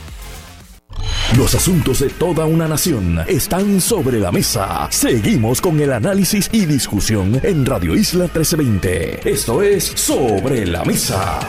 Los 1.39 1.55
asuntos 1.55 2.01
de 2.01 2.11
toda 2.11 2.45
una 2.45 2.69
nación 2.69 3.19
están 3.27 3.81
sobre 3.81 4.21
la 4.21 4.31
mesa. 4.31 4.89
Seguimos 4.91 5.61
con 5.61 5.81
el 5.81 5.93
análisis 5.93 6.49
y 6.53 6.67
discusión 6.67 7.41
en 7.43 7.67
Radio 7.67 7.95
Isla 7.97 8.25
1320. 8.25 9.29
Esto 9.29 9.63
es 9.63 9.85
Sobre 9.85 10.67
la 10.67 10.85
Mesa. 10.85 11.41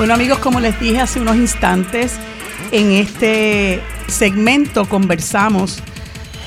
Bueno 0.00 0.14
amigos, 0.14 0.38
como 0.38 0.60
les 0.60 0.80
dije 0.80 0.98
hace 0.98 1.20
unos 1.20 1.36
instantes, 1.36 2.16
en 2.72 2.92
este 2.92 3.82
segmento 4.08 4.88
conversamos 4.88 5.82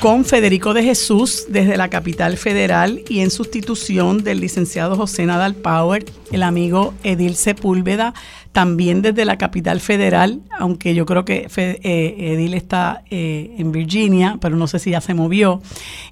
con 0.00 0.24
Federico 0.24 0.74
de 0.74 0.82
Jesús 0.82 1.44
desde 1.48 1.76
la 1.76 1.88
capital 1.88 2.36
federal 2.36 3.04
y 3.08 3.20
en 3.20 3.30
sustitución 3.30 4.24
del 4.24 4.40
licenciado 4.40 4.96
José 4.96 5.24
Nadal 5.26 5.54
Power, 5.54 6.04
el 6.32 6.42
amigo 6.42 6.94
Edil 7.04 7.36
Sepúlveda, 7.36 8.12
también 8.54 9.02
desde 9.02 9.24
la 9.24 9.36
capital 9.36 9.80
federal, 9.80 10.40
aunque 10.60 10.94
yo 10.94 11.04
creo 11.06 11.24
que 11.24 11.48
eh, 11.56 12.14
Edil 12.16 12.54
está 12.54 13.02
eh, 13.10 13.56
en 13.58 13.72
Virginia, 13.72 14.38
pero 14.40 14.54
no 14.56 14.68
sé 14.68 14.78
si 14.78 14.92
ya 14.92 15.00
se 15.00 15.12
movió, 15.12 15.60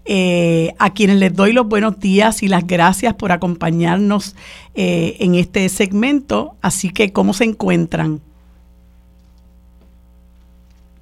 eh, 0.05 0.75
a 0.81 0.91
quienes 0.91 1.19
les 1.19 1.37
doy 1.37 1.53
los 1.53 1.69
buenos 1.69 2.01
días 2.01 2.43
y 2.43 2.49
las 2.49 2.67
gracias 2.67 3.15
por 3.15 3.31
acompañarnos 3.31 4.35
en 4.75 5.37
este 5.37 5.69
segmento. 5.69 6.57
Así 6.63 6.91
que, 6.91 7.13
¿cómo 7.13 7.33
se 7.33 7.45
encuentran? 7.45 8.21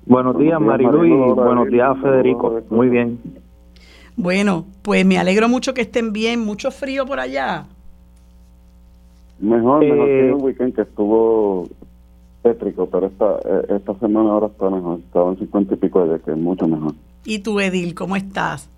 Buenos 0.05 0.39
días, 0.39 0.61
Marilu, 0.61 1.05
y 1.07 1.33
buenos 1.33 1.69
días, 1.69 1.97
Federico. 2.03 2.61
Muy 2.69 2.91
bien. 2.91 3.19
Bueno, 4.15 4.67
pues 4.83 5.07
me 5.07 5.17
alegro 5.17 5.49
mucho 5.49 5.73
que 5.73 5.81
estén 5.81 6.13
bien. 6.13 6.41
Mucho 6.41 6.71
frío 6.71 7.07
por 7.07 7.19
allá. 7.19 7.65
Mejor, 9.41 9.81
mejor 9.85 10.07
que 10.07 10.29
el 10.29 10.35
weekend 10.35 10.75
que 10.75 10.83
estuvo 10.83 11.69
tétrico, 12.43 12.87
pero 12.87 13.07
esta, 13.07 13.39
eh, 13.45 13.77
esta 13.77 13.95
semana 13.99 14.31
ahora 14.31 14.47
está 14.49 14.71
mejor. 14.71 15.01
Estaba 15.01 15.31
en 15.31 15.39
50 15.39 15.75
y 15.75 15.77
pico 15.77 16.07
de 16.07 16.21
que 16.21 16.31
es 16.31 16.37
mucho 16.37 16.67
mejor. 16.67 16.95
¿Y 17.25 17.41
tú, 17.41 17.61
Edil, 17.61 17.95
cómo 17.95 18.17
estás? 18.17 18.71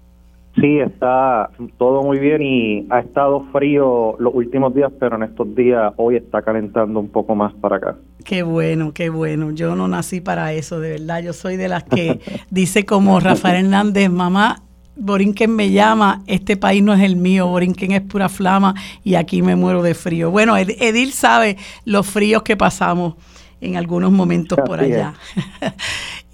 Sí, 0.60 0.78
está 0.80 1.50
todo 1.78 2.02
muy 2.02 2.18
bien 2.18 2.42
y 2.42 2.86
ha 2.90 3.00
estado 3.00 3.46
frío 3.52 4.16
los 4.18 4.34
últimos 4.34 4.74
días, 4.74 4.92
pero 5.00 5.16
en 5.16 5.22
estos 5.22 5.54
días 5.54 5.94
hoy 5.96 6.16
está 6.16 6.42
calentando 6.42 7.00
un 7.00 7.08
poco 7.08 7.34
más 7.34 7.54
para 7.54 7.76
acá. 7.76 7.96
Qué 8.24 8.42
bueno, 8.42 8.92
qué 8.92 9.08
bueno. 9.08 9.52
Yo 9.52 9.74
no 9.74 9.88
nací 9.88 10.20
para 10.20 10.52
eso, 10.52 10.78
de 10.78 10.90
verdad. 10.90 11.22
Yo 11.22 11.32
soy 11.32 11.56
de 11.56 11.68
las 11.68 11.84
que 11.84 12.20
dice 12.50 12.84
como 12.84 13.18
Rafael 13.18 13.64
Hernández, 13.64 14.10
mamá, 14.10 14.62
Borinquen 14.96 15.54
me 15.54 15.70
llama, 15.70 16.22
este 16.26 16.56
país 16.56 16.82
no 16.82 16.92
es 16.92 17.00
el 17.00 17.16
mío, 17.16 17.46
Borinquen 17.46 17.92
es 17.92 18.02
pura 18.02 18.28
flama 18.28 18.74
y 19.02 19.14
aquí 19.14 19.42
me 19.42 19.56
muero 19.56 19.82
de 19.82 19.94
frío. 19.94 20.30
Bueno, 20.30 20.56
Edil 20.56 21.12
sabe 21.12 21.56
los 21.84 22.06
fríos 22.06 22.42
que 22.42 22.56
pasamos 22.56 23.14
en 23.62 23.76
algunos 23.76 24.12
momentos 24.12 24.58
por 24.66 24.80
allá. 24.80 25.14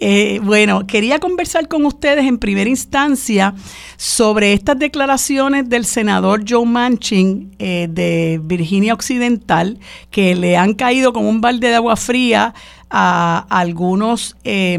Eh, 0.00 0.38
bueno, 0.44 0.86
quería 0.86 1.18
conversar 1.18 1.66
con 1.66 1.84
ustedes 1.84 2.24
en 2.24 2.38
primera 2.38 2.70
instancia 2.70 3.52
sobre 3.96 4.52
estas 4.52 4.78
declaraciones 4.78 5.68
del 5.68 5.84
senador 5.84 6.44
Joe 6.48 6.64
Manchin 6.64 7.50
eh, 7.58 7.88
de 7.90 8.40
Virginia 8.40 8.94
Occidental, 8.94 9.80
que 10.12 10.36
le 10.36 10.56
han 10.56 10.74
caído 10.74 11.12
como 11.12 11.28
un 11.28 11.40
balde 11.40 11.66
de 11.66 11.74
agua 11.74 11.96
fría 11.96 12.54
a, 12.90 13.44
algunos 13.50 14.36
eh, 14.44 14.78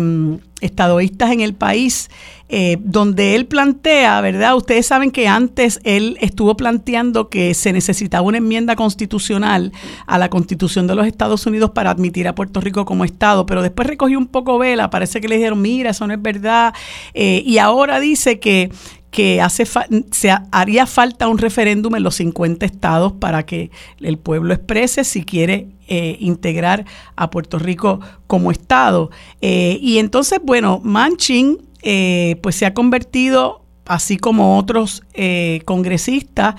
estadoístas 0.61 1.31
en 1.31 1.41
el 1.41 1.53
país 1.53 2.09
eh, 2.51 2.77
donde 2.81 3.35
él 3.35 3.45
plantea, 3.45 4.21
¿verdad? 4.21 4.55
Ustedes 4.55 4.87
saben 4.87 5.11
que 5.11 5.27
antes 5.27 5.79
él 5.83 6.17
estuvo 6.19 6.57
planteando 6.57 7.29
que 7.29 7.53
se 7.53 7.71
necesitaba 7.71 8.27
una 8.27 8.39
enmienda 8.39 8.75
constitucional 8.75 9.71
a 10.07 10.17
la 10.17 10.31
constitución 10.31 10.87
de 10.87 10.95
los 10.95 11.05
Estados 11.05 11.45
Unidos 11.45 11.69
para 11.75 11.91
admitir 11.91 12.27
a 12.27 12.33
Puerto 12.33 12.59
Rico 12.59 12.85
como 12.85 13.05
Estado, 13.05 13.45
pero 13.45 13.61
después 13.61 13.87
recogió 13.87 14.17
un 14.17 14.25
poco 14.25 14.57
vela, 14.57 14.89
parece 14.89 15.21
que 15.21 15.27
le 15.27 15.35
dijeron, 15.35 15.61
mira, 15.61 15.91
eso 15.91 16.07
no 16.07 16.13
es 16.15 16.21
verdad, 16.23 16.73
eh, 17.13 17.43
y 17.45 17.59
ahora 17.59 17.99
dice 17.99 18.39
que, 18.39 18.71
que 19.11 19.41
hace 19.41 19.67
se 20.09 20.35
haría 20.51 20.87
falta 20.87 21.27
un 21.27 21.37
referéndum 21.37 21.97
en 21.97 22.01
los 22.01 22.15
50 22.15 22.65
estados 22.65 23.13
para 23.13 23.45
que 23.45 23.69
el 24.01 24.17
pueblo 24.17 24.55
exprese 24.55 25.03
si 25.03 25.23
quiere 25.23 25.67
eh, 25.87 26.17
integrar 26.19 26.85
a 27.15 27.29
Puerto 27.29 27.59
Rico 27.59 27.99
como 28.25 28.49
estado. 28.49 29.11
y 29.39 29.99
entonces, 29.99 30.39
bueno, 30.43 30.81
Manchin 30.83 31.68
eh, 31.81 32.37
pues 32.41 32.55
se 32.55 32.65
ha 32.65 32.73
convertido, 32.73 33.63
así 33.85 34.17
como 34.17 34.57
otros 34.57 35.03
eh, 35.13 35.61
congresistas, 35.65 36.55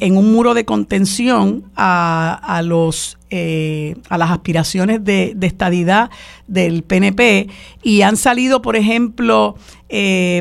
en 0.00 0.16
un 0.16 0.32
muro 0.32 0.54
de 0.54 0.64
contención 0.64 1.70
a, 1.76 2.60
los, 2.64 3.18
eh, 3.30 3.96
a 4.08 4.18
las 4.18 4.30
aspiraciones 4.30 5.04
de, 5.04 5.36
estadidad 5.40 6.10
del 6.46 6.82
PNP 6.82 7.48
y 7.82 8.02
han 8.02 8.16
salido, 8.16 8.62
por 8.62 8.76
ejemplo, 8.76 9.56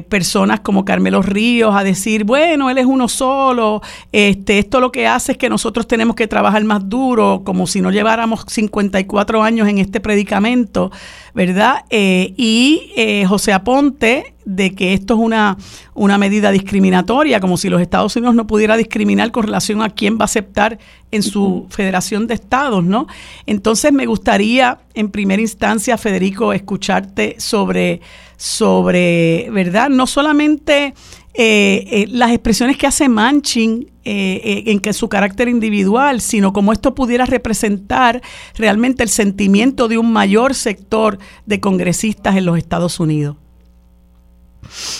personas 0.09 0.59
como 0.59 0.83
Carmelo 0.83 1.21
Ríos 1.21 1.73
a 1.73 1.85
decir, 1.85 2.25
bueno, 2.25 2.69
él 2.69 2.77
es 2.77 2.85
uno 2.85 3.07
solo, 3.07 3.81
este, 4.11 4.59
esto 4.59 4.81
lo 4.81 4.91
que 4.91 5.07
hace 5.07 5.31
es 5.33 5.37
que 5.37 5.49
nosotros 5.49 5.87
tenemos 5.87 6.17
que 6.17 6.27
trabajar 6.27 6.61
más 6.65 6.89
duro, 6.89 7.43
como 7.45 7.65
si 7.65 7.79
no 7.79 7.89
lleváramos 7.89 8.43
54 8.45 9.41
años 9.41 9.69
en 9.69 9.77
este 9.77 10.01
predicamento. 10.01 10.91
¿verdad? 11.37 11.85
Eh, 11.91 12.33
y 12.35 12.91
eh, 12.95 13.23
José 13.27 13.53
Aponte 13.53 14.33
de 14.43 14.73
que 14.73 14.93
esto 14.93 15.13
es 15.13 15.19
una, 15.19 15.55
una 15.93 16.17
medida 16.17 16.49
discriminatoria, 16.49 17.39
como 17.39 17.57
si 17.57 17.69
los 17.69 17.79
Estados 17.79 18.15
Unidos 18.15 18.33
no 18.33 18.47
pudiera 18.47 18.75
discriminar 18.75 19.31
con 19.31 19.43
relación 19.43 19.83
a 19.83 19.91
quién 19.91 20.15
va 20.15 20.21
a 20.21 20.25
aceptar 20.25 20.79
en 21.11 21.23
su 21.23 21.67
federación 21.69 22.27
de 22.27 22.33
estados, 22.33 22.83
¿no? 22.83 23.07
Entonces 23.45 23.93
me 23.93 24.05
gustaría, 24.05 24.79
en 24.93 25.09
primera 25.09 25.41
instancia, 25.41 25.97
Federico, 25.97 26.53
escucharte 26.53 27.35
sobre, 27.39 28.01
sobre 28.35 29.49
¿verdad? 29.51 29.89
No 29.89 30.05
solamente 30.05 30.93
eh, 31.33 31.85
eh, 31.91 32.07
las 32.09 32.31
expresiones 32.31 32.77
que 32.77 32.87
hace 32.87 33.07
Manchin 33.07 33.91
eh, 34.03 34.63
en 34.67 34.79
que 34.79 34.91
su 34.91 35.07
carácter 35.07 35.47
individual, 35.47 36.19
sino 36.19 36.51
como 36.51 36.73
esto 36.73 36.95
pudiera 36.95 37.25
representar 37.25 38.21
realmente 38.57 39.03
el 39.03 39.09
sentimiento 39.09 39.87
de 39.87 39.97
un 39.97 40.11
mayor 40.11 40.55
sector 40.55 41.19
de 41.45 41.59
congresistas 41.59 42.35
en 42.35 42.45
los 42.45 42.57
Estados 42.57 42.99
Unidos. 42.99 43.37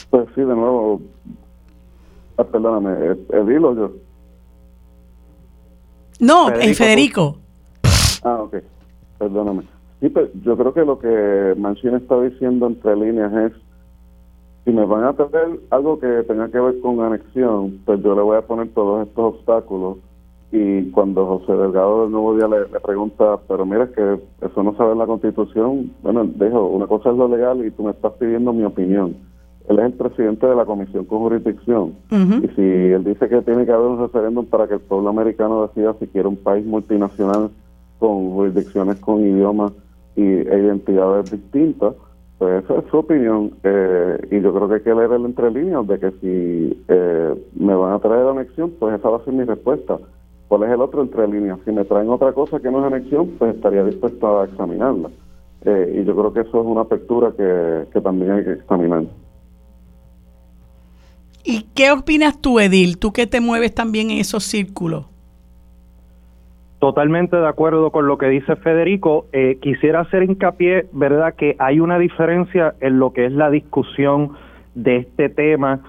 Pues 0.10 0.28
sí, 0.36 0.42
de 0.42 0.48
nuevo, 0.48 1.02
ah, 2.38 2.44
perdóname, 2.44 3.16
¿Edil 3.34 3.66
o 3.66 3.76
yo? 3.76 4.07
No, 6.20 6.50
en 6.50 6.74
Federico. 6.74 7.38
Ah, 8.24 8.42
ok, 8.42 8.58
perdóname. 9.18 9.64
Sí, 10.00 10.10
pues 10.10 10.30
yo 10.44 10.56
creo 10.58 10.74
que 10.74 10.86
lo 10.86 11.00
que 11.00 11.56
Manchin 11.58 11.96
está 11.96 12.22
diciendo 12.22 12.68
entre 12.68 12.96
líneas 12.96 13.34
es 13.34 13.54
si 14.68 14.74
me 14.74 14.86
van 14.86 15.06
a 15.06 15.14
traer 15.14 15.62
algo 15.70 15.98
que 15.98 16.24
tenga 16.28 16.50
que 16.50 16.60
ver 16.60 16.80
con 16.82 17.00
anexión, 17.00 17.80
pues 17.86 18.04
yo 18.04 18.14
le 18.16 18.22
voy 18.22 18.38
a 18.38 18.42
poner 18.42 18.68
todos 18.74 19.08
estos 19.08 19.36
obstáculos. 19.36 19.98
Y 20.52 20.92
cuando 20.92 21.26
José 21.26 21.54
Delgado 21.54 22.04
del 22.04 22.12
Nuevo 22.12 22.36
Día 22.36 22.48
le, 22.48 22.80
pregunta, 22.82 23.40
pero 23.48 23.66
mira, 23.66 23.88
que 23.88 24.20
eso 24.42 24.64
no 24.64 24.76
sabe 24.76 24.92
en 24.92 24.98
la 24.98 25.06
Constitución, 25.06 25.94
bueno, 26.04 26.26
dejo, 26.26 26.68
una 26.68 26.86
cosa 26.86 27.12
es 27.12 27.18
lo 27.18 27.30
legal 27.30 27.66
y 27.66 27.72
tú 27.72 27.84
me 27.84 27.92
estás 27.92 28.12
pidiendo 28.20 28.52
mi 28.52 28.66
opinión. 28.66 29.16
Él 29.68 29.80
es 29.80 29.86
el 29.86 29.94
presidente 29.94 30.48
de 30.48 30.56
la 30.56 30.66
Comisión 30.66 31.06
con 31.06 31.20
Jurisdicción. 31.20 31.96
Y 32.10 32.48
si 32.56 32.62
él 32.62 33.04
dice 33.04 33.28
que 33.28 33.42
tiene 33.42 33.66
que 33.66 33.72
haber 33.72 33.88
un 33.88 34.00
referéndum 34.00 34.46
para 34.46 34.68
que 34.68 34.76
el 34.76 34.80
pueblo 34.80 35.10
americano 35.10 35.68
decida 35.68 35.94
si 36.00 36.08
quiere 36.08 36.28
un 36.28 36.38
país 36.38 36.66
multinacional 36.66 37.50
con 38.00 38.32
jurisdicciones 38.32 38.98
con 39.00 39.22
idiomas 39.22 39.74
y, 40.16 40.22
e 40.22 40.60
identidades 40.60 41.32
distintas, 41.32 41.96
pues 42.38 42.64
esa 42.64 42.80
es 42.80 42.86
su 42.92 42.98
opinión 42.98 43.52
eh, 43.64 44.18
y 44.32 44.40
yo 44.42 44.54
creo 44.54 44.68
que 44.70 44.76
hay 44.76 44.82
que 44.82 44.94
leer 44.94 45.12
el 45.12 45.26
entre 45.26 45.52
líneas 45.52 45.88
de 45.88 46.00
que 46.00 46.12
si 46.22 46.84
eh, 46.88 47.36
me 47.56 47.76
van 47.76 47.94
a 47.94 48.00
traer 48.00 48.28
anexión, 48.28 48.72
pues 48.80 48.98
esa 48.98 49.10
va 49.10 49.18
a 49.18 49.26
ser 49.26 49.34
mi 49.34 49.44
respuesta. 49.44 49.98
cuál 50.48 50.64
es 50.64 50.70
el 50.70 50.80
otro 50.80 51.02
entre 51.02 51.28
líneas. 51.28 51.60
Si 51.66 51.72
me 51.72 51.84
traen 51.84 52.10
otra 52.10 52.32
cosa 52.32 52.60
que 52.60 52.72
no 52.72 52.80
es 52.80 52.94
anexión, 52.94 53.32
pues 53.38 53.56
estaría 53.56 53.84
dispuesto 53.84 54.40
a 54.40 54.46
examinarla. 54.46 55.10
Eh, 55.66 56.00
y 56.00 56.06
yo 56.06 56.16
creo 56.16 56.32
que 56.32 56.42
eso 56.42 56.62
es 56.62 56.68
una 56.68 56.82
apertura 56.82 57.34
que, 57.36 57.88
que 57.92 58.00
también 58.00 58.32
hay 58.32 58.44
que 58.46 58.54
examinar. 58.54 59.04
¿Y 61.50 61.66
qué 61.74 61.92
opinas 61.92 62.42
tú, 62.42 62.60
Edil? 62.60 63.00
Tú 63.00 63.14
que 63.14 63.26
te 63.26 63.40
mueves 63.40 63.74
también 63.74 64.12
en 64.12 64.18
esos 64.18 64.44
círculos. 64.44 65.06
Totalmente 66.80 67.38
de 67.38 67.48
acuerdo 67.48 67.90
con 67.90 68.06
lo 68.06 68.18
que 68.18 68.28
dice 68.28 68.58
Federico. 68.58 69.28
Eh, 69.32 69.58
quisiera 69.62 70.02
hacer 70.02 70.24
hincapié, 70.24 70.90
¿verdad?, 70.92 71.36
que 71.36 71.56
hay 71.58 71.80
una 71.80 72.00
diferencia 72.00 72.76
en 72.82 73.00
lo 73.00 73.14
que 73.14 73.28
es 73.28 73.32
la 73.32 73.50
discusión 73.50 74.34
de 74.76 74.98
este 74.98 75.30
tema 75.30 75.80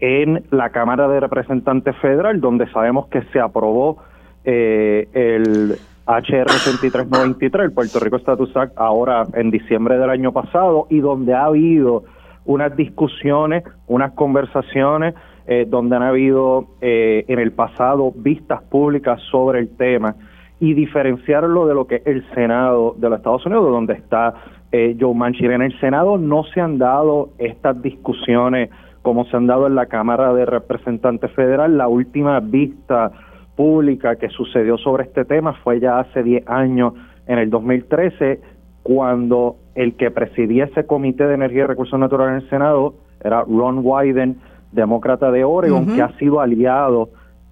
en 0.00 0.44
la 0.50 0.70
Cámara 0.70 1.06
de 1.08 1.20
Representantes 1.20 1.94
Federal, 1.98 2.40
donde 2.40 2.66
sabemos 2.72 3.08
que 3.08 3.20
se 3.34 3.38
aprobó 3.38 3.98
eh, 4.46 5.08
el 5.12 5.72
HR 6.06 6.46
8393, 6.46 7.66
el 7.66 7.72
Puerto 7.72 8.00
Rico 8.00 8.16
Status 8.16 8.56
Act, 8.56 8.78
ahora 8.78 9.26
en 9.34 9.50
diciembre 9.50 9.98
del 9.98 10.08
año 10.08 10.32
pasado, 10.32 10.86
y 10.88 11.00
donde 11.00 11.34
ha 11.34 11.44
habido 11.44 12.04
unas 12.44 12.74
discusiones, 12.76 13.64
unas 13.86 14.12
conversaciones, 14.12 15.14
eh, 15.46 15.66
donde 15.68 15.96
han 15.96 16.02
habido 16.02 16.66
eh, 16.80 17.24
en 17.28 17.38
el 17.38 17.52
pasado 17.52 18.12
vistas 18.14 18.62
públicas 18.64 19.20
sobre 19.30 19.58
el 19.58 19.76
tema 19.76 20.14
y 20.60 20.74
diferenciarlo 20.74 21.66
de 21.66 21.74
lo 21.74 21.88
que 21.88 21.96
es 21.96 22.06
el 22.06 22.24
Senado 22.34 22.94
de 22.96 23.10
los 23.10 23.18
Estados 23.18 23.44
Unidos, 23.46 23.72
donde 23.72 23.94
está 23.94 24.34
eh, 24.70 24.96
Joe 24.98 25.14
Manchin. 25.14 25.50
En 25.50 25.62
el 25.62 25.78
Senado 25.80 26.18
no 26.18 26.44
se 26.44 26.60
han 26.60 26.78
dado 26.78 27.30
estas 27.38 27.82
discusiones 27.82 28.70
como 29.02 29.24
se 29.24 29.36
han 29.36 29.48
dado 29.48 29.66
en 29.66 29.74
la 29.74 29.86
Cámara 29.86 30.32
de 30.32 30.46
Representantes 30.46 31.32
Federal. 31.32 31.76
La 31.76 31.88
última 31.88 32.38
vista 32.38 33.10
pública 33.56 34.16
que 34.16 34.28
sucedió 34.28 34.78
sobre 34.78 35.04
este 35.04 35.24
tema 35.24 35.54
fue 35.64 35.80
ya 35.80 35.98
hace 35.98 36.22
10 36.22 36.48
años, 36.48 36.94
en 37.26 37.38
el 37.38 37.50
2013, 37.50 38.40
cuando 38.82 39.56
el 39.74 39.94
que 39.96 40.10
presidía 40.10 40.64
ese 40.64 40.86
Comité 40.86 41.26
de 41.26 41.34
Energía 41.34 41.64
y 41.64 41.66
Recursos 41.66 41.98
Naturales 41.98 42.32
en 42.32 42.42
el 42.42 42.50
Senado 42.50 42.94
era 43.22 43.42
Ron 43.42 43.80
Wyden, 43.82 44.38
demócrata 44.72 45.30
de 45.30 45.44
Oregon, 45.44 45.86
que 45.94 46.02
ha 46.02 46.16
sido 46.18 46.40
aliado 46.40 47.10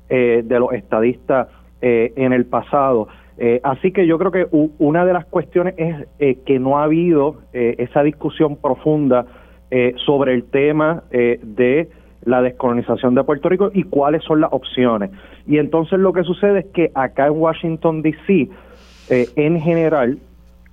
eh, 0.09 0.43
de 0.45 0.59
los 0.59 0.73
estadistas 0.73 1.49
eh, 1.83 2.13
en 2.17 2.35
el 2.35 2.45
pasado. 2.45 3.09
Eh, 3.39 3.59
así 3.63 3.91
que 3.91 4.07
yo 4.07 4.19
creo 4.19 4.31
que 4.31 4.47
una 4.79 5.07
de 5.07 5.15
las 5.15 5.25
cuestiones 5.25 5.73
es 5.79 5.97
eh, 6.19 6.41
que 6.45 6.59
no 6.59 6.79
ha 6.79 6.85
habido 6.85 7.37
esa 7.53 8.03
discusión 8.03 8.57
profunda 8.57 9.25
sobre 10.05 10.35
el 10.35 10.45
tema 10.45 11.05
de 11.11 11.89
la 12.25 12.43
descolonización 12.43 13.15
de 13.15 13.23
Puerto 13.23 13.49
Rico 13.49 13.71
y 13.73 13.85
cuáles 13.85 14.25
son 14.25 14.41
las 14.41 14.53
opciones. 14.53 15.11
Y 15.47 15.59
entonces 15.59 16.01
lo 16.01 16.13
que 16.13 16.25
sucede 16.25 16.59
es 16.59 16.67
que 16.75 16.91
acá 16.93 17.29
en 17.29 17.35
Washington, 17.35 18.03
D.C., 18.03 18.49
en 19.09 19.61
general, 19.61 20.19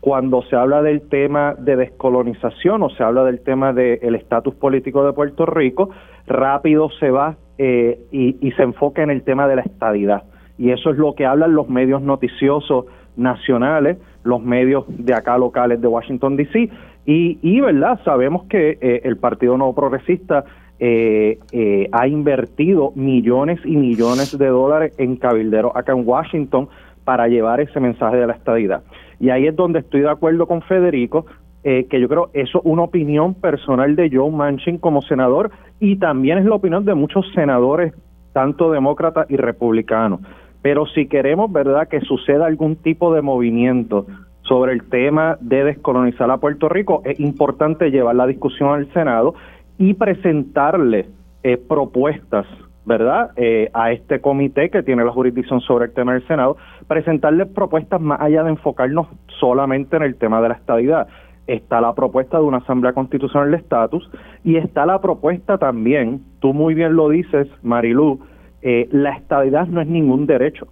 cuando 0.07 0.41
se 0.43 0.55
habla 0.55 0.81
del 0.81 1.01
tema 1.09 1.53
de 1.57 1.75
descolonización 1.75 2.81
o 2.81 2.89
se 2.89 3.03
habla 3.03 3.25
del 3.25 3.41
tema 3.41 3.73
del 3.73 4.15
estatus 4.15 4.55
político 4.55 5.05
de 5.05 5.11
Puerto 5.11 5.45
Rico, 5.45 5.89
rápido 6.25 6.89
se 6.97 7.11
va 7.11 7.35
y, 7.57 8.37
y 8.39 8.51
se 8.53 8.63
enfoca 8.63 9.03
en 9.03 9.09
el 9.09 9.23
tema 9.23 9.49
de 9.49 9.57
la 9.57 9.63
estadidad 9.63 10.23
y 10.57 10.71
eso 10.71 10.91
es 10.91 10.97
lo 10.97 11.13
que 11.13 11.25
hablan 11.25 11.53
los 11.53 11.69
medios 11.69 12.01
noticiosos 12.01 12.85
nacionales, 13.15 13.97
los 14.23 14.41
medios 14.41 14.85
de 14.87 15.13
acá 15.13 15.37
locales 15.37 15.81
de 15.81 15.87
Washington, 15.87 16.35
D.C. 16.35 16.69
Y, 17.05 17.39
y, 17.41 17.61
¿verdad? 17.61 17.99
Sabemos 18.03 18.45
que 18.45 18.77
eh, 18.81 19.01
el 19.03 19.17
Partido 19.17 19.57
Nuevo 19.57 19.75
Progresista 19.75 20.45
eh, 20.79 21.39
eh, 21.51 21.89
ha 21.91 22.07
invertido 22.07 22.91
millones 22.95 23.59
y 23.65 23.75
millones 23.75 24.37
de 24.37 24.47
dólares 24.47 24.93
en 24.97 25.15
cabilderos 25.15 25.75
acá 25.75 25.93
en 25.93 26.07
Washington 26.07 26.69
para 27.03 27.27
llevar 27.27 27.61
ese 27.61 27.79
mensaje 27.79 28.17
de 28.17 28.27
la 28.27 28.33
estadidad. 28.33 28.83
Y 29.19 29.29
ahí 29.29 29.47
es 29.47 29.55
donde 29.55 29.79
estoy 29.79 30.01
de 30.01 30.09
acuerdo 30.09 30.47
con 30.47 30.61
Federico, 30.61 31.25
que 31.63 31.99
yo 31.99 32.07
creo 32.07 32.29
eso 32.31 32.59
es 32.59 32.65
una 32.65 32.83
opinión 32.83 33.33
personal 33.33 33.95
de 33.97 34.09
Joe 34.09 34.31
Manchin 34.31 34.77
como 34.77 35.01
senador 35.01 35.51
y 35.81 35.97
también 35.97 36.37
es 36.37 36.45
la 36.45 36.55
opinión 36.55 36.85
de 36.85 36.93
muchos 36.93 37.25
senadores, 37.33 37.93
tanto 38.31 38.71
demócratas 38.71 39.29
y 39.29 39.35
republicanos. 39.35 40.21
Pero 40.61 40.85
si 40.85 41.07
queremos, 41.07 41.51
¿verdad?, 41.51 41.87
que 41.87 42.01
suceda 42.01 42.45
algún 42.45 42.77
tipo 42.77 43.13
de 43.13 43.21
movimiento 43.21 44.05
sobre 44.41 44.73
el 44.73 44.83
tema 44.89 45.37
de 45.41 45.63
descolonizar 45.63 46.31
a 46.31 46.37
Puerto 46.37 46.69
Rico, 46.69 47.01
es 47.03 47.19
importante 47.19 47.91
llevar 47.91 48.15
la 48.15 48.27
discusión 48.27 48.69
al 48.69 48.91
Senado 48.93 49.35
y 49.77 49.93
presentarle 49.93 51.07
eh, 51.43 51.57
propuestas, 51.57 52.45
¿verdad?, 52.87 53.31
eh, 53.35 53.69
a 53.73 53.91
este 53.91 54.21
comité 54.21 54.69
que 54.69 54.81
tiene 54.81 55.03
la 55.03 55.11
jurisdicción 55.11 55.59
sobre 55.59 55.85
el 55.85 55.93
tema 55.93 56.13
del 56.13 56.25
Senado, 56.25 56.55
presentarle 56.87 57.45
propuestas 57.45 57.99
más 57.99 58.21
allá 58.21 58.43
de 58.43 58.51
enfocarnos 58.51 59.07
solamente 59.39 59.97
en 59.97 60.03
el 60.03 60.15
tema 60.15 60.41
de 60.41 60.47
la 60.47 60.55
estabilidad. 60.55 61.07
Está 61.47 61.81
la 61.81 61.93
propuesta 61.93 62.37
de 62.37 62.43
una 62.43 62.57
Asamblea 62.57 62.93
Constitucional 62.93 63.51
de 63.51 63.57
Estatus 63.57 64.09
y 64.43 64.55
está 64.55 64.85
la 64.85 65.01
propuesta 65.01 65.57
también, 65.57 66.21
tú 66.39 66.53
muy 66.53 66.73
bien 66.73 66.95
lo 66.95 67.09
dices, 67.09 67.49
Marilú, 67.61 68.21
eh, 68.61 68.87
la 68.91 69.11
estabilidad 69.11 69.67
no 69.67 69.81
es 69.81 69.87
ningún 69.87 70.25
derecho. 70.25 70.67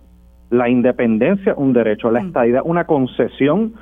La 0.49 0.69
independencia 0.69 1.51
es 1.51 1.57
un 1.57 1.73
derecho, 1.73 2.11
la 2.11 2.21
mm. 2.21 2.27
estabilidad 2.27 2.61
es 2.63 2.69
una 2.69 2.85
concesión 2.85 3.73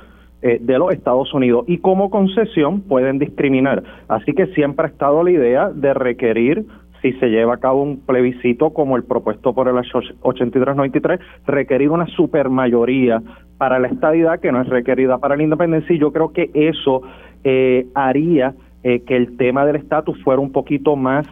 eh, 0.42 0.58
de 0.60 0.76
los 0.78 0.92
Estados 0.92 1.32
Unidos 1.32 1.64
y 1.68 1.78
como 1.78 2.10
concesión 2.10 2.80
pueden 2.82 3.20
discriminar. 3.20 3.84
Así 4.08 4.32
que 4.32 4.48
siempre 4.48 4.86
ha 4.86 4.88
estado 4.88 5.22
la 5.22 5.30
idea 5.30 5.70
de 5.70 5.94
requerir, 5.94 6.66
si 7.04 7.12
se 7.20 7.28
lleva 7.28 7.54
a 7.54 7.56
cabo 7.58 7.82
un 7.82 8.00
plebiscito 8.00 8.70
como 8.70 8.96
el 8.96 9.04
propuesto 9.04 9.52
por 9.52 9.68
el 9.68 9.76
8393, 9.76 11.20
requerir 11.46 11.90
una 11.90 12.06
supermayoría 12.06 13.22
para 13.58 13.78
la 13.78 13.88
estabilidad 13.88 14.40
que 14.40 14.50
no 14.50 14.62
es 14.62 14.68
requerida 14.68 15.18
para 15.18 15.36
la 15.36 15.42
independencia 15.42 15.94
y 15.94 15.98
yo 15.98 16.12
creo 16.12 16.32
que 16.32 16.50
eso 16.54 17.02
eh, 17.44 17.86
haría 17.94 18.54
que 18.82 19.16
el 19.16 19.36
tema 19.38 19.64
del 19.64 19.76
estatus 19.76 20.22
fuera 20.22 20.40
un 20.40 20.52
poquito 20.52 20.94
más 20.94 21.26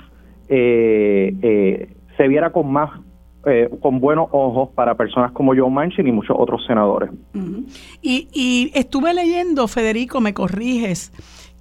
eh, 0.48 1.88
se 2.16 2.28
viera 2.28 2.50
con 2.50 2.72
más 2.72 2.90
eh, 3.44 3.68
con 3.80 3.98
buenos 3.98 4.28
ojos 4.30 4.68
para 4.72 4.94
personas 4.94 5.32
como 5.32 5.52
Joe 5.52 5.68
Manchin 5.68 6.06
y 6.06 6.12
muchos 6.12 6.36
otros 6.38 6.64
senadores. 6.64 7.10
y, 8.00 8.28
y, 8.32 8.70
estuve 8.72 9.12
leyendo, 9.12 9.66
Federico, 9.66 10.20
me 10.20 10.32
corriges, 10.32 11.10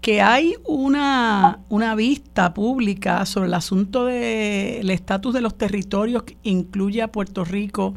que 0.01 0.19
hay 0.21 0.55
una, 0.65 1.59
una 1.69 1.93
vista 1.93 2.53
pública 2.53 3.25
sobre 3.27 3.47
el 3.47 3.53
asunto 3.53 4.05
del 4.05 4.89
estatus 4.89 5.33
de 5.33 5.41
los 5.41 5.57
territorios 5.57 6.23
que 6.23 6.37
incluye 6.43 7.03
a 7.03 7.11
Puerto 7.11 7.45
Rico 7.45 7.93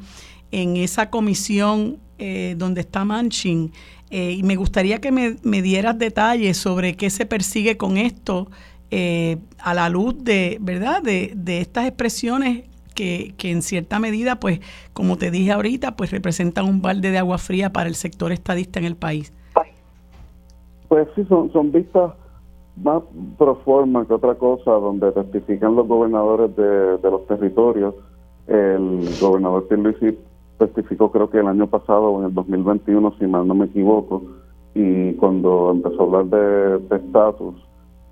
en 0.52 0.76
esa 0.76 1.08
comisión 1.08 1.98
eh, 2.18 2.54
donde 2.58 2.82
está 2.82 3.04
Manchin. 3.04 3.72
Eh, 4.10 4.32
y 4.32 4.42
me 4.42 4.54
gustaría 4.54 5.00
que 5.00 5.10
me, 5.10 5.36
me, 5.42 5.62
dieras 5.62 5.98
detalles 5.98 6.58
sobre 6.58 6.94
qué 6.94 7.08
se 7.08 7.24
persigue 7.24 7.78
con 7.78 7.96
esto 7.96 8.50
eh, 8.90 9.38
a 9.58 9.72
la 9.72 9.88
luz 9.88 10.14
de, 10.22 10.58
¿verdad? 10.60 11.02
De, 11.02 11.32
de 11.34 11.60
estas 11.60 11.86
expresiones 11.86 12.64
que, 12.94 13.34
que, 13.38 13.50
en 13.50 13.62
cierta 13.62 13.98
medida, 13.98 14.38
pues, 14.38 14.60
como 14.92 15.16
te 15.16 15.30
dije 15.30 15.50
ahorita, 15.50 15.96
pues 15.96 16.10
representan 16.10 16.66
un 16.66 16.82
balde 16.82 17.10
de 17.10 17.18
agua 17.18 17.38
fría 17.38 17.72
para 17.72 17.88
el 17.88 17.96
sector 17.96 18.30
estadista 18.30 18.78
en 18.78 18.84
el 18.84 18.94
país. 18.94 19.32
Pues 20.88 21.08
sí, 21.14 21.24
son, 21.24 21.52
son 21.52 21.72
vistas 21.72 22.12
más 22.76 23.02
pro 23.38 23.56
forma 23.56 24.06
que 24.06 24.14
otra 24.14 24.34
cosa, 24.34 24.70
donde 24.72 25.12
testifican 25.12 25.76
los 25.76 25.86
gobernadores 25.86 26.54
de, 26.56 26.98
de 26.98 27.10
los 27.10 27.26
territorios. 27.26 27.94
El 28.46 29.08
gobernador 29.20 29.66
Pierluisi 29.68 30.18
testificó 30.58 31.10
creo 31.10 31.30
que 31.30 31.38
el 31.38 31.46
año 31.46 31.66
pasado 31.66 32.18
en 32.18 32.26
el 32.26 32.34
2021, 32.34 33.14
si 33.18 33.26
mal 33.26 33.46
no 33.46 33.54
me 33.54 33.66
equivoco, 33.66 34.22
y 34.74 35.12
cuando 35.14 35.70
empezó 35.70 36.02
a 36.02 36.04
hablar 36.04 36.26
de 36.26 36.96
estatus, 36.96 37.54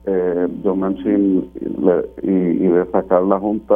eh, 0.04 0.48
John 0.64 0.80
Manchin 0.80 1.50
y, 2.22 2.28
y, 2.28 2.68
de 2.68 2.86
sacar 2.90 3.22
la 3.22 3.38
Junta 3.38 3.74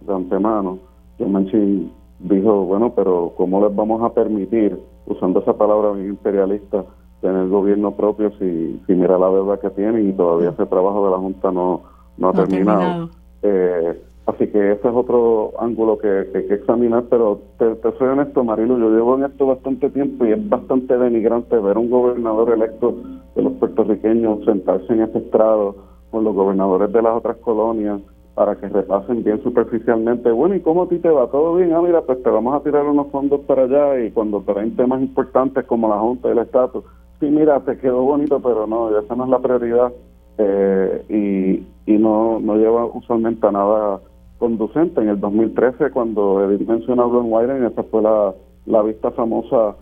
de 0.00 0.14
antemano, 0.14 0.78
John 1.18 1.32
Manchin 1.32 1.92
dijo, 2.20 2.64
bueno, 2.64 2.92
pero 2.94 3.32
¿cómo 3.36 3.66
les 3.66 3.74
vamos 3.74 4.02
a 4.02 4.14
permitir, 4.14 4.78
usando 5.06 5.40
esa 5.40 5.56
palabra 5.56 6.00
imperialista, 6.00 6.84
tener 7.22 7.48
gobierno 7.48 7.92
propio 7.92 8.30
si, 8.32 8.80
si 8.86 8.94
mira 8.94 9.16
la 9.16 9.30
deuda 9.30 9.58
que 9.58 9.70
tiene 9.70 10.02
y 10.02 10.12
todavía 10.12 10.50
ese 10.50 10.66
trabajo 10.66 11.06
de 11.06 11.10
la 11.12 11.16
Junta 11.16 11.50
no, 11.50 11.82
no 12.18 12.28
ha 12.28 12.32
terminado? 12.32 13.08
Eh, 13.42 14.02
así 14.26 14.48
que 14.48 14.72
ese 14.72 14.88
es 14.88 14.94
otro 14.94 15.52
ángulo 15.58 15.96
que, 15.98 16.26
hay 16.34 16.46
que 16.46 16.54
examinar, 16.54 17.04
pero 17.08 17.40
te, 17.58 17.76
te, 17.76 17.92
soy 17.96 18.08
honesto, 18.08 18.44
Marilu, 18.44 18.78
yo 18.78 18.90
llevo 18.90 19.16
en 19.16 19.24
esto 19.24 19.46
bastante 19.46 19.88
tiempo 19.90 20.26
y 20.26 20.32
es 20.32 20.48
bastante 20.48 20.98
denigrante 20.98 21.56
ver 21.56 21.78
un 21.78 21.88
gobernador 21.88 22.50
electo 22.50 22.94
de 23.34 23.42
los 23.42 23.52
puertorriqueños 23.54 24.44
sentarse 24.44 24.92
en 24.92 25.02
ese 25.02 25.18
estrado 25.18 25.76
con 26.10 26.24
los 26.24 26.34
gobernadores 26.34 26.92
de 26.92 27.02
las 27.02 27.16
otras 27.16 27.36
colonias 27.38 28.00
para 28.34 28.56
que 28.56 28.68
repasen 28.68 29.22
bien 29.22 29.42
superficialmente, 29.42 30.30
bueno, 30.30 30.54
¿y 30.54 30.60
cómo 30.60 30.84
a 30.84 30.88
ti 30.88 30.98
te 30.98 31.10
va? 31.10 31.26
¿Todo 31.30 31.56
bien? 31.56 31.74
Ah, 31.74 31.82
mira, 31.82 32.00
pues 32.02 32.22
te 32.22 32.30
vamos 32.30 32.54
a 32.54 32.62
tirar 32.62 32.86
unos 32.86 33.08
fondos 33.08 33.40
para 33.40 33.64
allá 33.64 34.00
y 34.00 34.10
cuando 34.10 34.40
traen 34.40 34.74
temas 34.74 35.02
importantes 35.02 35.66
como 35.66 35.88
la 35.88 35.98
Junta 35.98 36.28
y 36.28 36.32
el 36.32 36.38
Estatus, 36.38 36.84
sí, 37.22 37.30
mira, 37.30 37.60
te 37.60 37.78
quedó 37.78 38.02
bonito, 38.02 38.40
pero 38.40 38.66
no, 38.66 38.98
esa 38.98 39.14
no 39.14 39.24
es 39.24 39.30
la 39.30 39.38
prioridad 39.38 39.92
eh, 40.38 41.04
y, 41.08 41.92
y 41.92 41.98
no, 41.98 42.40
no 42.40 42.56
lleva 42.56 42.84
usualmente 42.86 43.46
a 43.46 43.52
nada 43.52 44.00
conducente. 44.38 45.00
En 45.00 45.08
el 45.08 45.20
2013, 45.20 45.92
cuando 45.92 46.42
Edith 46.44 46.66
mencionó 46.66 47.04
a 47.04 47.08
Glenn 47.08 47.32
Wyden, 47.32 47.64
esa 47.64 47.84
fue 47.84 48.02
la, 48.02 48.34
la 48.66 48.82
vista 48.82 49.12
famosa, 49.12 49.76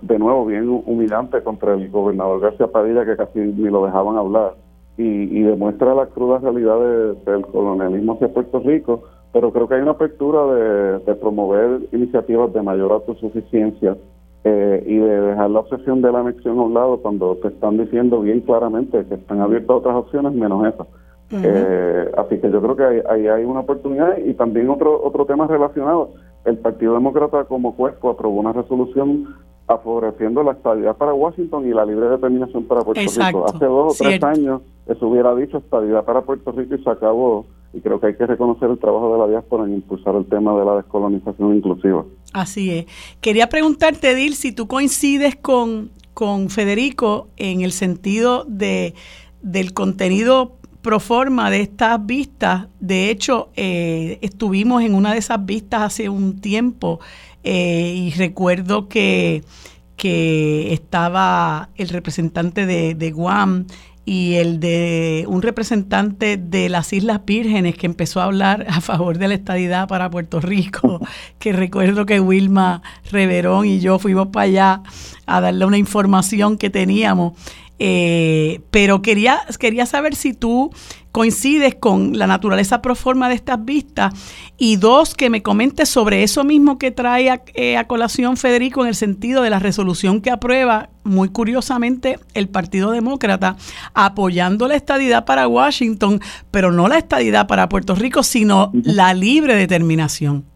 de 0.00 0.18
nuevo, 0.18 0.44
bien 0.44 0.68
humillante 0.86 1.40
contra 1.42 1.74
el 1.74 1.88
gobernador 1.88 2.40
García 2.40 2.66
Padilla, 2.66 3.04
que 3.04 3.16
casi 3.16 3.38
ni 3.38 3.70
lo 3.70 3.84
dejaban 3.86 4.16
hablar, 4.16 4.54
y, 4.96 5.04
y 5.04 5.42
demuestra 5.42 5.94
la 5.94 6.06
cruda 6.06 6.38
realidad 6.38 6.80
del 7.24 7.46
colonialismo 7.46 8.14
hacia 8.14 8.32
Puerto 8.34 8.58
Rico. 8.58 9.04
Pero 9.32 9.52
creo 9.52 9.68
que 9.68 9.76
hay 9.76 9.82
una 9.82 9.92
apertura 9.92 10.44
de, 10.52 10.98
de 10.98 11.14
promover 11.14 11.80
iniciativas 11.92 12.52
de 12.52 12.60
mayor 12.60 12.90
autosuficiencia 12.90 13.96
eh, 14.44 14.82
y 14.86 14.96
de 14.96 15.20
dejar 15.20 15.50
la 15.50 15.60
obsesión 15.60 16.02
de 16.02 16.10
la 16.10 16.20
anexión 16.20 16.58
a 16.58 16.62
un 16.62 16.74
lado 16.74 16.98
cuando 16.98 17.36
te 17.36 17.48
están 17.48 17.78
diciendo 17.78 18.20
bien 18.20 18.40
claramente 18.40 19.04
que 19.06 19.14
están 19.14 19.40
abiertas 19.40 19.76
otras 19.76 19.94
opciones 19.94 20.32
menos 20.32 20.66
esa. 20.66 20.86
eh, 21.32 22.10
así 22.18 22.38
que 22.38 22.50
yo 22.50 22.60
creo 22.60 22.76
que 22.76 23.02
ahí, 23.08 23.26
hay 23.26 23.44
una 23.44 23.60
oportunidad 23.60 24.18
y 24.18 24.34
también 24.34 24.68
otro 24.68 25.00
otro 25.02 25.24
tema 25.26 25.46
relacionado. 25.46 26.10
El 26.44 26.58
Partido 26.58 26.94
Demócrata 26.94 27.44
como 27.44 27.76
cuerpo 27.76 28.10
aprobó 28.10 28.40
una 28.40 28.52
resolución 28.52 29.28
favoreciendo 29.66 30.42
la 30.42 30.52
estabilidad 30.52 30.96
para 30.96 31.14
Washington 31.14 31.66
y 31.66 31.72
la 31.72 31.84
libre 31.84 32.08
determinación 32.08 32.64
para 32.64 32.82
Puerto 32.82 33.00
Rico. 33.00 33.46
Hace 33.46 33.64
dos 33.64 34.00
o 34.00 34.04
tres 34.04 34.22
años 34.22 34.62
eso 34.86 35.08
hubiera 35.08 35.34
dicho 35.34 35.58
estabilidad 35.58 36.04
para 36.04 36.22
Puerto 36.22 36.52
Rico 36.52 36.74
y 36.74 36.82
se 36.82 36.90
acabó 36.90 37.46
y 37.72 37.80
creo 37.80 37.98
que 38.00 38.08
hay 38.08 38.16
que 38.16 38.26
reconocer 38.26 38.68
el 38.70 38.78
trabajo 38.78 39.12
de 39.12 39.18
la 39.18 39.28
diáspora 39.28 39.64
en 39.64 39.74
impulsar 39.74 40.14
el 40.14 40.26
tema 40.26 40.58
de 40.58 40.64
la 40.64 40.76
descolonización 40.76 41.56
inclusiva. 41.56 42.04
Así 42.34 42.70
es. 42.70 42.86
Quería 43.20 43.48
preguntarte, 43.48 44.14
Dil, 44.14 44.34
si 44.34 44.52
tú 44.52 44.66
coincides 44.66 45.36
con, 45.36 45.90
con 46.12 46.50
Federico 46.50 47.28
en 47.36 47.62
el 47.62 47.72
sentido 47.72 48.44
de 48.46 48.94
del 49.42 49.72
contenido 49.72 50.52
pro 50.82 51.00
forma 51.00 51.50
de 51.50 51.60
estas 51.60 52.04
vistas. 52.04 52.66
De 52.80 53.10
hecho, 53.10 53.50
eh, 53.54 54.18
estuvimos 54.20 54.82
en 54.82 54.94
una 54.94 55.12
de 55.12 55.18
esas 55.18 55.44
vistas 55.44 55.82
hace 55.82 56.08
un 56.08 56.40
tiempo 56.40 57.00
eh, 57.44 57.94
y 57.96 58.10
recuerdo 58.12 58.88
que, 58.88 59.44
que 59.96 60.72
estaba 60.72 61.70
el 61.76 61.88
representante 61.88 62.66
de, 62.66 62.94
de 62.94 63.10
Guam 63.10 63.66
y 64.04 64.34
el 64.34 64.58
de 64.58 65.24
un 65.28 65.42
representante 65.42 66.36
de 66.36 66.68
las 66.68 66.92
Islas 66.92 67.20
Vírgenes 67.24 67.76
que 67.76 67.86
empezó 67.86 68.20
a 68.20 68.24
hablar 68.24 68.66
a 68.68 68.80
favor 68.80 69.18
de 69.18 69.28
la 69.28 69.34
estadidad 69.34 69.86
para 69.86 70.10
Puerto 70.10 70.40
Rico, 70.40 71.00
que 71.38 71.52
recuerdo 71.52 72.04
que 72.04 72.18
Wilma 72.18 72.82
Reverón 73.10 73.66
y 73.66 73.80
yo 73.80 73.98
fuimos 73.98 74.28
para 74.28 74.44
allá 74.44 74.82
a 75.26 75.40
darle 75.40 75.64
una 75.66 75.78
información 75.78 76.58
que 76.58 76.70
teníamos. 76.70 77.34
Eh, 77.84 78.60
pero 78.70 79.02
quería, 79.02 79.40
quería 79.58 79.86
saber 79.86 80.14
si 80.14 80.34
tú 80.34 80.70
coincides 81.10 81.74
con 81.74 82.16
la 82.16 82.28
naturaleza 82.28 82.80
proforma 82.80 83.28
de 83.28 83.34
estas 83.34 83.64
vistas 83.64 84.14
y 84.56 84.76
dos, 84.76 85.16
que 85.16 85.30
me 85.30 85.42
comentes 85.42 85.88
sobre 85.88 86.22
eso 86.22 86.44
mismo 86.44 86.78
que 86.78 86.92
trae 86.92 87.28
a, 87.28 87.42
eh, 87.54 87.76
a, 87.76 87.88
colación 87.88 88.36
Federico 88.36 88.82
en 88.82 88.88
el 88.88 88.94
sentido 88.94 89.42
de 89.42 89.50
la 89.50 89.58
resolución 89.58 90.20
que 90.20 90.30
aprueba, 90.30 90.90
muy 91.02 91.30
curiosamente, 91.30 92.20
el 92.34 92.48
Partido 92.48 92.92
Demócrata, 92.92 93.56
apoyando 93.94 94.68
la 94.68 94.76
estadidad 94.76 95.24
para 95.24 95.48
Washington, 95.48 96.20
pero 96.52 96.70
no 96.70 96.86
la 96.86 96.98
estadidad 96.98 97.48
para 97.48 97.68
Puerto 97.68 97.96
Rico, 97.96 98.22
sino 98.22 98.70
la 98.72 99.12
libre 99.12 99.56
determinación. 99.56 100.51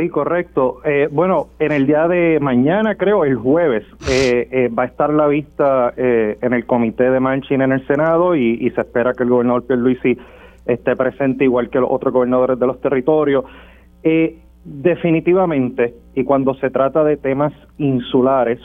Sí, 0.00 0.08
correcto. 0.08 0.80
Eh, 0.82 1.08
bueno, 1.12 1.48
en 1.58 1.72
el 1.72 1.86
día 1.86 2.08
de 2.08 2.40
mañana, 2.40 2.94
creo, 2.94 3.26
el 3.26 3.36
jueves, 3.36 3.84
eh, 4.08 4.48
eh, 4.50 4.68
va 4.68 4.84
a 4.84 4.86
estar 4.86 5.12
la 5.12 5.26
vista 5.26 5.92
eh, 5.94 6.38
en 6.40 6.54
el 6.54 6.64
comité 6.64 7.10
de 7.10 7.20
Manchin 7.20 7.60
en 7.60 7.72
el 7.72 7.86
Senado 7.86 8.34
y, 8.34 8.70
se 8.70 8.80
espera 8.80 9.12
que 9.12 9.24
el 9.24 9.28
gobernador 9.28 9.66
Pierluisi 9.66 10.16
esté 10.64 10.96
presente 10.96 11.44
igual 11.44 11.68
que 11.68 11.80
los 11.80 11.90
otros 11.90 12.14
gobernadores 12.14 12.58
de 12.58 12.66
los 12.66 12.80
territorios. 12.80 13.44
definitivamente, 14.64 15.94
y 16.14 16.24
cuando 16.24 16.54
se 16.54 16.70
trata 16.70 17.04
de 17.04 17.18
temas 17.18 17.52
insulares, 17.76 18.58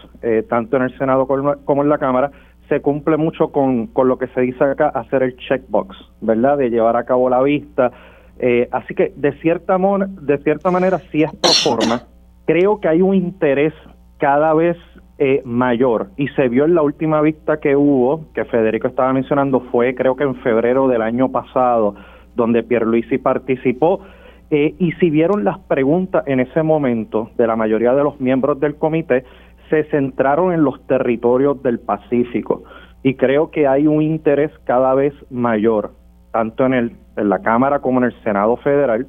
tanto 0.48 0.78
en 0.78 0.84
el 0.84 0.98
Senado 0.98 1.28
como, 1.28 1.56
como 1.66 1.84
en 1.84 1.90
la 1.90 1.98
Cámara, 1.98 2.32
se 2.70 2.80
cumple 2.80 3.18
mucho 3.18 3.50
con, 3.50 3.88
con 3.88 4.08
lo 4.08 4.18
que 4.18 4.28
se 4.28 4.40
dice 4.40 4.64
acá, 4.64 4.88
hacer 4.88 5.22
el 5.22 5.36
checkbox, 5.36 5.98
¿verdad? 6.22 6.58
De 6.58 6.70
llevar 6.70 6.96
a 6.96 7.04
cabo 7.04 7.30
la 7.30 7.42
vista 7.42 7.92
eh, 8.40 8.68
así 8.72 8.94
que 8.94 9.14
de 9.16 9.34
cierta, 9.40 9.78
de 9.78 10.38
cierta 10.40 10.72
manera 10.72 11.00
sí 11.12 11.24
es 11.24 11.32
forma. 11.64 12.04
Creo 12.46 12.80
que 12.80 12.88
hay 12.88 13.02
un 13.02 13.16
interés 13.16 13.74
cada 14.18 14.54
vez 14.54 14.78
eh, 15.18 15.42
mayor 15.46 16.10
y 16.18 16.28
se 16.30 16.50
vio 16.50 16.66
en 16.66 16.76
la 16.76 16.82
última 16.82 17.22
vista 17.22 17.60
que 17.60 17.76
hubo, 17.76 18.26
que 18.34 18.46
Federico 18.46 18.88
estaba 18.88 19.14
mencionando, 19.14 19.62
fue 19.72 19.96
creo 19.96 20.16
que 20.16 20.24
en 20.24 20.36
febrero 20.36 20.88
del 20.88 21.02
año 21.02 21.32
pasado, 21.32 21.96
donde 22.36 22.64
Pierluisi 22.64 23.18
participó. 23.18 24.02
Eh, 24.52 24.76
y 24.78 24.92
si 24.94 25.10
vieron 25.10 25.44
las 25.44 25.58
preguntas 25.60 26.24
en 26.28 26.40
ese 26.40 26.62
momento 26.62 27.32
de 27.36 27.48
la 27.48 27.56
mayoría 27.56 27.94
de 27.94 28.04
los 28.04 28.20
miembros 28.20 28.60
del 28.60 28.76
comité, 28.76 29.24
se 29.70 29.86
centraron 29.86 30.54
en 30.54 30.64
los 30.64 30.86
territorios 30.86 31.64
del 31.64 31.80
Pacífico. 31.80 32.64
Y 33.02 33.16
creo 33.16 33.50
que 33.50 33.68
hay 33.68 33.88
un 33.88 34.02
interés 34.02 34.52
cada 34.66 34.94
vez 34.94 35.14
mayor, 35.32 35.92
tanto 36.32 36.66
en 36.66 36.74
el 36.74 36.92
en 37.18 37.30
la 37.30 37.39
Cámara 37.39 37.80
como 37.80 37.99
en 37.99 38.05
el 38.05 38.24
Senado 38.24 38.57
Federal, 38.57 39.07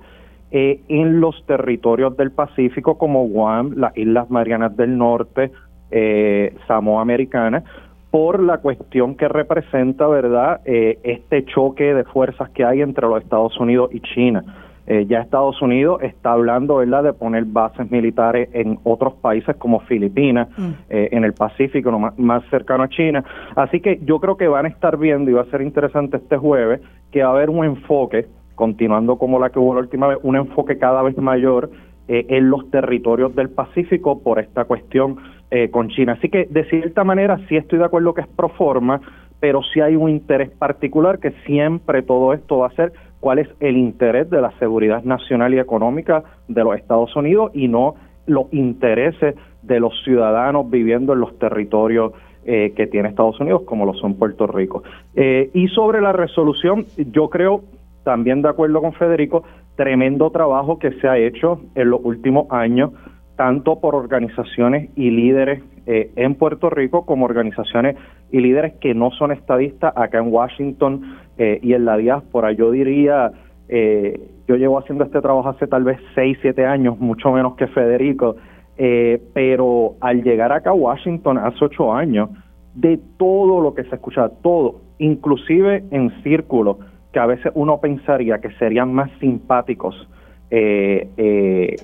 eh, 0.50 0.80
en 0.88 1.20
los 1.20 1.44
territorios 1.46 2.16
del 2.16 2.30
Pacífico 2.30 2.98
como 2.98 3.26
Guam, 3.28 3.72
las 3.76 3.96
Islas 3.96 4.30
Marianas 4.30 4.76
del 4.76 4.96
Norte, 4.96 5.50
eh, 5.90 6.54
Samoa 6.66 7.02
Americana, 7.02 7.64
por 8.10 8.42
la 8.42 8.58
cuestión 8.58 9.16
que 9.16 9.28
representa, 9.28 10.06
¿verdad?, 10.06 10.60
eh, 10.64 10.98
este 11.02 11.44
choque 11.44 11.94
de 11.94 12.04
fuerzas 12.04 12.48
que 12.50 12.64
hay 12.64 12.80
entre 12.80 13.06
los 13.06 13.22
Estados 13.22 13.58
Unidos 13.58 13.90
y 13.92 14.00
China. 14.00 14.44
Eh, 14.86 15.06
ya 15.06 15.20
Estados 15.20 15.60
Unidos 15.60 16.00
está 16.02 16.32
hablando 16.32 16.76
¿verdad? 16.76 17.02
de 17.02 17.12
poner 17.12 17.44
bases 17.44 17.90
militares 17.90 18.48
en 18.52 18.78
otros 18.84 19.14
países 19.14 19.56
como 19.56 19.80
Filipinas, 19.80 20.48
mm. 20.56 20.70
eh, 20.88 21.08
en 21.12 21.24
el 21.24 21.32
Pacífico, 21.32 21.90
no, 21.90 21.98
más, 21.98 22.18
más, 22.18 22.44
cercano 22.50 22.84
a 22.84 22.88
China. 22.88 23.24
Así 23.56 23.80
que 23.80 24.00
yo 24.04 24.20
creo 24.20 24.36
que 24.36 24.46
van 24.46 24.66
a 24.66 24.68
estar 24.68 24.96
viendo, 24.96 25.30
y 25.30 25.34
va 25.34 25.42
a 25.42 25.46
ser 25.46 25.62
interesante 25.62 26.18
este 26.18 26.36
jueves, 26.36 26.80
que 27.10 27.22
va 27.22 27.30
a 27.30 27.32
haber 27.32 27.50
un 27.50 27.64
enfoque, 27.64 28.26
continuando 28.54 29.18
como 29.18 29.38
la 29.38 29.50
que 29.50 29.58
hubo 29.58 29.74
la 29.74 29.80
última 29.80 30.06
vez, 30.06 30.18
un 30.22 30.36
enfoque 30.36 30.78
cada 30.78 31.02
vez 31.02 31.16
mayor 31.18 31.70
eh, 32.08 32.24
en 32.28 32.50
los 32.50 32.70
territorios 32.70 33.34
del 33.34 33.50
Pacífico 33.50 34.22
por 34.22 34.38
esta 34.38 34.64
cuestión 34.64 35.16
eh, 35.50 35.70
con 35.70 35.88
China. 35.88 36.12
Así 36.12 36.28
que 36.28 36.46
de 36.48 36.64
cierta 36.64 37.02
manera 37.02 37.40
sí 37.48 37.56
estoy 37.56 37.80
de 37.80 37.84
acuerdo 37.84 38.14
que 38.14 38.20
es 38.20 38.28
pro 38.28 38.48
forma, 38.48 39.00
pero 39.40 39.60
sí 39.62 39.80
hay 39.80 39.96
un 39.96 40.08
interés 40.08 40.50
particular 40.50 41.18
que 41.18 41.32
siempre 41.44 42.02
todo 42.02 42.32
esto 42.32 42.58
va 42.58 42.68
a 42.68 42.74
ser 42.74 42.92
cuál 43.20 43.38
es 43.38 43.48
el 43.60 43.76
interés 43.76 44.30
de 44.30 44.40
la 44.40 44.52
seguridad 44.58 45.02
nacional 45.04 45.54
y 45.54 45.58
económica 45.58 46.22
de 46.48 46.64
los 46.64 46.76
Estados 46.76 47.14
Unidos 47.16 47.50
y 47.54 47.68
no 47.68 47.94
los 48.26 48.52
intereses 48.52 49.34
de 49.62 49.80
los 49.80 49.92
ciudadanos 50.04 50.70
viviendo 50.70 51.12
en 51.12 51.20
los 51.20 51.38
territorios 51.38 52.12
eh, 52.44 52.72
que 52.76 52.86
tiene 52.86 53.08
Estados 53.08 53.40
Unidos, 53.40 53.62
como 53.66 53.84
lo 53.84 53.94
son 53.94 54.14
Puerto 54.14 54.46
Rico. 54.46 54.82
Eh, 55.14 55.50
y 55.52 55.68
sobre 55.68 56.00
la 56.00 56.12
resolución, 56.12 56.86
yo 56.96 57.28
creo, 57.28 57.62
también 58.04 58.42
de 58.42 58.48
acuerdo 58.48 58.80
con 58.80 58.92
Federico, 58.92 59.42
tremendo 59.74 60.30
trabajo 60.30 60.78
que 60.78 60.92
se 60.92 61.08
ha 61.08 61.18
hecho 61.18 61.60
en 61.74 61.90
los 61.90 62.00
últimos 62.04 62.46
años, 62.50 62.92
tanto 63.36 63.80
por 63.80 63.94
organizaciones 63.94 64.90
y 64.96 65.10
líderes 65.10 65.62
eh, 65.86 66.10
en 66.16 66.34
Puerto 66.36 66.70
Rico 66.70 67.04
como 67.04 67.26
organizaciones 67.26 67.96
y 68.30 68.40
líderes 68.40 68.74
que 68.74 68.94
no 68.94 69.10
son 69.10 69.32
estadistas 69.32 69.92
acá 69.96 70.18
en 70.18 70.32
Washington 70.32 71.16
eh, 71.38 71.58
y 71.62 71.74
en 71.74 71.84
la 71.84 71.96
diáspora. 71.96 72.52
Yo 72.52 72.70
diría, 72.70 73.32
eh, 73.68 74.20
yo 74.48 74.56
llevo 74.56 74.78
haciendo 74.78 75.04
este 75.04 75.20
trabajo 75.20 75.48
hace 75.48 75.66
tal 75.66 75.84
vez 75.84 75.98
6, 76.14 76.38
7 76.40 76.66
años, 76.66 76.98
mucho 76.98 77.30
menos 77.32 77.56
que 77.56 77.66
Federico, 77.66 78.36
eh, 78.78 79.22
pero 79.32 79.94
al 80.00 80.22
llegar 80.22 80.52
acá 80.52 80.70
a 80.70 80.74
Washington 80.74 81.38
hace 81.38 81.64
8 81.64 81.94
años, 81.94 82.30
de 82.74 82.98
todo 83.18 83.60
lo 83.60 83.74
que 83.74 83.84
se 83.84 83.94
escucha, 83.94 84.28
todo, 84.42 84.80
inclusive 84.98 85.84
en 85.90 86.10
círculos 86.22 86.76
que 87.12 87.18
a 87.18 87.26
veces 87.26 87.52
uno 87.54 87.80
pensaría 87.80 88.38
que 88.38 88.50
serían 88.52 88.92
más 88.92 89.10
simpáticos 89.18 90.06
eh, 90.50 91.76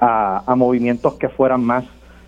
a, 0.00 0.42
a, 0.46 0.56
movimientos 0.56 1.14
que 1.14 1.28
fueran 1.28 1.62
más 1.62 1.84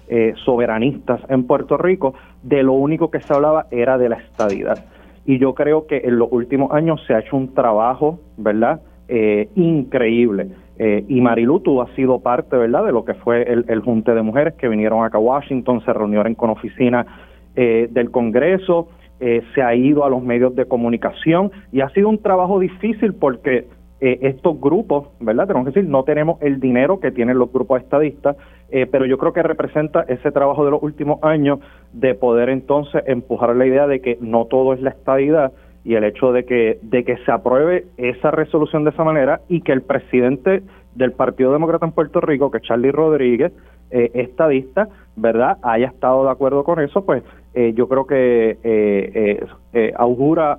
eh, 0.07 0.35
soberanistas 0.45 1.23
en 1.31 1.47
Puerto 1.47 1.79
Rico, 1.79 2.13
de 2.43 2.63
lo 2.63 2.75
único 2.75 3.11
que 3.11 3.21
se 3.21 3.33
hablaba 3.33 3.67
era 3.71 3.97
de 3.97 4.11
la 4.11 4.17
estadidad. 4.17 4.85
Y 5.27 5.39
yo 5.39 5.55
creo 5.55 5.87
que 5.87 6.03
en 6.05 6.19
los 6.19 6.31
últimos 6.31 6.73
años 6.73 7.03
se 7.07 7.15
ha 7.15 7.21
hecho 7.21 7.37
un 7.37 7.55
trabajo, 7.55 8.21
¿verdad? 8.37 8.81
Eh, 9.09 9.49
increíble. 9.55 10.49
Eh, 10.79 11.05
y 11.09 11.21
Marilu, 11.21 11.61
tú 11.61 11.81
has 11.81 11.91
sido 11.95 12.21
parte, 12.21 12.57
¿verdad?, 12.57 12.85
de 12.85 12.93
lo 12.93 13.05
que 13.05 13.15
fue 13.15 13.43
el, 13.43 13.65
el 13.69 13.81
Junte 13.81 14.13
de 14.13 14.23
Mujeres 14.23 14.55
que 14.55 14.69
vinieron 14.69 15.05
acá 15.05 15.19
a 15.19 15.21
Washington, 15.21 15.83
se 15.85 15.93
reunieron 15.93 16.35
con 16.35 16.51
oficina 16.51 17.07
eh, 17.55 17.89
del 17.91 18.11
Congreso, 18.11 18.89
eh, 19.21 19.43
se 19.55 19.63
ha 19.63 19.75
ido 19.75 20.05
a 20.05 20.11
los 20.11 20.23
medios 20.23 20.57
de 20.57 20.65
comunicación 20.65 21.53
y 21.71 21.81
ha 21.81 21.89
sido 21.91 22.09
un 22.09 22.19
trabajo 22.19 22.59
difícil 22.59 23.15
porque 23.15 23.69
eh, 24.01 24.19
estos 24.23 24.61
grupos, 24.61 25.09
¿verdad? 25.21 25.47
Tenemos 25.47 25.67
que 25.67 25.73
decir, 25.73 25.89
no 25.89 26.03
tenemos 26.03 26.43
el 26.43 26.59
dinero 26.59 26.99
que 26.99 27.13
tienen 27.13 27.39
los 27.39 27.53
grupos 27.53 27.81
estadistas, 27.81 28.37
eh, 28.75 28.87
pero 28.91 29.07
yo 29.07 29.19
creo 29.19 29.33
que 29.33 29.45
representa 29.45 30.05
ese 30.09 30.33
trabajo 30.33 30.65
de 30.65 30.73
los 30.73 30.83
últimos 30.83 31.23
años 31.23 31.61
de 31.93 32.17
poder 32.17 32.49
entonces 32.49 33.05
empujar 33.07 33.55
la 33.55 33.67
idea 33.67 33.87
de 33.87 34.01
que 34.01 34.19
no 34.21 34.47
todo 34.47 34.75
es 34.75 34.83
la 34.83 34.91
estadidad 34.91 35.53
y 35.85 35.95
el 35.95 36.03
hecho 36.03 36.33
de 36.33 36.45
que, 36.45 36.81
de 36.83 37.05
que 37.05 37.17
se 37.19 37.31
apruebe 37.31 37.85
esa 37.99 38.33
resolución 38.33 38.83
de 38.83 38.91
esa 38.91 39.05
manera 39.05 39.43
y 39.49 39.61
que 39.61 39.71
el 39.71 39.83
presidente 39.83 40.65
del 40.97 41.13
Partido 41.13 41.53
Demócrata 41.53 41.87
en 41.87 41.93
Puerto 41.93 42.21
Rico, 42.21 42.51
que 42.51 42.59
es 42.59 42.65
Charlie 42.65 42.91
Rodríguez, 42.91 43.53
eh, 43.93 44.11
estadista, 44.15 44.89
¿verdad?, 45.15 45.59
haya 45.63 45.87
estado 45.87 46.25
de 46.25 46.31
acuerdo 46.33 46.65
con 46.65 46.81
eso, 46.81 47.05
pues 47.05 47.23
eh, 47.55 47.75
yo 47.77 47.87
creo 47.87 48.09
que 48.09 48.59
eh, 48.65 49.47
eh, 49.73 49.93
augura, 49.97 50.59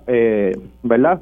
¿verdad?, 0.83 1.19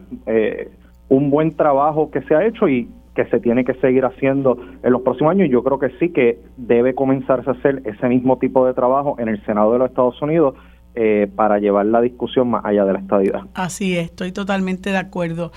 un 1.09 1.31
buen 1.31 1.55
trabajo 1.55 2.11
que 2.11 2.21
se 2.21 2.35
ha 2.35 2.45
hecho 2.45 2.69
y 2.69 2.87
que 3.15 3.25
se 3.25 3.39
tiene 3.39 3.63
que 3.63 3.73
seguir 3.75 4.05
haciendo 4.05 4.57
en 4.81 4.91
los 4.91 5.01
próximos 5.01 5.31
años. 5.31 5.49
Yo 5.49 5.63
creo 5.63 5.79
que 5.79 5.89
sí 5.99 6.09
que 6.09 6.39
debe 6.57 6.95
comenzarse 6.95 7.49
a 7.49 7.53
hacer 7.53 7.81
ese 7.85 8.07
mismo 8.07 8.37
tipo 8.37 8.65
de 8.65 8.73
trabajo 8.73 9.15
en 9.19 9.29
el 9.29 9.43
Senado 9.45 9.73
de 9.73 9.79
los 9.79 9.89
Estados 9.89 10.21
Unidos 10.21 10.55
eh, 10.95 11.27
para 11.35 11.57
llevar 11.57 11.87
la 11.87 12.01
discusión 12.01 12.49
más 12.51 12.63
allá 12.65 12.85
de 12.85 12.93
la 12.93 12.99
estadidad. 12.99 13.41
Así 13.55 13.97
es, 13.97 14.05
estoy 14.05 14.31
totalmente 14.31 14.91
de 14.91 14.97
acuerdo. 14.97 15.51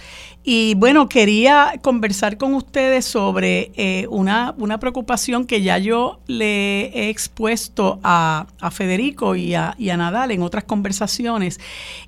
Y 0.49 0.77
bueno, 0.77 1.09
quería 1.09 1.75
conversar 1.83 2.39
con 2.39 2.55
ustedes 2.55 3.05
sobre 3.05 3.73
eh, 3.75 4.07
una, 4.09 4.55
una, 4.59 4.79
preocupación 4.79 5.45
que 5.45 5.61
ya 5.61 5.77
yo 5.79 6.21
le 6.29 6.85
he 6.97 7.11
expuesto 7.11 7.99
a, 8.05 8.47
Federico 8.71 9.35
y 9.35 9.55
a, 9.55 9.75
Nadal 9.77 10.31
en 10.31 10.43
otras 10.43 10.63
conversaciones, 10.63 11.59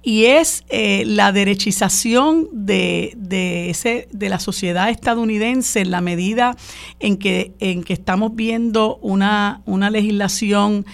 y 0.04 0.26
es 0.26 0.64
eh, 0.68 1.02
la 1.04 1.32
derechización 1.32 2.46
de, 2.52 3.12
de, 3.16 3.70
ese, 3.70 4.06
de 4.12 4.28
la 4.28 4.38
sociedad 4.38 4.88
estadounidense 4.88 5.80
en 5.80 5.90
la 5.90 6.00
medida 6.00 6.54
en 7.00 7.16
que, 7.16 7.54
en 7.58 7.82
que 7.82 7.92
estamos 7.92 8.36
viendo 8.36 8.98
una, 8.98 9.62
una 9.66 9.90
legislación 9.90 10.86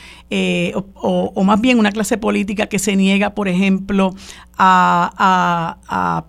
o, 0.74 1.32
o, 1.34 1.45
más 1.45 1.61
bien 1.61 1.78
una 1.78 1.92
clase 1.92 2.16
política 2.16 2.66
que 2.66 2.80
se 2.80 2.97
niega, 2.97 3.34
por 3.34 3.49
ejemplo, 3.49 4.16
a, 4.57 6.24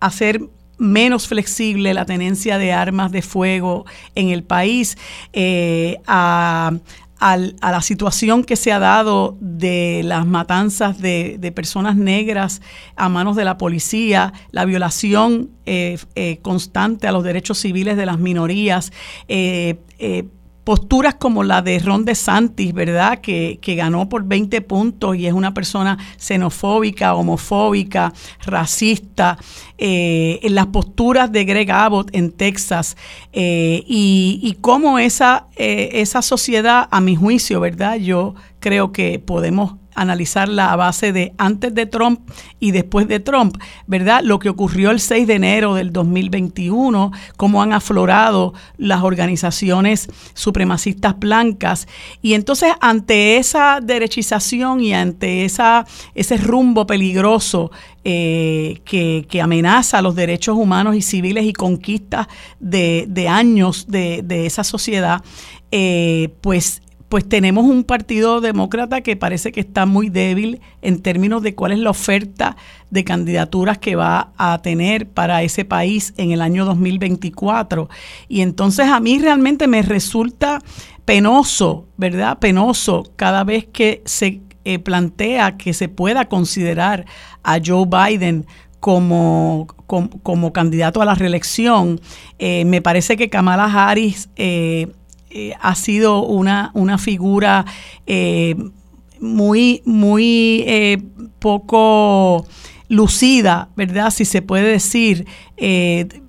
hacer 0.00 0.40
menos 0.78 1.28
flexible 1.28 1.94
la 1.94 2.06
tenencia 2.06 2.58
de 2.58 2.72
armas 2.72 3.12
de 3.12 3.22
fuego 3.22 3.84
en 4.14 4.30
el 4.30 4.42
país, 4.42 4.96
eh, 5.32 5.98
a, 6.06 6.72
la 7.20 7.82
situación 7.82 8.44
que 8.44 8.56
se 8.56 8.72
ha 8.72 8.78
dado 8.78 9.36
de 9.42 10.00
las 10.04 10.24
matanzas 10.24 10.98
de, 10.98 11.52
personas 11.54 11.94
negras 11.94 12.62
a 12.96 13.10
manos 13.10 13.36
de 13.36 13.44
la 13.44 13.58
policía, 13.58 14.32
la 14.52 14.64
violación 14.64 15.50
eh, 15.66 15.98
eh, 16.14 16.38
constante 16.40 17.06
a 17.08 17.12
los 17.12 17.22
derechos 17.22 17.58
civiles 17.58 17.98
de 17.98 18.06
las 18.06 18.18
minorías, 18.18 18.90
posturas 20.70 21.16
como 21.16 21.42
la 21.42 21.62
de 21.62 21.80
Ron 21.80 22.04
DeSantis, 22.04 22.72
¿verdad? 22.72 23.20
Que, 23.20 23.58
ganó 23.76 24.08
por 24.08 24.22
20 24.22 24.60
puntos 24.60 25.16
y 25.16 25.26
es 25.26 25.32
una 25.32 25.52
persona 25.52 25.98
xenofóbica, 26.16 27.16
homofóbica, 27.16 28.12
racista. 28.46 29.36
Eh, 29.78 30.38
en 30.44 30.54
las 30.54 30.66
posturas 30.66 31.32
de 31.32 31.44
Greg 31.44 31.72
Abbott 31.72 32.10
en 32.12 32.30
Texas 32.30 32.96
eh, 33.32 33.82
y, 33.84 34.58
cómo 34.60 35.00
esa, 35.00 35.48
eh, 35.56 35.88
esa 35.94 36.22
sociedad, 36.22 36.86
a 36.92 37.00
mi 37.00 37.16
juicio, 37.16 37.58
¿verdad? 37.58 37.96
Yo 37.96 38.36
creo 38.60 38.92
que 38.92 39.18
podemos 39.18 39.74
analizarla 39.94 40.72
a 40.72 40.76
base 40.76 41.12
de 41.12 41.32
antes 41.38 41.74
de 41.74 41.86
Trump 41.86 42.20
y 42.58 42.70
después 42.70 43.08
de 43.08 43.20
Trump, 43.20 43.56
¿verdad? 43.86 44.22
Lo 44.22 44.38
que 44.38 44.48
ocurrió 44.48 44.90
el 44.90 45.00
6 45.00 45.26
de 45.26 45.34
enero 45.34 45.74
del 45.74 45.92
2021, 45.92 47.12
cómo 47.36 47.62
han 47.62 47.72
aflorado 47.72 48.54
las 48.76 49.02
organizaciones 49.02 50.08
supremacistas 50.34 51.18
blancas. 51.18 51.88
Y 52.22 52.34
entonces 52.34 52.72
ante 52.80 53.36
esa 53.36 53.80
derechización 53.82 54.80
y 54.80 54.94
ante 54.94 55.44
esa, 55.44 55.86
ese 56.14 56.36
rumbo 56.36 56.86
peligroso 56.86 57.70
eh, 58.02 58.80
que, 58.84 59.40
amenaza 59.42 60.00
los 60.02 60.14
derechos 60.14 60.56
humanos 60.56 60.96
y 60.96 61.02
civiles 61.02 61.44
y 61.44 61.52
conquistas 61.52 62.28
de, 62.58 63.26
años 63.28 63.86
de, 63.88 64.46
esa 64.46 64.64
sociedad, 64.64 65.22
eh, 65.70 66.30
pues 66.40 66.82
pues 67.10 67.28
tenemos 67.28 67.64
un 67.64 67.82
partido 67.82 68.40
demócrata 68.40 69.00
que 69.00 69.16
parece 69.16 69.50
que 69.50 69.58
está 69.58 69.84
muy 69.84 70.10
débil 70.10 70.60
en 70.80 71.02
términos 71.02 71.42
de 71.42 71.56
cuál 71.56 71.72
es 71.72 71.80
la 71.80 71.90
oferta 71.90 72.56
de 72.90 73.02
candidaturas 73.02 73.78
que 73.78 73.96
va 73.96 74.32
a 74.38 74.62
tener 74.62 75.08
para 75.08 75.42
ese 75.42 75.64
país 75.64 76.14
en 76.18 76.30
el 76.30 76.40
año 76.40 76.64
2024. 76.64 77.90
Y 78.28 78.42
entonces 78.42 78.86
a 78.86 79.00
mí 79.00 79.18
realmente 79.18 79.66
me 79.66 79.82
resulta 79.82 80.60
penoso, 81.04 81.88
¿verdad? 81.96 82.38
Penoso 82.38 83.02
cada 83.16 83.42
vez 83.42 83.66
que 83.66 84.02
se 84.04 84.42
eh, 84.64 84.78
plantea 84.78 85.56
que 85.56 85.74
se 85.74 85.88
pueda 85.88 86.28
considerar 86.28 87.06
a 87.42 87.58
Joe 87.64 87.86
Biden 87.86 88.46
como, 88.78 89.66
como, 89.86 90.52
candidato 90.52 91.02
a 91.02 91.04
la 91.04 91.16
reelección. 91.16 92.00
Eh, 92.38 92.64
me 92.66 92.80
parece 92.80 93.16
que 93.16 93.28
Kamala 93.28 93.64
Harris 93.64 94.30
eh, 94.36 94.92
eh, 95.32 95.54
ha 95.60 95.76
sido 95.76 96.24
una, 96.24 96.72
una 96.74 96.98
figura 96.98 97.64
eh, 98.04 98.56
muy, 99.20 99.80
muy 99.84 100.64
eh, 100.66 101.00
poco 101.38 102.46
lucida, 102.88 103.68
¿verdad? 103.76 104.10
Si 104.10 104.24
se 104.24 104.42
puede 104.42 104.72
decir, 104.72 105.26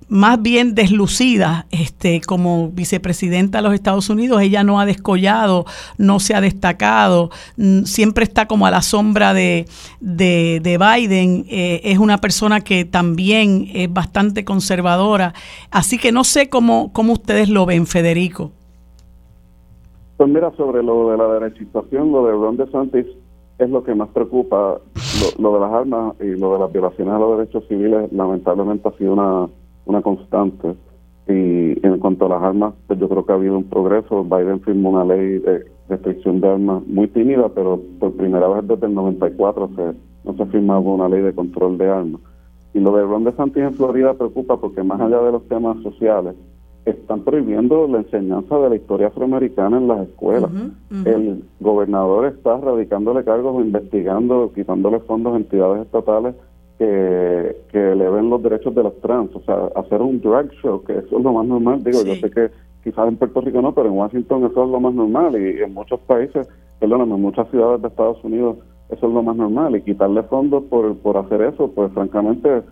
más 0.08 0.40
bien 0.40 0.76
deslucida 0.76 1.66
este, 1.72 2.20
como 2.20 2.68
vicepresidenta 2.68 3.58
de 3.58 3.62
los 3.62 3.74
Estados 3.74 4.08
Unidos. 4.08 4.40
Ella 4.40 4.62
no 4.62 4.78
ha 4.78 4.86
descollado, 4.86 5.66
no 5.98 6.20
se 6.20 6.36
ha 6.36 6.40
destacado, 6.40 7.30
siempre 7.84 8.22
está 8.22 8.46
como 8.46 8.66
a 8.66 8.70
la 8.70 8.82
sombra 8.82 9.34
de, 9.34 9.66
de, 9.98 10.78
Biden. 10.78 11.46
es 11.48 11.98
una 11.98 12.18
persona 12.18 12.60
que 12.60 12.84
también 12.84 13.68
es 13.74 13.92
bastante 13.92 14.44
conservadora. 14.44 15.34
Así 15.72 15.98
que 15.98 16.12
no 16.12 16.22
sé 16.22 16.48
cómo, 16.48 16.92
cómo 16.92 17.14
ustedes 17.14 17.48
lo 17.48 17.66
ven, 17.66 17.88
Federico. 17.88 18.52
Pues 20.16 20.28
mira, 20.28 20.50
sobre 20.56 20.82
lo 20.82 21.10
de 21.10 21.16
la 21.16 21.26
derechización, 21.34 22.12
lo 22.12 22.26
de 22.26 22.32
Ron 22.32 22.56
DeSantis 22.56 23.06
es 23.58 23.70
lo 23.70 23.82
que 23.82 23.94
más 23.94 24.08
preocupa. 24.10 24.80
Lo, 25.38 25.54
de 25.54 25.60
las 25.60 25.72
armas 25.72 26.14
y 26.20 26.38
lo 26.38 26.52
de 26.54 26.58
las 26.58 26.72
violaciones 26.72 27.14
a 27.14 27.18
los 27.18 27.38
derechos 27.38 27.64
civiles, 27.68 28.12
lamentablemente 28.12 28.88
ha 28.88 28.92
sido 28.92 29.12
una, 29.12 29.48
una 29.86 30.02
constante. 30.02 30.74
Y 31.28 31.86
en 31.86 31.98
cuanto 31.98 32.26
a 32.26 32.30
las 32.30 32.42
armas, 32.42 32.74
pues 32.86 32.98
yo 32.98 33.08
creo 33.08 33.24
que 33.24 33.32
ha 33.32 33.36
habido 33.36 33.56
un 33.56 33.64
progreso. 33.64 34.24
Biden 34.24 34.60
firmó 34.60 34.90
una 34.90 35.04
ley 35.04 35.38
de 35.38 35.64
restricción 35.88 36.40
de 36.40 36.48
armas 36.48 36.84
muy 36.86 37.08
tímida, 37.08 37.48
pero 37.54 37.80
por 38.00 38.12
primera 38.14 38.48
vez 38.48 38.66
desde 38.66 38.86
el 38.86 38.94
94 38.94 39.70
se, 39.76 39.94
no 40.24 40.36
se 40.36 40.42
ha 40.42 40.46
firmado 40.46 40.80
una 40.80 41.08
ley 41.08 41.22
de 41.22 41.34
control 41.34 41.78
de 41.78 41.88
armas. 41.88 42.20
Y 42.74 42.80
lo 42.80 42.96
de 42.96 43.02
Ron 43.02 43.24
DeSantis 43.24 43.62
en 43.62 43.74
Florida 43.74 44.14
preocupa 44.14 44.56
porque 44.56 44.82
más 44.82 45.00
allá 45.00 45.20
de 45.20 45.32
los 45.32 45.46
temas 45.46 45.80
sociales, 45.82 46.34
están 46.84 47.20
prohibiendo 47.20 47.86
la 47.86 47.98
enseñanza 47.98 48.58
de 48.58 48.70
la 48.70 48.76
historia 48.76 49.08
afroamericana 49.08 49.78
en 49.78 49.88
las 49.88 50.08
escuelas. 50.08 50.50
El 51.04 51.44
gobernador 51.60 52.26
está 52.26 52.58
radicándole 52.58 53.24
cargos 53.24 53.64
investigando, 53.64 54.52
quitándole 54.52 54.98
fondos 55.00 55.34
a 55.34 55.36
entidades 55.36 55.82
estatales 55.82 56.34
que, 56.78 57.56
que 57.70 57.92
eleven 57.92 58.30
los 58.30 58.42
derechos 58.42 58.74
de 58.74 58.82
los 58.82 58.98
trans. 59.00 59.34
O 59.36 59.40
sea, 59.42 59.70
hacer 59.76 60.02
un 60.02 60.20
drag 60.20 60.50
show, 60.62 60.82
que 60.82 60.98
eso 60.98 61.18
es 61.18 61.24
lo 61.24 61.32
más 61.32 61.46
normal. 61.46 61.84
Digo, 61.84 62.02
yo 62.02 62.14
sé 62.16 62.30
que 62.30 62.50
quizás 62.82 63.06
en 63.06 63.16
Puerto 63.16 63.40
Rico 63.40 63.62
no, 63.62 63.72
pero 63.72 63.88
en 63.88 63.96
Washington 63.96 64.44
eso 64.50 64.64
es 64.64 64.70
lo 64.70 64.80
más 64.80 64.92
normal. 64.92 65.40
Y 65.40 65.62
en 65.62 65.72
muchos 65.74 66.00
países, 66.00 66.48
perdóname, 66.80 67.14
en 67.14 67.22
muchas 67.22 67.48
ciudades 67.50 67.80
de 67.82 67.88
Estados 67.88 68.22
Unidos 68.24 68.56
eso 68.90 69.06
es 69.06 69.14
lo 69.14 69.22
más 69.22 69.36
normal. 69.36 69.76
Y 69.76 69.82
quitarle 69.82 70.24
fondos 70.24 70.64
por, 70.64 70.96
por 70.98 71.16
hacer 71.16 71.42
eso, 71.42 71.70
pues 71.72 71.92
francamente 71.92 72.62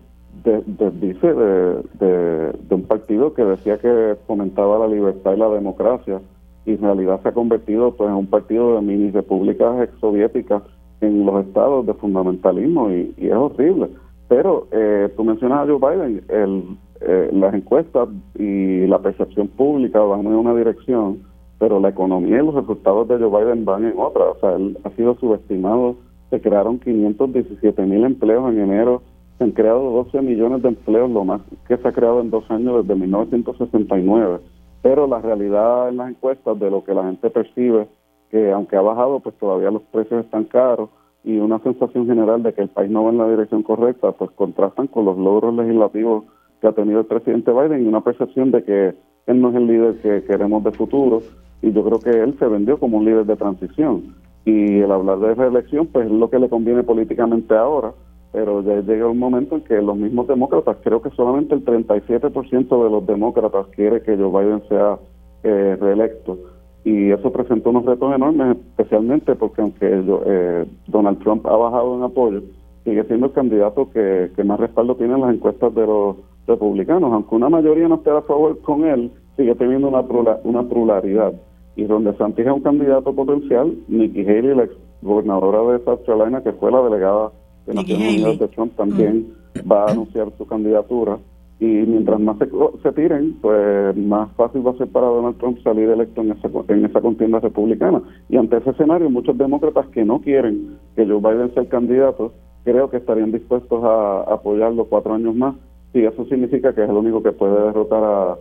de, 0.43 0.91
dice 0.91 1.33
de, 1.33 2.53
un 2.69 2.83
partido 2.83 3.33
que 3.33 3.43
decía 3.43 3.77
que 3.77 4.15
fomentaba 4.27 4.79
la 4.79 4.87
libertad 4.87 5.33
y 5.33 5.37
la 5.37 5.49
democracia 5.49 6.21
y 6.65 6.71
en 6.71 6.81
realidad 6.81 7.21
se 7.21 7.29
ha 7.29 7.33
convertido 7.33 7.95
pues 7.95 8.09
en 8.09 8.15
un 8.15 8.27
partido 8.27 8.75
de 8.75 8.81
mini 8.81 9.11
repúblicas 9.11 9.81
exsoviéticas 9.81 10.63
en 11.01 11.25
los 11.25 11.45
estados 11.45 11.85
de 11.85 11.93
fundamentalismo 11.95 12.91
y, 12.91 13.13
es 13.17 13.33
horrible. 13.33 13.89
Pero 14.27 14.67
eh, 14.71 15.11
tú 15.15 15.23
mencionas 15.23 15.59
a 15.59 15.65
Joe 15.65 15.79
Biden, 15.79 16.23
el, 16.29 16.77
eh, 17.01 17.29
las 17.33 17.53
encuestas 17.53 18.07
y 18.35 18.85
la 18.87 18.99
percepción 18.99 19.47
pública 19.47 19.99
van 19.99 20.21
en 20.21 20.33
una 20.33 20.53
dirección, 20.53 21.23
pero 21.59 21.79
la 21.79 21.89
economía 21.89 22.41
y 22.41 22.45
los 22.45 22.55
resultados 22.55 23.07
de 23.07 23.17
Joe 23.17 23.43
Biden 23.43 23.65
van 23.65 23.85
en 23.85 23.97
otra. 23.97 24.25
O 24.25 24.39
sea, 24.39 24.55
él 24.55 24.77
ha 24.83 24.89
sido 24.91 25.15
subestimado. 25.15 25.95
Se 26.29 26.39
crearon 26.39 26.79
517 26.79 27.85
mil 27.85 28.05
empleos 28.05 28.51
en 28.51 28.59
enero 28.59 29.01
se 29.41 29.45
han 29.45 29.51
creado 29.53 29.89
12 29.89 30.21
millones 30.21 30.61
de 30.61 30.67
empleos, 30.69 31.09
lo 31.09 31.25
más 31.25 31.41
que 31.67 31.75
se 31.75 31.87
ha 31.87 31.91
creado 31.91 32.21
en 32.21 32.29
dos 32.29 32.43
años 32.51 32.85
desde 32.85 32.99
1969. 32.99 34.39
Pero 34.83 35.07
la 35.07 35.19
realidad 35.19 35.89
en 35.89 35.97
las 35.97 36.11
encuestas 36.11 36.59
de 36.59 36.69
lo 36.69 36.83
que 36.83 36.93
la 36.93 37.05
gente 37.05 37.27
percibe, 37.31 37.87
que 38.29 38.51
aunque 38.51 38.75
ha 38.75 38.81
bajado, 38.81 39.19
pues 39.19 39.35
todavía 39.39 39.71
los 39.71 39.81
precios 39.81 40.23
están 40.23 40.43
caros 40.43 40.91
y 41.23 41.39
una 41.39 41.57
sensación 41.57 42.05
general 42.05 42.43
de 42.43 42.53
que 42.53 42.61
el 42.61 42.69
país 42.69 42.91
no 42.91 43.03
va 43.03 43.09
en 43.09 43.17
la 43.17 43.27
dirección 43.27 43.63
correcta, 43.63 44.11
pues 44.11 44.29
contrastan 44.29 44.85
con 44.85 45.05
los 45.05 45.17
logros 45.17 45.55
legislativos 45.55 46.25
que 46.61 46.67
ha 46.67 46.73
tenido 46.73 46.99
el 46.99 47.07
presidente 47.07 47.51
Biden 47.51 47.83
y 47.83 47.87
una 47.87 48.01
percepción 48.01 48.51
de 48.51 48.63
que 48.63 48.93
él 49.25 49.41
no 49.41 49.49
es 49.49 49.55
el 49.55 49.65
líder 49.65 50.01
que 50.03 50.23
queremos 50.23 50.63
de 50.63 50.71
futuro. 50.71 51.23
Y 51.63 51.71
yo 51.71 51.83
creo 51.83 51.99
que 51.99 52.11
él 52.11 52.37
se 52.37 52.45
vendió 52.45 52.77
como 52.79 52.99
un 52.99 53.05
líder 53.05 53.25
de 53.25 53.37
transición. 53.37 54.17
Y 54.45 54.81
el 54.81 54.91
hablar 54.91 55.17
de 55.17 55.33
reelección 55.33 55.87
pues 55.87 56.05
es 56.05 56.11
lo 56.11 56.29
que 56.29 56.37
le 56.37 56.47
conviene 56.47 56.83
políticamente 56.83 57.55
ahora 57.55 57.91
pero 58.31 58.61
ya 58.63 58.81
llega 58.81 59.07
un 59.07 59.19
momento 59.19 59.55
en 59.55 59.61
que 59.61 59.81
los 59.81 59.97
mismos 59.97 60.27
demócratas, 60.27 60.77
creo 60.83 61.01
que 61.01 61.09
solamente 61.11 61.53
el 61.53 61.65
37% 61.65 62.83
de 62.83 62.89
los 62.89 63.05
demócratas 63.05 63.67
quiere 63.75 64.01
que 64.01 64.15
Joe 64.15 64.29
Biden 64.29 64.63
sea 64.69 64.97
eh, 65.43 65.77
reelecto. 65.79 66.37
Y 66.83 67.11
eso 67.11 67.31
presentó 67.31 67.69
unos 67.69 67.85
retos 67.85 68.13
enormes, 68.15 68.57
especialmente 68.57 69.35
porque 69.35 69.61
aunque 69.61 70.03
eh, 70.25 70.65
Donald 70.87 71.19
Trump 71.19 71.45
ha 71.45 71.55
bajado 71.55 71.95
en 71.95 72.03
apoyo, 72.03 72.41
sigue 72.83 73.03
siendo 73.03 73.27
el 73.27 73.33
candidato 73.33 73.89
que, 73.91 74.31
más 74.43 74.59
respaldo 74.59 74.95
tiene 74.95 75.13
en 75.13 75.21
las 75.21 75.35
encuestas 75.35 75.75
de 75.75 75.85
los 75.85 76.15
republicanos. 76.47 77.11
Aunque 77.13 77.35
una 77.35 77.49
mayoría 77.49 77.87
no 77.87 77.95
esté 77.95 78.09
a 78.09 78.21
favor 78.21 78.59
con 78.61 78.85
él, 78.85 79.11
sigue 79.37 79.53
teniendo 79.55 79.89
una, 79.89 80.01
una 80.43 80.63
pluralidad. 80.63 81.33
Y 81.75 81.83
donde 81.83 82.11
DeSantis 82.11 82.45
es 82.45 82.51
un 82.51 82.61
candidato 82.61 83.13
potencial, 83.13 83.75
Nikki 83.87 84.21
Haley, 84.21 84.55
la 84.55 84.63
ex 84.63 84.73
gobernadora 85.01 85.73
de 85.73 85.83
South 85.83 86.01
Carolina, 86.05 86.41
que 86.41 86.51
fue 86.53 86.71
la 86.71 86.81
delegada 86.81 87.31
de 87.65 87.73
Naciones 87.73 88.13
Unidas 88.13 88.39
de 88.39 88.47
Trump, 88.49 88.75
también 88.75 89.33
va 89.69 89.85
a 89.85 89.91
anunciar 89.91 90.31
su 90.37 90.45
candidatura. 90.45 91.17
Y 91.59 91.65
mientras 91.65 92.19
más 92.19 92.37
se, 92.39 92.91
tiren, 92.93 93.37
pues 93.39 93.95
más 93.95 94.31
fácil 94.31 94.65
va 94.65 94.71
a 94.71 94.77
ser 94.77 94.87
para 94.87 95.05
Donald 95.05 95.37
Trump 95.37 95.59
salir 95.63 95.89
electo 95.89 96.21
en 96.21 96.31
esa, 96.31 96.49
en 96.69 96.85
esa 96.85 97.01
contienda 97.01 97.39
republicana. 97.39 98.01
Y 98.29 98.37
ante 98.37 98.57
ese 98.57 98.71
escenario, 98.71 99.11
muchos 99.11 99.37
demócratas 99.37 99.85
que 99.89 100.03
no 100.03 100.21
quieren 100.21 100.77
que 100.95 101.05
Joe 101.05 101.19
Biden 101.19 101.53
sea 101.53 101.61
el 101.61 101.69
candidato, 101.69 102.33
creo 102.63 102.89
que 102.89 102.97
estarían 102.97 103.31
dispuestos 103.31 103.83
a 103.83 104.21
apoyarlo 104.21 104.85
cuatro 104.85 105.13
años 105.13 105.35
más. 105.35 105.55
Y 105.93 106.03
eso 106.03 106.25
significa 106.25 106.73
que 106.73 106.83
es 106.83 106.89
el 106.89 106.95
único 106.95 107.21
que 107.21 107.31
puede 107.31 107.61
derrotar 107.63 108.03
a, 108.03 108.37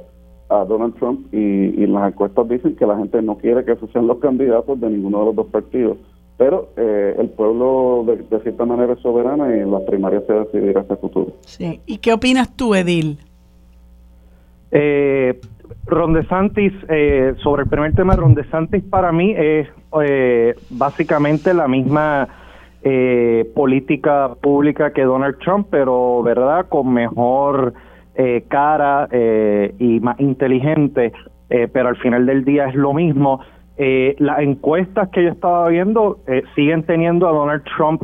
a 0.50 0.64
Donald 0.64 0.94
Trump 0.94 1.32
y, 1.32 1.36
y, 1.36 1.86
las 1.86 2.12
encuestas 2.12 2.48
dicen 2.48 2.74
que 2.74 2.86
la 2.86 2.96
gente 2.96 3.20
no 3.20 3.36
quiere 3.36 3.64
que 3.64 3.72
esos 3.72 3.90
sean 3.92 4.06
los 4.06 4.18
candidatos 4.18 4.80
de 4.80 4.88
ninguno 4.88 5.20
de 5.20 5.24
los 5.26 5.36
dos 5.36 5.46
partidos. 5.46 5.98
Pero 6.40 6.70
eh, 6.78 7.16
el 7.18 7.28
pueblo 7.28 8.02
de, 8.06 8.40
cierta 8.40 8.64
manera 8.64 8.94
es 8.94 9.00
soberano 9.00 9.54
y 9.54 9.58
en 9.58 9.70
las 9.70 9.82
primarias 9.82 10.22
se 10.26 10.32
decidirá 10.32 10.80
ese 10.80 10.96
futuro. 10.96 11.34
Sí. 11.40 11.82
¿Y 11.84 11.98
qué 11.98 12.14
opinas 12.14 12.56
tú, 12.56 12.74
Edil? 12.74 13.18
Eh, 14.70 15.38
Ron 15.84 16.14
DeSantis, 16.14 16.72
eh, 16.88 17.34
sobre 17.42 17.64
el 17.64 17.68
primer 17.68 17.92
tema, 17.94 18.16
Ron 18.16 18.34
DeSantis 18.34 18.82
para 18.84 19.12
mí 19.12 19.34
es 19.36 19.68
eh, 20.02 20.54
básicamente 20.70 21.52
la 21.52 21.68
misma 21.68 22.26
eh, 22.84 23.52
política 23.54 24.30
pública 24.40 24.94
que 24.94 25.02
Donald 25.02 25.36
Trump, 25.40 25.66
pero 25.70 26.22
verdad 26.22 26.68
con 26.70 26.90
mejor 26.90 27.74
eh, 28.14 28.44
cara 28.48 29.08
eh, 29.10 29.74
y 29.78 30.00
más 30.00 30.18
inteligente, 30.20 31.12
eh, 31.50 31.68
pero 31.70 31.90
al 31.90 31.96
final 31.96 32.24
del 32.24 32.46
día 32.46 32.64
es 32.68 32.74
lo 32.74 32.94
mismo. 32.94 33.40
Las 34.18 34.40
encuestas 34.40 35.08
que 35.08 35.24
yo 35.24 35.30
estaba 35.30 35.68
viendo 35.68 36.18
siguen 36.54 36.82
teniendo 36.82 37.26
a 37.28 37.32
Donald 37.32 37.62
Trump 37.76 38.02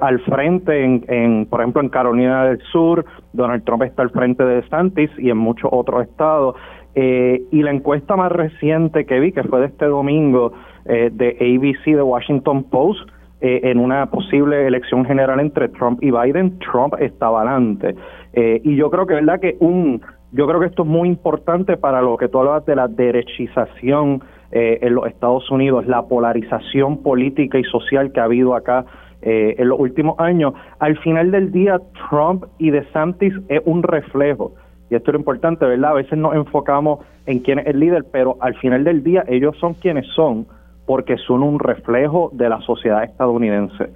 al 0.00 0.20
frente, 0.20 0.84
en, 0.84 1.04
en, 1.08 1.46
por 1.46 1.60
ejemplo, 1.60 1.80
en 1.80 1.88
Carolina 1.88 2.44
del 2.44 2.60
Sur, 2.72 3.06
Donald 3.32 3.64
Trump 3.64 3.84
está 3.84 4.02
al 4.02 4.10
frente 4.10 4.44
de 4.44 4.56
DeSantis 4.56 5.10
y 5.18 5.30
en 5.30 5.38
muchos 5.38 5.70
otros 5.72 6.02
estados. 6.02 6.56
y 6.94 7.62
la 7.62 7.70
encuesta 7.70 8.16
más 8.16 8.32
reciente 8.32 9.06
que 9.06 9.18
vi, 9.18 9.32
que 9.32 9.44
fue 9.44 9.60
de 9.60 9.66
este 9.66 9.86
domingo, 9.86 10.52
de 10.84 11.36
ABC 11.40 11.96
de 11.96 12.02
Washington 12.02 12.64
Post, 12.64 13.08
eh, 13.46 13.60
en 13.70 13.78
una 13.78 14.06
posible 14.06 14.66
elección 14.66 15.04
general 15.04 15.38
entre 15.38 15.68
Trump 15.68 16.02
y 16.02 16.10
Biden, 16.10 16.58
Trump 16.60 16.94
está 16.98 17.26
adelante. 17.26 17.94
Eh, 18.32 18.62
y 18.64 18.74
yo 18.74 18.90
creo 18.90 19.06
que, 19.06 19.12
¿verdad? 19.12 19.38
Que 19.38 19.58
un, 19.60 20.00
yo 20.32 20.46
creo 20.46 20.60
que 20.60 20.66
esto 20.66 20.82
es 20.82 20.88
muy 20.88 21.08
importante 21.10 21.76
para 21.76 22.00
lo 22.00 22.16
que 22.16 22.28
tú 22.28 22.38
hablabas 22.38 22.64
de 22.64 22.74
la 22.74 22.88
derechización 22.88 24.22
eh, 24.54 24.78
en 24.80 24.94
los 24.94 25.06
Estados 25.06 25.50
Unidos, 25.50 25.86
la 25.86 26.06
polarización 26.06 27.02
política 27.02 27.58
y 27.58 27.64
social 27.64 28.12
que 28.12 28.20
ha 28.20 28.24
habido 28.24 28.54
acá 28.54 28.86
en 29.26 29.68
los 29.70 29.80
últimos 29.80 30.20
años. 30.20 30.52
Al 30.80 30.98
final 30.98 31.30
del 31.30 31.50
día, 31.50 31.80
Trump 32.10 32.44
y 32.58 32.70
DeSantis 32.70 33.32
es 33.48 33.62
un 33.64 33.82
reflejo. 33.82 34.52
Y 34.90 34.96
esto 34.96 35.10
es 35.10 35.14
lo 35.14 35.18
importante, 35.18 35.64
¿verdad? 35.64 35.92
A 35.92 35.94
veces 35.94 36.18
nos 36.18 36.34
enfocamos 36.34 36.98
en 37.24 37.38
quién 37.38 37.58
es 37.58 37.66
el 37.66 37.80
líder, 37.80 38.04
pero 38.12 38.36
al 38.40 38.54
final 38.56 38.84
del 38.84 39.02
día 39.02 39.24
ellos 39.26 39.56
son 39.58 39.72
quienes 39.72 40.06
son 40.14 40.46
porque 40.86 41.16
son 41.16 41.42
un 41.42 41.58
reflejo 41.58 42.30
de 42.32 42.48
la 42.48 42.60
sociedad 42.60 43.04
estadounidense. 43.04 43.90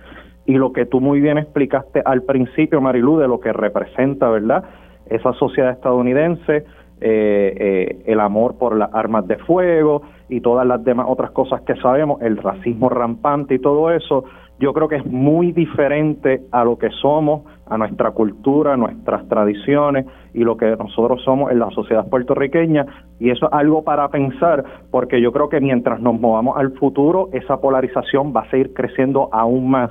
Y 0.47 0.55
lo 0.55 0.73
que 0.73 0.87
tú 0.87 1.01
muy 1.01 1.21
bien 1.21 1.37
explicaste 1.37 2.03
al 2.05 2.23
principio, 2.23 2.81
Marilu, 2.81 3.19
de 3.19 3.29
lo 3.29 3.41
que 3.41 3.53
representa, 3.53 4.31
¿verdad? 4.31 4.65
Esa 5.11 5.35
sociedad 5.35 5.73
estadounidense, 5.73 6.65
eh, 7.01 7.55
eh, 7.61 8.03
el 8.07 8.21
amor 8.21 8.57
por 8.57 8.77
las 8.77 8.93
armas 8.95 9.27
de 9.29 9.37
fuego 9.37 10.03
y 10.29 10.41
todas 10.41 10.67
las 10.67 10.83
demás 10.85 11.07
otras 11.09 11.31
cosas 11.31 11.63
que 11.63 11.75
sabemos, 11.77 12.21
el 12.23 12.37
racismo 12.37 12.89
rampante 12.89 13.55
y 13.55 13.59
todo 13.59 13.91
eso, 13.91 14.25
yo 14.61 14.73
creo 14.73 14.89
que 14.89 14.97
es 14.97 15.07
muy 15.07 15.53
diferente 15.53 16.43
a 16.51 16.65
lo 16.65 16.79
que 16.79 16.91
somos, 16.91 17.43
a 17.67 17.79
nuestra 17.79 18.11
cultura, 18.11 18.75
a 18.75 18.77
nuestras 18.77 19.29
tradiciones 19.29 20.07
y 20.35 20.41
lo 20.41 20.57
que 20.57 20.77
nosotros 20.77 21.23
somos 21.23 21.53
en 21.53 21.61
la 21.61 21.71
sociedad 21.71 22.09
puertorriqueña. 22.09 22.85
Y 23.21 23.31
eso 23.31 23.47
es 23.47 23.53
algo 23.53 23.85
para 23.85 24.09
pensar, 24.09 24.65
porque 24.91 25.21
yo 25.21 25.33
creo 25.33 25.49
que 25.49 25.61
mientras 25.61 26.01
nos 26.01 26.19
movamos 26.19 26.57
al 26.57 26.73
futuro, 26.73 27.29
esa 27.33 27.61
polarización 27.61 28.33
va 28.35 28.43
a 28.43 28.51
seguir 28.51 28.75
creciendo 28.75 29.29
aún 29.33 29.71
más 29.71 29.91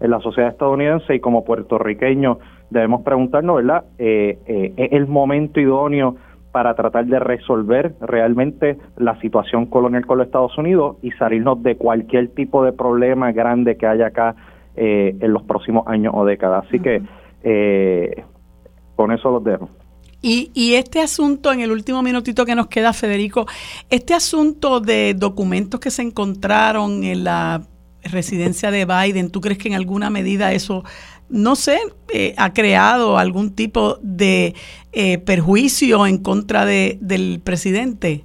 en 0.00 0.10
la 0.10 0.20
sociedad 0.20 0.50
estadounidense 0.50 1.14
y 1.14 1.20
como 1.20 1.44
puertorriqueños 1.44 2.38
debemos 2.70 3.02
preguntarnos, 3.02 3.56
¿verdad? 3.56 3.84
Eh, 3.98 4.38
eh, 4.46 4.72
¿Es 4.76 4.92
el 4.92 5.06
momento 5.06 5.60
idóneo 5.60 6.16
para 6.56 6.74
tratar 6.74 7.04
de 7.04 7.18
resolver 7.18 7.96
realmente 8.00 8.78
la 8.96 9.20
situación 9.20 9.66
colonial 9.66 10.06
con 10.06 10.16
los 10.16 10.26
Estados 10.28 10.56
Unidos 10.56 10.96
y 11.02 11.10
salirnos 11.10 11.62
de 11.62 11.76
cualquier 11.76 12.28
tipo 12.28 12.64
de 12.64 12.72
problema 12.72 13.30
grande 13.30 13.76
que 13.76 13.86
haya 13.86 14.06
acá 14.06 14.34
eh, 14.74 15.14
en 15.20 15.34
los 15.34 15.42
próximos 15.42 15.86
años 15.86 16.14
o 16.16 16.24
décadas. 16.24 16.64
Así 16.66 16.80
que 16.80 17.02
eh, 17.42 18.24
con 18.96 19.12
eso 19.12 19.30
los 19.32 19.44
dejo. 19.44 19.68
Y, 20.22 20.50
y, 20.54 20.76
este 20.76 21.02
asunto, 21.02 21.52
en 21.52 21.60
el 21.60 21.70
último 21.70 22.02
minutito 22.02 22.46
que 22.46 22.54
nos 22.54 22.68
queda, 22.68 22.94
Federico, 22.94 23.44
este 23.90 24.14
asunto 24.14 24.80
de 24.80 25.12
documentos 25.12 25.78
que 25.78 25.90
se 25.90 26.00
encontraron 26.00 27.04
en 27.04 27.24
la 27.24 27.60
residencia 28.02 28.70
de 28.70 28.86
Biden, 28.86 29.30
¿tú 29.30 29.42
crees 29.42 29.58
que 29.58 29.68
en 29.68 29.74
alguna 29.74 30.08
medida 30.08 30.54
eso 30.54 30.84
no 31.28 31.56
sé, 31.56 31.78
eh, 32.12 32.34
ha 32.38 32.52
creado 32.52 33.18
algún 33.18 33.54
tipo 33.54 33.96
de 34.02 34.54
eh, 34.92 35.18
perjuicio 35.18 36.06
en 36.06 36.18
contra 36.18 36.64
de, 36.64 36.98
del 37.00 37.40
presidente? 37.42 38.24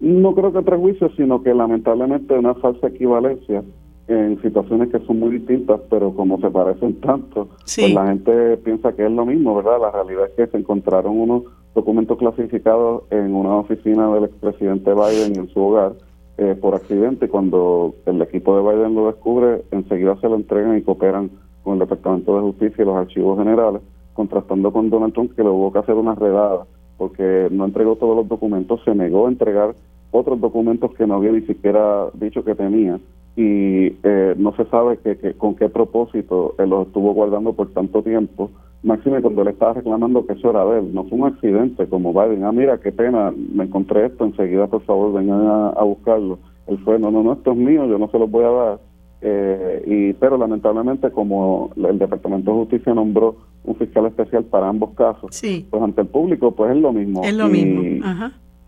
No 0.00 0.34
creo 0.34 0.52
que 0.52 0.62
perjuicio, 0.62 1.10
sino 1.16 1.42
que 1.42 1.54
lamentablemente 1.54 2.34
una 2.34 2.54
falsa 2.54 2.88
equivalencia 2.88 3.62
en 4.06 4.40
situaciones 4.42 4.90
que 4.90 5.00
son 5.06 5.18
muy 5.18 5.38
distintas, 5.38 5.80
pero 5.88 6.12
como 6.14 6.38
se 6.38 6.50
parecen 6.50 7.00
tanto, 7.00 7.48
pues 7.74 7.94
la 7.94 8.08
gente 8.08 8.58
piensa 8.58 8.92
que 8.92 9.06
es 9.06 9.10
lo 9.10 9.24
mismo, 9.24 9.56
¿verdad? 9.56 9.80
La 9.80 9.90
realidad 9.90 10.26
es 10.26 10.32
que 10.32 10.46
se 10.46 10.58
encontraron 10.58 11.18
unos 11.18 11.44
documentos 11.74 12.18
clasificados 12.18 13.04
en 13.10 13.34
una 13.34 13.56
oficina 13.56 14.12
del 14.14 14.24
expresidente 14.24 14.92
Biden 14.92 15.38
en 15.38 15.48
su 15.48 15.60
hogar 15.60 15.94
eh, 16.36 16.54
por 16.60 16.74
accidente. 16.74 17.28
Cuando 17.28 17.94
el 18.04 18.20
equipo 18.20 18.56
de 18.56 18.74
Biden 18.74 18.94
lo 18.94 19.06
descubre, 19.06 19.64
enseguida 19.70 20.20
se 20.20 20.28
lo 20.28 20.36
entregan 20.36 20.76
y 20.76 20.82
cooperan 20.82 21.30
con 21.64 21.74
el 21.74 21.78
Departamento 21.80 22.36
de 22.36 22.42
Justicia 22.42 22.82
y 22.82 22.86
los 22.86 22.96
archivos 22.96 23.38
generales, 23.38 23.82
contrastando 24.12 24.72
con 24.72 24.90
Donald 24.90 25.14
Trump 25.14 25.34
que 25.34 25.42
le 25.42 25.48
hubo 25.48 25.72
que 25.72 25.80
hacer 25.80 25.94
una 25.94 26.14
redada 26.14 26.66
porque 26.96 27.48
no 27.50 27.64
entregó 27.64 27.96
todos 27.96 28.16
los 28.16 28.28
documentos, 28.28 28.80
se 28.84 28.94
negó 28.94 29.26
a 29.26 29.30
entregar 29.30 29.74
otros 30.10 30.40
documentos 30.40 30.94
que 30.94 31.06
no 31.06 31.14
había 31.14 31.32
ni 31.32 31.42
siquiera 31.42 32.06
dicho 32.14 32.44
que 32.44 32.54
tenía 32.54 33.00
y 33.36 33.86
eh, 34.04 34.34
no 34.36 34.54
se 34.54 34.64
sabe 34.66 34.98
que, 34.98 35.34
con 35.34 35.56
qué 35.56 35.68
propósito 35.68 36.54
él 36.58 36.70
los 36.70 36.86
estuvo 36.86 37.12
guardando 37.12 37.52
por 37.52 37.72
tanto 37.72 38.00
tiempo. 38.02 38.50
Máxime 38.84 39.22
cuando 39.22 39.42
él 39.42 39.48
estaba 39.48 39.72
reclamando 39.72 40.24
que 40.24 40.34
eso 40.34 40.50
era 40.50 40.64
de 40.66 40.80
él, 40.80 40.94
no 40.94 41.04
fue 41.04 41.18
un 41.18 41.26
accidente 41.26 41.88
como 41.88 42.12
Biden, 42.12 42.44
ah 42.44 42.52
mira 42.52 42.78
qué 42.78 42.92
pena, 42.92 43.32
me 43.32 43.64
encontré 43.64 44.06
esto, 44.06 44.24
enseguida 44.24 44.68
por 44.68 44.82
favor 44.82 45.14
vengan 45.14 45.46
a, 45.46 45.68
a 45.70 45.82
buscarlo. 45.82 46.38
Él 46.68 46.78
fue, 46.78 46.98
no, 46.98 47.10
no, 47.10 47.22
no, 47.22 47.32
esto 47.32 47.52
es 47.52 47.56
mío, 47.56 47.86
yo 47.86 47.98
no 47.98 48.08
se 48.08 48.18
los 48.18 48.30
voy 48.30 48.44
a 48.44 48.50
dar 48.50 48.78
eh, 49.26 49.82
y 49.86 50.12
pero 50.12 50.36
lamentablemente 50.36 51.10
como 51.10 51.70
el 51.76 51.98
Departamento 51.98 52.50
de 52.50 52.58
Justicia 52.58 52.92
nombró 52.92 53.36
un 53.64 53.74
fiscal 53.76 54.04
especial 54.04 54.44
para 54.44 54.68
ambos 54.68 54.90
casos, 54.90 55.30
pues 55.40 55.82
ante 55.82 56.02
el 56.02 56.08
público 56.08 56.50
pues 56.50 56.72
es 56.72 56.82
lo 56.82 56.92
mismo. 56.92 57.22
Es 57.24 57.34
lo 57.34 57.48
y, 57.48 57.52
mismo. 57.52 58.04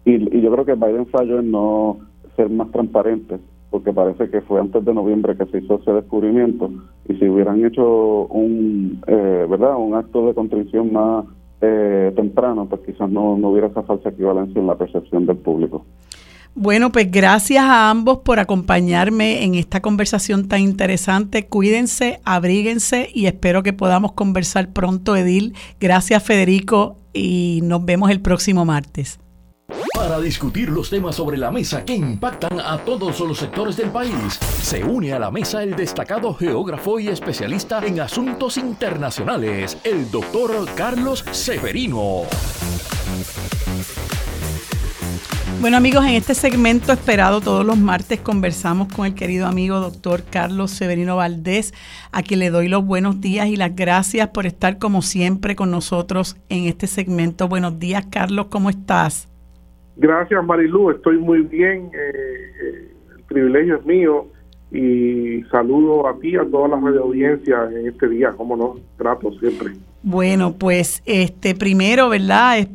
Y, 0.06 0.40
yo 0.40 0.50
creo 0.50 0.64
que 0.64 0.74
Biden 0.74 1.06
falló 1.08 1.40
en 1.40 1.50
no 1.50 1.98
ser 2.36 2.48
más 2.48 2.70
transparente 2.70 3.38
porque 3.68 3.92
parece 3.92 4.30
que 4.30 4.40
fue 4.40 4.58
antes 4.58 4.82
de 4.82 4.94
noviembre 4.94 5.36
que 5.36 5.44
se 5.44 5.58
hizo 5.58 5.74
ese 5.74 5.92
descubrimiento 5.92 6.70
y 7.06 7.16
si 7.16 7.28
hubieran 7.28 7.62
hecho 7.62 8.24
un 8.28 9.02
eh, 9.06 9.46
verdad 9.50 9.76
un 9.76 9.94
acto 9.94 10.26
de 10.26 10.32
contrición 10.32 10.90
más 10.90 11.26
eh, 11.60 12.12
temprano 12.16 12.66
pues 12.66 12.80
quizás 12.80 13.10
no, 13.10 13.36
no 13.36 13.50
hubiera 13.50 13.66
esa 13.66 13.82
falsa 13.82 14.08
equivalencia 14.08 14.58
en 14.58 14.68
la 14.68 14.78
percepción 14.78 15.26
del 15.26 15.36
público. 15.36 15.84
Bueno, 16.58 16.90
pues 16.90 17.10
gracias 17.10 17.62
a 17.62 17.90
ambos 17.90 18.20
por 18.24 18.38
acompañarme 18.38 19.44
en 19.44 19.56
esta 19.56 19.82
conversación 19.82 20.48
tan 20.48 20.60
interesante. 20.60 21.46
Cuídense, 21.46 22.18
abríguense 22.24 23.10
y 23.12 23.26
espero 23.26 23.62
que 23.62 23.74
podamos 23.74 24.12
conversar 24.12 24.72
pronto, 24.72 25.16
Edil. 25.16 25.54
Gracias, 25.78 26.22
Federico, 26.22 26.96
y 27.12 27.60
nos 27.62 27.84
vemos 27.84 28.10
el 28.10 28.22
próximo 28.22 28.64
martes. 28.64 29.18
para 29.94 30.18
discutir 30.20 30.70
los 30.70 30.88
temas 30.88 31.16
sobre 31.16 31.36
la 31.36 31.50
mesa 31.50 31.84
que 31.84 31.94
impactan 31.94 32.60
a 32.60 32.78
todos 32.78 33.20
los 33.20 33.36
sectores 33.36 33.76
del 33.76 33.90
país. 33.90 34.38
Se 34.62 34.82
une 34.82 35.12
a 35.12 35.18
la 35.18 35.30
mesa 35.30 35.62
el 35.62 35.76
destacado 35.76 36.32
geógrafo 36.32 36.98
y 37.00 37.08
especialista 37.08 37.84
en 37.84 38.00
asuntos 38.00 38.56
internacionales, 38.56 39.76
el 39.84 40.10
doctor 40.10 40.66
Carlos 40.74 41.22
Severino. 41.32 42.22
Bueno 45.58 45.78
amigos, 45.78 46.04
en 46.04 46.14
este 46.14 46.34
segmento 46.34 46.92
esperado 46.92 47.40
todos 47.40 47.64
los 47.64 47.78
martes 47.78 48.20
conversamos 48.20 48.92
con 48.92 49.06
el 49.06 49.14
querido 49.14 49.46
amigo 49.46 49.80
doctor 49.80 50.20
Carlos 50.30 50.70
Severino 50.70 51.16
Valdés, 51.16 51.72
a 52.12 52.22
quien 52.22 52.40
le 52.40 52.50
doy 52.50 52.68
los 52.68 52.84
buenos 52.84 53.22
días 53.22 53.46
y 53.46 53.56
las 53.56 53.74
gracias 53.74 54.28
por 54.28 54.44
estar 54.44 54.78
como 54.78 55.00
siempre 55.00 55.56
con 55.56 55.70
nosotros 55.70 56.36
en 56.50 56.66
este 56.66 56.86
segmento. 56.86 57.48
Buenos 57.48 57.78
días 57.78 58.06
Carlos, 58.06 58.46
¿cómo 58.50 58.68
estás? 58.68 59.28
Gracias 59.96 60.44
Marilu, 60.44 60.90
estoy 60.90 61.16
muy 61.16 61.40
bien, 61.40 61.90
eh, 61.94 62.52
eh, 62.62 62.92
el 63.16 63.22
privilegio 63.24 63.78
es 63.78 63.86
mío 63.86 64.28
y 64.70 65.42
saludo 65.50 66.08
a 66.08 66.18
ti, 66.18 66.36
a 66.36 66.44
todas 66.44 66.70
las 66.70 66.96
audiencias 67.00 67.72
en 67.72 67.86
este 67.86 68.08
día, 68.08 68.32
como 68.32 68.56
no, 68.56 68.76
trato 68.96 69.32
siempre. 69.38 69.72
Bueno, 70.02 70.54
pues 70.54 71.02
este 71.04 71.54
primero, 71.54 72.08
¿verdad? 72.08 72.68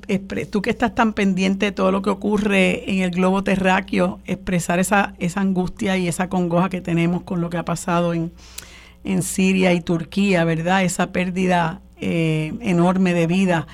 tú 0.51 0.61
que 0.61 0.69
estás 0.69 0.93
tan 0.95 1.13
pendiente 1.13 1.68
de 1.68 1.72
todo 1.72 1.91
lo 1.91 2.01
que 2.01 2.09
ocurre 2.09 2.91
en 2.91 3.03
el 3.03 3.11
globo 3.11 3.43
terráqueo, 3.43 4.19
expresar 4.26 4.80
esa, 4.80 5.13
esa 5.19 5.41
angustia 5.41 5.97
y 5.97 6.07
esa 6.07 6.27
congoja 6.27 6.69
que 6.69 6.81
tenemos 6.81 7.23
con 7.23 7.39
lo 7.39 7.49
que 7.49 7.57
ha 7.57 7.65
pasado 7.65 8.13
en, 8.13 8.31
en 9.03 9.22
Siria 9.22 9.73
y 9.73 9.81
Turquía, 9.81 10.43
¿verdad? 10.43 10.84
Esa 10.84 11.11
pérdida 11.11 11.81
eh, 12.01 12.53
enorme 12.61 13.13
de 13.13 13.27
vida. 13.27 13.68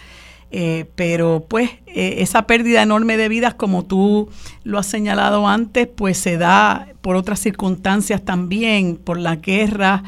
Eh, 0.49 0.85
pero 0.95 1.45
pues 1.47 1.71
eh, 1.87 2.15
esa 2.19 2.47
pérdida 2.47 2.81
enorme 2.81 3.17
de 3.17 3.27
vidas, 3.27 3.53
como 3.53 3.85
tú 3.85 4.29
lo 4.63 4.79
has 4.79 4.87
señalado 4.87 5.47
antes, 5.47 5.87
pues 5.87 6.17
se 6.17 6.37
da 6.37 6.87
por 7.01 7.17
otras 7.17 7.39
circunstancias 7.39 8.23
también, 8.23 8.95
por 8.95 9.19
las 9.19 9.41
guerras 9.41 10.03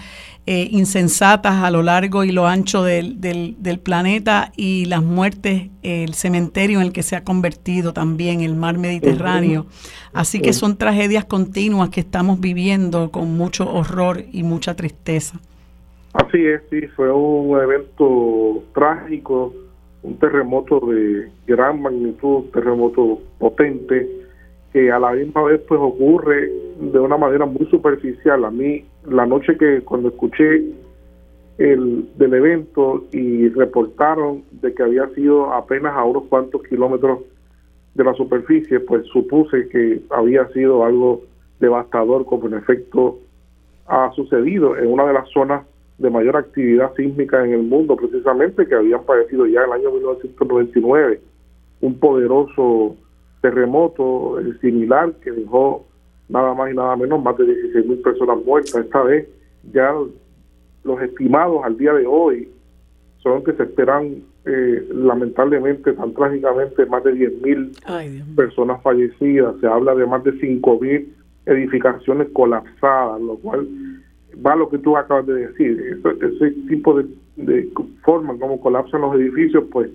eh, 0.46 0.70
insensatas 0.72 1.62
a 1.64 1.70
lo 1.72 1.84
largo 1.84 2.24
y 2.24 2.32
lo 2.32 2.48
ancho 2.48 2.84
del, 2.84 3.20
del, 3.20 3.80
planeta 3.80 4.52
y 4.56 4.86
las 4.86 5.04
muertes, 5.04 5.70
el 5.84 6.14
cementerio 6.14 6.80
en 6.80 6.88
el 6.88 6.94
que 6.94 7.04
se 7.04 7.16
ha 7.16 7.24
convertido 7.24 7.94
también 7.94 8.42
el 8.42 8.56
mar 8.56 8.78
Mediterráneo. 8.78 9.68
Así 10.14 10.40
que 10.40 10.54
son 10.54 10.78
tragedias 10.78 11.26
continuas 11.26 11.90
que 11.90 12.00
estamos 12.00 12.40
viviendo 12.40 13.12
con 13.12 13.38
mucho 13.38 13.72
horror 13.72 14.24
y 14.32 14.44
mucha 14.44 14.76
tristeza. 14.76 15.40
Así 16.14 16.44
es, 16.44 16.62
sí, 16.72 16.88
fue 16.96 17.12
un 17.12 17.60
evento 17.60 18.64
trágico 18.74 19.54
un 20.04 20.18
terremoto 20.18 20.80
de 20.80 21.30
gran 21.48 21.82
magnitud, 21.82 22.46
un 22.46 22.52
terremoto 22.52 23.20
potente, 23.38 24.08
que 24.72 24.92
a 24.92 25.00
la 25.00 25.12
misma 25.12 25.44
vez 25.44 25.62
pues 25.68 25.80
ocurre 25.82 26.52
de 26.80 27.00
una 27.00 27.18
manera 27.18 27.46
muy 27.46 27.66
superficial. 27.70 28.46
A 28.46 28.52
mí, 28.52 28.86
la 29.06 29.26
noche 29.26 29.58
que 29.58 29.82
cuando 29.82 30.10
escuché 30.10 30.64
el 31.58 32.10
del 32.18 32.34
evento 32.34 33.04
y 33.12 33.50
reportaron 33.50 34.44
de 34.62 34.74
que 34.74 34.84
había 34.84 35.08
sido 35.10 35.54
apenas 35.54 35.94
a 35.96 36.04
unos 36.06 36.24
cuantos 36.26 36.64
kilómetros 36.64 37.20
de 37.96 38.04
la 38.04 38.14
superficie, 38.14 38.80
pues 38.80 39.06
supuse 39.08 39.68
que 39.68 40.02
había 40.12 40.48
sido 40.50 40.86
algo 40.86 41.24
devastador 41.60 42.26
como 42.26 42.48
en 42.48 42.54
efecto 42.54 43.20
ha 43.88 44.12
sucedido 44.14 44.78
en 44.78 44.88
una 44.88 45.06
de 45.06 45.14
las 45.14 45.28
zonas 45.30 45.66
de 46.00 46.10
mayor 46.10 46.38
actividad 46.38 46.94
sísmica 46.96 47.46
en 47.46 47.54
el 47.54 47.64
mundo, 47.64 47.96
precisamente, 47.96 48.66
que 48.66 48.76
habían 48.76 49.04
padecido 49.04 49.46
ya 49.46 49.62
en 49.62 49.66
el 49.68 49.74
año 49.74 49.92
1999 49.92 51.22
un 51.82 52.00
poderoso 52.00 52.96
terremoto 53.42 54.40
eh, 54.40 54.54
similar 54.62 55.14
que 55.24 55.32
dejó 55.32 55.86
nada 56.28 56.54
más 56.54 56.72
y 56.72 56.76
nada 56.76 56.96
menos 56.96 57.22
más 57.24 57.38
de 57.38 57.46
16 57.46 57.86
mil 57.86 58.00
personas 58.00 58.38
muertas. 58.46 58.76
Esta 58.76 59.04
vez 59.04 59.28
ya 59.72 59.94
los 60.84 61.02
estimados 61.02 61.64
al 61.64 61.78
día 61.78 61.94
de 61.94 62.06
hoy 62.06 62.50
son 63.22 63.44
que 63.44 63.54
se 63.54 63.64
esperan 63.64 64.24
eh, 64.46 64.88
lamentablemente, 64.94 65.94
tan 65.94 66.14
trágicamente, 66.14 66.86
más 66.86 67.04
de 67.04 67.14
10 67.14 67.42
mil 67.42 67.72
personas 68.36 68.82
fallecidas. 68.82 69.56
Se 69.60 69.68
habla 69.68 69.96
de 69.96 70.06
más 70.06 70.24
de 70.24 70.32
5 70.40 70.80
mil 70.80 71.14
edificaciones 71.46 72.30
colapsadas, 72.34 73.20
lo 73.22 73.36
cual 73.38 73.68
va 74.46 74.56
lo 74.56 74.70
que 74.70 74.78
tú 74.78 74.98
acabas 74.98 75.26
de 75.28 75.48
decir, 75.48 76.02
ese 76.22 76.52
tipo 76.68 77.02
de, 77.02 77.06
de 77.36 77.70
forma 78.04 78.38
como 78.38 78.60
colapsan 78.60 79.02
los 79.02 79.16
edificios, 79.16 79.66
pues 79.72 79.90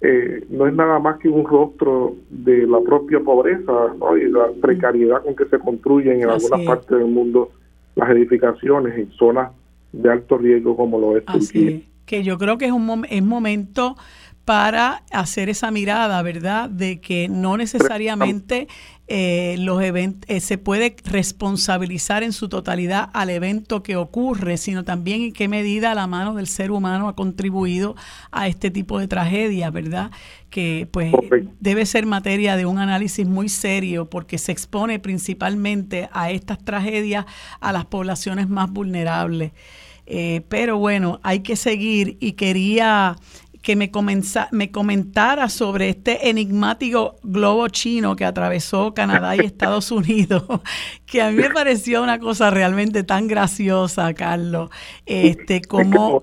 eh, 0.00 0.44
no 0.50 0.66
es 0.66 0.74
nada 0.74 0.98
más 0.98 1.18
que 1.18 1.28
un 1.28 1.44
rostro 1.44 2.16
de 2.28 2.66
la 2.66 2.80
propia 2.80 3.20
pobreza 3.20 3.72
y 4.20 4.28
la 4.30 4.48
precariedad 4.60 5.22
con 5.22 5.36
que 5.36 5.44
se 5.46 5.58
construyen 5.60 6.22
en 6.22 6.30
algunas 6.30 6.60
partes 6.62 6.98
del 6.98 7.06
mundo 7.06 7.50
las 7.94 8.10
edificaciones 8.10 8.98
en 8.98 9.12
zonas 9.12 9.52
de 9.92 10.10
alto 10.10 10.38
riesgo 10.38 10.76
como 10.76 10.98
lo 10.98 11.16
es 11.16 11.24
Turquía. 11.24 11.80
Que 12.04 12.24
yo 12.24 12.36
creo 12.36 12.58
que 12.58 12.64
es 12.66 12.72
un 12.72 13.06
es 13.08 13.22
momento 13.22 13.96
para 14.44 15.04
hacer 15.12 15.48
esa 15.48 15.70
mirada, 15.70 16.20
¿verdad? 16.22 16.68
De 16.68 17.00
que 17.00 17.28
no 17.28 17.56
necesariamente 17.56 18.66
eh, 19.06 19.56
los 19.58 19.82
eventos 19.82 20.28
eh, 20.28 20.40
se 20.40 20.58
puede 20.58 20.96
responsabilizar 21.04 22.22
en 22.22 22.32
su 22.32 22.48
totalidad 22.48 23.10
al 23.12 23.30
evento 23.30 23.82
que 23.82 23.96
ocurre, 23.96 24.56
sino 24.56 24.84
también 24.84 25.22
en 25.22 25.32
qué 25.32 25.48
medida 25.48 25.94
la 25.94 26.06
mano 26.06 26.34
del 26.34 26.46
ser 26.46 26.70
humano 26.70 27.08
ha 27.08 27.14
contribuido 27.14 27.94
a 28.30 28.48
este 28.48 28.70
tipo 28.70 28.98
de 28.98 29.08
tragedias, 29.08 29.72
¿verdad? 29.72 30.10
Que 30.50 30.88
pues 30.90 31.12
debe 31.60 31.86
ser 31.86 32.06
materia 32.06 32.56
de 32.56 32.66
un 32.66 32.78
análisis 32.78 33.26
muy 33.26 33.48
serio 33.48 34.10
porque 34.10 34.38
se 34.38 34.50
expone 34.50 34.98
principalmente 34.98 36.08
a 36.12 36.30
estas 36.30 36.64
tragedias 36.64 37.26
a 37.60 37.72
las 37.72 37.84
poblaciones 37.84 38.48
más 38.48 38.70
vulnerables. 38.70 39.52
Eh, 40.06 40.42
pero 40.48 40.78
bueno, 40.78 41.20
hay 41.22 41.40
que 41.40 41.56
seguir 41.56 42.16
y 42.20 42.32
quería 42.32 43.16
que 43.62 43.76
me, 43.76 43.90
me 44.50 44.70
comentara 44.70 45.48
sobre 45.48 45.88
este 45.88 46.28
enigmático 46.28 47.16
globo 47.22 47.68
chino 47.68 48.16
que 48.16 48.24
atravesó 48.24 48.92
Canadá 48.92 49.36
y 49.36 49.40
Estados 49.40 49.90
Unidos, 49.92 50.44
que 51.06 51.22
a 51.22 51.30
mí 51.30 51.36
me 51.36 51.50
pareció 51.50 52.02
una 52.02 52.18
cosa 52.18 52.50
realmente 52.50 53.04
tan 53.04 53.28
graciosa, 53.28 54.12
Carlos, 54.14 54.70
este, 55.06 55.62
cómo, 55.62 56.20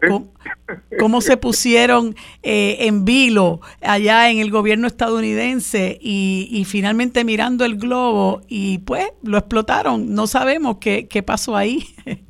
cómo, 1.00 1.22
se 1.22 1.38
pusieron 1.38 2.16
eh, 2.44 2.78
en 2.82 3.06
vilo 3.06 3.62
allá 3.82 4.30
en 4.30 4.40
el 4.40 4.52
gobierno 4.52 4.88
estadounidense 4.88 5.98
y, 6.02 6.50
y, 6.52 6.66
finalmente 6.66 7.24
mirando 7.24 7.64
el 7.64 7.78
globo 7.78 8.42
y 8.48 8.80
pues 8.80 9.08
lo 9.24 9.38
explotaron. 9.38 10.14
No 10.14 10.28
sabemos 10.28 10.78
qué, 10.80 11.08
qué 11.08 11.24
pasó 11.24 11.56
ahí. 11.56 11.86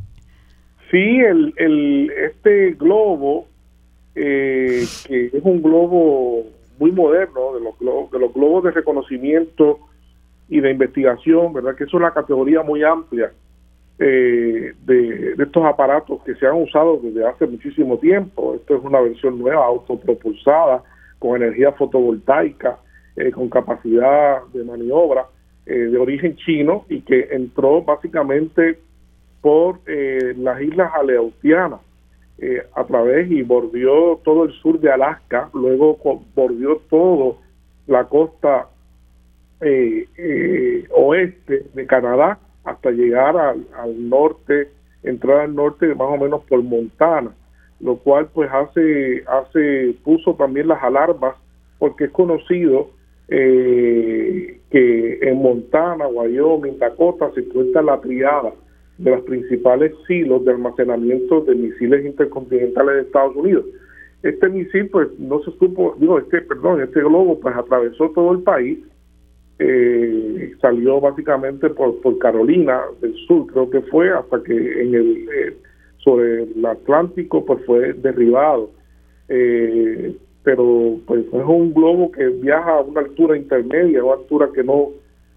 Sí, 0.92 0.98
el, 0.98 1.54
el, 1.58 2.12
este 2.32 2.72
globo 2.72 3.48
eh, 4.22 4.86
que 5.08 5.28
es 5.28 5.44
un 5.44 5.62
globo 5.62 6.44
muy 6.78 6.92
moderno, 6.92 7.54
de 7.54 7.62
los, 7.62 7.80
globos, 7.80 8.12
de 8.12 8.20
los 8.20 8.34
globos 8.34 8.66
de 8.66 8.72
reconocimiento 8.72 9.80
y 10.50 10.60
de 10.60 10.72
investigación, 10.72 11.54
¿verdad? 11.54 11.76
Que 11.76 11.86
es 11.86 11.94
una 11.94 12.12
categoría 12.12 12.62
muy 12.62 12.84
amplia 12.84 13.32
eh, 13.98 14.74
de, 14.86 15.36
estos 15.38 15.64
aparatos 15.64 16.22
que 16.24 16.36
se 16.36 16.46
han 16.46 16.62
usado 16.62 17.00
desde 17.02 17.26
hace 17.26 17.48
muchísimo 17.48 17.98
tiempo. 17.98 18.56
Esto 18.56 18.76
es 18.76 18.84
una 18.84 19.00
versión 19.00 19.40
nueva, 19.40 19.66
autopropulsada, 19.66 20.84
con 21.18 21.42
energía 21.42 21.72
fotovoltaica, 21.72 22.78
eh, 23.16 23.32
con 23.32 23.50
capacidad 23.50 24.44
de 24.54 24.66
maniobra, 24.66 25.28
de 25.66 25.96
origen 26.00 26.36
chino 26.36 26.86
y 26.90 27.02
que 27.02 27.28
entró 27.30 27.84
básicamente 27.84 28.80
por 29.40 29.80
las 29.88 30.60
islas 30.64 30.92
aleutianas 30.96 31.80
eh, 32.42 32.64
a 32.74 32.86
través 32.86 33.30
y 33.30 33.42
bordeó 33.42 34.22
todo 34.24 34.46
el 34.46 34.54
sur 34.54 34.80
de 34.80 34.90
Alaska, 34.90 35.50
luego 35.54 35.98
bordeó 36.34 36.78
todo 36.90 37.38
la 37.86 38.06
costa 38.06 38.70
eh, 39.60 40.08
eh, 40.18 40.88
oeste 40.92 41.66
de 41.74 41.86
Canadá 41.86 42.40
hasta 42.64 42.92
llegar 42.92 43.36
al, 43.36 44.10
norte, 44.10 44.70
entrar 45.04 45.42
al 45.42 45.54
norte 45.54 45.88
más 45.96 46.08
o 46.08 46.18
menos 46.18 46.44
por 46.46 46.64
Montana, 46.64 47.32
lo 47.82 47.98
cual 47.98 48.30
pues 48.34 48.50
hace, 48.50 49.24
hace, 49.28 49.96
puso 50.06 50.36
también 50.36 50.70
las 50.70 50.82
alarmas 50.82 51.36
porque 51.78 52.06
es 52.06 52.12
conocido 52.12 52.92
que 53.28 55.20
en 55.22 55.38
Montana, 55.38 56.08
Wyoming, 56.08 56.80
Dakota 56.80 57.32
se 57.36 57.42
encuentra 57.42 57.82
la 57.82 58.00
triada 58.00 58.54
de 59.00 59.12
los 59.12 59.22
principales 59.22 59.94
silos 60.08 60.46
de 60.46 60.52
almacenamiento 60.52 61.42
de 61.42 61.56
misiles 61.56 62.06
intercontinentales 62.06 62.96
de 62.96 63.02
Estados 63.02 63.36
Unidos. 63.36 63.66
Este 64.22 64.50
misil, 64.50 64.90
pues, 64.90 65.08
no 65.18 65.42
se 65.44 65.52
supo, 65.58 65.96
digo, 65.98 66.20
este, 66.20 66.42
perdón, 66.42 66.82
este 66.82 67.00
globo, 67.00 67.40
pues, 67.40 67.56
atravesó 67.56 68.10
todo 68.10 68.34
el 68.34 68.44
país, 68.44 68.78
eh, 69.60 70.54
salió 70.62 71.00
básicamente 71.00 71.70
por, 71.70 72.00
por 72.02 72.20
Carolina 72.20 72.82
del 73.02 73.16
Sur, 73.28 73.48
creo 73.48 73.70
que 73.70 73.82
fue, 73.84 74.12
hasta 74.12 74.44
que 74.44 74.54
en 74.54 74.94
el, 74.94 75.30
eh, 75.34 75.58
sobre 76.00 76.44
el 76.44 76.66
Atlántico, 76.66 77.46
pues, 77.46 77.66
fue 77.66 77.94
derribado. 77.94 78.72
Eh, 79.30 80.16
pero 80.44 80.98
pues 81.06 81.26
es 81.26 81.46
un 81.46 81.74
globo 81.74 82.12
que 82.12 82.26
viaja 82.28 82.78
a 82.78 82.82
una 82.82 83.02
altura 83.02 83.38
intermedia, 83.38 84.04
una 84.04 84.16
altura 84.16 84.50
que 84.54 84.64
no, 84.64 84.90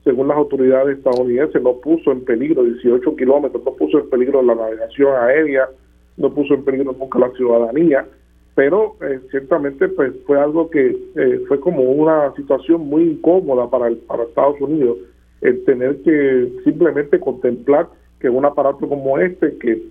según 0.05 0.29
las 0.29 0.37
autoridades 0.37 0.99
estadounidenses, 0.99 1.63
no 1.63 1.75
puso 1.79 2.13
en 2.13 2.25
peligro 2.25 2.65
18 2.65 3.17
kilómetros, 3.17 3.65
no 3.65 3.73
puso 3.75 4.01
en 4.01 4.11
peligro 4.11 4.43
la 4.43 4.55
navegación 4.55 5.15
aérea, 5.17 5.69
no 6.17 6.33
puso 6.33 6.55
en 6.55 6.65
peligro 6.65 6.95
nunca 6.99 7.19
la 7.19 7.31
ciudadanía, 7.31 8.07
pero 8.55 8.97
eh, 9.01 9.21
ciertamente 9.31 9.89
pues 9.89 10.13
fue 10.27 10.39
algo 10.41 10.69
que 10.71 10.97
eh, 11.17 11.41
fue 11.49 11.61
como 11.61 11.83
una 11.83 12.35
situación 12.35 12.83
muy 12.83 13.05
incómoda 13.05 13.71
para, 13.71 13.89
el, 13.89 13.97
para 13.99 14.25
Estados 14.25 14.61
Unidos, 14.61 14.99
el 15.41 15.65
tener 15.65 16.03
que 16.03 16.53
simplemente 16.65 17.19
contemplar 17.19 17.89
que 18.21 18.29
un 18.29 18.45
aparato 18.45 18.89
como 18.89 19.19
este, 19.19 19.57
que 19.59 19.83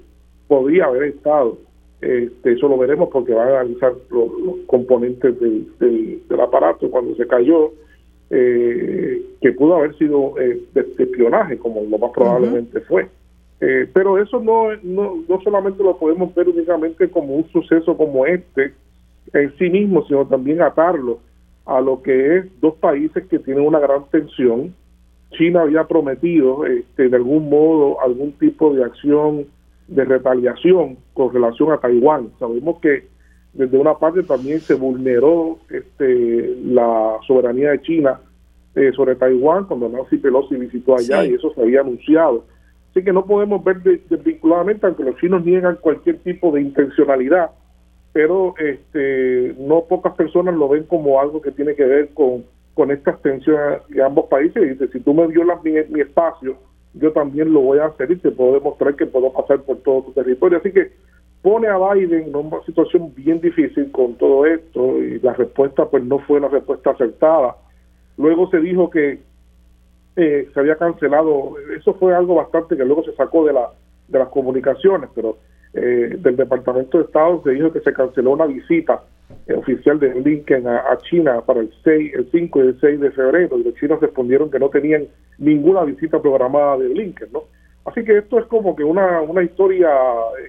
podría 0.47 0.85
haber 0.85 1.03
estado 1.03 1.57
este, 2.01 2.53
eso 2.53 2.67
lo 2.67 2.77
veremos 2.79 3.09
porque 3.09 3.33
van 3.33 3.47
a 3.47 3.59
analizar 3.59 3.93
los, 4.09 4.31
componentes 4.65 5.39
del, 5.39 5.67
del, 5.79 6.39
aparato 6.39 6.89
cuando 6.89 7.15
se 7.15 7.27
cayó, 7.27 7.71
eh, 8.33 9.21
que 9.41 9.51
pudo 9.51 9.75
haber 9.75 9.97
sido 9.97 10.39
eh, 10.39 10.61
de, 10.73 10.81
espionaje, 11.03 11.57
como 11.57 11.81
lo 11.81 11.97
más 11.97 12.11
probablemente 12.11 12.79
fue. 12.81 13.09
Eh, 13.59 13.87
pero 13.93 14.17
eso 14.17 14.39
no, 14.39 14.69
no, 14.83 15.21
no 15.27 15.41
solamente 15.41 15.83
lo 15.83 15.97
podemos 15.97 16.33
ver 16.33 16.47
únicamente 16.47 17.09
como 17.09 17.35
un 17.35 17.47
suceso 17.49 17.95
como 17.95 18.25
este 18.25 18.73
en 19.33 19.53
sí 19.57 19.69
mismo, 19.69 20.05
sino 20.07 20.25
también 20.25 20.61
atarlo 20.61 21.19
a 21.65 21.81
lo 21.81 22.01
que 22.01 22.37
es 22.37 22.61
dos 22.61 22.75
países 22.75 23.27
que 23.27 23.37
tienen 23.39 23.65
una 23.65 23.79
gran 23.79 24.05
tensión. 24.09 24.73
China 25.31 25.61
había 25.61 25.83
prometido 25.83 26.65
este, 26.65 27.09
de 27.09 27.15
algún 27.15 27.49
modo 27.49 28.01
algún 28.01 28.31
tipo 28.33 28.73
de 28.73 28.83
acción 28.83 29.45
de 29.87 30.05
retaliación 30.05 30.97
con 31.13 31.33
relación 31.33 31.71
a 31.71 31.77
Taiwán. 31.77 32.31
Sabemos 32.39 32.79
que 32.79 33.10
desde 33.53 33.77
una 33.77 33.95
parte 33.95 34.23
también 34.23 34.61
se 34.61 34.75
vulneró 34.75 35.59
este, 35.69 36.55
la 36.63 37.17
soberanía 37.27 37.71
de 37.71 37.81
China 37.81 38.19
eh, 38.75 38.91
sobre 38.95 39.15
Taiwán 39.15 39.65
cuando 39.65 39.89
Nancy 39.89 40.17
Pelosi 40.17 40.55
visitó 40.55 40.95
allá 40.95 41.25
y 41.25 41.33
eso 41.33 41.53
se 41.53 41.61
había 41.61 41.81
anunciado. 41.81 42.45
Así 42.89 43.03
que 43.03 43.13
no 43.13 43.25
podemos 43.25 43.63
ver 43.63 43.81
desvinculadamente, 43.81 44.85
aunque 44.85 45.03
los 45.03 45.17
chinos 45.17 45.45
niegan 45.45 45.77
cualquier 45.77 46.19
tipo 46.19 46.51
de 46.51 46.61
intencionalidad, 46.61 47.51
pero 48.13 48.53
este, 48.57 49.55
no 49.59 49.85
pocas 49.87 50.13
personas 50.15 50.55
lo 50.55 50.69
ven 50.69 50.83
como 50.83 51.19
algo 51.19 51.41
que 51.41 51.51
tiene 51.51 51.75
que 51.75 51.85
ver 51.85 52.09
con, 52.13 52.45
con 52.73 52.91
estas 52.91 53.21
tensiones 53.21 53.81
de 53.89 54.03
ambos 54.03 54.25
países. 54.25 54.61
Y 54.61 54.69
dice, 54.69 54.87
si 54.89 54.99
tú 54.99 55.13
me 55.13 55.27
violas 55.27 55.63
mi, 55.63 55.71
mi 55.89 56.01
espacio, 56.01 56.57
yo 56.93 57.11
también 57.13 57.53
lo 57.53 57.61
voy 57.61 57.79
a 57.79 57.85
hacer 57.85 58.11
y 58.11 58.17
te 58.17 58.31
puedo 58.31 58.53
demostrar 58.53 58.95
que 58.95 59.05
puedo 59.05 59.31
pasar 59.31 59.61
por 59.61 59.77
todo 59.77 60.03
tu 60.03 60.11
territorio. 60.11 60.57
Así 60.57 60.71
que 60.71 60.91
pone 61.41 61.67
a 61.67 61.77
Biden 61.77 62.27
en 62.27 62.35
una 62.35 62.61
situación 62.65 63.13
bien 63.15 63.41
difícil 63.41 63.91
con 63.91 64.15
todo 64.15 64.45
esto 64.45 64.97
y 64.99 65.19
la 65.19 65.33
respuesta 65.33 65.85
pues 65.89 66.03
no 66.03 66.19
fue 66.19 66.37
una 66.37 66.49
respuesta 66.49 66.91
acertada. 66.91 67.55
Luego 68.17 68.49
se 68.49 68.59
dijo 68.59 68.89
que 68.89 69.19
eh, 70.15 70.49
se 70.53 70.59
había 70.59 70.75
cancelado, 70.75 71.53
eso 71.75 71.93
fue 71.95 72.13
algo 72.13 72.35
bastante 72.35 72.77
que 72.77 72.85
luego 72.85 73.03
se 73.03 73.13
sacó 73.13 73.45
de, 73.45 73.53
la, 73.53 73.69
de 74.07 74.19
las 74.19 74.27
comunicaciones, 74.29 75.09
pero 75.15 75.37
eh, 75.73 76.17
del 76.19 76.35
Departamento 76.35 76.97
de 76.97 77.05
Estado 77.05 77.41
se 77.43 77.51
dijo 77.51 77.71
que 77.71 77.79
se 77.79 77.93
canceló 77.93 78.31
una 78.31 78.45
visita 78.45 79.03
eh, 79.47 79.53
oficial 79.53 79.99
de 79.99 80.09
Blinken 80.09 80.67
a, 80.67 80.97
China 81.09 81.41
para 81.41 81.61
el 81.61 81.71
6, 81.83 82.13
el 82.13 82.29
5 82.29 82.59
y 82.59 82.67
el 82.67 82.79
6 82.79 82.99
de 82.99 83.11
febrero 83.11 83.57
y 83.57 83.63
los 83.63 83.73
chinos 83.75 84.01
respondieron 84.01 84.51
que 84.51 84.59
no 84.59 84.69
tenían 84.69 85.07
ninguna 85.37 85.83
visita 85.85 86.21
programada 86.21 86.77
de 86.77 86.89
Blinken, 86.89 87.29
¿no? 87.31 87.43
Así 87.85 88.03
que 88.03 88.19
esto 88.19 88.39
es 88.39 88.45
como 88.45 88.75
que 88.75 88.83
una, 88.83 89.21
una 89.21 89.43
historia 89.43 89.89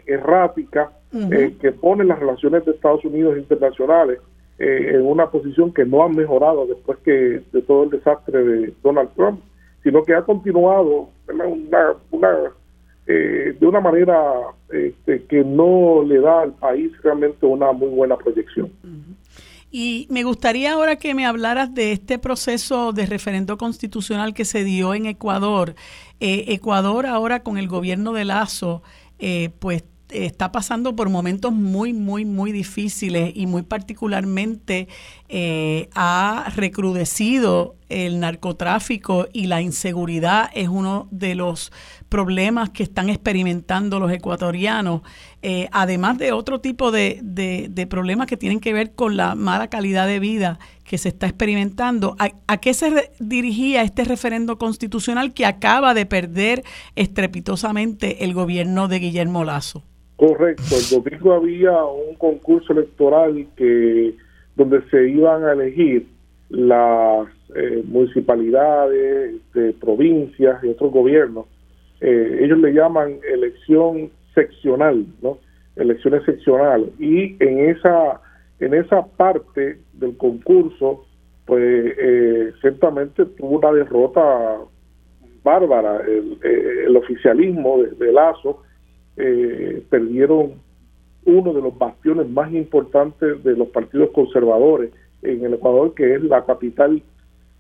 errática 0.07 0.93
eh, 1.13 1.55
que 1.61 1.73
pone 1.73 2.05
las 2.05 2.19
relaciones 2.19 2.65
de 2.65 2.73
Estados 2.73 3.05
Unidos 3.05 3.37
internacionales 3.37 4.19
eh, 4.59 4.93
en 4.95 5.07
una 5.07 5.31
posición 5.31 5.73
que 5.73 5.85
no 5.85 6.05
han 6.05 6.15
mejorado 6.15 6.67
después 6.67 6.99
que 6.99 7.43
de 7.53 7.63
todo 7.63 7.85
el 7.85 7.91
desastre 7.91 8.45
de 8.45 8.75
Donald 8.83 9.11
Trump, 9.17 9.41
sino 9.83 10.03
que 10.05 10.15
ha 10.15 10.23
continuado 10.23 11.09
una, 11.29 11.95
una 12.11 12.39
eh, 13.07 13.57
de 13.59 13.67
una 13.67 13.81
manera 13.81 14.33
este, 14.71 15.25
que 15.25 15.43
no 15.43 16.05
le 16.07 16.21
da 16.21 16.43
al 16.43 16.53
país 16.53 16.93
realmente 17.03 17.45
una 17.45 17.73
muy 17.73 17.89
buena 17.89 18.17
proyección. 18.17 18.71
Y 19.75 20.07
me 20.11 20.23
gustaría 20.23 20.75
ahora 20.75 20.97
que 20.97 21.15
me 21.15 21.25
hablaras 21.25 21.75
de 21.75 21.93
este 21.93 22.19
proceso 22.19 22.93
de 22.93 23.07
referendo 23.07 23.57
constitucional 23.57 24.35
que 24.35 24.45
se 24.45 24.65
dio 24.65 24.93
en 24.93 25.07
Ecuador. 25.07 25.75
Eh, 26.21 26.45
Ecuador 26.49 27.07
ahora 27.07 27.43
con 27.43 27.57
el 27.57 27.69
gobierno 27.69 28.13
de 28.13 28.27
Lazo, 28.27 28.83
eh, 29.19 29.49
pues 29.59 29.85
está 30.13 30.53
pasando 30.53 30.95
por 30.95 31.09
momentos 31.09 31.53
muy, 31.53 31.93
muy, 31.93 32.25
muy 32.25 32.53
difíciles 32.53 33.33
y 33.35 33.47
muy 33.47 33.63
particularmente 33.63 34.89
eh, 35.29 35.89
ha 35.95 36.53
recrudecido 36.55 37.77
el 37.89 38.21
narcotráfico 38.21 39.29
y 39.33 39.47
la 39.47 39.61
inseguridad 39.61 40.51
es 40.55 40.69
uno 40.69 41.09
de 41.11 41.35
los 41.35 41.73
problemas 42.09 42.71
que 42.71 42.83
están 42.83 43.11
experimentando 43.11 43.99
los 44.01 44.11
ecuatorianos, 44.13 45.03
eh, 45.43 45.69
además 45.73 46.19
de 46.19 46.33
otro 46.33 46.61
tipo 46.61 46.91
de, 46.91 47.21
de, 47.23 47.87
problemas 47.87 48.27
que 48.27 48.37
tienen 48.37 48.61
que 48.61 48.73
ver 48.73 48.95
con 48.95 49.17
la 49.17 49.35
mala 49.35 49.69
calidad 49.69 50.07
de 50.07 50.21
vida 50.21 50.59
que 50.85 50.99
se 50.99 51.09
está 51.09 51.27
experimentando. 51.27 52.17
¿A, 52.19 52.31
¿A, 52.47 52.59
qué 52.59 52.75
se 52.75 53.11
dirigía 53.19 53.83
este 53.83 54.05
referendo 54.05 54.59
constitucional 54.59 55.35
que 55.35 55.47
acaba 55.47 55.95
de 55.95 56.07
perder 56.07 56.65
estrepitosamente 56.97 58.25
el 58.25 58.35
gobierno 58.35 58.89
de 58.89 58.99
Guillermo 58.99 59.45
Lazo? 59.45 59.85
Correcto, 60.17 60.77
el 60.77 61.03
domingo 61.03 61.33
había 61.33 61.85
un 61.85 62.15
concurso 62.17 62.73
electoral 62.73 63.47
que 63.57 64.15
donde 64.55 64.83
se 64.91 65.09
iban 65.09 65.45
a 65.45 65.53
elegir 65.53 66.07
las 66.51 67.29
eh, 67.55 67.83
municipalidades, 67.87 69.35
de 69.55 69.73
provincias 69.75 70.63
y 70.63 70.69
otros 70.69 70.93
gobiernos. 70.93 71.47
Eh, 72.01 72.41
ellos 72.43 72.59
le 72.59 72.73
llaman 72.73 73.19
elección 73.31 74.11
seccional, 74.35 75.07
¿no? 75.23 75.39
Elecciones 75.77 76.25
seccionales. 76.25 76.89
Y 76.99 77.37
en 77.43 77.71
esa 77.71 78.21
en 78.61 78.75
esa 78.75 79.05
parte 79.05 79.79
del 79.95 80.17
concurso, 80.17 81.05
pues 81.47 81.95
eh, 81.99 82.53
ciertamente 82.61 83.25
tuvo 83.25 83.59
una 83.59 83.73
derrota 83.73 84.59
bárbara 85.43 86.01
el, 86.07 86.39
el 86.87 86.97
oficialismo 86.97 87.83
de 87.83 88.13
Lazo 88.13 88.63
eh, 89.17 89.83
perdieron 89.91 90.53
uno 91.25 91.53
de 91.53 91.61
los 91.61 91.77
bastiones 91.77 92.29
más 92.31 92.53
importantes 92.53 93.45
de 93.45 93.57
los 93.57 93.69
partidos 93.69 94.11
conservadores 94.11 94.91
en 95.23 95.45
el 95.45 95.55
Ecuador, 95.55 95.95
que 95.95 96.15
es 96.15 96.23
la 96.23 96.45
capital 96.45 97.03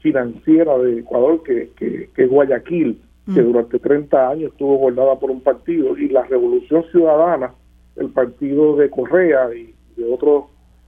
financiera 0.00 0.78
de 0.78 1.00
Ecuador, 1.00 1.42
que, 1.44 1.70
que, 1.76 2.08
es 2.16 2.28
Guayaquil, 2.28 3.00
que 3.26 3.40
mm. 3.40 3.44
durante 3.44 3.78
30 3.78 4.30
años 4.30 4.52
estuvo 4.52 4.78
gobernada 4.78 5.18
por 5.18 5.30
un 5.30 5.42
partido, 5.42 5.96
y 5.96 6.08
la 6.08 6.24
Revolución 6.24 6.84
Ciudadana, 6.90 7.52
el 7.96 8.08
partido 8.08 8.76
de 8.76 8.90
Correa 8.90 9.54
y 9.54 9.74
de 9.96 10.12
otras 10.12 10.44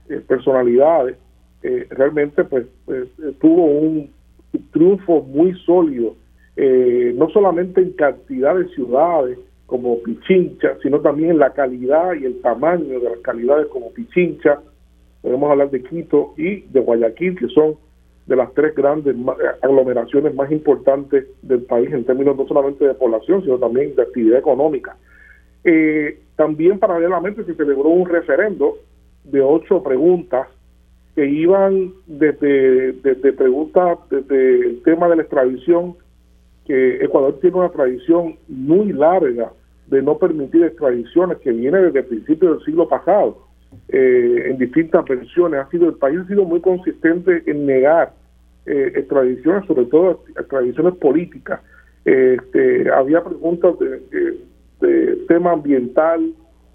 eh, 0.09 0.21
personalidades, 0.27 1.15
eh, 1.63 1.87
realmente 1.91 2.43
pues, 2.43 2.65
pues 2.85 3.07
tuvo 3.39 3.65
un 3.65 4.09
triunfo 4.71 5.21
muy 5.21 5.53
sólido, 5.59 6.15
no 7.15 7.29
solamente 7.29 7.81
en 7.81 7.91
cantidad 7.91 8.55
de 8.55 8.67
ciudades, 8.69 9.37
como 9.65 10.01
Pichincha, 10.03 10.77
sino 10.81 10.99
también 11.01 11.39
la 11.39 11.51
calidad 11.51 12.13
y 12.13 12.25
el 12.25 12.41
tamaño 12.41 12.99
de 12.99 13.09
las 13.09 13.19
calidades 13.19 13.67
como 13.67 13.91
Pichincha. 13.91 14.59
Podemos 15.21 15.49
hablar 15.49 15.71
de 15.71 15.81
Quito 15.81 16.33
y 16.37 16.61
de 16.61 16.79
Guayaquil, 16.79 17.37
que 17.37 17.47
son 17.47 17.75
de 18.27 18.35
las 18.35 18.53
tres 18.53 18.75
grandes 18.75 19.15
aglomeraciones 19.61 20.33
más 20.33 20.51
importantes 20.51 21.25
del 21.41 21.63
país 21.63 21.91
en 21.91 22.05
términos 22.05 22.37
no 22.37 22.47
solamente 22.47 22.85
de 22.87 22.93
población, 22.93 23.43
sino 23.43 23.57
también 23.57 23.95
de 23.95 24.03
actividad 24.03 24.39
económica. 24.39 24.97
Eh, 25.63 26.19
también 26.35 26.79
paralelamente 26.79 27.43
se 27.43 27.55
celebró 27.55 27.89
un 27.89 28.07
referendo 28.07 28.77
de 29.23 29.41
ocho 29.41 29.81
preguntas 29.81 30.47
que 31.15 31.25
iban 31.25 31.93
desde, 32.05 32.93
desde 32.93 33.33
preguntas 33.33 33.97
desde 34.09 34.59
el 34.59 34.83
tema 34.83 35.07
de 35.07 35.15
la 35.15 35.21
extradición 35.21 35.95
que 36.65 37.03
Ecuador 37.03 37.37
tiene 37.41 37.57
una 37.57 37.69
tradición 37.69 38.35
muy 38.47 38.91
larga 38.91 39.51
de 39.87 40.01
no 40.01 40.17
permitir 40.17 40.63
extradiciones 40.63 41.37
que 41.39 41.51
viene 41.51 41.77
desde 41.79 41.99
el 41.99 42.05
principio 42.05 42.53
del 42.53 42.65
siglo 42.65 42.89
pasado 42.89 43.45
eh, 43.89 44.47
en 44.49 44.57
distintas 44.57 45.05
versiones. 45.05 45.61
Ha 45.61 45.69
sido 45.69 45.89
el 45.89 45.95
país 45.95 46.19
ha 46.19 46.27
sido 46.27 46.43
muy 46.43 46.59
consistente 46.61 47.43
en 47.45 47.65
negar 47.65 48.13
eh, 48.65 48.93
extradiciones, 48.95 49.65
sobre 49.67 49.85
todo 49.85 50.23
extradiciones 50.37 50.95
políticas. 50.95 51.61
Este, 52.03 52.89
había 52.91 53.23
preguntas 53.23 53.77
de, 53.79 54.39
de, 54.81 55.15
tema 55.27 55.53
ambiental 55.53 56.33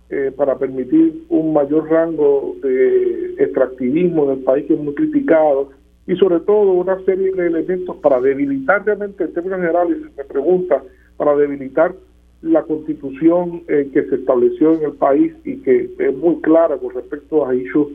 eh, 0.08 0.32
para 0.36 0.58
permitir 0.58 1.24
un 1.28 1.52
mayor 1.52 1.88
rango 1.88 2.56
de 2.62 3.34
extractivismo 3.38 4.24
en 4.24 4.38
el 4.38 4.44
país 4.44 4.66
que 4.66 4.74
es 4.74 4.80
muy 4.80 4.94
criticado 4.94 5.70
y 6.06 6.16
sobre 6.16 6.40
todo 6.40 6.72
una 6.72 6.98
serie 7.04 7.32
de 7.32 7.46
elementos 7.46 7.96
para 7.96 8.20
debilitar 8.20 8.84
realmente 8.84 9.24
en 9.24 9.32
términos 9.32 9.60
generales, 9.60 9.98
me 10.16 10.24
pregunta, 10.24 10.82
para 11.16 11.36
debilitar 11.36 11.94
la 12.42 12.62
constitución 12.62 13.62
eh, 13.68 13.90
que 13.92 14.04
se 14.04 14.14
estableció 14.14 14.74
en 14.74 14.84
el 14.84 14.92
país 14.92 15.32
y 15.44 15.58
que 15.58 15.90
es 15.98 16.16
muy 16.16 16.40
clara 16.40 16.78
con 16.78 16.94
respecto 16.94 17.46
a 17.46 17.54
issues 17.54 17.88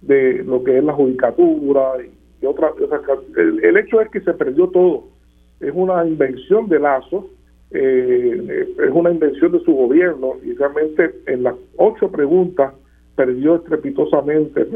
de 0.00 0.42
lo 0.44 0.64
que 0.64 0.78
es 0.78 0.84
la 0.84 0.92
judicatura 0.92 1.92
y, 2.02 2.44
otras. 2.44 2.72
el, 3.36 3.64
el, 3.64 3.76
hecho 3.76 4.00
es 4.00 4.08
que 4.08 4.20
se 4.20 4.34
perdió 4.34 4.66
todo. 4.68 5.04
Es 5.60 5.70
una 5.72 6.04
invención 6.04 6.68
de 6.68 6.80
Lazo, 6.80 7.30
eh, 7.70 8.66
es 8.84 8.90
una 8.92 9.12
invención 9.12 9.52
de 9.52 9.60
su 9.60 9.72
gobierno 9.72 10.34
y 10.44 10.52
realmente 10.54 11.14
en 11.26 11.44
las 11.44 11.54
ocho 11.76 12.10
preguntas 12.10 12.74
perdió 13.14 13.56
estrepitosamente. 13.56 14.66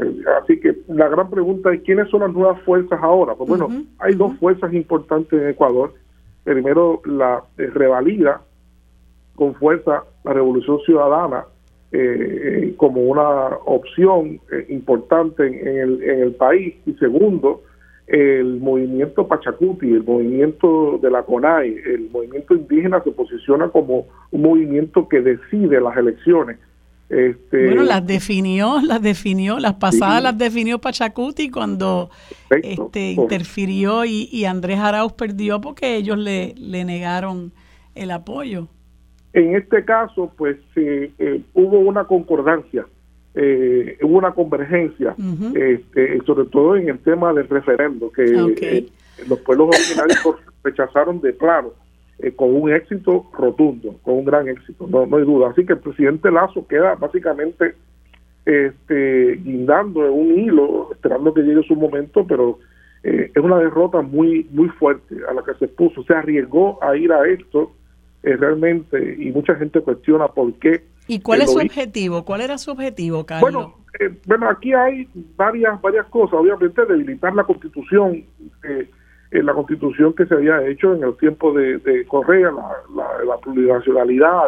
Así 0.41 0.59
que 0.59 0.77
la 0.87 1.07
gran 1.07 1.29
pregunta 1.29 1.73
es 1.73 1.81
quiénes 1.81 2.09
son 2.09 2.21
las 2.21 2.33
nuevas 2.33 2.61
fuerzas 2.61 2.99
ahora. 3.01 3.35
Pues 3.35 3.49
bueno, 3.49 3.67
hay 3.99 4.13
dos 4.15 4.37
fuerzas 4.37 4.73
importantes 4.73 5.33
en 5.33 5.49
Ecuador. 5.49 5.93
Primero, 6.43 7.01
la 7.05 7.43
eh, 7.57 7.67
revalida 7.73 8.41
con 9.35 9.53
fuerza 9.55 10.03
la 10.23 10.33
revolución 10.33 10.79
ciudadana 10.85 11.45
eh, 11.91 12.73
como 12.77 13.01
una 13.01 13.47
opción 13.65 14.39
eh, 14.51 14.65
importante 14.69 15.45
en, 15.45 15.77
el, 15.77 16.03
en 16.03 16.21
el 16.21 16.35
país. 16.35 16.75
Y 16.85 16.93
segundo, 16.93 17.61
el 18.07 18.59
movimiento 18.59 19.27
Pachacuti, 19.27 19.91
el 19.91 20.03
movimiento 20.03 20.97
de 21.01 21.11
la 21.11 21.23
CONAI, 21.23 21.75
el 21.85 22.09
movimiento 22.09 22.55
indígena 22.55 23.01
se 23.03 23.11
posiciona 23.11 23.67
como 23.69 24.07
un 24.31 24.41
movimiento 24.41 25.07
que 25.07 25.21
decide 25.21 25.81
las 25.81 25.97
elecciones. 25.97 26.57
Este, 27.09 27.67
bueno, 27.67 27.83
las 27.83 28.05
definió, 28.05 28.81
las 28.81 29.01
definió, 29.01 29.59
las 29.59 29.75
pasadas 29.75 30.21
las 30.21 30.37
definió 30.37 30.79
Pachacuti 30.79 31.49
cuando 31.49 32.09
este, 32.49 33.11
interfirió 33.11 34.03
y, 34.03 34.27
y, 34.29 34.43
Andrés 34.43 34.79
Arauz 34.79 35.13
perdió 35.13 35.61
porque 35.61 35.95
ellos 35.95 36.17
le, 36.17 36.53
le 36.57 36.83
negaron 36.83 37.53
el 37.95 38.11
apoyo. 38.11 38.67
En 39.31 39.55
este 39.55 39.85
caso, 39.85 40.33
pues 40.35 40.57
eh, 40.75 41.41
hubo 41.53 41.79
una 41.79 42.05
concordancia, 42.05 42.85
eh, 43.35 43.97
hubo 44.01 44.17
una 44.17 44.31
convergencia, 44.31 45.15
este, 45.53 46.19
sobre 46.25 46.49
todo 46.49 46.75
en 46.75 46.89
el 46.89 46.99
tema 46.99 47.31
del 47.33 47.47
referendo, 47.47 48.11
que 48.11 48.23
eh, 48.25 48.87
los 49.29 49.39
pueblos 49.41 49.69
originarios 49.69 50.19
rechazaron 50.63 51.21
de 51.21 51.37
claro 51.37 51.73
eh, 52.19 52.31
con 52.31 52.53
un 52.55 52.71
éxito 52.71 53.25
rotundo, 53.33 53.95
con 54.03 54.15
un 54.15 54.25
gran 54.25 54.47
éxito, 54.47 54.87
no, 54.87 55.05
no 55.05 55.17
hay 55.17 55.23
duda. 55.23 55.49
Así 55.49 55.65
que 55.65 55.73
el 55.73 55.79
presidente 55.79 56.31
Lazo 56.31 56.65
queda 56.67 56.95
básicamente 56.95 57.75
este, 58.45 59.35
guindando 59.43 60.05
en 60.05 60.13
un 60.13 60.39
hilo, 60.39 60.89
esperando 60.93 61.33
que 61.33 61.41
llegue 61.41 61.63
su 61.63 61.75
momento, 61.75 62.25
pero 62.25 62.59
eh, 63.03 63.31
es 63.35 63.43
una 63.43 63.57
derrota 63.57 64.01
muy, 64.01 64.47
muy 64.51 64.69
fuerte 64.69 65.15
a 65.29 65.33
la 65.33 65.43
que 65.43 65.53
se 65.55 65.67
puso. 65.67 66.03
Se 66.03 66.13
arriesgó 66.13 66.81
a 66.83 66.95
ir 66.95 67.11
a 67.11 67.27
esto 67.27 67.73
eh, 68.23 68.35
realmente 68.35 69.15
y 69.19 69.31
mucha 69.31 69.55
gente 69.55 69.81
cuestiona 69.81 70.27
por 70.29 70.53
qué. 70.55 70.83
¿Y 71.07 71.19
cuál 71.19 71.41
es 71.41 71.51
su 71.51 71.59
objetivo? 71.59 72.25
¿Cuál 72.25 72.41
era 72.41 72.57
su 72.57 72.71
objetivo, 72.71 73.25
Carlos? 73.25 73.51
Bueno, 73.51 73.73
bueno, 74.25 74.49
aquí 74.49 74.73
hay 74.73 75.07
varias 75.35 75.79
varias 75.81 76.05
cosas. 76.07 76.39
Obviamente, 76.39 76.85
debilitar 76.85 77.33
la 77.35 77.43
constitución. 77.43 78.23
Eh, 78.63 78.89
en 79.31 79.45
la 79.45 79.53
constitución 79.53 80.13
que 80.13 80.25
se 80.25 80.33
había 80.33 80.65
hecho 80.65 80.95
en 80.95 81.03
el 81.03 81.15
tiempo 81.17 81.53
de, 81.53 82.05
Correa, 82.07 82.51
la, 82.51 83.23
la, 83.25 83.37
plurinacionalidad 83.37 84.47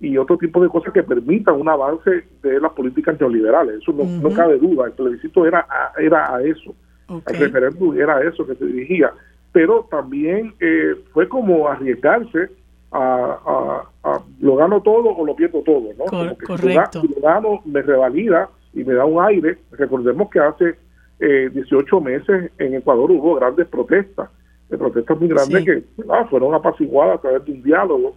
y 0.00 0.16
otro 0.18 0.36
tipo 0.36 0.62
de 0.62 0.68
cosas 0.68 0.92
que 0.92 1.02
permitan 1.02 1.60
un 1.60 1.68
avance 1.68 2.24
de 2.42 2.60
las 2.60 2.72
políticas 2.72 3.18
neoliberales. 3.20 3.82
Eso 3.82 3.92
no, 3.92 4.30
cabe 4.30 4.58
duda. 4.58 4.86
El 4.86 4.92
plebiscito 4.92 5.46
era 5.46 5.66
a, 5.68 5.92
era 6.00 6.34
a 6.34 6.42
eso. 6.42 6.74
El 7.08 7.38
referéndum 7.38 7.96
era 7.96 8.16
a 8.16 8.22
eso 8.22 8.46
que 8.46 8.54
se 8.54 8.66
dirigía. 8.66 9.12
Pero 9.52 9.86
también 9.90 10.54
eh, 10.60 10.94
fue 11.12 11.28
como 11.28 11.68
arriesgarse 11.68 12.50
a, 12.92 13.84
a, 14.04 14.20
lo 14.40 14.56
gano 14.56 14.82
todo 14.82 15.16
o 15.16 15.24
lo 15.24 15.34
pierdo 15.34 15.62
todo. 15.62 15.88
¿no? 15.98 16.04
correcto. 16.46 17.00
Si 17.00 17.08
lo, 17.08 17.20
gano, 17.22 17.60
me 17.64 17.82
revalida 17.82 18.48
y 18.74 18.84
me 18.84 18.94
da 18.94 19.04
un 19.04 19.24
aire. 19.24 19.58
Recordemos 19.72 20.30
que 20.30 20.40
hace 20.40 20.76
eh, 21.20 21.50
18 21.52 22.00
meses 22.00 22.50
en 22.58 22.74
Ecuador 22.74 23.10
hubo 23.10 23.36
grandes 23.36 23.66
protestas, 23.68 24.28
de 24.68 24.76
protestas 24.76 25.18
muy 25.18 25.28
grandes 25.28 25.64
que 25.64 25.84
fueron 26.28 26.54
apaciguadas 26.54 27.18
a 27.18 27.22
través 27.22 27.44
de 27.44 27.52
un 27.52 27.62
diálogo, 27.62 28.16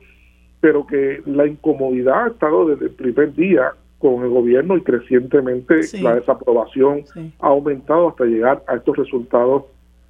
pero 0.59 0.85
que 0.85 1.21
la 1.25 1.45
incomodidad 1.45 2.25
ha 2.25 2.27
estado 2.27 2.67
desde 2.67 2.85
el 2.85 2.91
primer 2.91 3.33
día 3.35 3.71
con 3.99 4.23
el 4.23 4.29
gobierno 4.29 4.77
y 4.77 4.81
crecientemente 4.81 5.81
la 6.01 6.15
desaprobación 6.15 7.03
ha 7.39 7.47
aumentado 7.47 8.09
hasta 8.09 8.25
llegar 8.25 8.63
a 8.67 8.75
estos 8.75 8.97
resultados 8.97 9.65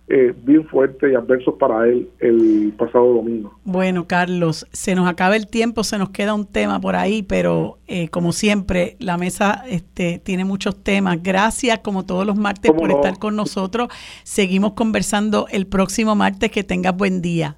eh, 0.10 0.34
bien 0.44 0.66
fuertes 0.68 1.12
y 1.12 1.16
adversos 1.16 1.54
para 1.60 1.88
él 1.88 2.10
el 2.20 2.74
pasado 2.78 3.14
domingo. 3.14 3.54
Bueno, 3.64 4.08
Carlos, 4.08 4.66
se 4.72 4.96
nos 4.96 5.08
acaba 5.08 5.36
el 5.36 5.48
tiempo, 5.48 5.84
se 5.84 5.98
nos 5.98 6.10
queda 6.10 6.34
un 6.34 6.46
tema 6.46 6.82
por 6.82 6.96
ahí, 6.96 7.22
pero 7.22 7.78
eh, 7.88 8.10
como 8.10 8.32
siempre, 8.32 8.96
la 9.00 9.18
mesa 9.18 9.64
este, 9.68 10.20
tiene 10.20 10.46
muchos 10.46 10.84
temas. 10.84 11.22
Gracias, 11.22 11.80
como 11.80 12.06
todos 12.06 12.26
los 12.26 12.38
martes, 12.38 12.72
por 12.72 12.92
estar 12.92 13.20
con 13.20 13.36
nosotros. 13.36 13.90
Seguimos 14.24 14.74
conversando 14.74 15.46
el 15.52 15.68
próximo 15.68 16.16
martes. 16.16 16.52
Que 16.52 16.64
tengas 16.64 16.98
buen 16.98 17.22
día. 17.22 17.56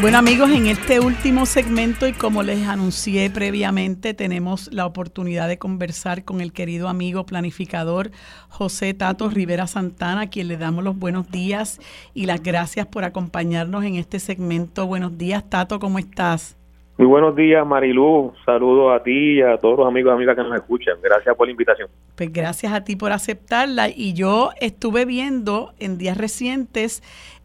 Bueno 0.00 0.16
amigos, 0.16 0.50
en 0.50 0.66
este 0.66 0.98
último 0.98 1.44
segmento 1.44 2.08
y 2.08 2.14
como 2.14 2.42
les 2.42 2.66
anuncié 2.66 3.28
previamente, 3.28 4.14
tenemos 4.14 4.72
la 4.72 4.86
oportunidad 4.86 5.46
de 5.46 5.58
conversar 5.58 6.24
con 6.24 6.40
el 6.40 6.54
querido 6.54 6.88
amigo 6.88 7.26
planificador 7.26 8.10
José 8.48 8.94
Tato 8.94 9.28
Rivera 9.28 9.66
Santana, 9.66 10.22
a 10.22 10.30
quien 10.30 10.48
le 10.48 10.56
damos 10.56 10.84
los 10.84 10.98
buenos 10.98 11.30
días 11.30 11.80
y 12.14 12.24
las 12.24 12.42
gracias 12.42 12.86
por 12.86 13.04
acompañarnos 13.04 13.84
en 13.84 13.96
este 13.96 14.20
segmento. 14.20 14.86
Buenos 14.86 15.18
días 15.18 15.50
Tato, 15.50 15.78
¿cómo 15.78 15.98
estás? 15.98 16.56
Muy 17.00 17.06
buenos 17.06 17.34
días, 17.34 17.66
Marilú. 17.66 18.34
Saludos 18.44 18.94
a 18.94 19.02
ti 19.02 19.38
y 19.38 19.40
a 19.40 19.56
todos 19.56 19.78
los 19.78 19.88
amigos 19.88 20.12
y 20.12 20.16
amigas 20.16 20.36
que 20.36 20.42
nos 20.42 20.54
escuchan. 20.54 20.96
Gracias 21.02 21.34
por 21.34 21.46
la 21.46 21.52
invitación. 21.52 21.88
Pues 22.14 22.30
gracias 22.30 22.74
a 22.74 22.84
ti 22.84 22.94
por 22.94 23.10
aceptarla. 23.12 23.88
Y 23.88 24.12
yo 24.12 24.50
estuve 24.60 25.06
viendo 25.06 25.72
en 25.78 25.96
días 25.96 26.18
recientes 26.18 27.02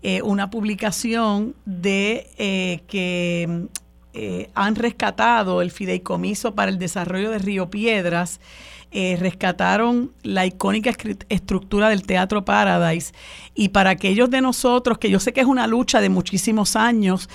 eh, 0.08 0.22
una 0.22 0.52
publicación 0.52 1.56
de 1.66 2.30
eh, 2.38 2.82
que 2.88 3.66
eh, 4.14 4.50
han 4.54 4.76
rescatado 4.76 5.64
el 5.64 5.72
fideicomiso 5.72 6.54
para 6.54 6.70
el 6.70 6.78
desarrollo 6.78 7.32
de 7.32 7.40
Río 7.40 7.72
Piedras 7.72 8.40
rescataron 9.20 10.14
la 10.24 10.46
icónica 10.46 10.92
estructura 11.28 11.90
del 11.90 12.04
Teatro 12.04 12.46
Paradise. 12.46 13.14
Y 13.54 13.70
para 13.70 13.90
aquellos 13.90 14.30
de 14.30 14.40
nosotros, 14.40 15.00
que 15.00 15.10
yo 15.10 15.20
sé 15.20 15.34
que 15.34 15.42
es 15.42 15.48
una 15.48 15.68
lucha 15.68 16.00
de 16.00 16.08
muchísimos 16.08 16.78
años, 16.78 17.30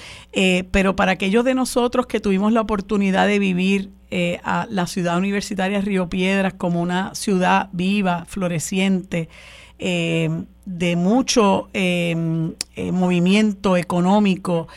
pero 0.70 0.96
para 0.96 1.12
aquellos 1.12 1.44
de 1.44 1.54
nosotros 1.54 2.06
que 2.06 2.18
tuvimos 2.18 2.54
la 2.54 2.62
oportunidad 2.62 3.26
de 3.26 3.38
vivir 3.38 3.90
a 4.42 4.66
la 4.70 4.86
ciudad 4.86 5.18
universitaria 5.18 5.82
Río 5.82 6.08
Piedras 6.08 6.54
como 6.54 6.80
una 6.80 7.14
ciudad 7.14 7.68
viva, 7.72 8.24
floreciente, 8.26 9.28
de 10.78 10.96
mucho 10.96 11.68
movimiento 12.92 13.76
económico, 13.76 14.68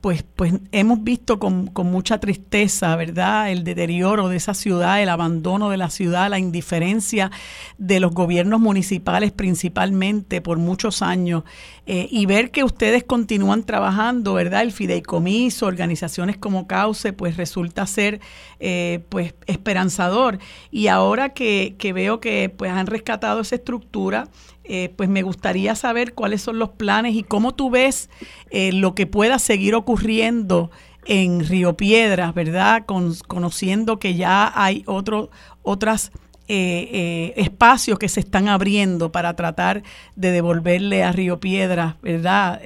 pues, 0.00 0.22
pues 0.22 0.54
hemos 0.72 1.04
visto 1.04 1.38
con, 1.38 1.66
con, 1.66 1.90
mucha 1.90 2.18
tristeza, 2.18 2.96
¿verdad? 2.96 3.50
El 3.50 3.64
deterioro 3.64 4.28
de 4.28 4.36
esa 4.36 4.54
ciudad, 4.54 5.02
el 5.02 5.10
abandono 5.10 5.68
de 5.68 5.76
la 5.76 5.90
ciudad, 5.90 6.30
la 6.30 6.38
indiferencia 6.38 7.30
de 7.76 8.00
los 8.00 8.12
gobiernos 8.12 8.60
municipales 8.60 9.30
principalmente 9.32 10.40
por 10.40 10.58
muchos 10.58 11.02
años. 11.02 11.44
Eh, 11.86 12.08
y 12.10 12.24
ver 12.26 12.50
que 12.50 12.62
ustedes 12.62 13.04
continúan 13.04 13.64
trabajando, 13.64 14.34
¿verdad? 14.34 14.62
El 14.62 14.72
fideicomiso, 14.72 15.66
organizaciones 15.66 16.38
como 16.38 16.66
Cauce, 16.66 17.12
pues 17.12 17.36
resulta 17.36 17.86
ser 17.86 18.20
eh, 18.60 19.00
pues 19.08 19.34
esperanzador. 19.46 20.38
Y 20.70 20.86
ahora 20.86 21.30
que, 21.30 21.74
que 21.78 21.92
veo 21.92 22.20
que 22.20 22.48
pues 22.48 22.70
han 22.70 22.86
rescatado 22.86 23.40
esa 23.40 23.56
estructura, 23.56 24.28
eh, 24.72 24.94
pues 24.96 25.08
me 25.08 25.22
gustaría 25.22 25.74
saber 25.74 26.14
cuáles 26.14 26.42
son 26.42 26.60
los 26.60 26.68
planes 26.68 27.16
y 27.16 27.24
cómo 27.24 27.56
tú 27.56 27.70
ves 27.70 28.08
eh, 28.52 28.72
lo 28.72 28.94
que 28.94 29.04
pueda 29.04 29.40
seguir 29.40 29.74
ocurriendo 29.74 30.70
en 31.06 31.44
Río 31.44 31.76
Piedras, 31.76 32.34
¿verdad? 32.34 32.84
Con, 32.86 33.14
conociendo 33.26 33.98
que 33.98 34.14
ya 34.14 34.52
hay 34.54 34.84
otro, 34.86 35.30
otras 35.62 36.12
eh, 36.46 37.32
espacios 37.34 37.98
que 37.98 38.08
se 38.08 38.20
están 38.20 38.46
abriendo 38.46 39.10
para 39.10 39.34
tratar 39.34 39.82
de 40.14 40.30
devolverle 40.30 41.02
a 41.02 41.10
Río 41.10 41.40
Piedras, 41.40 42.00
¿verdad? 42.00 42.60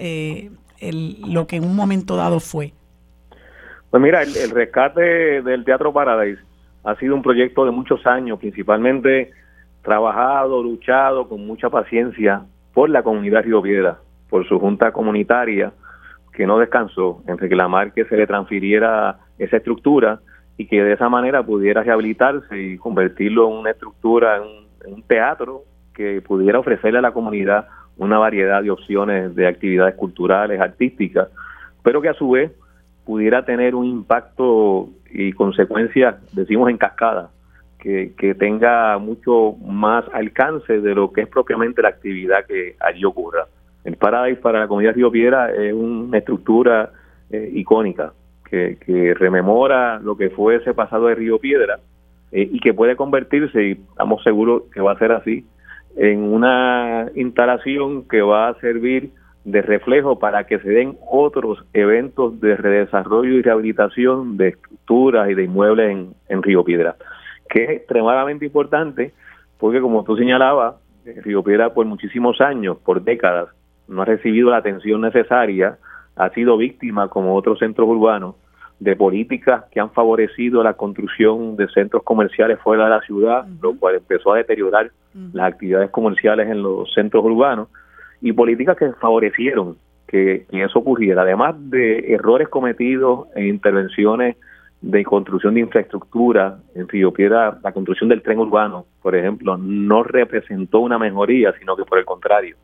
lo 1.26 1.46
que 1.46 1.56
en 1.56 1.64
un 1.64 1.74
momento 1.74 2.16
dado 2.16 2.38
fue. 2.38 2.74
Pues 3.88 4.02
mira, 4.02 4.22
el, 4.22 4.36
el 4.36 4.50
rescate 4.50 5.40
del 5.40 5.64
Teatro 5.64 5.90
Paradise 5.94 6.42
ha 6.84 6.94
sido 6.96 7.14
un 7.14 7.22
proyecto 7.22 7.64
de 7.64 7.70
muchos 7.70 8.06
años, 8.06 8.38
principalmente 8.38 9.32
trabajado, 9.84 10.62
luchado 10.62 11.28
con 11.28 11.46
mucha 11.46 11.70
paciencia 11.70 12.42
por 12.72 12.90
la 12.90 13.04
comunidad 13.04 13.44
Río 13.44 13.62
Piedra, 13.62 13.98
por 14.28 14.48
su 14.48 14.58
junta 14.58 14.90
comunitaria, 14.90 15.72
que 16.32 16.46
no 16.46 16.58
descansó 16.58 17.22
en 17.28 17.38
reclamar 17.38 17.92
que 17.92 18.04
se 18.06 18.16
le 18.16 18.26
transfiriera 18.26 19.18
esa 19.38 19.58
estructura 19.58 20.18
y 20.56 20.66
que 20.66 20.82
de 20.82 20.94
esa 20.94 21.08
manera 21.08 21.44
pudiera 21.44 21.82
rehabilitarse 21.82 22.60
y 22.60 22.78
convertirlo 22.78 23.48
en 23.48 23.58
una 23.58 23.70
estructura, 23.70 24.36
en 24.36 24.92
un, 24.92 25.02
teatro 25.02 25.62
que 25.94 26.20
pudiera 26.22 26.58
ofrecerle 26.58 26.98
a 26.98 27.02
la 27.02 27.12
comunidad 27.12 27.68
una 27.96 28.18
variedad 28.18 28.62
de 28.62 28.70
opciones 28.70 29.34
de 29.34 29.46
actividades 29.46 29.94
culturales, 29.94 30.60
artísticas, 30.60 31.28
pero 31.82 32.00
que 32.00 32.08
a 32.08 32.14
su 32.14 32.30
vez 32.30 32.50
pudiera 33.04 33.44
tener 33.44 33.74
un 33.74 33.84
impacto 33.84 34.88
y 35.10 35.32
consecuencias, 35.32 36.16
decimos 36.34 36.68
en 36.70 36.78
cascada, 36.78 37.30
que, 37.84 38.34
tenga 38.34 38.96
mucho 38.98 39.56
más 39.64 40.04
alcance 40.14 40.80
de 40.80 40.94
lo 40.94 41.12
que 41.12 41.22
es 41.22 41.28
propiamente 41.28 41.82
la 41.82 41.90
actividad 41.90 42.46
que 42.46 42.76
allí 42.80 43.04
ocurra. 43.04 43.46
El 43.84 43.96
Paradise 43.96 44.40
para 44.40 44.60
la 44.60 44.68
comunidad 44.68 44.94
Río 44.94 45.10
Piedra 45.10 45.52
es 45.52 45.74
una 45.74 46.16
estructura 46.16 46.90
eh, 47.30 47.50
icónica 47.52 48.14
que, 48.48 48.78
que, 48.84 49.12
rememora 49.12 49.98
lo 49.98 50.16
que 50.16 50.30
fue 50.30 50.56
ese 50.56 50.72
pasado 50.72 51.08
de 51.08 51.14
Río 51.14 51.38
Piedra 51.38 51.78
eh, 52.32 52.48
y 52.50 52.58
que 52.60 52.72
puede 52.72 52.96
convertirse, 52.96 53.62
y 53.62 53.72
estamos 53.72 54.22
seguros 54.22 54.62
que 54.72 54.80
va 54.80 54.92
a 54.92 54.98
ser 54.98 55.12
así, 55.12 55.44
en 55.96 56.22
una 56.22 57.10
instalación 57.14 58.08
que 58.08 58.22
va 58.22 58.48
a 58.48 58.60
servir 58.60 59.10
de 59.44 59.60
reflejo 59.60 60.18
para 60.18 60.44
que 60.44 60.58
se 60.58 60.70
den 60.70 60.96
otros 61.06 61.62
eventos 61.74 62.40
de 62.40 62.56
redesarrollo 62.56 63.34
y 63.34 63.42
rehabilitación 63.42 64.38
de 64.38 64.48
estructuras 64.48 65.28
y 65.28 65.34
de 65.34 65.44
inmuebles 65.44 65.90
en, 65.90 66.14
en 66.30 66.42
Río 66.42 66.64
Piedra 66.64 66.96
que 67.54 67.62
es 67.62 67.70
extremadamente 67.70 68.44
importante 68.44 69.12
porque 69.58 69.80
como 69.80 70.02
tú 70.02 70.16
señalabas, 70.16 70.74
eh, 71.06 71.20
Río 71.22 71.42
Piedra 71.44 71.72
por 71.72 71.86
muchísimos 71.86 72.40
años, 72.40 72.76
por 72.84 73.02
décadas, 73.02 73.48
no 73.86 74.02
ha 74.02 74.04
recibido 74.04 74.50
la 74.50 74.56
atención 74.56 75.00
necesaria, 75.00 75.78
ha 76.16 76.30
sido 76.30 76.56
víctima, 76.56 77.08
como 77.08 77.34
otros 77.36 77.60
centros 77.60 77.88
urbanos, 77.88 78.34
de 78.80 78.96
políticas 78.96 79.64
que 79.70 79.78
han 79.78 79.90
favorecido 79.92 80.64
la 80.64 80.74
construcción 80.74 81.56
de 81.56 81.68
centros 81.68 82.02
comerciales 82.02 82.58
fuera 82.58 82.84
de 82.84 82.90
la 82.90 83.00
ciudad, 83.02 83.46
lo 83.62 83.76
cual 83.76 83.94
empezó 83.94 84.32
a 84.32 84.38
deteriorar 84.38 84.90
las 85.32 85.52
actividades 85.52 85.90
comerciales 85.90 86.48
en 86.48 86.60
los 86.60 86.92
centros 86.92 87.24
urbanos, 87.24 87.68
y 88.20 88.32
políticas 88.32 88.76
que 88.76 88.92
favorecieron 88.94 89.76
que, 90.08 90.44
que 90.50 90.62
eso 90.62 90.80
ocurriera, 90.80 91.22
además 91.22 91.54
de 91.70 92.12
errores 92.12 92.48
cometidos 92.48 93.28
en 93.36 93.46
intervenciones 93.46 94.36
de 94.84 95.02
construcción 95.02 95.54
de 95.54 95.60
infraestructura 95.60 96.58
en 96.74 96.86
Río 96.86 97.10
Piedra, 97.10 97.58
la 97.62 97.72
construcción 97.72 98.10
del 98.10 98.20
tren 98.20 98.38
urbano, 98.38 98.84
por 99.00 99.16
ejemplo, 99.16 99.56
no 99.56 100.02
representó 100.02 100.80
una 100.80 100.98
mejoría, 100.98 101.54
sino 101.58 101.74
que 101.74 101.84
por 101.84 101.98
el 101.98 102.04
contrario, 102.04 102.56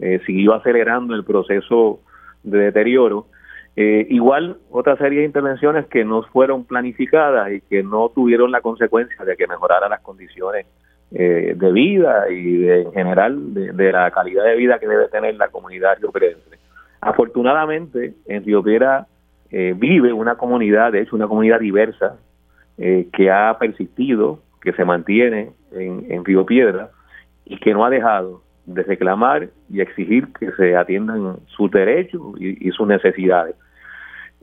eh, 0.00 0.20
siguió 0.26 0.54
acelerando 0.54 1.14
el 1.14 1.24
proceso 1.24 2.00
de 2.42 2.58
deterioro. 2.58 3.26
Eh, 3.76 4.08
igual 4.10 4.58
otra 4.72 4.96
serie 4.96 5.20
de 5.20 5.26
intervenciones 5.26 5.86
que 5.86 6.04
no 6.04 6.24
fueron 6.24 6.64
planificadas 6.64 7.52
y 7.52 7.60
que 7.60 7.84
no 7.84 8.08
tuvieron 8.08 8.50
la 8.50 8.60
consecuencia 8.60 9.24
de 9.24 9.36
que 9.36 9.46
mejorara 9.46 9.88
las 9.88 10.00
condiciones 10.00 10.66
eh, 11.12 11.54
de 11.56 11.72
vida 11.72 12.28
y 12.28 12.56
de, 12.56 12.82
en 12.82 12.92
general 12.92 13.54
de, 13.54 13.92
la 13.92 14.10
calidad 14.10 14.44
de 14.44 14.56
vida 14.56 14.80
que 14.80 14.88
debe 14.88 15.06
tener 15.08 15.36
la 15.36 15.46
comunidad 15.46 15.96
riopirense. 16.00 16.58
Afortunadamente, 17.00 18.14
en 18.26 18.44
Río 18.44 18.64
Piedra 18.64 19.06
eh, 19.52 19.74
vive 19.76 20.12
una 20.12 20.36
comunidad, 20.36 20.92
de 20.92 21.02
hecho 21.02 21.14
una 21.14 21.28
comunidad 21.28 21.60
diversa, 21.60 22.16
eh, 22.78 23.08
que 23.12 23.30
ha 23.30 23.56
persistido, 23.58 24.40
que 24.62 24.72
se 24.72 24.84
mantiene 24.84 25.50
en, 25.72 26.06
en 26.10 26.24
Río 26.24 26.46
Piedra 26.46 26.90
y 27.44 27.58
que 27.58 27.74
no 27.74 27.84
ha 27.84 27.90
dejado 27.90 28.42
de 28.64 28.82
reclamar 28.82 29.48
y 29.68 29.80
exigir 29.80 30.28
que 30.38 30.52
se 30.52 30.76
atiendan 30.76 31.36
sus 31.48 31.70
derechos 31.70 32.22
y, 32.38 32.70
sus 32.70 32.86
necesidades. 32.86 33.56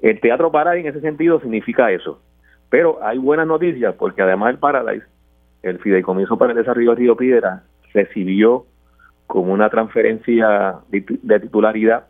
El 0.02 0.20
Teatro 0.20 0.52
Paradise 0.52 0.88
en 0.88 0.94
ese 0.94 1.02
sentido 1.02 1.40
significa 1.40 1.92
eso. 1.92 2.22
Pero 2.70 3.04
hay 3.04 3.18
buenas 3.18 3.48
noticias 3.48 3.96
porque 3.96 4.22
además 4.22 4.52
el 4.52 4.60
Paradise, 4.60 5.06
el 5.64 5.80
Fideicomiso 5.80 6.38
para 6.38 6.52
el 6.52 6.58
Desarrollo 6.58 6.92
de 6.92 6.98
Río 6.98 7.18
Piedra, 7.18 7.64
recibió 7.94 8.66
como 9.26 9.54
una 9.54 9.70
transferencia 9.70 10.76
de 10.90 11.40
titularidad 11.40 12.09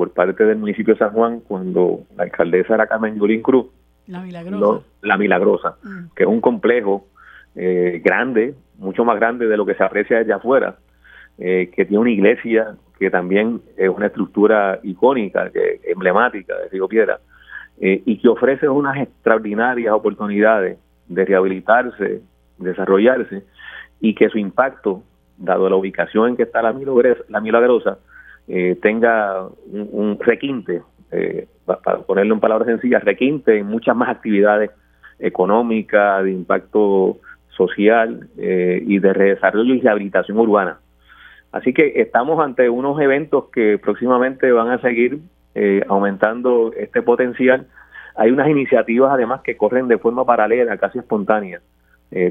por 0.00 0.14
parte 0.14 0.46
del 0.46 0.56
municipio 0.56 0.94
de 0.94 0.98
San 0.98 1.10
Juan 1.10 1.40
cuando 1.40 2.04
la 2.16 2.22
alcaldesa 2.22 2.74
era 2.74 2.86
Carmen 2.86 3.18
Yulín 3.18 3.42
Cruz. 3.42 3.66
La 4.06 4.22
Milagrosa. 4.22 4.82
la 5.02 5.18
Milagrosa, 5.18 5.76
mm. 5.82 6.14
que 6.16 6.22
es 6.22 6.26
un 6.26 6.40
complejo 6.40 7.08
eh, 7.54 8.00
grande, 8.02 8.54
mucho 8.78 9.04
más 9.04 9.20
grande 9.20 9.46
de 9.46 9.58
lo 9.58 9.66
que 9.66 9.74
se 9.74 9.84
aprecia 9.84 10.20
desde 10.20 10.32
afuera, 10.32 10.76
eh, 11.36 11.70
que 11.76 11.84
tiene 11.84 11.98
una 11.98 12.10
iglesia 12.12 12.76
que 12.98 13.10
también 13.10 13.60
es 13.76 13.90
una 13.90 14.06
estructura 14.06 14.80
icónica, 14.84 15.50
que, 15.50 15.82
emblemática 15.84 16.56
de 16.56 16.70
Río 16.70 16.88
Piedra, 16.88 17.20
eh, 17.78 18.02
y 18.06 18.16
que 18.20 18.28
ofrece 18.28 18.70
unas 18.70 18.96
extraordinarias 18.96 19.92
oportunidades 19.92 20.78
de 21.08 21.24
rehabilitarse, 21.26 22.22
desarrollarse, 22.56 23.44
y 24.00 24.14
que 24.14 24.30
su 24.30 24.38
impacto, 24.38 25.02
dado 25.36 25.68
la 25.68 25.76
ubicación 25.76 26.30
en 26.30 26.36
que 26.38 26.44
está 26.44 26.62
la 26.62 26.72
Milagrosa, 26.72 27.22
la 27.28 27.40
Milagrosa 27.42 27.98
eh, 28.52 28.76
tenga 28.82 29.46
un, 29.70 30.18
requinte, 30.18 30.82
eh, 31.12 31.46
para 31.64 32.00
ponerlo 32.00 32.34
en 32.34 32.40
palabras 32.40 32.66
sencillas, 32.66 33.04
requinte 33.04 33.58
en 33.58 33.66
muchas 33.66 33.94
más 33.94 34.08
actividades 34.08 34.72
económicas, 35.20 36.24
de 36.24 36.32
impacto 36.32 37.18
social 37.50 38.26
eh, 38.36 38.82
y 38.84 38.98
de 38.98 39.12
desarrollo 39.12 39.72
y 39.72 39.80
rehabilitación 39.80 40.36
urbana. 40.36 40.80
Así 41.52 41.72
que 41.72 41.92
estamos 42.00 42.44
ante 42.44 42.68
unos 42.68 43.00
eventos 43.00 43.50
que 43.52 43.78
próximamente 43.78 44.50
van 44.50 44.70
a 44.70 44.80
seguir 44.80 45.20
aumentando 45.88 46.72
este 46.76 47.02
potencial. 47.02 47.66
Hay 48.16 48.30
unas 48.30 48.48
iniciativas 48.48 49.12
además 49.12 49.42
que 49.42 49.56
corren 49.56 49.86
de 49.86 49.98
forma 49.98 50.24
paralela, 50.24 50.76
casi 50.76 50.98
espontánea, 50.98 51.60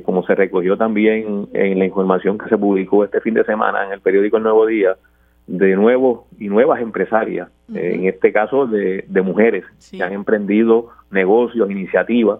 como 0.03 0.23
se 0.23 0.35
recogió 0.35 0.77
también 0.77 1.47
en 1.53 1.79
la 1.79 1.85
información 1.85 2.37
que 2.37 2.47
se 2.47 2.57
publicó 2.57 3.03
este 3.03 3.19
fin 3.19 3.33
de 3.33 3.43
semana 3.43 3.85
en 3.85 3.91
el 3.91 3.99
periódico 3.99 4.37
El 4.37 4.43
Nuevo 4.43 4.65
Día, 4.65 4.95
de 5.49 5.75
nuevos 5.75 6.25
y 6.37 6.47
nuevas 6.47 6.79
empresarias, 6.79 7.49
eh, 7.73 7.93
en 7.95 8.05
este 8.05 8.31
caso 8.31 8.67
de, 8.67 9.03
mujeres 9.23 9.65
que 9.89 10.03
han 10.03 10.13
emprendido 10.13 10.89
negocios, 11.09 11.71
iniciativas 11.71 12.39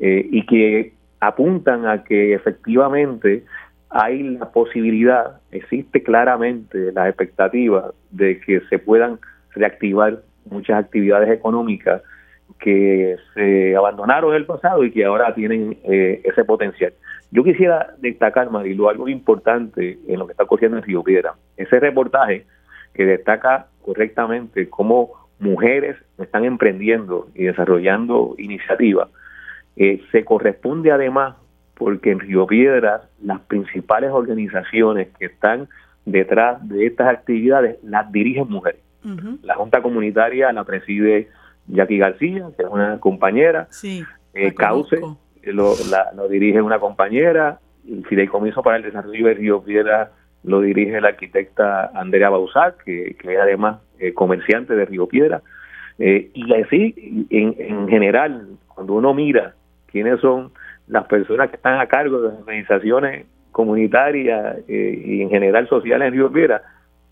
eh, 0.00 0.26
y 0.30 0.46
que 0.46 0.94
apuntan 1.20 1.86
a 1.86 2.02
que 2.02 2.32
efectivamente 2.32 3.44
hay 3.90 4.22
la 4.22 4.50
posibilidad, 4.50 5.38
existe 5.52 6.02
claramente 6.02 6.92
la 6.92 7.08
expectativa 7.08 7.92
de 8.10 8.40
que 8.40 8.60
se 8.70 8.78
puedan 8.78 9.18
reactivar 9.50 10.22
muchas 10.50 10.82
actividades 10.82 11.28
económicas 11.30 12.00
que 12.58 13.16
se 13.34 13.76
abandonaron 13.76 14.30
en 14.30 14.36
el 14.36 14.46
pasado 14.46 14.82
y 14.82 14.90
que 14.90 15.04
ahora 15.04 15.34
tienen 15.34 15.76
eh, 15.84 16.22
ese 16.24 16.42
potencial. 16.44 16.94
Yo 17.36 17.44
quisiera 17.44 17.94
destacar, 17.98 18.50
Marilu, 18.50 18.88
algo 18.88 19.10
importante 19.10 19.98
en 20.08 20.18
lo 20.18 20.26
que 20.26 20.32
está 20.32 20.44
ocurriendo 20.44 20.78
en 20.78 20.84
Río 20.84 21.02
Piedra. 21.02 21.34
Ese 21.58 21.78
reportaje 21.78 22.46
que 22.94 23.04
destaca 23.04 23.66
correctamente 23.84 24.70
cómo 24.70 25.10
mujeres 25.38 25.98
están 26.16 26.46
emprendiendo 26.46 27.28
y 27.34 27.44
desarrollando 27.44 28.36
iniciativas, 28.38 29.10
eh, 29.76 30.00
se 30.12 30.24
corresponde 30.24 30.92
además 30.92 31.36
porque 31.74 32.12
en 32.12 32.20
Río 32.20 32.46
Piedra 32.46 33.02
las 33.22 33.40
principales 33.40 34.12
organizaciones 34.12 35.08
que 35.18 35.26
están 35.26 35.68
detrás 36.06 36.66
de 36.66 36.86
estas 36.86 37.08
actividades 37.08 37.76
las 37.82 38.10
dirigen 38.12 38.48
mujeres. 38.48 38.80
La 39.42 39.56
Junta 39.56 39.82
Comunitaria 39.82 40.50
la 40.54 40.64
preside 40.64 41.28
Jackie 41.66 41.98
García, 41.98 42.48
que 42.56 42.62
es 42.62 42.68
una 42.70 42.98
compañera. 42.98 43.66
Sí, 43.68 44.02
eh, 44.32 44.54
Cauce 44.54 44.96
lo, 45.52 45.74
lo 46.14 46.28
dirige 46.28 46.60
una 46.60 46.78
compañera. 46.78 47.58
El 47.88 48.04
Fideicomiso 48.06 48.62
para 48.62 48.78
el 48.78 48.82
Desarrollo 48.82 49.26
de 49.28 49.34
Río 49.34 49.62
Piedra 49.62 50.10
lo 50.46 50.60
dirige 50.60 51.00
la 51.00 51.08
arquitecta 51.08 51.90
Andrea 51.94 52.30
Bausac, 52.30 52.82
que, 52.84 53.16
es 53.20 53.38
además 53.38 53.80
eh, 53.98 54.14
comerciante 54.14 54.74
de 54.74 54.84
Río 54.84 55.06
Piedra. 55.06 55.42
Eh, 55.98 56.30
y 56.34 56.54
así, 56.54 57.26
en, 57.30 57.56
en 57.58 57.88
general, 57.88 58.48
cuando 58.68 58.94
uno 58.94 59.12
mira 59.12 59.54
quiénes 59.86 60.20
son 60.20 60.52
las 60.86 61.06
personas 61.06 61.50
que 61.50 61.56
están 61.56 61.80
a 61.80 61.86
cargo 61.86 62.20
de 62.20 62.28
las 62.28 62.38
organizaciones 62.40 63.26
comunitarias 63.50 64.58
eh, 64.68 65.02
y 65.04 65.22
en 65.22 65.30
general 65.30 65.68
sociales 65.68 66.08
en 66.08 66.14
Río 66.14 66.30
Piedra, 66.30 66.62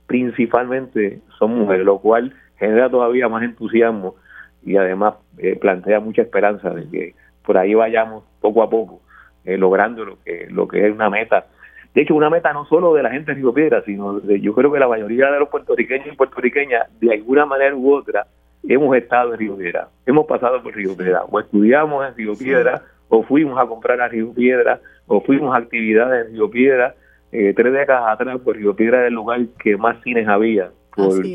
principalmente 0.06 1.20
son 1.39 1.59
mujeres, 1.59 1.85
lo 1.85 1.98
cual 1.98 2.35
genera 2.59 2.89
todavía 2.89 3.28
más 3.28 3.43
entusiasmo 3.43 4.15
y 4.62 4.77
además 4.77 5.15
plantea 5.61 6.01
mucha 6.01 6.23
esperanza 6.23 6.70
de 6.70 6.89
que 6.89 7.15
por 7.44 7.58
ahí 7.58 7.74
vayamos 7.74 8.24
poco 8.40 8.62
a 8.62 8.70
poco 8.70 9.00
logrando 9.44 10.06
lo 10.06 10.22
que 10.22 10.46
lo 10.50 10.66
que 10.66 10.86
es 10.86 10.94
una 10.94 11.10
meta. 11.10 11.46
De 11.94 12.02
hecho, 12.02 12.14
una 12.14 12.30
meta 12.30 12.52
no 12.52 12.64
solo 12.64 12.94
de 12.94 13.02
la 13.02 13.10
gente 13.10 13.32
de 13.32 13.36
Río 13.36 13.54
Piedra, 13.54 13.82
sino 13.84 14.18
de, 14.18 14.40
yo 14.40 14.52
creo 14.52 14.72
que 14.72 14.80
la 14.80 14.88
mayoría 14.88 15.30
de 15.30 15.38
los 15.38 15.48
puertorriqueños 15.48 16.08
y 16.08 16.16
puertorriqueñas, 16.16 16.88
de 16.98 17.12
alguna 17.12 17.46
manera 17.46 17.74
u 17.76 17.94
otra, 17.94 18.26
hemos 18.68 18.96
estado 18.96 19.32
en 19.32 19.38
Río 19.38 19.56
Piedra, 19.56 19.88
hemos 20.04 20.26
pasado 20.26 20.62
por 20.62 20.74
Río 20.74 20.96
Piedra, 20.96 21.24
o 21.30 21.38
estudiamos 21.38 22.06
en 22.08 22.16
Río 22.16 22.34
Piedra, 22.34 22.82
o 23.08 23.22
fuimos 23.22 23.58
a 23.58 23.66
comprar 23.66 24.00
a 24.00 24.08
Río 24.08 24.32
Piedra, 24.32 24.80
o 25.06 25.20
fuimos 25.20 25.54
a 25.54 25.58
actividades 25.58 26.26
en 26.26 26.32
Río 26.32 26.50
Piedra. 26.50 26.94
Eh, 27.30 27.52
tres 27.54 27.72
décadas 27.72 28.04
atrás, 28.08 28.40
por 28.40 28.56
Río 28.56 28.74
Piedra 28.74 28.98
era 28.98 29.08
el 29.08 29.14
lugar 29.14 29.40
que 29.62 29.76
más 29.76 30.02
cines 30.02 30.26
había 30.26 30.70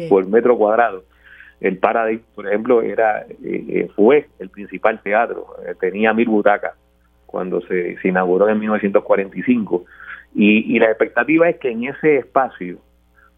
por, 0.09 0.27
metro 0.27 0.57
cuadrado. 0.57 1.03
El 1.61 1.77
Paradise, 1.77 2.23
por 2.35 2.47
ejemplo, 2.47 2.81
era 2.81 3.21
eh, 3.21 3.27
eh, 3.43 3.89
fue 3.95 4.27
el 4.39 4.49
principal 4.49 5.01
teatro, 5.01 5.47
tenía 5.79 6.13
mil 6.13 6.29
butacas 6.29 6.73
cuando 7.25 7.61
se, 7.61 7.97
se 7.97 8.07
inauguró 8.07 8.49
en 8.49 8.59
1945. 8.59 9.85
Y, 10.35 10.77
la 10.79 10.87
expectativa 10.87 11.49
es 11.49 11.57
que 11.57 11.71
en 11.71 11.85
ese 11.85 12.17
espacio 12.17 12.77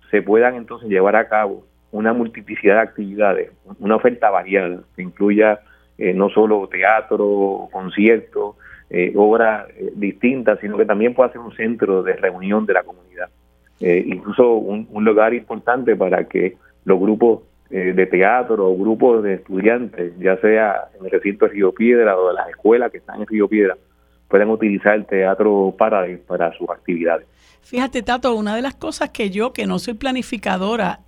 se 0.09 0.21
puedan 0.21 0.55
entonces 0.55 0.89
llevar 0.89 1.15
a 1.15 1.27
cabo 1.27 1.65
una 1.91 2.13
multiplicidad 2.13 2.75
de 2.75 2.81
actividades, 2.81 3.51
una 3.79 3.95
oferta 3.95 4.29
variada 4.29 4.81
que 4.95 5.01
incluya 5.01 5.59
eh, 5.97 6.13
no 6.13 6.29
solo 6.29 6.67
teatro, 6.67 7.69
conciertos, 7.71 8.55
eh, 8.89 9.13
obras 9.15 9.69
eh, 9.77 9.91
distintas, 9.95 10.59
sino 10.59 10.77
que 10.77 10.85
también 10.85 11.13
pueda 11.13 11.31
ser 11.31 11.39
un 11.39 11.55
centro 11.55 12.03
de 12.03 12.13
reunión 12.17 12.65
de 12.65 12.73
la 12.73 12.83
comunidad. 12.83 13.29
Eh, 13.79 14.03
incluso 14.05 14.53
un, 14.53 14.87
lugar 15.05 15.33
importante 15.33 15.95
para 15.95 16.25
que 16.25 16.57
los 16.83 16.99
grupos 16.99 17.43
de 17.71 18.05
teatro 18.05 18.69
o 18.69 18.77
grupos 18.77 19.23
de 19.23 19.35
estudiantes, 19.35 20.13
ya 20.19 20.37
sea 20.41 20.89
en 20.99 21.05
el 21.05 21.11
recinto 21.11 21.45
de 21.45 21.51
Río 21.51 21.71
Piedra 21.71 22.17
o 22.17 22.27
de 22.27 22.33
las 22.33 22.49
escuelas 22.49 22.91
que 22.91 22.97
están 22.97 23.21
en 23.21 23.27
Río 23.27 23.47
Piedra, 23.47 23.77
puedan 24.27 24.49
utilizar 24.49 24.95
el 24.95 25.05
teatro 25.05 25.73
para, 25.77 26.05
para 26.27 26.51
sus 26.57 26.69
actividades. 26.69 27.25
Fíjate, 27.61 28.01
Tato, 28.01 28.35
una 28.35 28.55
de 28.55 28.61
las 28.61 28.75
cosas 28.75 29.11
que 29.11 29.29
yo, 29.29 29.53
que 29.53 29.67
no 29.67 29.79
soy 29.79 29.93
planificadora, 29.93 31.01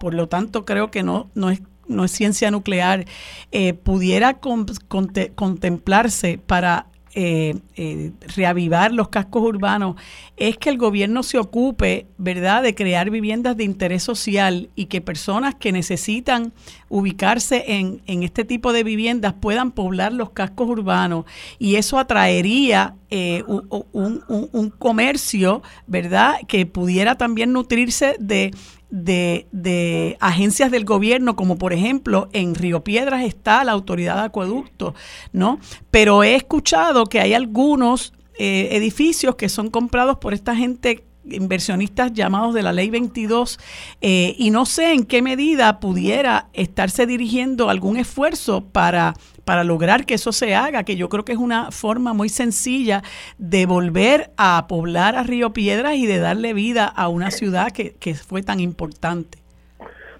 por 0.00 0.14
lo 0.14 0.28
tanto 0.28 0.64
creo 0.64 0.90
que 0.90 1.02
no, 1.02 1.30
no 1.34 1.50
es 1.50 1.62
no 1.88 2.04
es 2.04 2.10
ciencia 2.10 2.50
nuclear, 2.50 3.06
eh, 3.50 3.74
pudiera 3.74 4.38
contemplarse 4.38 6.38
para 6.38 6.86
eh, 7.20 7.56
eh, 7.74 8.12
reavivar 8.36 8.92
los 8.92 9.08
cascos 9.08 9.42
urbanos 9.42 9.96
es 10.36 10.56
que 10.56 10.70
el 10.70 10.78
gobierno 10.78 11.24
se 11.24 11.36
ocupe, 11.36 12.06
¿verdad?, 12.16 12.62
de 12.62 12.76
crear 12.76 13.10
viviendas 13.10 13.56
de 13.56 13.64
interés 13.64 14.04
social 14.04 14.70
y 14.76 14.84
que 14.84 15.00
personas 15.00 15.56
que 15.56 15.72
necesitan 15.72 16.52
ubicarse 16.88 17.64
en, 17.72 18.02
en 18.06 18.22
este 18.22 18.44
tipo 18.44 18.72
de 18.72 18.84
viviendas 18.84 19.34
puedan 19.34 19.72
poblar 19.72 20.12
los 20.12 20.30
cascos 20.30 20.68
urbanos 20.68 21.24
y 21.58 21.74
eso 21.74 21.98
atraería 21.98 22.94
un, 23.10 24.22
un 24.52 24.70
comercio, 24.70 25.62
¿verdad?, 25.88 26.36
que 26.46 26.66
pudiera 26.66 27.16
también 27.16 27.52
nutrirse 27.52 28.14
de 28.20 28.52
de, 28.90 29.46
de, 29.52 30.16
agencias 30.20 30.70
del 30.70 30.84
gobierno, 30.84 31.36
como 31.36 31.58
por 31.58 31.72
ejemplo 31.72 32.28
en 32.32 32.54
Río 32.54 32.84
Piedras 32.84 33.24
está 33.24 33.64
la 33.64 33.72
autoridad 33.72 34.16
de 34.16 34.22
acueducto, 34.22 34.94
¿no? 35.32 35.58
Pero 35.90 36.22
he 36.22 36.34
escuchado 36.34 37.06
que 37.06 37.20
hay 37.20 37.34
algunos 37.34 38.12
eh, 38.38 38.68
edificios 38.72 39.34
que 39.34 39.48
son 39.48 39.68
comprados 39.68 40.18
por 40.18 40.32
esta 40.32 40.54
gente 40.54 41.04
inversionistas 41.30 42.12
llamados 42.12 42.54
de 42.54 42.62
la 42.62 42.72
ley 42.72 42.90
22 42.90 43.58
eh, 44.00 44.34
y 44.38 44.50
no 44.50 44.66
sé 44.66 44.92
en 44.92 45.04
qué 45.04 45.22
medida 45.22 45.80
pudiera 45.80 46.48
estarse 46.52 47.06
dirigiendo 47.06 47.70
algún 47.70 47.96
esfuerzo 47.96 48.64
para 48.64 49.14
para 49.48 49.64
lograr 49.64 50.04
que 50.04 50.12
eso 50.12 50.30
se 50.30 50.54
haga, 50.54 50.84
que 50.84 50.96
yo 50.96 51.08
creo 51.08 51.24
que 51.24 51.32
es 51.32 51.38
una 51.38 51.70
forma 51.70 52.12
muy 52.12 52.28
sencilla 52.28 53.00
de 53.38 53.64
volver 53.64 54.28
a 54.36 54.66
poblar 54.68 55.16
a 55.16 55.22
Río 55.22 55.54
Piedras 55.54 55.94
y 55.94 56.06
de 56.06 56.18
darle 56.18 56.52
vida 56.52 56.84
a 56.84 57.08
una 57.08 57.30
ciudad 57.30 57.68
que, 57.72 58.14
fue 58.14 58.42
tan 58.42 58.60
importante. 58.60 59.38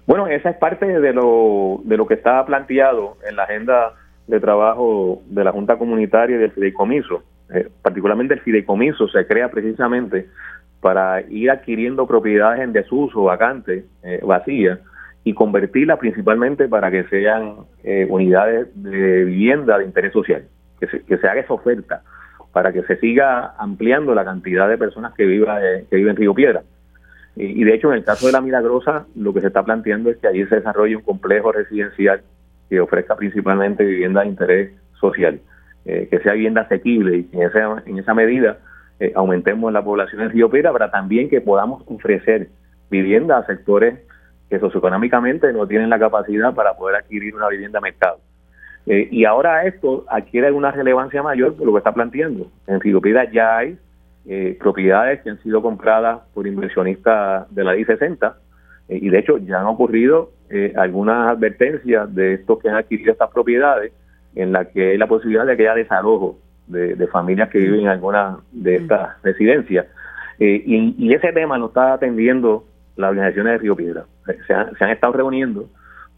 Bueno, 0.07 0.25
esa 0.25 0.49
es 0.49 0.57
parte 0.57 0.87
de 0.87 1.13
lo, 1.13 1.79
de 1.83 1.95
lo 1.95 2.07
que 2.07 2.15
estaba 2.15 2.43
planteado 2.43 3.17
en 3.29 3.35
la 3.35 3.43
agenda 3.43 3.93
de 4.25 4.39
trabajo 4.39 5.21
de 5.27 5.43
la 5.43 5.51
Junta 5.51 5.77
Comunitaria 5.77 6.35
y 6.35 6.39
del 6.39 6.51
Fideicomiso. 6.51 7.21
Eh, 7.53 7.69
particularmente 7.83 8.33
el 8.33 8.39
Fideicomiso 8.39 9.07
se 9.09 9.27
crea 9.27 9.51
precisamente 9.51 10.27
para 10.81 11.21
ir 11.21 11.51
adquiriendo 11.51 12.07
propiedades 12.07 12.61
en 12.61 12.73
desuso, 12.73 13.23
vacantes, 13.23 13.85
eh, 14.03 14.21
vacías, 14.23 14.79
y 15.23 15.33
convertirla 15.33 15.97
principalmente 15.97 16.67
para 16.67 16.89
que 16.89 17.03
sean 17.05 17.55
eh, 17.83 18.07
unidades 18.09 18.67
de 18.75 19.25
vivienda 19.25 19.77
de 19.77 19.85
interés 19.85 20.13
social, 20.13 20.43
que 20.79 20.87
se, 20.87 21.03
que 21.03 21.17
se 21.17 21.27
haga 21.27 21.41
esa 21.41 21.53
oferta 21.53 22.03
para 22.51 22.73
que 22.73 22.83
se 22.83 22.97
siga 22.97 23.53
ampliando 23.57 24.15
la 24.15 24.25
cantidad 24.25 24.67
de 24.67 24.77
personas 24.77 25.13
que, 25.13 25.25
viva, 25.25 25.63
eh, 25.63 25.85
que 25.89 25.97
viven 25.97 26.11
en 26.11 26.17
Río 26.17 26.33
Piedra. 26.33 26.63
Y, 27.35 27.63
de 27.63 27.73
hecho, 27.73 27.91
en 27.91 27.99
el 27.99 28.03
caso 28.03 28.25
de 28.25 28.33
la 28.33 28.41
Milagrosa, 28.41 29.05
lo 29.15 29.33
que 29.33 29.39
se 29.39 29.47
está 29.47 29.63
planteando 29.63 30.09
es 30.09 30.17
que 30.17 30.27
allí 30.27 30.45
se 30.47 30.55
desarrolle 30.55 30.97
un 30.97 31.03
complejo 31.03 31.51
residencial 31.51 32.21
que 32.69 32.81
ofrezca 32.81 33.15
principalmente 33.15 33.85
vivienda 33.85 34.21
de 34.21 34.27
interés 34.27 34.71
social, 34.99 35.39
eh, 35.85 36.07
que 36.11 36.19
sea 36.19 36.33
vivienda 36.33 36.61
asequible 36.61 37.17
y 37.17 37.29
en 37.31 37.49
en 37.85 37.97
esa 37.97 38.13
medida 38.13 38.57
aumentemos 39.15 39.71
la 39.71 39.83
población 39.83 40.21
en 40.21 40.29
Río 40.29 40.49
Piedra 40.49 40.71
para 40.73 40.91
también 40.91 41.29
que 41.29 41.41
podamos 41.41 41.83
ofrecer 41.87 42.49
vivienda 42.89 43.37
a 43.37 43.45
sectores 43.45 43.99
que 44.49 44.59
socioeconómicamente 44.59 45.53
no 45.53 45.67
tienen 45.67 45.89
la 45.89 45.99
capacidad 45.99 46.53
para 46.53 46.75
poder 46.75 46.95
adquirir 46.97 47.35
una 47.35 47.47
vivienda 47.47 47.79
mercado. 47.79 48.19
Eh, 48.85 49.07
y 49.11 49.25
ahora 49.25 49.65
esto 49.65 50.05
adquiere 50.09 50.51
una 50.51 50.71
relevancia 50.71 51.21
mayor 51.21 51.55
por 51.55 51.67
lo 51.67 51.73
que 51.73 51.77
está 51.79 51.93
planteando. 51.93 52.47
En 52.65 52.81
Filipina 52.81 53.29
ya 53.31 53.57
hay 53.57 53.77
eh, 54.27 54.57
propiedades 54.59 55.21
que 55.21 55.29
han 55.29 55.41
sido 55.43 55.61
compradas 55.61 56.21
por 56.33 56.47
inversionistas 56.47 57.53
de 57.53 57.63
la 57.63 57.77
I-60 57.77 58.33
eh, 58.87 58.99
y 58.99 59.09
de 59.09 59.19
hecho 59.19 59.37
ya 59.37 59.59
han 59.59 59.67
ocurrido 59.67 60.31
algunas 60.77 61.27
advertencias 61.27 62.11
de 62.15 62.33
estos 62.33 62.57
que 62.57 62.69
han 62.69 62.75
adquirido 62.75 63.11
estas 63.11 63.29
propiedades 63.29 63.93
en 64.33 64.51
la 64.51 64.65
que 64.65 64.89
hay 64.89 64.97
la 64.97 65.05
posibilidad 65.05 65.45
de 65.45 65.55
que 65.55 65.69
haya 65.69 65.75
desalojo 65.75 66.39
de, 66.69 67.07
familias 67.07 67.49
que 67.49 67.59
viven 67.59 67.81
en 67.81 67.87
alguna 67.87 68.37
de 68.51 68.75
estas 68.75 69.21
residencias. 69.23 69.87
Y, 70.37 70.95
y, 70.97 71.13
ese 71.13 71.33
tema 71.33 71.57
lo 71.57 71.67
está 71.67 71.93
atendiendo 71.93 72.65
las 72.95 73.09
organizaciones 73.09 73.53
de 73.53 73.57
Río 73.57 73.75
Piedra. 73.75 74.05
Se 74.47 74.53
han, 74.53 74.91
estado 74.91 75.13
reuniendo 75.13 75.69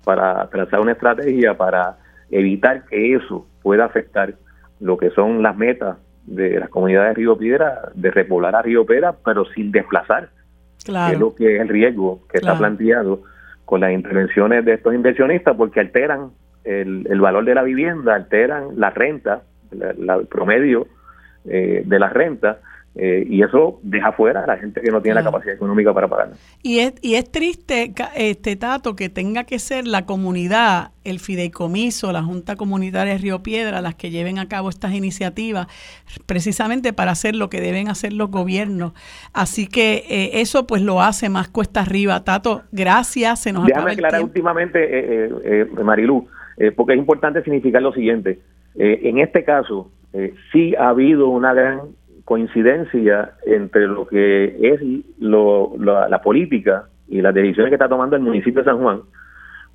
para 0.04 0.48
trazar 0.50 0.80
una 0.80 0.92
estrategia 0.92 1.58
para 1.58 1.98
evitar 2.30 2.86
que 2.86 3.16
eso 3.16 3.48
pueda 3.64 3.86
afectar 3.86 4.36
lo 4.80 4.98
que 4.98 5.10
son 5.12 5.42
las 5.42 5.58
metas 5.58 5.98
de 6.26 6.60
las 6.60 6.70
comunidades 6.70 7.10
de 7.10 7.16
Río 7.16 7.38
Piedra, 7.38 7.90
de 7.96 8.12
repoblar 8.12 8.56
a 8.56 8.62
Río 8.62 8.86
Piedra, 8.86 9.16
pero 9.26 9.46
sin 9.46 9.72
desplazar, 9.72 10.30
claro. 10.86 11.10
que 11.10 11.14
es 11.14 11.20
lo 11.20 11.36
que 11.36 11.56
es 11.56 11.62
el 11.62 11.70
riesgo 11.70 12.22
que 12.28 12.38
está 12.38 12.58
planteado 12.58 13.24
con 13.66 13.82
las 13.82 13.92
intervenciones 13.92 14.66
de 14.66 14.74
estos 14.74 14.94
inversionistas, 14.94 15.56
porque 15.56 15.80
alteran 15.80 16.32
el, 16.64 17.22
valor 17.22 17.46
de 17.46 17.56
la 17.56 17.64
vivienda, 17.64 18.16
alteran 18.16 18.80
la 18.80 18.90
renta, 18.90 19.44
el 19.72 20.28
promedio 20.28 20.88
eh, 21.46 21.84
de 21.86 22.00
la 22.00 22.10
renta, 22.10 22.60
eh, 22.94 23.26
y 23.30 23.42
eso 23.42 23.80
deja 23.84 24.12
fuera 24.12 24.44
a 24.44 24.48
la 24.48 24.58
gente 24.58 24.82
que 24.82 24.92
no 24.92 25.02
tiene 25.02 25.16
la 25.16 25.24
capacidad 25.24 25.56
económica 25.56 25.94
para 25.94 26.10
pagar. 26.10 26.32
Y 26.62 26.80
es, 26.80 26.94
y 27.02 27.16
es 27.16 27.32
triste, 27.32 27.94
este 28.18 28.58
Tato, 28.58 28.98
que 28.98 29.08
tenga 29.08 29.46
que 29.46 29.60
ser 29.60 29.88
la 29.88 30.06
comunidad, 30.06 30.92
el 31.06 31.20
fideicomiso, 31.20 32.12
la 32.12 32.22
Junta 32.22 32.58
Comunitaria 32.58 33.14
de 33.14 33.20
Río 33.20 33.44
Piedra, 33.44 33.82
las 33.82 33.96
que 33.96 34.10
lleven 34.10 34.40
a 34.40 34.50
cabo 34.50 34.68
estas 34.68 34.94
iniciativas, 34.94 35.68
precisamente 36.26 36.92
para 36.92 37.12
hacer 37.12 37.34
lo 37.34 37.50
que 37.50 37.62
deben 37.62 37.88
hacer 37.88 38.12
los 38.12 38.30
gobiernos. 38.30 38.92
Así 39.32 39.68
que 39.68 40.04
eh, 40.10 40.42
eso 40.42 40.68
pues 40.68 40.82
lo 40.82 41.02
hace 41.02 41.30
más 41.30 41.48
cuesta 41.48 41.82
arriba. 41.82 42.26
Tato, 42.26 42.64
gracias. 42.74 43.44
Se 43.44 43.54
nos 43.54 43.68
Déjame 43.68 43.94
aclarar 43.94 44.22
últimamente, 44.22 44.80
eh, 44.84 45.30
eh, 45.46 45.66
Marilu, 45.82 46.28
porque 46.76 46.94
es 46.94 47.00
importante 47.00 47.42
significar 47.42 47.82
lo 47.82 47.94
siguiente. 47.94 48.40
En 48.76 49.20
este 49.20 49.44
caso, 49.44 49.92
sí 50.52 50.76
ha 50.76 50.90
habido 50.90 51.30
una 51.30 51.54
gran 51.54 51.80
coincidencia 52.26 53.34
entre 53.46 53.88
lo 53.88 54.08
que 54.08 54.56
es 54.62 54.80
lo, 55.20 55.74
la, 55.78 56.22
política 56.22 56.86
y 57.10 57.22
las 57.22 57.34
decisiones 57.34 57.70
que 57.70 57.76
está 57.76 57.90
tomando 57.90 58.16
el 58.16 58.22
municipio 58.22 58.62
de 58.62 58.70
San 58.70 58.80
Juan 58.80 59.02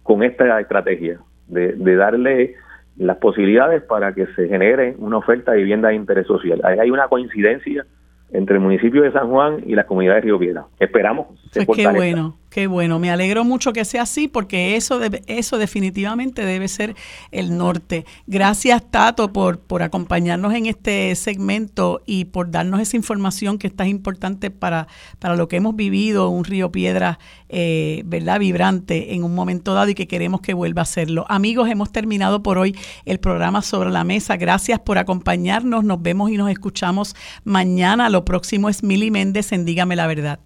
con 0.03 0.23
esta 0.23 0.61
estrategia 0.61 1.19
de, 1.49 1.73
de 1.73 1.97
darle 1.97 2.55
las 2.97 3.19
posibilidades 3.19 3.83
para 3.83 4.15
que 4.15 4.27
se 4.29 4.49
genere 4.49 4.95
una 4.99 5.19
oferta 5.19 5.53
de 5.53 5.59
vivienda 5.59 5.89
de 5.89 5.97
interés 5.97 6.27
social. 6.27 6.61
hay 6.65 6.91
una 6.91 7.09
coincidencia 7.09 7.85
entre 8.33 8.57
el 8.57 8.63
municipio 8.63 9.03
de 9.03 9.13
San 9.13 9.29
Juan 9.29 9.63
y 9.67 9.75
las 9.75 9.87
comunidades 9.87 10.23
de 10.23 10.27
Río 10.27 10.39
Piedra. 10.39 10.65
Esperamos. 10.79 11.27
pues 11.53 11.79
qué 11.79 11.89
bueno, 11.89 12.37
qué 12.57 12.69
bueno. 12.69 12.99
Me 12.99 13.11
alegro 13.11 13.45
mucho 13.45 13.75
que 13.75 13.85
sea 13.85 14.05
así 14.05 14.29
porque 14.29 14.77
eso, 14.77 14.99
eso 15.27 15.59
definitivamente 15.59 16.43
debe 16.43 16.69
ser 16.69 16.97
el 17.31 17.55
norte. 17.59 18.07
Gracias 18.27 18.83
Tato 18.91 19.31
por, 19.31 19.61
por 19.61 19.83
acompañarnos 19.83 20.55
en 20.55 20.65
este 20.65 21.15
segmento 21.17 22.01
y 22.07 22.25
por 22.25 22.51
darnos 22.51 22.81
esa 22.81 22.97
información 22.97 23.59
que 23.59 23.67
está 23.67 23.87
importante 23.87 24.51
para, 24.51 24.89
para 25.19 25.37
lo 25.37 25.49
que 25.49 25.57
hemos 25.57 25.77
vivido, 25.77 26.31
un 26.31 26.45
Río 26.45 26.73
Piedra, 26.73 27.19
eh, 27.51 28.01
¿verdad? 28.07 28.41
Vibrante 28.41 29.13
en 29.13 29.23
un 29.23 29.35
momento 29.35 29.75
dado 29.75 29.91
y 29.91 29.95
que 29.95 30.09
queremos 30.09 30.41
que 30.41 30.55
vuelva 30.55 30.81
a 30.81 30.87
serlo. 30.87 31.27
Amigos, 31.29 31.69
hemos 31.69 31.93
terminado 31.93 32.43
por 32.43 32.57
hoy 32.57 32.75
el 33.05 33.21
programa 33.21 33.61
sobre 33.61 33.91
la 33.91 34.03
mesa. 34.03 34.39
Gracias 34.39 34.81
por 34.81 34.97
acompañarnos. 34.97 35.85
Nos 35.85 36.01
vemos 36.01 36.31
y 36.31 36.39
nos 36.39 36.51
escuchamos 36.51 37.17
mañana. 37.45 38.09
Lo 38.09 38.25
próximo 38.25 38.71
es 38.71 38.83
Mili 38.83 39.11
Méndez 39.11 39.53
en 39.53 39.67
Dígame 39.67 39.95
la 39.95 40.07
Verdad. 40.07 40.41